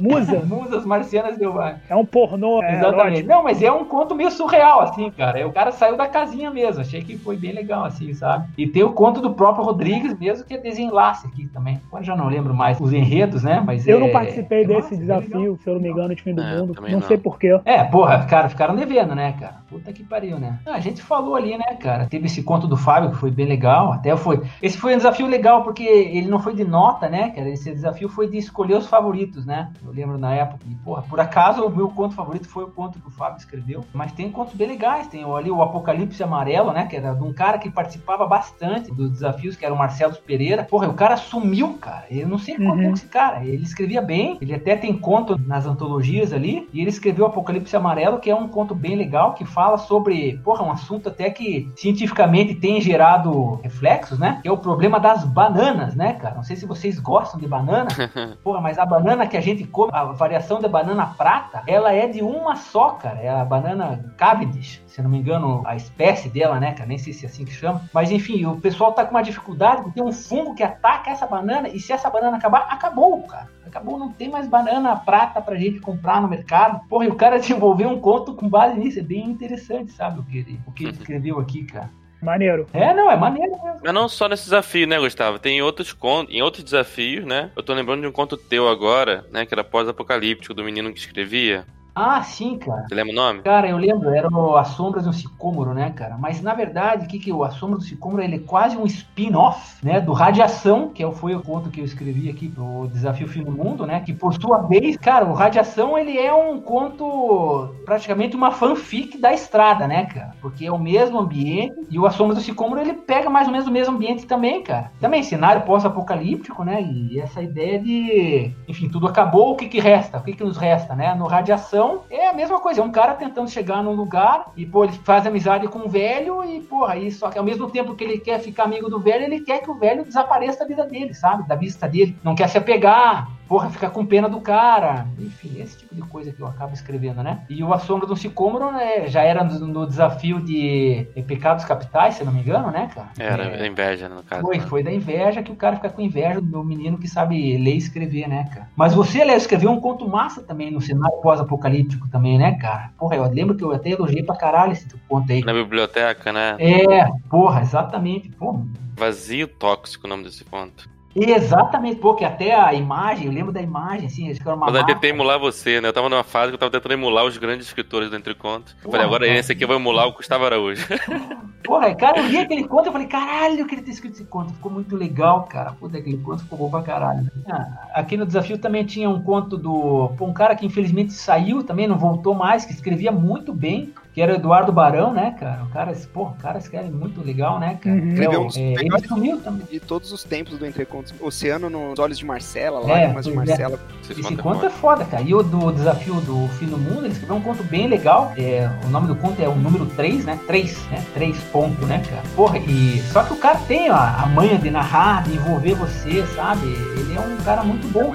Musa. 0.00 0.40
musas 0.46 0.84
marcianas 0.84 1.36
selvagens. 1.36 1.80
É 1.88 1.96
um 1.96 2.04
pornô. 2.04 2.62
é, 2.62 2.76
Exatamente. 2.76 3.06
erótico. 3.06 3.28
Não, 3.28 3.42
mas 3.42 3.62
é 3.62 3.70
um 3.70 3.84
conto 3.84 4.14
meio 4.14 4.30
surreal, 4.30 4.80
assim, 4.80 5.10
cara. 5.10 5.38
É, 5.38 5.46
O 5.46 5.52
cara 5.52 5.72
saiu 5.72 5.96
da 5.96 6.06
casinha 6.06 6.50
mesmo. 6.50 6.80
Achei 6.80 7.02
que 7.02 7.16
foi 7.18 7.36
bem 7.36 7.52
legal, 7.52 7.84
assim, 7.84 8.12
sabe? 8.14 8.48
E 8.56 8.66
tem 8.66 8.82
o 8.82 8.92
conto 8.92 9.20
do 9.20 9.34
próprio 9.34 9.64
Rodrigues 9.64 10.18
mesmo, 10.18 10.44
que 10.46 10.54
é 10.54 10.58
desenlace 10.58 11.26
aqui 11.26 11.46
também. 11.48 11.80
Agora 11.88 12.02
já 12.04 12.16
não 12.16 12.28
lembro 12.28 12.54
mais 12.54 12.80
os 12.80 12.92
enredos, 12.92 13.42
né? 13.42 13.62
Mas 13.64 13.86
Eu 13.86 13.98
é- 13.98 14.00
não 14.00 14.10
participei 14.10 14.62
é 14.62 14.66
desse 14.66 14.82
massa, 14.82 14.94
é 14.94 14.98
legal. 14.98 15.20
desafio, 15.20 15.58
se 15.62 15.68
eu 15.70 15.74
não 15.74 15.80
me 15.82 15.88
engano, 15.90 16.14
de 16.14 16.22
fim 16.22 16.34
do 16.34 16.42
É, 16.42 16.60
mundo. 16.60 16.74
Não, 16.80 16.88
não. 16.90 17.02
sei 17.02 17.18
porquê. 17.18 17.60
É, 17.64 17.84
porra, 17.84 18.24
cara, 18.26 18.48
ficaram 18.48 18.74
devendo, 18.74 19.14
né, 19.14 19.34
cara? 19.38 19.56
Puta 19.68 19.92
que 19.92 20.02
pariu, 20.04 20.38
né? 20.38 20.58
Ah, 20.66 20.72
a 20.74 20.80
gente 20.80 21.02
falou 21.02 21.34
ali, 21.34 21.56
né, 21.56 21.76
cara? 21.80 22.06
Teve 22.06 22.26
esse 22.26 22.42
conto 22.42 22.66
do 22.66 22.76
Fábio 22.76 23.10
que 23.10 23.16
foi 23.16 23.30
bem 23.30 23.46
legal. 23.46 23.92
Até 23.92 24.14
foi. 24.16 24.40
Esse 24.62 24.76
foi 24.78 24.94
um 24.94 24.96
desafio 24.96 25.26
legal 25.26 25.62
porque 25.62 25.82
ele 25.82 26.28
não 26.28 26.38
foi 26.38 26.54
de 26.54 26.64
nota, 26.64 27.08
né, 27.08 27.30
cara? 27.30 27.48
Esse 27.48 27.70
desafio 27.72 28.08
foi 28.08 28.28
de 28.28 28.36
escolher 28.38 28.76
os 28.76 28.86
favoritos, 28.86 29.46
né? 29.46 29.70
Eu 29.84 29.92
lembro 29.92 30.16
na 30.18 30.32
época. 30.34 30.60
E, 30.68 30.74
porra, 30.76 31.02
por 31.02 31.18
acaso 31.20 31.64
o 31.64 31.70
meu 31.74 31.88
conto 31.88 32.14
favorito 32.14 32.48
foi 32.48 32.64
o 32.64 32.68
conto 32.70 33.00
que 33.00 33.08
o 33.08 33.10
Fábio 33.10 33.38
escreveu. 33.38 33.84
Mas 33.92 34.12
tem 34.12 34.30
contos 34.30 34.54
bem 34.54 34.68
legais. 34.68 35.06
Tem 35.08 35.24
ali 35.24 35.50
o 35.50 35.62
Apocalipse 35.62 36.22
Amarelo, 36.22 36.72
né? 36.72 36.86
Que 36.86 36.96
era 36.96 37.12
de 37.14 37.22
um 37.22 37.32
cara 37.32 37.58
que 37.58 37.70
participava 37.70 38.26
bastante 38.26 38.92
dos 38.92 39.10
desafios, 39.10 39.56
que 39.56 39.64
era 39.64 39.74
o 39.74 39.78
Marcelo 39.78 40.14
Pereira. 40.26 40.64
Porra, 40.64 40.88
o 40.88 40.94
cara 40.94 41.16
sumiu, 41.16 41.74
cara. 41.74 42.04
Eu 42.10 42.28
não 42.28 42.38
sei 42.38 42.56
como 42.56 42.72
Uhum. 42.74 42.82
é 42.82 42.90
esse 42.92 43.06
cara. 43.06 43.44
Ele 43.44 43.62
escrevia 43.62 44.00
bem. 44.00 44.38
Ele 44.40 44.54
até 44.54 44.76
tem 44.76 44.96
conto 44.96 45.38
nas 45.46 45.66
antologias 45.66 46.32
ali. 46.32 46.68
E 46.72 46.80
ele 46.80 46.90
escreveu 46.90 47.26
Apocalipse 47.26 47.76
Amarelo, 47.76 48.18
que 48.20 48.30
é 48.30 48.34
um 48.34 48.48
conto 48.48 48.74
bem 48.74 48.94
legal, 48.96 49.34
que 49.34 49.44
fala 49.44 49.78
sobre, 49.78 50.38
porra, 50.44 50.62
um 50.64 50.70
assunto 50.70 51.08
até 51.08 51.28
que 51.30 51.70
cientificamente 51.76 52.54
tem 52.54 52.80
gerado 52.80 53.56
reflexos, 53.62 54.18
né? 54.18 54.38
Que 54.42 54.48
é 54.48 54.52
o 54.52 54.56
problema 54.58 54.98
das 54.98 55.24
bananas, 55.24 55.94
né, 55.94 56.14
cara? 56.14 56.34
Não 56.34 56.42
sei 56.42 56.56
se 56.56 56.66
vocês 56.66 56.98
gostam 56.98 57.38
de 57.40 57.46
banana. 57.46 57.88
Porra, 58.42 58.60
mas 58.60 58.78
a 58.78 58.86
banana 58.86 59.26
que 59.26 59.36
a 59.36 59.40
gente 59.40 59.64
come, 59.72 59.90
a 59.92 60.04
variação 60.04 60.60
da 60.60 60.68
banana 60.68 61.06
prata, 61.06 61.62
ela 61.66 61.92
é 61.92 62.06
de 62.06 62.22
uma 62.22 62.54
só, 62.54 62.90
cara. 62.90 63.18
É 63.18 63.28
a 63.28 63.44
banana 63.44 64.14
Cavendish, 64.16 64.82
se 64.86 65.02
não 65.02 65.10
me 65.10 65.18
engano, 65.18 65.62
a 65.66 65.74
espécie 65.74 66.28
dela, 66.28 66.60
né, 66.60 66.72
cara? 66.72 66.86
Nem 66.86 66.98
sei 66.98 67.12
se 67.12 67.24
é 67.24 67.28
assim 67.28 67.44
que 67.44 67.52
chama. 67.52 67.82
Mas 67.92 68.10
enfim, 68.10 68.44
o 68.46 68.60
pessoal 68.60 68.92
tá 68.92 69.04
com 69.04 69.12
uma 69.12 69.22
dificuldade 69.22 69.82
porque 69.82 70.00
tem 70.00 70.04
um 70.08 70.12
fungo 70.12 70.54
que 70.54 70.62
ataca 70.62 71.10
essa 71.10 71.26
banana 71.26 71.68
e 71.68 71.80
se 71.80 71.92
essa 71.92 72.10
banana 72.10 72.36
acabar, 72.36 72.68
acabou, 72.70 73.22
cara. 73.22 73.48
Acabou, 73.66 73.98
não 73.98 74.12
tem 74.12 74.28
mais 74.28 74.46
banana 74.46 74.94
prata 74.96 75.40
pra 75.40 75.56
gente 75.56 75.80
comprar 75.80 76.20
no 76.20 76.28
mercado. 76.28 76.86
Porra, 76.88 77.06
e 77.06 77.08
o 77.08 77.14
cara 77.14 77.38
desenvolveu 77.40 77.88
um 77.88 77.98
conto 77.98 78.34
com 78.34 78.48
base 78.48 78.78
nisso. 78.78 78.98
É 78.98 79.02
bem 79.02 79.24
interessante, 79.24 79.92
sabe? 79.92 80.20
O 80.20 80.24
que 80.24 80.38
ele, 80.38 80.60
o 80.66 80.72
que 80.72 80.84
ele 80.84 80.92
escreveu 80.98 81.40
aqui, 81.40 81.64
cara. 81.64 81.90
Maneiro. 82.22 82.66
É, 82.72 82.94
não, 82.94 83.10
é 83.10 83.16
maneiro 83.16 83.50
mesmo. 83.50 83.80
Mas 83.82 83.92
não 83.92 84.08
só 84.08 84.28
nesse 84.28 84.44
desafio, 84.44 84.86
né, 84.86 84.98
Gustavo? 84.98 85.40
Tem 85.40 85.60
outros 85.60 85.92
contos, 85.92 86.32
em 86.32 86.40
outros 86.40 86.62
desafios, 86.62 87.24
né? 87.24 87.50
Eu 87.56 87.62
tô 87.62 87.74
lembrando 87.74 88.02
de 88.02 88.06
um 88.06 88.12
conto 88.12 88.36
teu 88.36 88.68
agora, 88.68 89.26
né? 89.32 89.44
Que 89.44 89.52
era 89.52 89.64
pós-apocalíptico, 89.64 90.54
do 90.54 90.62
menino 90.62 90.92
que 90.92 91.00
escrevia. 91.00 91.66
Ah, 91.94 92.22
sim, 92.22 92.56
cara. 92.58 92.86
Você 92.88 92.94
lembra 92.94 93.12
o 93.12 93.16
nome? 93.16 93.42
Cara, 93.42 93.68
eu 93.68 93.76
lembro, 93.76 94.10
era 94.10 94.28
o 94.28 94.56
As 94.56 94.68
Sombras 94.68 95.04
do 95.04 95.12
Sicômoro, 95.12 95.74
né, 95.74 95.90
cara? 95.90 96.16
Mas 96.16 96.40
na 96.40 96.54
verdade, 96.54 97.04
o 97.04 97.08
que 97.08 97.18
que 97.18 97.32
o 97.32 97.44
As 97.44 97.54
Sombras 97.54 97.82
do 97.82 97.88
Sicômoro 97.88 98.22
ele 98.22 98.36
é 98.36 98.38
quase 98.38 98.76
um 98.76 98.86
spin-off, 98.86 99.84
né, 99.84 100.00
do 100.00 100.12
Radiação, 100.12 100.88
que 100.88 101.02
é 101.02 101.12
foi 101.12 101.34
o 101.34 101.42
conto 101.42 101.68
que 101.68 101.80
eu 101.80 101.84
escrevi 101.84 102.30
aqui 102.30 102.48
pro 102.48 102.88
Desafio 102.90 103.28
Fim 103.28 103.44
do 103.44 103.52
Mundo, 103.52 103.86
né? 103.86 104.00
Que 104.00 104.12
por 104.12 104.32
sua 104.34 104.58
vez, 104.62 104.96
cara, 104.96 105.26
o 105.26 105.34
Radiação 105.34 105.98
ele 105.98 106.18
é 106.18 106.32
um 106.32 106.60
conto 106.60 107.68
praticamente 107.84 108.34
uma 108.34 108.50
fanfic 108.50 109.18
da 109.18 109.32
estrada, 109.32 109.86
né, 109.86 110.06
cara? 110.06 110.34
Porque 110.40 110.64
é 110.64 110.72
o 110.72 110.78
mesmo 110.78 111.18
ambiente 111.18 111.74
e 111.90 111.98
o 111.98 112.06
As 112.06 112.14
Sombras 112.14 112.38
do 112.38 112.44
Sicômoro 112.44 112.80
ele 112.80 112.94
pega 112.94 113.28
mais 113.28 113.46
ou 113.46 113.52
menos 113.52 113.68
o 113.68 113.70
mesmo 113.70 113.94
ambiente 113.94 114.26
também, 114.26 114.62
cara. 114.62 114.90
Também 114.98 115.22
cenário 115.22 115.62
pós-apocalíptico, 115.62 116.64
né? 116.64 116.82
E 116.82 117.20
essa 117.20 117.42
ideia 117.42 117.78
de, 117.78 118.50
enfim, 118.66 118.88
tudo 118.88 119.06
acabou, 119.06 119.52
o 119.52 119.56
que 119.56 119.68
que 119.68 119.78
resta? 119.78 120.18
O 120.18 120.22
que 120.22 120.32
que 120.32 120.44
nos 120.44 120.56
resta, 120.56 120.94
né? 120.94 121.14
No 121.14 121.26
Radiação 121.26 121.81
é 122.10 122.28
a 122.28 122.32
mesma 122.32 122.60
coisa, 122.60 122.80
é 122.80 122.84
um 122.84 122.90
cara 122.90 123.14
tentando 123.14 123.50
chegar 123.50 123.82
num 123.82 123.92
lugar 123.92 124.52
e, 124.56 124.66
pô, 124.66 124.84
ele 124.84 124.92
faz 125.04 125.26
amizade 125.26 125.68
com 125.68 125.80
o 125.80 125.88
velho 125.88 126.44
e, 126.44 126.60
porra, 126.60 126.94
aí 126.94 127.10
só 127.10 127.30
que 127.30 127.38
ao 127.38 127.44
mesmo 127.44 127.70
tempo 127.70 127.94
que 127.94 128.04
ele 128.04 128.18
quer 128.18 128.40
ficar 128.40 128.64
amigo 128.64 128.88
do 128.88 129.00
velho, 129.00 129.24
ele 129.24 129.40
quer 129.40 129.60
que 129.60 129.70
o 129.70 129.74
velho 129.74 130.04
desapareça 130.04 130.60
da 130.60 130.66
vida 130.66 130.84
dele, 130.86 131.14
sabe? 131.14 131.46
Da 131.46 131.54
vista 131.54 131.88
dele. 131.88 132.16
Não 132.22 132.34
quer 132.34 132.48
se 132.48 132.58
apegar. 132.58 133.28
Porra, 133.52 133.68
ficar 133.68 133.90
com 133.90 134.06
pena 134.06 134.30
do 134.30 134.40
cara. 134.40 135.06
Enfim, 135.18 135.60
esse 135.60 135.76
tipo 135.76 135.94
de 135.94 136.00
coisa 136.00 136.32
que 136.32 136.40
eu 136.40 136.46
acabo 136.46 136.72
escrevendo, 136.72 137.22
né? 137.22 137.44
E 137.50 137.62
o 137.62 137.70
A 137.74 137.78
Sombra 137.78 138.06
do 138.06 138.16
Sicômoro, 138.16 138.72
né, 138.72 139.06
já 139.08 139.20
era 139.20 139.44
no, 139.44 139.66
no 139.66 139.86
desafio 139.86 140.40
de, 140.40 141.06
Pecados 141.26 141.62
Capitais, 141.66 142.14
se 142.14 142.24
não 142.24 142.32
me 142.32 142.40
engano, 142.40 142.70
né, 142.70 142.90
cara? 142.94 143.10
Era 143.18 143.44
É, 143.44 143.58
da 143.58 143.66
inveja, 143.66 144.08
no 144.08 144.22
caso. 144.22 144.40
foi, 144.40 144.56
né? 144.56 144.66
foi 144.66 144.82
da 144.82 144.90
inveja 144.90 145.42
que 145.42 145.52
o 145.52 145.54
cara 145.54 145.76
fica 145.76 145.90
com 145.90 146.00
inveja 146.00 146.40
do 146.40 146.46
meu 146.46 146.64
menino 146.64 146.96
que 146.96 147.06
sabe 147.06 147.58
ler 147.58 147.74
e 147.74 147.76
escrever, 147.76 148.26
né, 148.26 148.48
cara? 148.50 148.70
Mas 148.74 148.94
você, 148.94 149.22
Léo, 149.22 149.36
escreveu 149.36 149.70
um 149.70 149.80
conto 149.80 150.08
massa 150.08 150.42
também 150.42 150.70
no 150.70 150.80
cenário 150.80 151.20
pós-apocalíptico 151.20 152.08
também, 152.08 152.38
né, 152.38 152.52
cara? 152.52 152.90
Porra, 152.98 153.16
eu 153.16 153.30
lembro 153.30 153.54
que 153.54 153.62
eu 153.62 153.72
até 153.72 153.90
elogiei 153.90 154.22
pra 154.22 154.34
caralho 154.34 154.72
esse 154.72 154.88
conto 155.06 155.30
aí. 155.30 155.44
Na 155.44 155.52
biblioteca, 155.52 156.32
né? 156.32 156.56
É, 156.58 157.06
porra, 157.28 157.60
exatamente. 157.60 158.30
Porra, 158.30 158.64
Vazio 158.96 159.46
tóxico 159.46 160.06
o 160.06 160.08
nome 160.08 160.24
desse 160.24 160.42
conto. 160.42 160.88
Exatamente, 161.14 161.96
pô, 161.96 162.14
que 162.14 162.24
até 162.24 162.54
a 162.54 162.72
imagem, 162.72 163.26
eu 163.26 163.32
lembro 163.32 163.52
da 163.52 163.60
imagem, 163.60 164.06
assim, 164.06 164.32
que 164.34 164.42
era 164.42 164.54
uma 164.54 164.66
Mas 164.66 164.74
eu 164.76 164.86
tentei 164.86 165.10
emular 165.10 165.38
você, 165.38 165.80
né? 165.80 165.88
Eu 165.88 165.92
tava 165.92 166.08
numa 166.08 166.24
fase 166.24 166.50
que 166.50 166.54
eu 166.54 166.58
tava 166.58 166.70
tentando 166.70 166.92
emular 166.92 167.24
os 167.24 167.36
grandes 167.36 167.66
escritores 167.66 168.10
do 168.10 168.16
Entre 168.16 168.34
Contos. 168.34 168.74
Eu 168.84 168.90
falei, 168.90 169.06
agora 169.06 169.26
cara. 169.26 169.38
esse 169.38 169.52
aqui 169.52 169.64
eu 169.64 169.68
vou 169.68 169.76
emular 169.76 170.06
o 170.06 170.12
Gustavo 170.12 170.44
Araújo. 170.44 170.86
Porra, 171.62 171.94
cara, 171.94 172.18
eu 172.18 172.26
li 172.26 172.38
aquele 172.38 172.64
conto 172.64 172.88
e 172.88 172.92
falei, 172.92 173.06
caralho, 173.06 173.60
eu 173.60 173.66
queria 173.66 173.84
ter 173.84 173.92
escrito 173.92 174.14
esse 174.14 174.24
conto. 174.24 174.52
Ficou 174.52 174.72
muito 174.72 174.96
legal, 174.96 175.44
cara. 175.44 175.72
Puta, 175.72 175.98
aquele 175.98 176.18
conto 176.18 176.42
ficou 176.42 176.58
bom 176.58 176.70
pra 176.70 176.82
caralho. 176.82 177.30
Ah, 177.48 177.90
aqui 177.94 178.16
no 178.16 178.26
desafio 178.26 178.58
também 178.58 178.84
tinha 178.84 179.08
um 179.08 179.22
conto 179.22 179.56
do. 179.56 180.12
Pô, 180.16 180.26
um 180.26 180.32
cara 180.32 180.56
que 180.56 180.66
infelizmente 180.66 181.12
saiu 181.12 181.62
também, 181.62 181.86
não 181.86 181.96
voltou 181.96 182.34
mais, 182.34 182.64
que 182.64 182.72
escrevia 182.72 183.12
muito 183.12 183.52
bem, 183.52 183.92
que 184.12 184.20
era 184.20 184.32
o 184.32 184.36
Eduardo 184.36 184.70
Barão, 184.70 185.12
né, 185.12 185.34
cara? 185.40 185.64
O 185.64 185.68
cara, 185.70 185.92
pô, 186.12 186.24
o 186.24 186.34
cara 186.34 186.58
escreve 186.58 186.90
muito 186.90 187.24
legal, 187.24 187.58
né, 187.58 187.78
cara? 187.80 187.96
Uhum. 187.96 188.22
É, 188.22 188.38
uns 188.38 188.56
é, 188.56 188.60
ele 188.74 189.08
sumiu 189.08 189.40
também. 189.40 189.66
De 189.70 189.80
todos 189.80 190.12
os 190.12 190.22
tempos 190.22 190.58
do 190.58 190.66
Entrecontos. 190.66 191.14
Oceano 191.20 191.70
nos 191.70 191.98
olhos 191.98 192.18
de 192.18 192.26
Marcela, 192.26 192.80
É, 192.90 192.92
Lágrimas 192.92 193.24
de 193.24 193.32
é. 193.32 193.34
Marcela. 193.34 193.80
Esse 194.02 194.20
Esse 194.20 194.36
conto 194.36 194.64
é 194.64 194.66
é 194.66 194.70
foda. 194.70 195.04
cara. 195.06 195.22
E 195.22 195.34
o 195.34 195.42
do 195.42 195.72
desafio 195.72 196.14
do 196.20 196.46
fim 196.58 196.66
do 196.66 196.76
mundo, 196.76 197.04
ele 197.04 197.12
escreveu 197.12 197.36
um 197.36 197.40
conto 197.42 197.62
bem 197.64 197.88
legal. 197.88 198.32
É, 198.36 198.70
o 198.84 198.88
nome 198.88 199.06
do 199.06 199.16
conto 199.16 199.40
é 199.40 199.48
o 199.48 199.54
número 199.54 199.86
3, 199.86 200.24
né? 200.26 200.38
3, 200.46 200.86
né? 200.90 201.04
3 201.14 201.36
ponto, 201.44 201.86
né, 201.86 202.02
cara? 202.08 202.22
Porra, 202.36 202.58
e 202.58 203.00
só 203.12 203.22
que 203.22 203.32
o 203.32 203.36
cara 203.36 203.58
tem 203.60 203.90
ó, 203.90 203.94
a 203.96 204.26
manha 204.26 204.58
de 204.58 204.70
narrar, 204.70 205.22
de 205.24 205.34
envolver 205.34 205.74
você, 205.74 206.26
sabe? 206.34 206.66
Ele 206.66 207.16
é 207.16 207.20
um 207.20 207.36
cara 207.44 207.62
muito 207.64 207.86
bom. 207.88 208.14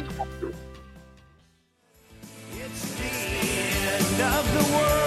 It's 2.55 2.95
the 2.97 3.03
end 3.97 4.21
of 4.21 4.51
the 4.51 4.75
world 4.75 5.07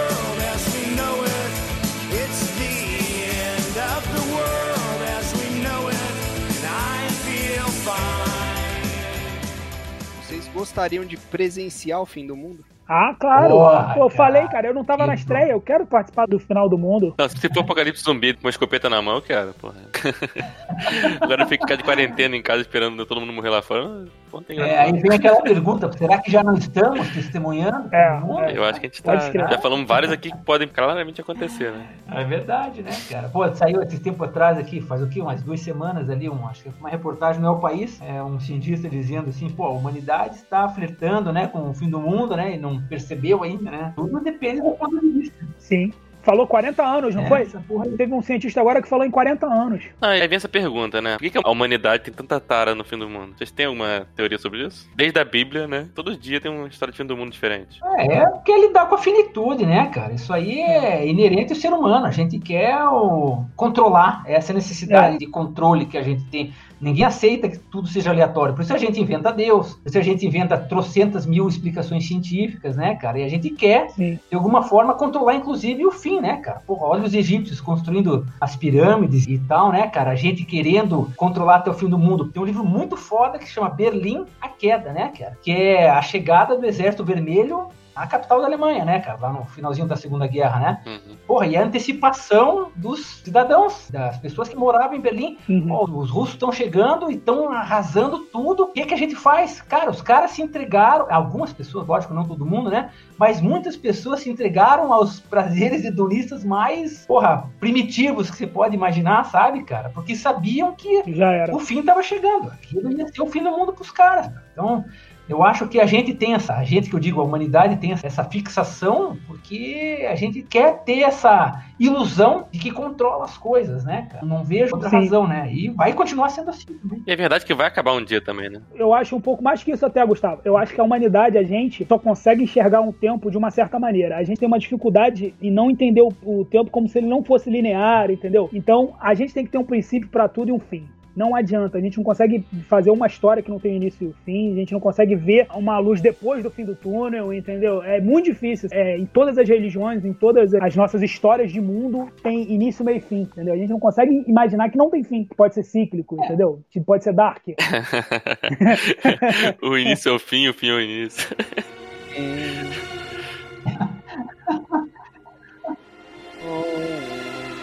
gostariam 10.51 11.05
de 11.05 11.17
presenciar 11.17 12.01
o 12.01 12.07
fim 12.07 12.27
do 12.27 12.37
mundo? 12.37 12.65
Ah, 12.93 13.15
claro. 13.19 13.51
Pô, 13.51 14.05
eu 14.05 14.09
cara. 14.09 14.11
falei, 14.11 14.49
cara, 14.49 14.67
eu 14.67 14.75
não 14.75 14.85
tava 14.85 15.05
Que 15.05 15.07
na 15.07 15.15
estreia, 15.15 15.53
eu 15.53 15.61
quero 15.61 15.87
participar 15.87 16.27
do 16.27 16.41
final 16.41 16.69
do 16.69 16.77
mundo. 16.77 17.15
Não, 17.17 17.29
se 17.29 17.49
for 17.49 17.61
apocalipse 17.61 18.03
zumbi 18.03 18.35
com 18.35 18.41
uma 18.41 18.51
escopeta 18.51 18.91
na 18.91 19.01
mão, 19.01 19.15
eu 19.15 19.23
quero, 19.23 19.55
porra. 19.55 19.77
Agora 21.21 21.47
ficar 21.47 21.77
de 21.77 21.85
quarentena 21.85 22.37
em 22.37 22.43
casa 22.43 22.63
esperando 22.63 23.07
todo 23.07 23.21
mundo 23.21 23.33
morrer 23.33 23.51
lá 23.51 23.63
fora. 23.63 24.09
É, 24.49 24.79
aí 24.79 24.93
vem 24.93 25.13
aquela 25.13 25.41
pergunta: 25.43 25.91
será 25.93 26.19
que 26.19 26.31
já 26.31 26.43
não 26.43 26.55
estamos 26.55 27.09
testemunhando? 27.11 27.89
É, 27.93 28.21
é. 28.47 28.57
Eu 28.57 28.65
acho 28.65 28.81
que 28.81 28.87
a 28.87 28.89
gente 28.89 29.03
tá. 29.03 29.13
Pode 29.13 29.25
escrever. 29.25 29.51
Já 29.51 29.59
falamos 29.59 29.87
vários 29.87 30.13
aqui 30.13 30.31
que 30.31 30.39
podem 30.39 30.69
claramente 30.69 31.21
acontecer, 31.21 31.73
né? 31.73 31.87
É 32.13 32.25
verdade, 32.25 32.83
né, 32.83 32.91
cara? 33.09 33.29
Pô, 33.29 33.49
saiu 33.55 33.83
esse 33.83 33.99
tempo 33.99 34.23
atrás 34.25 34.59
aqui, 34.59 34.81
faz 34.81 35.03
o 35.03 35.09
quê? 35.09 35.21
Umas 35.21 35.43
duas 35.43 35.61
semanas 35.61 36.09
ali, 36.09 36.29
um, 36.29 36.47
acho 36.47 36.63
que 36.63 36.71
uma 36.79 36.89
reportagem 36.89 37.41
no 37.41 37.49
El 37.49 37.59
País, 37.59 38.01
é, 38.03 38.23
um 38.23 38.39
cientista 38.39 38.89
dizendo 38.89 39.31
assim, 39.31 39.49
pô, 39.51 39.65
a 39.65 39.71
humanidade 39.71 40.37
está 40.37 40.69
flertando, 40.69 41.33
né, 41.33 41.47
com 41.47 41.71
o 41.71 41.75
fim 41.75 41.89
do 41.89 42.01
mundo, 42.01 42.37
né, 42.37 42.55
e 42.55 42.59
não 42.59 42.81
percebeu 42.83 43.43
ainda, 43.43 43.71
né? 43.71 43.93
Tudo 43.97 44.21
depende 44.21 44.61
do 44.61 44.71
ponto 44.73 45.01
de 45.01 45.11
vista. 45.11 45.47
Sim. 45.59 45.93
Falou 46.31 46.47
40 46.47 46.81
anos, 46.81 47.13
não 47.17 47.25
É, 47.25 47.27
foi? 47.27 47.41
essa 47.43 47.59
porra. 47.67 47.87
Teve 47.97 48.15
um 48.15 48.23
cientista 48.23 48.61
agora 48.61 48.81
que 48.81 48.89
falou 48.89 49.05
em 49.05 49.11
40 49.11 49.47
anos. 49.47 49.83
Ah, 50.01 50.17
e 50.17 50.23
aí 50.23 50.29
vem 50.29 50.37
essa 50.37 50.49
pergunta, 50.49 51.03
né? 51.03 51.15
Por 51.15 51.23
que, 51.25 51.31
que 51.31 51.39
a 51.45 51.51
humanidade 51.51 52.05
tem 52.05 52.15
tanta 52.15 52.39
tara 52.39 52.73
no 52.73 52.85
fim 52.85 52.97
do 52.97 53.09
mundo? 53.09 53.35
Vocês 53.37 53.51
têm 53.51 53.67
alguma 53.67 54.07
teoria 54.15 54.39
sobre 54.39 54.65
isso? 54.65 54.89
Desde 54.95 55.19
a 55.19 55.25
Bíblia, 55.25 55.67
né? 55.67 55.89
Todo 55.93 56.17
dia 56.17 56.41
tem 56.41 56.49
uma 56.49 56.69
história 56.69 56.93
de 56.93 56.99
fim 56.99 57.05
do 57.05 57.17
mundo 57.17 57.33
diferente. 57.33 57.81
É, 57.99 58.19
é 58.19 58.27
porque 58.27 58.57
lidar 58.57 58.89
com 58.89 58.95
a 58.95 58.99
finitude, 58.99 59.67
né, 59.67 59.87
cara? 59.93 60.13
Isso 60.13 60.33
aí 60.33 60.61
é 60.61 61.05
inerente 61.05 61.53
ao 61.53 61.59
ser 61.59 61.73
humano. 61.73 62.07
A 62.07 62.13
gente 62.13 62.39
quer 62.39 62.79
o... 62.85 63.45
controlar 63.57 64.23
essa 64.25 64.53
necessidade 64.53 65.17
É. 65.17 65.19
de 65.19 65.27
controle 65.27 65.85
que 65.87 65.99
a 65.99 66.03
gente 66.03 66.23
tem. 66.27 66.53
Ninguém 66.81 67.05
aceita 67.05 67.47
que 67.49 67.59
tudo 67.59 67.89
seja 67.89 68.11
aleatório. 68.11 68.55
Por 68.55 68.63
isso 68.63 68.73
a 68.73 68.79
gente 68.79 68.99
inventa 68.99 69.31
Deus. 69.33 69.75
Por 69.75 69.89
isso 69.89 69.99
a 69.99 70.03
gente 70.03 70.25
inventa 70.27 70.57
trocentas 70.57 71.27
mil 71.27 71.47
explicações 71.47 72.07
científicas, 72.09 72.75
né, 72.77 72.95
cara? 72.95 73.19
E 73.19 73.25
a 73.25 73.29
gente 73.29 73.51
quer, 73.51 73.91
Sim. 73.91 74.19
de 74.31 74.35
alguma 74.37 74.63
forma, 74.63 74.95
controlar, 74.95 75.35
inclusive, 75.35 75.85
o 75.85 75.91
fim, 75.91 76.20
né, 76.21 76.37
cara? 76.37 76.61
Porra, 76.67 76.87
olha 76.87 77.05
os 77.05 77.15
egípcios 77.15 77.61
construindo 77.61 78.27
as 78.41 78.57
pirâmides 78.57 79.27
e 79.27 79.39
tal, 79.39 79.73
né, 79.73 79.87
cara? 79.89 80.11
A 80.11 80.17
gente 80.17 80.45
querendo 80.45 81.11
controlar 81.17 81.57
até 81.57 81.71
o 81.71 81.75
fim 81.75 81.89
do 81.89 81.99
mundo. 81.99 82.29
Tem 82.29 82.43
um 82.43 82.47
livro 82.47 82.65
muito 82.65 82.97
foda 82.97 83.39
que 83.39 83.49
chama 83.49 83.71
Berlim, 83.71 84.25
a 84.41 84.49
Queda, 84.49 84.93
né, 84.93 85.13
cara? 85.19 85.39
Que 85.43 85.53
é 85.53 85.89
a 85.89 86.03
chegada 86.03 86.57
do 86.57 86.67
Exército 86.67 87.05
Vermelho 87.05 87.69
à 87.95 88.07
capital 88.07 88.41
da 88.41 88.47
Alemanha, 88.47 88.85
né, 88.85 89.01
cara? 89.01 89.19
Lá 89.21 89.33
no 89.33 89.45
finalzinho 89.45 89.87
da 89.87 89.97
Segunda 89.97 90.27
Guerra, 90.27 90.61
né? 90.61 90.83
Uhum. 90.87 91.17
Porra, 91.27 91.47
e 91.47 91.57
a 91.57 91.63
antecipação 91.63 92.71
dos 92.77 93.05
cidadãos, 93.23 93.89
das 93.91 94.19
pessoas 94.19 94.49
que 94.49 94.57
moravam 94.57 94.97
em 94.97 95.01
Berlim. 95.01 95.39
Uhum. 95.49 95.99
Os 95.99 96.11
russos 96.11 96.35
estão 96.35 96.53
chegando 96.53 97.11
e 97.11 97.15
estão 97.15 97.51
arrasando 97.53 98.21
tudo. 98.27 98.65
O 98.65 98.73
que, 98.73 98.85
que 98.85 98.95
a 98.95 98.99
gente 98.99 99.17
faz? 99.17 99.61
Cara, 99.61 99.91
os 99.91 100.03
caras 100.03 100.33
se 100.33 100.43
entregaram, 100.43 101.07
algumas 101.11 101.53
pessoas, 101.53 101.87
lógico, 101.87 102.15
não 102.15 102.27
todo 102.27 102.47
mundo, 102.47 102.71
né? 102.71 102.91
Mas 103.19 103.41
muitas 103.41 103.77
pessoas 103.77 104.21
se 104.21 104.31
entregaram 104.31 104.93
aos 104.93 105.21
prazeres 105.21 105.85
hedonistas 105.85 106.45
mais, 106.45 107.05
porra, 107.07 107.51
primitivos 107.59 108.31
que 108.31 108.37
você 108.37 108.47
pode 108.47 108.75
imaginar, 108.75 109.25
sabe, 109.25 109.63
cara? 109.65 109.91
Porque 109.91 110.15
sabiam 110.17 110.75
que 110.75 111.03
Já 111.15 111.31
era. 111.33 111.55
o 111.55 111.59
fim 111.59 111.81
estava 111.81 112.03
chegando. 112.03 112.49
Aquilo 112.51 112.91
ia 112.91 113.07
ser 113.09 113.23
o 113.23 113.27
fim 113.27 113.43
do 113.43 113.51
mundo 113.51 113.73
para 113.73 113.83
os 113.83 113.91
caras. 113.91 114.31
Então, 114.53 114.85
eu 115.31 115.45
acho 115.45 115.69
que 115.69 115.79
a 115.79 115.87
gente 115.87 116.13
tem 116.13 116.35
essa, 116.35 116.55
a 116.55 116.65
gente 116.65 116.91
que 116.91 116.97
eu 116.97 116.99
digo, 116.99 117.21
a 117.21 117.25
humanidade 117.25 117.77
tem 117.77 117.93
essa 117.93 118.25
fixação 118.25 119.17
porque 119.29 120.05
a 120.11 120.17
gente 120.17 120.43
quer 120.43 120.83
ter 120.83 121.03
essa 121.03 121.63
ilusão 121.79 122.49
de 122.51 122.59
que 122.59 122.73
controla 122.73 123.25
as 123.25 123.39
coisas, 123.39 123.85
né? 123.85 124.09
cara? 124.11 124.27
Não 124.27 124.43
vejo 124.43 124.75
outra 124.75 124.91
Sim. 124.91 124.97
razão, 124.97 125.29
né? 125.29 125.49
E 125.53 125.71
vai 125.71 125.93
continuar 125.93 126.31
sendo 126.31 126.51
assim. 126.51 126.67
E 127.07 127.13
é 127.13 127.15
verdade 127.15 127.47
que 127.47 127.55
vai 127.55 127.69
acabar 127.69 127.93
um 127.93 128.05
dia 128.05 128.21
também, 128.21 128.51
né? 128.51 128.61
Eu 128.75 128.93
acho 128.93 129.15
um 129.15 129.21
pouco 129.21 129.41
mais 129.41 129.63
que 129.63 129.71
isso 129.71 129.87
até, 129.87 130.05
Gustavo. 130.05 130.41
Eu 130.45 130.57
acho 130.57 130.75
que 130.75 130.81
a 130.81 130.85
humanidade, 130.85 131.39
a 131.39 131.45
gente 131.45 131.87
só 131.87 131.97
consegue 131.97 132.43
enxergar 132.43 132.81
um 132.81 132.91
tempo 132.91 133.31
de 133.31 133.39
uma 133.39 133.53
certa 133.53 133.79
maneira. 133.79 134.17
A 134.17 134.25
gente 134.25 134.39
tem 134.39 134.49
uma 134.49 134.59
dificuldade 134.59 135.33
em 135.41 135.51
não 135.51 135.71
entender 135.71 136.03
o, 136.03 136.13
o 136.25 136.45
tempo 136.45 136.73
como 136.73 136.89
se 136.89 136.99
ele 136.99 137.07
não 137.07 137.23
fosse 137.23 137.49
linear, 137.49 138.11
entendeu? 138.11 138.51
Então, 138.53 138.95
a 139.01 139.15
gente 139.15 139.33
tem 139.33 139.45
que 139.45 139.53
ter 139.53 139.59
um 139.59 139.65
princípio 139.65 140.09
pra 140.09 140.29
tudo 140.29 140.49
e 140.49 140.53
um 140.53 140.59
fim. 140.59 140.89
Não 141.15 141.35
adianta, 141.35 141.79
a 141.79 141.81
gente 141.81 141.97
não 141.97 142.05
consegue 142.05 142.45
fazer 142.69 142.91
uma 142.91 143.07
história 143.07 143.43
que 143.43 143.51
não 143.51 143.59
tem 143.59 143.77
início 143.77 144.09
e 144.09 144.25
fim, 144.25 144.53
a 144.53 144.57
gente 144.57 144.73
não 144.73 144.81
consegue 144.81 145.17
ver 145.17 145.47
uma 145.55 145.79
luz 145.79 146.01
depois 146.01 146.43
do 146.43 146.51
fim 146.51 146.65
do 146.65 146.75
túnel, 146.75 147.33
entendeu? 147.33 147.83
É 147.83 148.01
muito 148.01 148.27
difícil. 148.27 148.69
É, 148.73 148.97
em 148.97 149.07
todas 149.07 149.39
as 149.39 149.49
religiões, 149.49 150.05
em 150.05 150.13
todas 150.13 150.55
as 150.55 150.77
nossas 150.77 151.03
histórias 151.03 151.53
de 151.53 151.61
mundo, 151.61 152.09
tem 152.23 152.51
início, 152.51 152.85
meio 152.85 152.99
e 152.99 153.01
fim, 153.01 153.23
entendeu? 153.23 153.55
A 153.55 153.57
gente 153.57 153.71
não 153.71 153.81
consegue 153.81 154.25
imaginar 154.27 154.71
que 154.71 154.79
não 154.79 154.91
tem 154.91 155.03
fim, 155.03 155.25
que 155.25 155.35
pode 155.35 155.55
ser 155.55 155.65
cíclico, 155.65 156.17
entendeu? 156.25 156.63
Que 156.71 156.81
pode 156.81 157.05
ser 157.05 157.13
dark. 157.13 157.43
o 159.63 159.77
início 159.77 160.11
é 160.11 160.13
o 160.13 160.19
fim, 160.19 160.49
o 160.49 160.55
fim 160.55 160.69
é 160.69 160.75
o 160.75 160.81
início. 160.81 161.29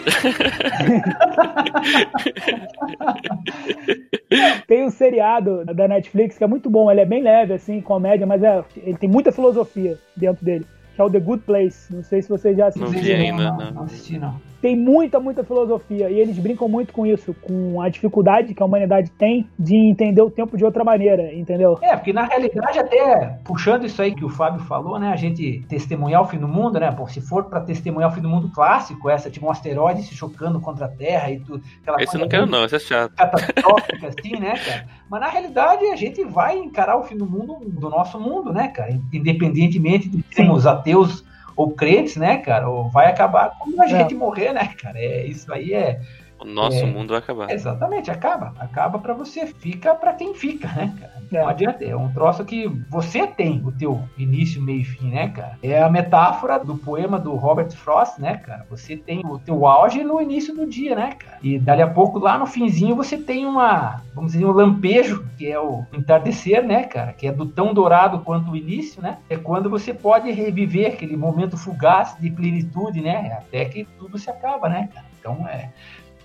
Tem 4.66 4.84
um 4.84 4.90
seriado 4.90 5.64
da 5.64 5.88
Netflix 5.88 6.36
que 6.36 6.44
é 6.44 6.46
muito 6.46 6.68
bom, 6.68 6.90
ele 6.90 7.00
é 7.00 7.06
bem 7.06 7.22
leve, 7.22 7.54
assim, 7.54 7.80
comédia, 7.80 8.26
mas 8.26 8.42
é, 8.42 8.62
ele 8.76 8.98
tem 8.98 9.08
muita 9.08 9.32
filosofia 9.32 9.96
dentro 10.16 10.44
dele, 10.44 10.66
que 10.98 11.02
é 11.02 11.04
o 11.04 11.10
The 11.10 11.20
Good 11.20 11.44
Place. 11.44 11.94
Não 11.94 12.02
sei 12.02 12.20
se 12.20 12.28
vocês 12.28 12.56
já 12.56 12.64
Não 12.74 12.88
assistiram. 12.88 13.00
vi 13.00 13.12
ainda, 13.12 13.52
não, 13.52 13.56
não. 13.56 13.70
não 13.70 13.82
assisti, 13.84 14.18
não. 14.18 14.34
Tem 14.60 14.74
muita, 14.74 15.20
muita 15.20 15.44
filosofia, 15.44 16.10
e 16.10 16.18
eles 16.18 16.36
brincam 16.36 16.68
muito 16.68 16.92
com 16.92 17.06
isso, 17.06 17.32
com 17.42 17.80
a 17.80 17.88
dificuldade 17.88 18.52
que 18.54 18.60
a 18.60 18.66
humanidade 18.66 19.08
tem 19.12 19.48
de 19.56 19.76
entender 19.76 20.20
o 20.20 20.28
tempo 20.28 20.56
de 20.56 20.64
outra 20.64 20.82
maneira, 20.82 21.32
entendeu? 21.32 21.78
É, 21.80 21.94
porque 21.94 22.12
na 22.12 22.24
realidade, 22.24 22.76
até 22.80 23.38
puxando 23.44 23.86
isso 23.86 24.02
aí 24.02 24.12
que 24.12 24.24
o 24.24 24.28
Fábio 24.28 24.58
falou, 24.64 24.98
né? 24.98 25.12
A 25.12 25.16
gente 25.16 25.64
testemunhar 25.68 26.22
o 26.22 26.26
fim 26.26 26.38
do 26.38 26.48
mundo, 26.48 26.80
né? 26.80 26.90
Bom, 26.90 27.06
se 27.06 27.20
for 27.20 27.44
para 27.44 27.60
testemunhar 27.60 28.10
o 28.10 28.12
fim 28.12 28.20
do 28.20 28.28
mundo 28.28 28.50
clássico, 28.50 29.08
essa 29.08 29.30
tipo 29.30 29.46
um 29.46 29.50
asteroide 29.52 30.02
se 30.02 30.16
chocando 30.16 30.60
contra 30.60 30.86
a 30.86 30.88
Terra 30.88 31.30
e 31.30 31.38
tudo. 31.38 31.62
Aquela 31.82 32.02
Esse 32.02 32.16
eu 32.16 32.20
não 32.22 32.28
quero, 32.28 32.46
não, 32.46 32.64
esse 32.64 32.74
é 32.74 32.80
chato. 32.80 33.14
catastrófica, 33.14 34.08
assim, 34.08 34.40
né, 34.40 34.54
cara? 34.58 34.86
Mas 35.08 35.20
na 35.20 35.28
realidade 35.28 35.86
a 35.86 35.96
gente 35.96 36.22
vai 36.24 36.58
encarar 36.58 36.98
o 36.98 37.04
fim 37.04 37.16
do 37.16 37.26
mundo, 37.26 37.58
do 37.62 37.88
nosso 37.88 38.20
mundo, 38.20 38.52
né, 38.52 38.68
cara? 38.68 38.92
Independentemente 39.12 40.08
de 40.08 40.24
sermos 40.30 40.66
ateus 40.66 41.24
ou 41.56 41.70
crentes, 41.70 42.16
né, 42.16 42.36
cara? 42.36 42.68
Ou 42.68 42.90
vai 42.90 43.06
acabar 43.06 43.56
quando 43.58 43.80
a 43.80 43.86
gente 43.86 44.14
morrer, 44.14 44.52
né, 44.52 44.74
cara? 44.80 44.98
É, 44.98 45.26
isso 45.26 45.52
aí 45.52 45.72
é, 45.72 46.00
O 46.40 46.44
nosso 46.44 46.78
É. 46.78 46.86
mundo 46.86 47.10
vai 47.10 47.18
acabar. 47.18 47.50
Exatamente, 47.50 48.10
acaba. 48.10 48.54
Acaba 48.58 48.98
pra 48.98 49.12
você, 49.12 49.46
fica 49.46 49.94
pra 49.94 50.12
quem 50.12 50.34
fica, 50.34 50.68
né, 50.68 50.94
cara? 50.98 51.12
É. 51.32 51.42
Não 51.42 51.48
adianta, 51.48 51.84
é 51.84 51.94
um 51.96 52.10
troço 52.12 52.44
que 52.44 52.68
você 52.88 53.26
tem 53.26 53.60
o 53.64 53.72
teu 53.72 54.00
início, 54.16 54.62
meio 54.62 54.80
e 54.80 54.84
fim, 54.84 55.10
né, 55.10 55.28
cara? 55.28 55.58
É 55.62 55.82
a 55.82 55.90
metáfora 55.90 56.58
do 56.58 56.76
poema 56.76 57.18
do 57.18 57.34
Robert 57.34 57.70
Frost, 57.72 58.18
né, 58.18 58.36
cara? 58.36 58.64
Você 58.70 58.96
tem 58.96 59.20
o 59.24 59.38
teu 59.38 59.66
auge 59.66 60.02
no 60.04 60.20
início 60.22 60.54
do 60.54 60.66
dia, 60.66 60.94
né, 60.94 61.12
cara? 61.18 61.38
E 61.42 61.58
dali 61.58 61.82
a 61.82 61.88
pouco, 61.88 62.18
lá 62.18 62.38
no 62.38 62.46
finzinho, 62.46 62.94
você 62.96 63.18
tem 63.18 63.44
uma, 63.44 64.00
vamos 64.14 64.32
dizer, 64.32 64.44
um 64.44 64.52
lampejo, 64.52 65.26
que 65.36 65.50
é 65.50 65.58
o 65.58 65.84
entardecer, 65.92 66.64
né, 66.64 66.84
cara? 66.84 67.12
Que 67.12 67.26
é 67.26 67.32
do 67.32 67.44
tão 67.46 67.74
dourado 67.74 68.20
quanto 68.20 68.52
o 68.52 68.56
início, 68.56 69.02
né? 69.02 69.18
É 69.28 69.36
quando 69.36 69.68
você 69.68 69.92
pode 69.92 70.30
reviver 70.30 70.92
aquele 70.92 71.16
momento 71.16 71.56
fugaz 71.56 72.16
de 72.18 72.30
plenitude, 72.30 73.00
né? 73.00 73.36
Até 73.38 73.64
que 73.66 73.84
tudo 73.98 74.16
se 74.18 74.30
acaba, 74.30 74.68
né, 74.68 74.88
cara? 74.94 75.06
Então, 75.18 75.46
é, 75.48 75.70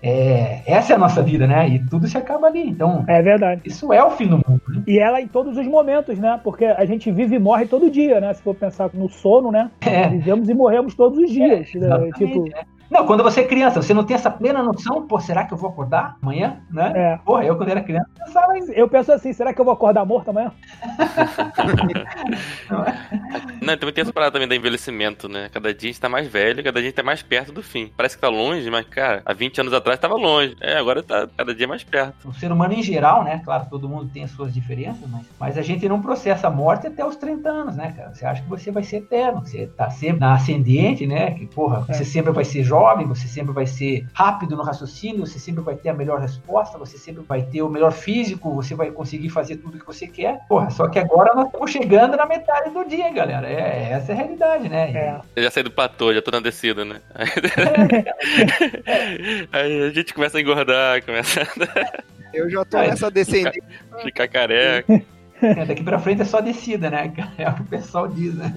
é, 0.04 0.62
essa 0.66 0.92
é 0.92 0.96
a 0.96 1.00
nossa 1.00 1.24
vida, 1.24 1.48
né? 1.48 1.68
E 1.70 1.80
tudo 1.80 2.06
se 2.08 2.18
acaba 2.18 2.48
ali. 2.48 2.68
Então, 2.70 3.06
É 3.08 3.22
verdade. 3.22 3.62
isso 3.64 3.94
é 3.94 4.04
o 4.04 4.12
fim 4.12 4.28
do 4.28 4.36
mundo. 4.38 4.62
né? 4.68 4.84
E 4.86 5.00
ela 5.00 5.22
em 5.22 5.28
todos 5.28 5.58
os 5.58 5.66
momentos, 5.66 6.20
né? 6.20 6.40
Porque 6.44 6.66
a 6.66 6.84
gente 6.84 7.10
vive 7.10 7.38
e 7.38 7.40
morre 7.40 7.66
todo 7.66 7.90
dia, 7.90 8.20
né? 8.20 8.34
Se 8.34 8.42
for 8.44 8.54
pensar 8.54 8.90
no 8.94 9.08
sono, 9.08 9.50
né? 9.52 9.72
É. 9.82 10.10
Vivemos 10.10 10.50
e 10.50 10.54
morremos 10.54 10.94
todos 10.94 11.18
os 11.18 11.32
dias. 11.32 11.74
né? 11.74 11.86
Exatamente, 11.86 12.18
Tipo, 12.18 12.44
né? 12.50 12.64
Não, 12.90 13.06
quando 13.08 13.24
você 13.24 13.42
é 13.42 13.44
criança, 13.48 13.82
você 13.82 13.94
não 13.94 14.04
tem 14.04 14.16
essa 14.16 14.30
plena 14.30 14.62
noção, 14.62 15.08
pô, 15.08 15.20
será 15.20 15.46
que 15.46 15.54
eu 15.54 15.58
vou 15.58 15.70
acordar 15.70 16.16
amanhã, 16.22 16.58
né? 16.70 16.92
é. 16.96 17.18
Porra, 17.26 17.44
eu 17.44 17.56
quando 17.56 17.70
era 17.70 17.82
criança 17.82 18.08
pensava 18.18 18.58
em... 18.58 18.72
Eu 18.74 18.88
penso 18.88 19.12
assim, 19.12 19.34
será 19.34 19.54
que 19.54 19.60
eu 19.60 19.66
vou 19.66 19.74
acordar 19.74 20.06
morto 20.06 20.30
amanhã? 20.30 20.52
Não, 23.62 23.78
também 23.78 23.94
tem 23.94 24.02
essa 24.02 24.14
parada 24.14 24.32
também 24.34 24.48
do 24.48 24.56
envelhecimento, 24.56 25.28
né? 25.30 25.50
Cada 25.52 25.74
dia 25.74 25.90
a 25.90 25.92
gente 25.92 26.02
tá 26.02 26.10
mais 26.10 26.28
velho, 26.28 26.64
cada 26.64 26.80
dia 26.80 26.88
a 26.88 26.90
gente 26.90 26.96
tá 26.96 27.04
mais 27.04 27.22
perto 27.22 27.52
do 27.52 27.64
fim. 27.64 27.92
Parece 27.96 28.16
que 28.16 28.22
tá 28.22 28.30
longe, 28.30 28.70
mas, 28.70 28.86
cara, 28.88 29.22
há 29.26 29.34
20 29.34 29.62
anos 29.62 29.74
atrás 29.74 30.00
tava 30.00 30.16
longe. 30.16 30.56
É, 30.62 30.78
agora 30.78 31.02
tá 31.02 31.28
cada 31.38 31.54
dia 31.56 31.68
mais 31.68 31.84
perto. 31.84 32.28
O 32.28 32.34
ser 32.34 32.52
humano 32.52 32.74
em 32.74 32.82
geral, 32.84 33.24
né? 33.24 33.42
Claro, 33.44 33.66
todo 33.70 33.88
mundo 33.88 34.10
tem 34.14 34.24
as 34.24 34.32
suas 34.32 34.54
diferenças, 34.54 35.10
mas, 35.10 35.26
mas 35.40 35.58
a 35.58 35.62
gente 35.62 35.88
não 35.88 36.02
processa 36.02 36.48
a 36.48 36.52
morte 36.52 36.88
até 36.88 37.06
os 37.06 37.16
30 37.16 37.50
anos, 37.50 37.76
né, 37.76 37.94
cara? 37.96 38.14
Você 38.14 38.26
acha 38.26 38.42
que 38.42 38.50
você 38.50 38.72
vai 38.72 38.84
ser 38.84 38.98
eterno, 38.98 39.42
você 39.42 39.68
tá 39.68 39.90
sempre 39.90 40.20
na 40.20 40.34
ascendente, 40.34 41.06
né? 41.08 41.32
Que, 41.32 41.46
porra, 41.46 41.86
É. 41.90 41.94
você 41.94 42.06
sempre 42.06 42.32
vai 42.32 42.44
ser 42.46 42.64
jovem, 42.64 42.73
você 43.08 43.28
sempre 43.28 43.54
vai 43.54 43.68
ser 43.68 44.06
rápido 44.14 44.56
no 44.56 44.64
raciocínio, 44.64 45.26
você 45.26 45.38
sempre 45.38 45.64
vai 45.64 45.76
ter 45.76 45.90
a 45.90 45.94
melhor 45.94 46.20
resposta, 46.20 46.78
você 46.78 46.98
sempre 46.98 47.24
vai 47.24 47.44
ter 47.44 47.62
o 47.62 47.70
melhor 47.70 47.92
físico, 47.92 48.54
você 48.54 48.74
vai 48.74 48.90
conseguir 48.92 49.30
fazer 49.30 49.58
tudo 49.58 49.78
que 49.80 49.86
você 49.86 50.08
quer. 50.08 50.40
Porra, 50.48 50.70
só 50.72 50.88
que 50.88 50.98
agora 50.98 51.34
nós 51.36 51.48
estamos 51.48 51.72
chegando 51.72 52.18
na 52.18 52.26
metade 52.26 52.72
do 52.72 52.84
dia, 52.86 53.12
galera. 53.12 53.48
É, 53.48 53.90
essa 53.92 54.12
é 54.12 54.16
a 54.16 54.18
realidade, 54.18 54.70
né? 54.70 54.92
E- 54.92 54.98
É. 54.98 55.20
Eu 55.36 55.44
já 55.44 55.52
saí 55.52 55.64
do 55.64 55.72
platô, 55.72 56.14
já 56.14 56.22
tô 56.22 56.32
na 56.32 56.40
descida, 56.40 56.84
né? 56.84 57.00
Aí, 57.14 57.28
aí 59.52 59.84
a 59.84 59.90
gente 59.92 60.14
começa 60.14 60.38
a 60.38 60.42
engordar, 60.42 61.04
começa 61.04 61.42
Eu 62.34 62.50
já 62.50 62.66
tô 62.66 62.78
É. 62.78 62.88
nessa 62.90 63.12
descendente. 63.12 63.62
a 63.92 63.98
ficar 64.00 64.28
careca. 64.28 65.02
É, 65.44 65.66
daqui 65.66 65.84
pra 65.84 66.00
frente 66.00 66.22
é 66.22 66.26
só 66.26 66.40
descida, 66.42 66.90
né? 66.90 67.12
cara? 67.16 67.32
É 67.38 67.50
o 67.50 67.54
que 67.56 67.62
o 67.62 67.66
pessoal 67.66 68.08
diz, 68.08 68.34
né? 68.36 68.52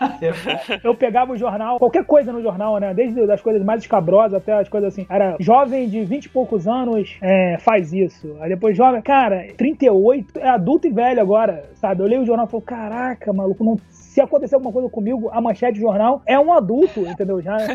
Eu 0.84 0.94
pegava 0.94 1.32
o 1.32 1.36
jornal, 1.36 1.78
qualquer 1.78 2.04
coisa 2.04 2.32
no 2.32 2.42
jornal, 2.42 2.78
né? 2.78 2.92
Desde 2.94 3.20
as 3.30 3.40
coisas 3.40 3.62
mais 3.64 3.80
escabrosas 3.82 4.34
até 4.34 4.52
as 4.52 4.68
coisas 4.68 4.92
assim. 4.92 5.06
Era 5.08 5.36
jovem 5.40 5.88
de 5.88 6.04
20 6.04 6.24
e 6.26 6.28
poucos 6.28 6.66
anos 6.68 7.16
é, 7.20 7.56
faz 7.60 7.92
isso. 7.92 8.36
Aí 8.40 8.48
depois 8.48 8.76
jovem, 8.76 9.00
cara, 9.02 9.46
38, 9.56 10.38
é 10.38 10.48
adulto 10.48 10.86
e 10.86 10.90
velho 10.90 11.20
agora, 11.20 11.64
sabe? 11.74 12.02
Eu 12.02 12.06
leio 12.06 12.22
o 12.22 12.26
jornal 12.26 12.46
e 12.46 12.50
falo, 12.50 12.62
caraca, 12.62 13.32
maluco, 13.32 13.64
não. 13.64 13.76
Se 13.88 14.20
acontecer 14.20 14.54
alguma 14.56 14.72
coisa 14.72 14.90
comigo, 14.90 15.30
a 15.32 15.40
manchete 15.40 15.78
do 15.78 15.80
jornal 15.80 16.20
é 16.26 16.38
um 16.38 16.52
adulto, 16.52 17.00
entendeu? 17.00 17.40
Já. 17.40 17.56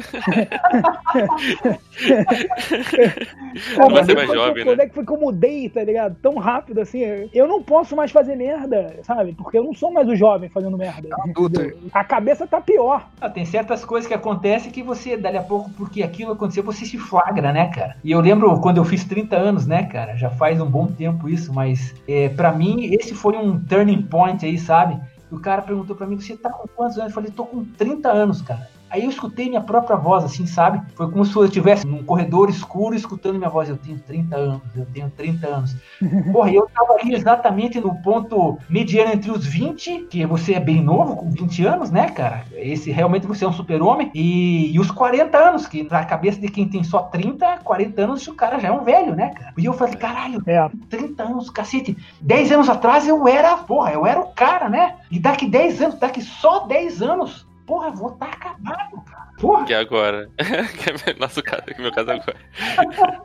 Vai 3.89 4.03
ser 4.05 4.15
mais 4.15 4.27
Quando- 4.27 4.35
jovem, 4.37 4.63
Quando 4.63 4.77
né? 4.77 4.83
é 4.83 4.87
que 4.87 4.93
foi 4.93 5.05
que 5.05 5.11
eu 5.11 5.19
mudei, 5.19 5.69
tá 5.69 5.83
ligado? 5.83 6.15
Tão 6.21 6.35
rápido 6.35 6.79
assim. 6.81 7.01
Eu 7.33 7.47
não 7.47 7.61
posso 7.63 7.95
mais 7.95 8.11
fazer 8.11 8.26
merda, 8.35 8.99
sabe? 9.03 9.33
Porque 9.33 9.57
eu 9.57 9.63
não 9.63 9.73
sou 9.73 9.91
mais 9.91 10.07
o 10.07 10.15
jovem 10.15 10.49
fazendo 10.49 10.77
merda. 10.77 11.09
adulto. 11.21 11.61
entendeu? 11.61 11.77
A 11.93 12.03
cabeça 12.03 12.47
tá 12.47 12.61
pior. 12.61 13.07
Ah, 13.19 13.29
tem 13.29 13.45
certas 13.45 13.83
coisas 13.85 14.07
que 14.07 14.13
acontecem 14.13 14.71
que 14.71 14.83
você, 14.83 15.17
dali 15.17 15.37
a 15.37 15.43
pouco, 15.43 15.69
porque 15.71 16.03
aquilo 16.03 16.33
aconteceu, 16.33 16.63
você 16.63 16.85
se 16.85 16.97
flagra, 16.97 17.51
né, 17.51 17.67
cara? 17.67 17.97
E 18.03 18.11
eu 18.11 18.19
lembro 18.19 18.59
quando 18.59 18.77
eu 18.77 18.85
fiz 18.85 19.03
30 19.05 19.35
anos, 19.35 19.65
né, 19.65 19.83
cara? 19.83 20.15
Já 20.15 20.29
faz 20.29 20.59
um 20.61 20.69
bom 20.69 20.87
tempo 20.87 21.29
isso, 21.29 21.53
mas 21.53 21.95
é, 22.07 22.29
para 22.29 22.51
mim 22.51 22.93
esse 22.93 23.13
foi 23.13 23.37
um 23.37 23.59
turning 23.59 24.01
point 24.01 24.45
aí, 24.45 24.57
sabe? 24.57 24.99
E 25.31 25.35
o 25.35 25.39
cara 25.39 25.61
perguntou 25.61 25.95
pra 25.95 26.07
mim, 26.07 26.19
você 26.19 26.35
tá 26.37 26.49
com 26.49 26.67
quantos 26.67 26.97
anos? 26.97 27.09
Eu 27.09 27.15
falei, 27.15 27.31
tô 27.31 27.45
com 27.45 27.63
30 27.63 28.09
anos, 28.09 28.41
cara. 28.41 28.67
Aí 28.89 29.03
eu 29.03 29.09
escutei 29.09 29.49
minha 29.49 29.61
própria 29.61 29.95
voz, 29.95 30.23
assim, 30.23 30.45
sabe? 30.45 30.81
Foi 30.95 31.09
como 31.09 31.25
se 31.25 31.35
eu 31.35 31.45
estivesse 31.45 31.85
num 31.85 32.03
corredor 32.03 32.49
escuro 32.49 32.95
escutando 32.95 33.37
minha 33.37 33.49
voz. 33.49 33.69
Eu 33.69 33.77
tenho 33.77 33.99
30 33.99 34.35
anos, 34.35 34.61
eu 34.75 34.85
tenho 34.93 35.09
30 35.09 35.47
anos. 35.47 35.75
Porra, 36.31 36.51
e 36.51 36.55
eu 36.55 36.67
tava 36.73 36.93
ali 36.93 37.13
exatamente 37.13 37.79
no 37.79 37.95
ponto 38.01 38.57
mediano 38.69 39.11
entre 39.11 39.31
os 39.31 39.45
20, 39.45 40.07
que 40.09 40.25
você 40.25 40.53
é 40.53 40.59
bem 40.59 40.81
novo, 40.81 41.15
com 41.15 41.29
20 41.29 41.65
anos, 41.65 41.91
né, 41.91 42.09
cara? 42.09 42.45
Esse 42.53 42.91
realmente 42.91 43.27
você 43.27 43.45
é 43.45 43.47
um 43.47 43.53
super-homem. 43.53 44.11
E, 44.13 44.73
e 44.73 44.79
os 44.79 44.91
40 44.91 45.37
anos, 45.37 45.67
que 45.67 45.83
na 45.83 46.05
cabeça 46.05 46.39
de 46.39 46.47
quem 46.49 46.67
tem 46.67 46.83
só 46.83 47.03
30, 47.03 47.59
40 47.63 48.01
anos, 48.01 48.27
o 48.27 48.33
cara 48.33 48.59
já 48.59 48.69
é 48.69 48.71
um 48.71 48.83
velho, 48.83 49.15
né, 49.15 49.29
cara? 49.29 49.53
E 49.57 49.65
eu 49.65 49.73
falei, 49.73 49.95
caralho, 49.95 50.41
É. 50.45 50.69
30 50.89 51.23
anos, 51.23 51.49
cacete. 51.49 51.97
10 52.21 52.51
anos 52.51 52.69
atrás 52.69 53.07
eu 53.07 53.27
era, 53.27 53.57
porra, 53.57 53.91
eu 53.91 54.05
era 54.05 54.19
o 54.19 54.27
cara, 54.27 54.69
né? 54.69 54.95
E 55.11 55.19
daqui 55.19 55.47
10 55.47 55.81
anos, 55.81 55.99
daqui 55.99 56.21
só 56.21 56.65
10 56.67 57.01
anos, 57.01 57.47
porra, 57.67 57.91
vou 57.91 58.09
estar 58.13 58.29
acabado, 58.29 59.01
cara. 59.05 59.27
Porra, 59.39 59.65
Que 59.65 59.73
agora. 59.75 60.29
que 60.37 60.89
é 60.89 60.93
meu- 61.13 61.19
nosso 61.19 61.43
caso, 61.43 61.63
que 61.65 61.73
é 61.73 61.81
meu 61.81 61.91
caso 61.93 62.09
agora. 62.09 62.37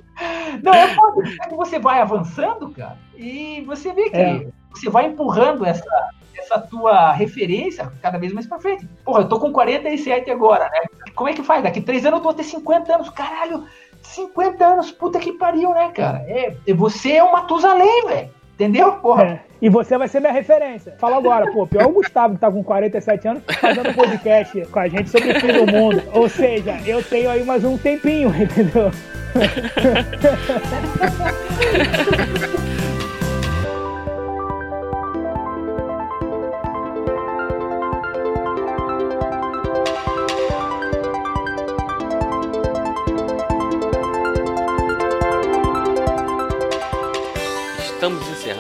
não, 0.62 0.74
é 0.74 0.88
foda. 0.94 1.22
É 1.42 1.48
que 1.48 1.54
você 1.54 1.78
vai 1.78 2.00
avançando, 2.02 2.70
cara, 2.70 2.98
e 3.16 3.62
você 3.66 3.92
vê 3.94 4.10
que 4.10 4.16
É. 4.16 4.46
você 4.70 4.90
vai 4.90 5.06
empurrando 5.06 5.64
essa, 5.64 6.08
essa 6.36 6.58
tua 6.60 7.12
referência 7.12 7.90
cada 8.02 8.18
vez 8.18 8.32
mais 8.32 8.46
pra 8.46 8.58
frente. 8.60 8.86
Porra, 9.04 9.20
eu 9.22 9.28
tô 9.28 9.38
com 9.40 9.52
47 9.52 10.30
agora, 10.30 10.68
né? 10.68 10.80
Como 11.14 11.30
é 11.30 11.32
que 11.32 11.42
faz? 11.42 11.62
Daqui 11.62 11.80
3 11.80 12.04
anos 12.06 12.18
eu 12.18 12.24
vou 12.24 12.34
ter 12.34 12.44
50 12.44 12.94
anos, 12.94 13.08
caralho. 13.10 13.64
50 14.02 14.66
anos, 14.66 14.90
puta 14.90 15.18
que 15.20 15.32
pariu, 15.32 15.70
né, 15.70 15.90
cara? 15.92 16.18
É, 16.28 16.56
você 16.74 17.12
é 17.12 17.22
o 17.22 17.32
Matusalém, 17.32 18.06
velho. 18.06 18.30
Entendeu? 18.54 18.92
Porra. 18.92 19.24
É. 19.24 19.40
E 19.60 19.68
você 19.68 19.96
vai 19.96 20.08
ser 20.08 20.20
minha 20.20 20.32
referência. 20.32 20.94
Fala 20.98 21.16
agora, 21.16 21.50
pô, 21.52 21.66
pior 21.66 21.82
é 21.82 21.86
o 21.86 21.92
Gustavo 21.92 22.34
que 22.34 22.40
tá 22.40 22.50
com 22.50 22.64
47 22.64 23.28
anos 23.28 23.42
fazendo 23.60 23.94
podcast 23.94 24.66
com 24.66 24.78
a 24.78 24.88
gente 24.88 25.08
sobre 25.08 25.30
o 25.30 25.40
fim 25.40 25.52
do 25.52 25.66
mundo. 25.66 26.02
Ou 26.12 26.28
seja, 26.28 26.78
eu 26.84 27.02
tenho 27.02 27.30
aí 27.30 27.44
mais 27.44 27.64
um 27.64 27.78
tempinho, 27.78 28.28
entendeu? 28.42 28.90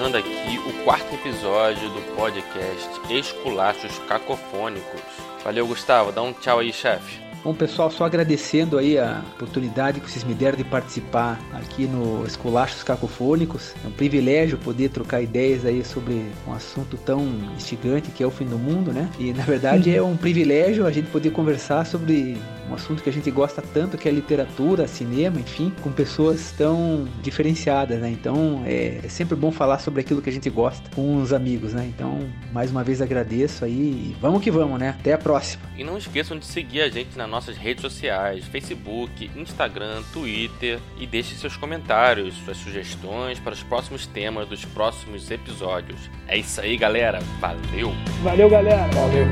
encerrando 0.02 0.16
aqui 0.16 0.58
o 0.58 0.84
quarto 0.84 1.14
episódio 1.14 1.88
do 1.90 2.16
podcast 2.16 2.88
Esculachos 3.08 3.98
Cacofônicos. 4.08 5.00
Valeu, 5.44 5.66
Gustavo. 5.66 6.10
Dá 6.10 6.20
um 6.22 6.32
tchau 6.32 6.58
aí, 6.58 6.72
chefe. 6.72 7.20
Bom, 7.44 7.54
pessoal, 7.54 7.90
só 7.90 8.04
agradecendo 8.04 8.78
aí 8.78 8.98
a 8.98 9.22
oportunidade 9.34 10.00
que 10.00 10.10
vocês 10.10 10.24
me 10.24 10.34
deram 10.34 10.56
de 10.56 10.64
participar 10.64 11.40
aqui 11.52 11.86
no 11.86 12.26
Escolachos 12.26 12.82
Cacofônicos. 12.82 13.74
É 13.84 13.88
um 13.88 13.92
privilégio 13.92 14.58
poder 14.58 14.90
trocar 14.90 15.20
ideias 15.20 15.64
aí 15.64 15.84
sobre 15.84 16.24
um 16.46 16.52
assunto 16.52 16.96
tão 16.96 17.24
instigante 17.56 18.10
que 18.10 18.22
é 18.22 18.26
o 18.26 18.30
fim 18.30 18.46
do 18.46 18.58
mundo, 18.58 18.92
né? 18.92 19.08
E 19.18 19.32
na 19.32 19.44
verdade 19.44 19.90
é 19.94 20.02
um 20.02 20.16
privilégio 20.16 20.86
a 20.86 20.90
gente 20.90 21.10
poder 21.10 21.30
conversar 21.30 21.84
sobre 21.84 22.38
um 22.68 22.74
assunto 22.74 23.02
que 23.02 23.08
a 23.08 23.12
gente 23.12 23.30
gosta 23.30 23.62
tanto, 23.62 23.96
que 23.98 24.08
é 24.08 24.12
literatura, 24.12 24.86
cinema, 24.86 25.38
enfim, 25.40 25.72
com 25.82 25.90
pessoas 25.90 26.52
tão 26.56 27.08
diferenciadas, 27.22 28.00
né? 28.00 28.10
Então 28.10 28.62
é, 28.66 29.00
é 29.04 29.08
sempre 29.08 29.36
bom 29.36 29.50
falar 29.50 29.78
sobre 29.78 30.00
aquilo 30.00 30.22
que 30.22 30.30
a 30.30 30.32
gente 30.32 30.48
gosta 30.50 30.88
com 30.94 31.16
os 31.16 31.32
amigos, 31.32 31.72
né? 31.74 31.90
Então, 31.94 32.28
mais 32.52 32.70
uma 32.70 32.84
vez 32.84 33.00
agradeço 33.00 33.64
aí 33.64 33.72
e 33.72 34.16
vamos 34.20 34.42
que 34.42 34.50
vamos, 34.50 34.78
né? 34.78 34.90
Até 34.90 35.12
a 35.12 35.18
próxima. 35.18 35.62
E 35.76 35.84
não 35.84 35.96
esqueçam 35.96 36.38
de 36.38 36.46
seguir 36.46 36.82
a 36.82 36.88
gente 36.88 37.16
nas 37.16 37.28
nossas 37.28 37.56
redes 37.56 37.82
sociais, 37.82 38.44
Facebook, 38.44 39.30
Instagram, 39.36 40.02
Twitter 40.12 40.78
e 40.98 41.06
deixe 41.06 41.34
seus 41.34 41.56
comentários, 41.56 42.34
suas 42.44 42.56
sugestões 42.56 43.38
para 43.38 43.52
os 43.52 43.62
próximos 43.62 44.06
temas 44.06 44.48
dos 44.48 44.64
próximos 44.64 45.30
episódios. 45.30 46.10
É 46.28 46.38
isso 46.38 46.60
aí, 46.60 46.76
galera. 46.76 47.20
Valeu! 47.40 47.92
Valeu, 48.22 48.48
galera. 48.48 48.88
Valeu. 48.92 49.26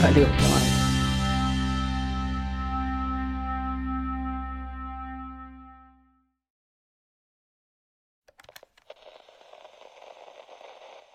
Valeu, 0.00 0.26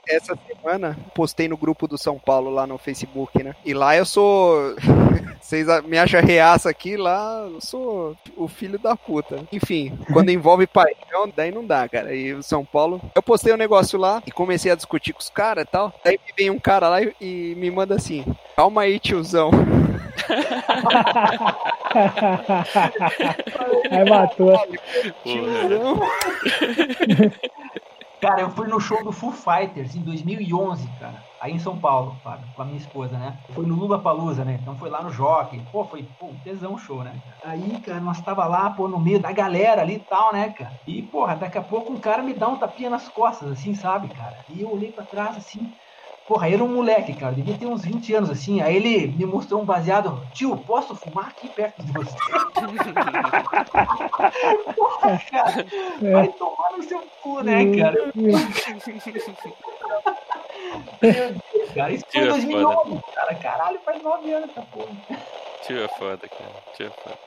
essa 0.08 0.38
semana 0.48 0.98
postei 1.14 1.48
no 1.48 1.58
grupo 1.58 1.88
do 1.88 1.98
São 1.98 2.20
Paulo 2.20 2.50
lá 2.50 2.68
no 2.68 2.78
Facebook, 2.78 3.42
né? 3.44 3.56
E 3.66 3.74
lá 3.74 3.96
eu 3.96 4.06
sou. 4.06 4.76
Vocês 5.42 5.68
me 5.84 5.98
acham 5.98 6.22
reaça 6.22 6.70
aqui, 6.72 6.98
lá 6.98 7.48
eu 7.48 7.62
sou 7.62 8.18
o 8.36 8.48
filho 8.48 8.80
da 8.80 8.96
puta. 8.96 9.44
Enfim, 9.52 9.96
quando 10.12 10.32
envolve 10.32 10.66
paixão, 10.66 11.32
daí 11.36 11.52
não 11.52 11.64
dá, 11.64 11.88
cara. 11.88 12.16
E 12.16 12.34
o 12.34 12.42
São 12.42 12.66
Paulo. 12.66 13.00
Eu 13.14 13.22
postei 13.22 13.54
um 13.54 13.58
negócio 13.58 14.00
lá 14.00 14.24
e 14.26 14.32
comecei 14.32 14.72
a 14.72 14.76
discutir 14.76 15.14
com 15.14 15.20
os 15.20 15.30
caras 15.30 15.66
e 15.66 15.68
tal. 15.68 15.94
Daí 16.04 16.20
vem 16.36 16.50
um 16.50 16.60
cara 16.60 16.90
lá 16.90 17.02
e, 17.02 17.16
e 17.22 17.54
me 17.56 17.70
manda 17.70 17.96
assim: 17.96 18.26
calma 18.56 18.82
aí, 18.82 19.00
tiozão. 19.00 19.52
Aí 23.92 24.10
matou. 24.10 24.58
Tiozão. 25.24 26.02
Cara, 28.22 28.42
eu 28.42 28.50
fui 28.50 28.68
no 28.68 28.80
show 28.80 29.04
do 29.04 29.12
Foo 29.12 29.32
Fighters 29.32 29.94
em 29.94 30.04
2011, 30.04 30.92
cara. 30.96 31.24
Aí 31.40 31.52
em 31.52 31.60
São 31.60 31.80
Paulo, 31.80 32.20
Fábio, 32.24 32.50
com 32.54 32.62
a 32.62 32.66
minha 32.66 32.78
esposa, 32.78 33.18
né? 33.20 33.38
Foi 33.54 33.66
no 33.68 33.76
Lula 33.76 34.02
Palusa, 34.02 34.44
né? 34.44 34.56
Então 34.60 34.76
foi 34.78 34.90
lá 34.90 35.04
no 35.04 35.10
Jockey. 35.10 35.68
Pô, 35.70 35.86
foi 35.86 36.04
pô, 36.18 36.40
tesão 36.42 36.78
show, 36.78 37.04
né? 37.04 37.22
Aí, 37.44 37.80
cara, 37.82 38.00
nós 38.00 38.22
tava 38.22 38.46
lá, 38.48 38.72
pô, 38.72 38.88
no 38.88 39.00
meio 39.00 39.20
da 39.20 39.32
galera 39.32 39.82
ali 39.82 39.96
e 39.96 40.06
tal, 40.06 40.34
né, 40.34 40.50
cara? 40.54 40.80
E, 40.88 41.04
porra, 41.04 41.36
daqui 41.36 41.58
a 41.58 41.64
pouco 41.64 41.94
um 41.94 42.00
cara 42.00 42.24
me 42.24 42.34
dá 42.34 42.48
um 42.48 42.58
tapinha 42.58 42.90
nas 42.90 43.10
costas, 43.10 43.52
assim, 43.52 43.76
sabe, 43.76 44.10
cara? 44.12 44.44
E 44.48 44.62
eu 44.64 44.70
olhei 44.72 44.92
pra 44.92 45.06
trás, 45.06 45.38
assim. 45.38 45.76
Porra, 46.28 46.48
aí 46.48 46.56
era 46.56 46.64
um 46.64 46.68
moleque, 46.68 47.14
cara, 47.14 47.36
devia 47.36 47.56
ter 47.56 47.68
uns 47.68 47.86
20 47.86 48.14
anos, 48.16 48.30
assim. 48.32 48.60
Aí 48.60 48.76
ele 48.76 49.08
me 49.16 49.26
mostrou 49.26 49.62
um 49.62 49.66
baseado. 49.66 50.20
Tio, 50.34 50.58
posso 50.58 50.96
fumar 50.96 51.28
aqui 51.28 51.48
perto 51.48 51.84
de 51.84 51.92
você? 51.92 52.16
Porra, 54.76 55.22
cara, 55.30 55.66
vai 56.02 56.28
tomar 56.30 56.72
no 56.76 56.84
seu 56.84 57.04
cu, 57.22 57.42
né, 57.42 57.78
cara? 57.78 58.12
Meu 58.16 58.32
Deus, 58.32 58.44
cara, 61.76 61.92
isso 61.92 62.06
foi 62.12 62.22
em 62.22 62.24
Tio 62.24 62.24
é 62.24 62.28
2011, 62.28 63.02
cara. 63.14 63.36
Caralho, 63.36 63.80
faz 63.86 64.02
nove 64.02 64.32
anos 64.32 64.50
essa 64.50 64.62
porra. 64.62 64.88
Tio 65.62 65.84
é 65.84 65.88
foda, 65.90 66.28
cara. 66.28 66.64
Tio 66.76 66.88
é 66.88 66.90
foda. 66.90 67.18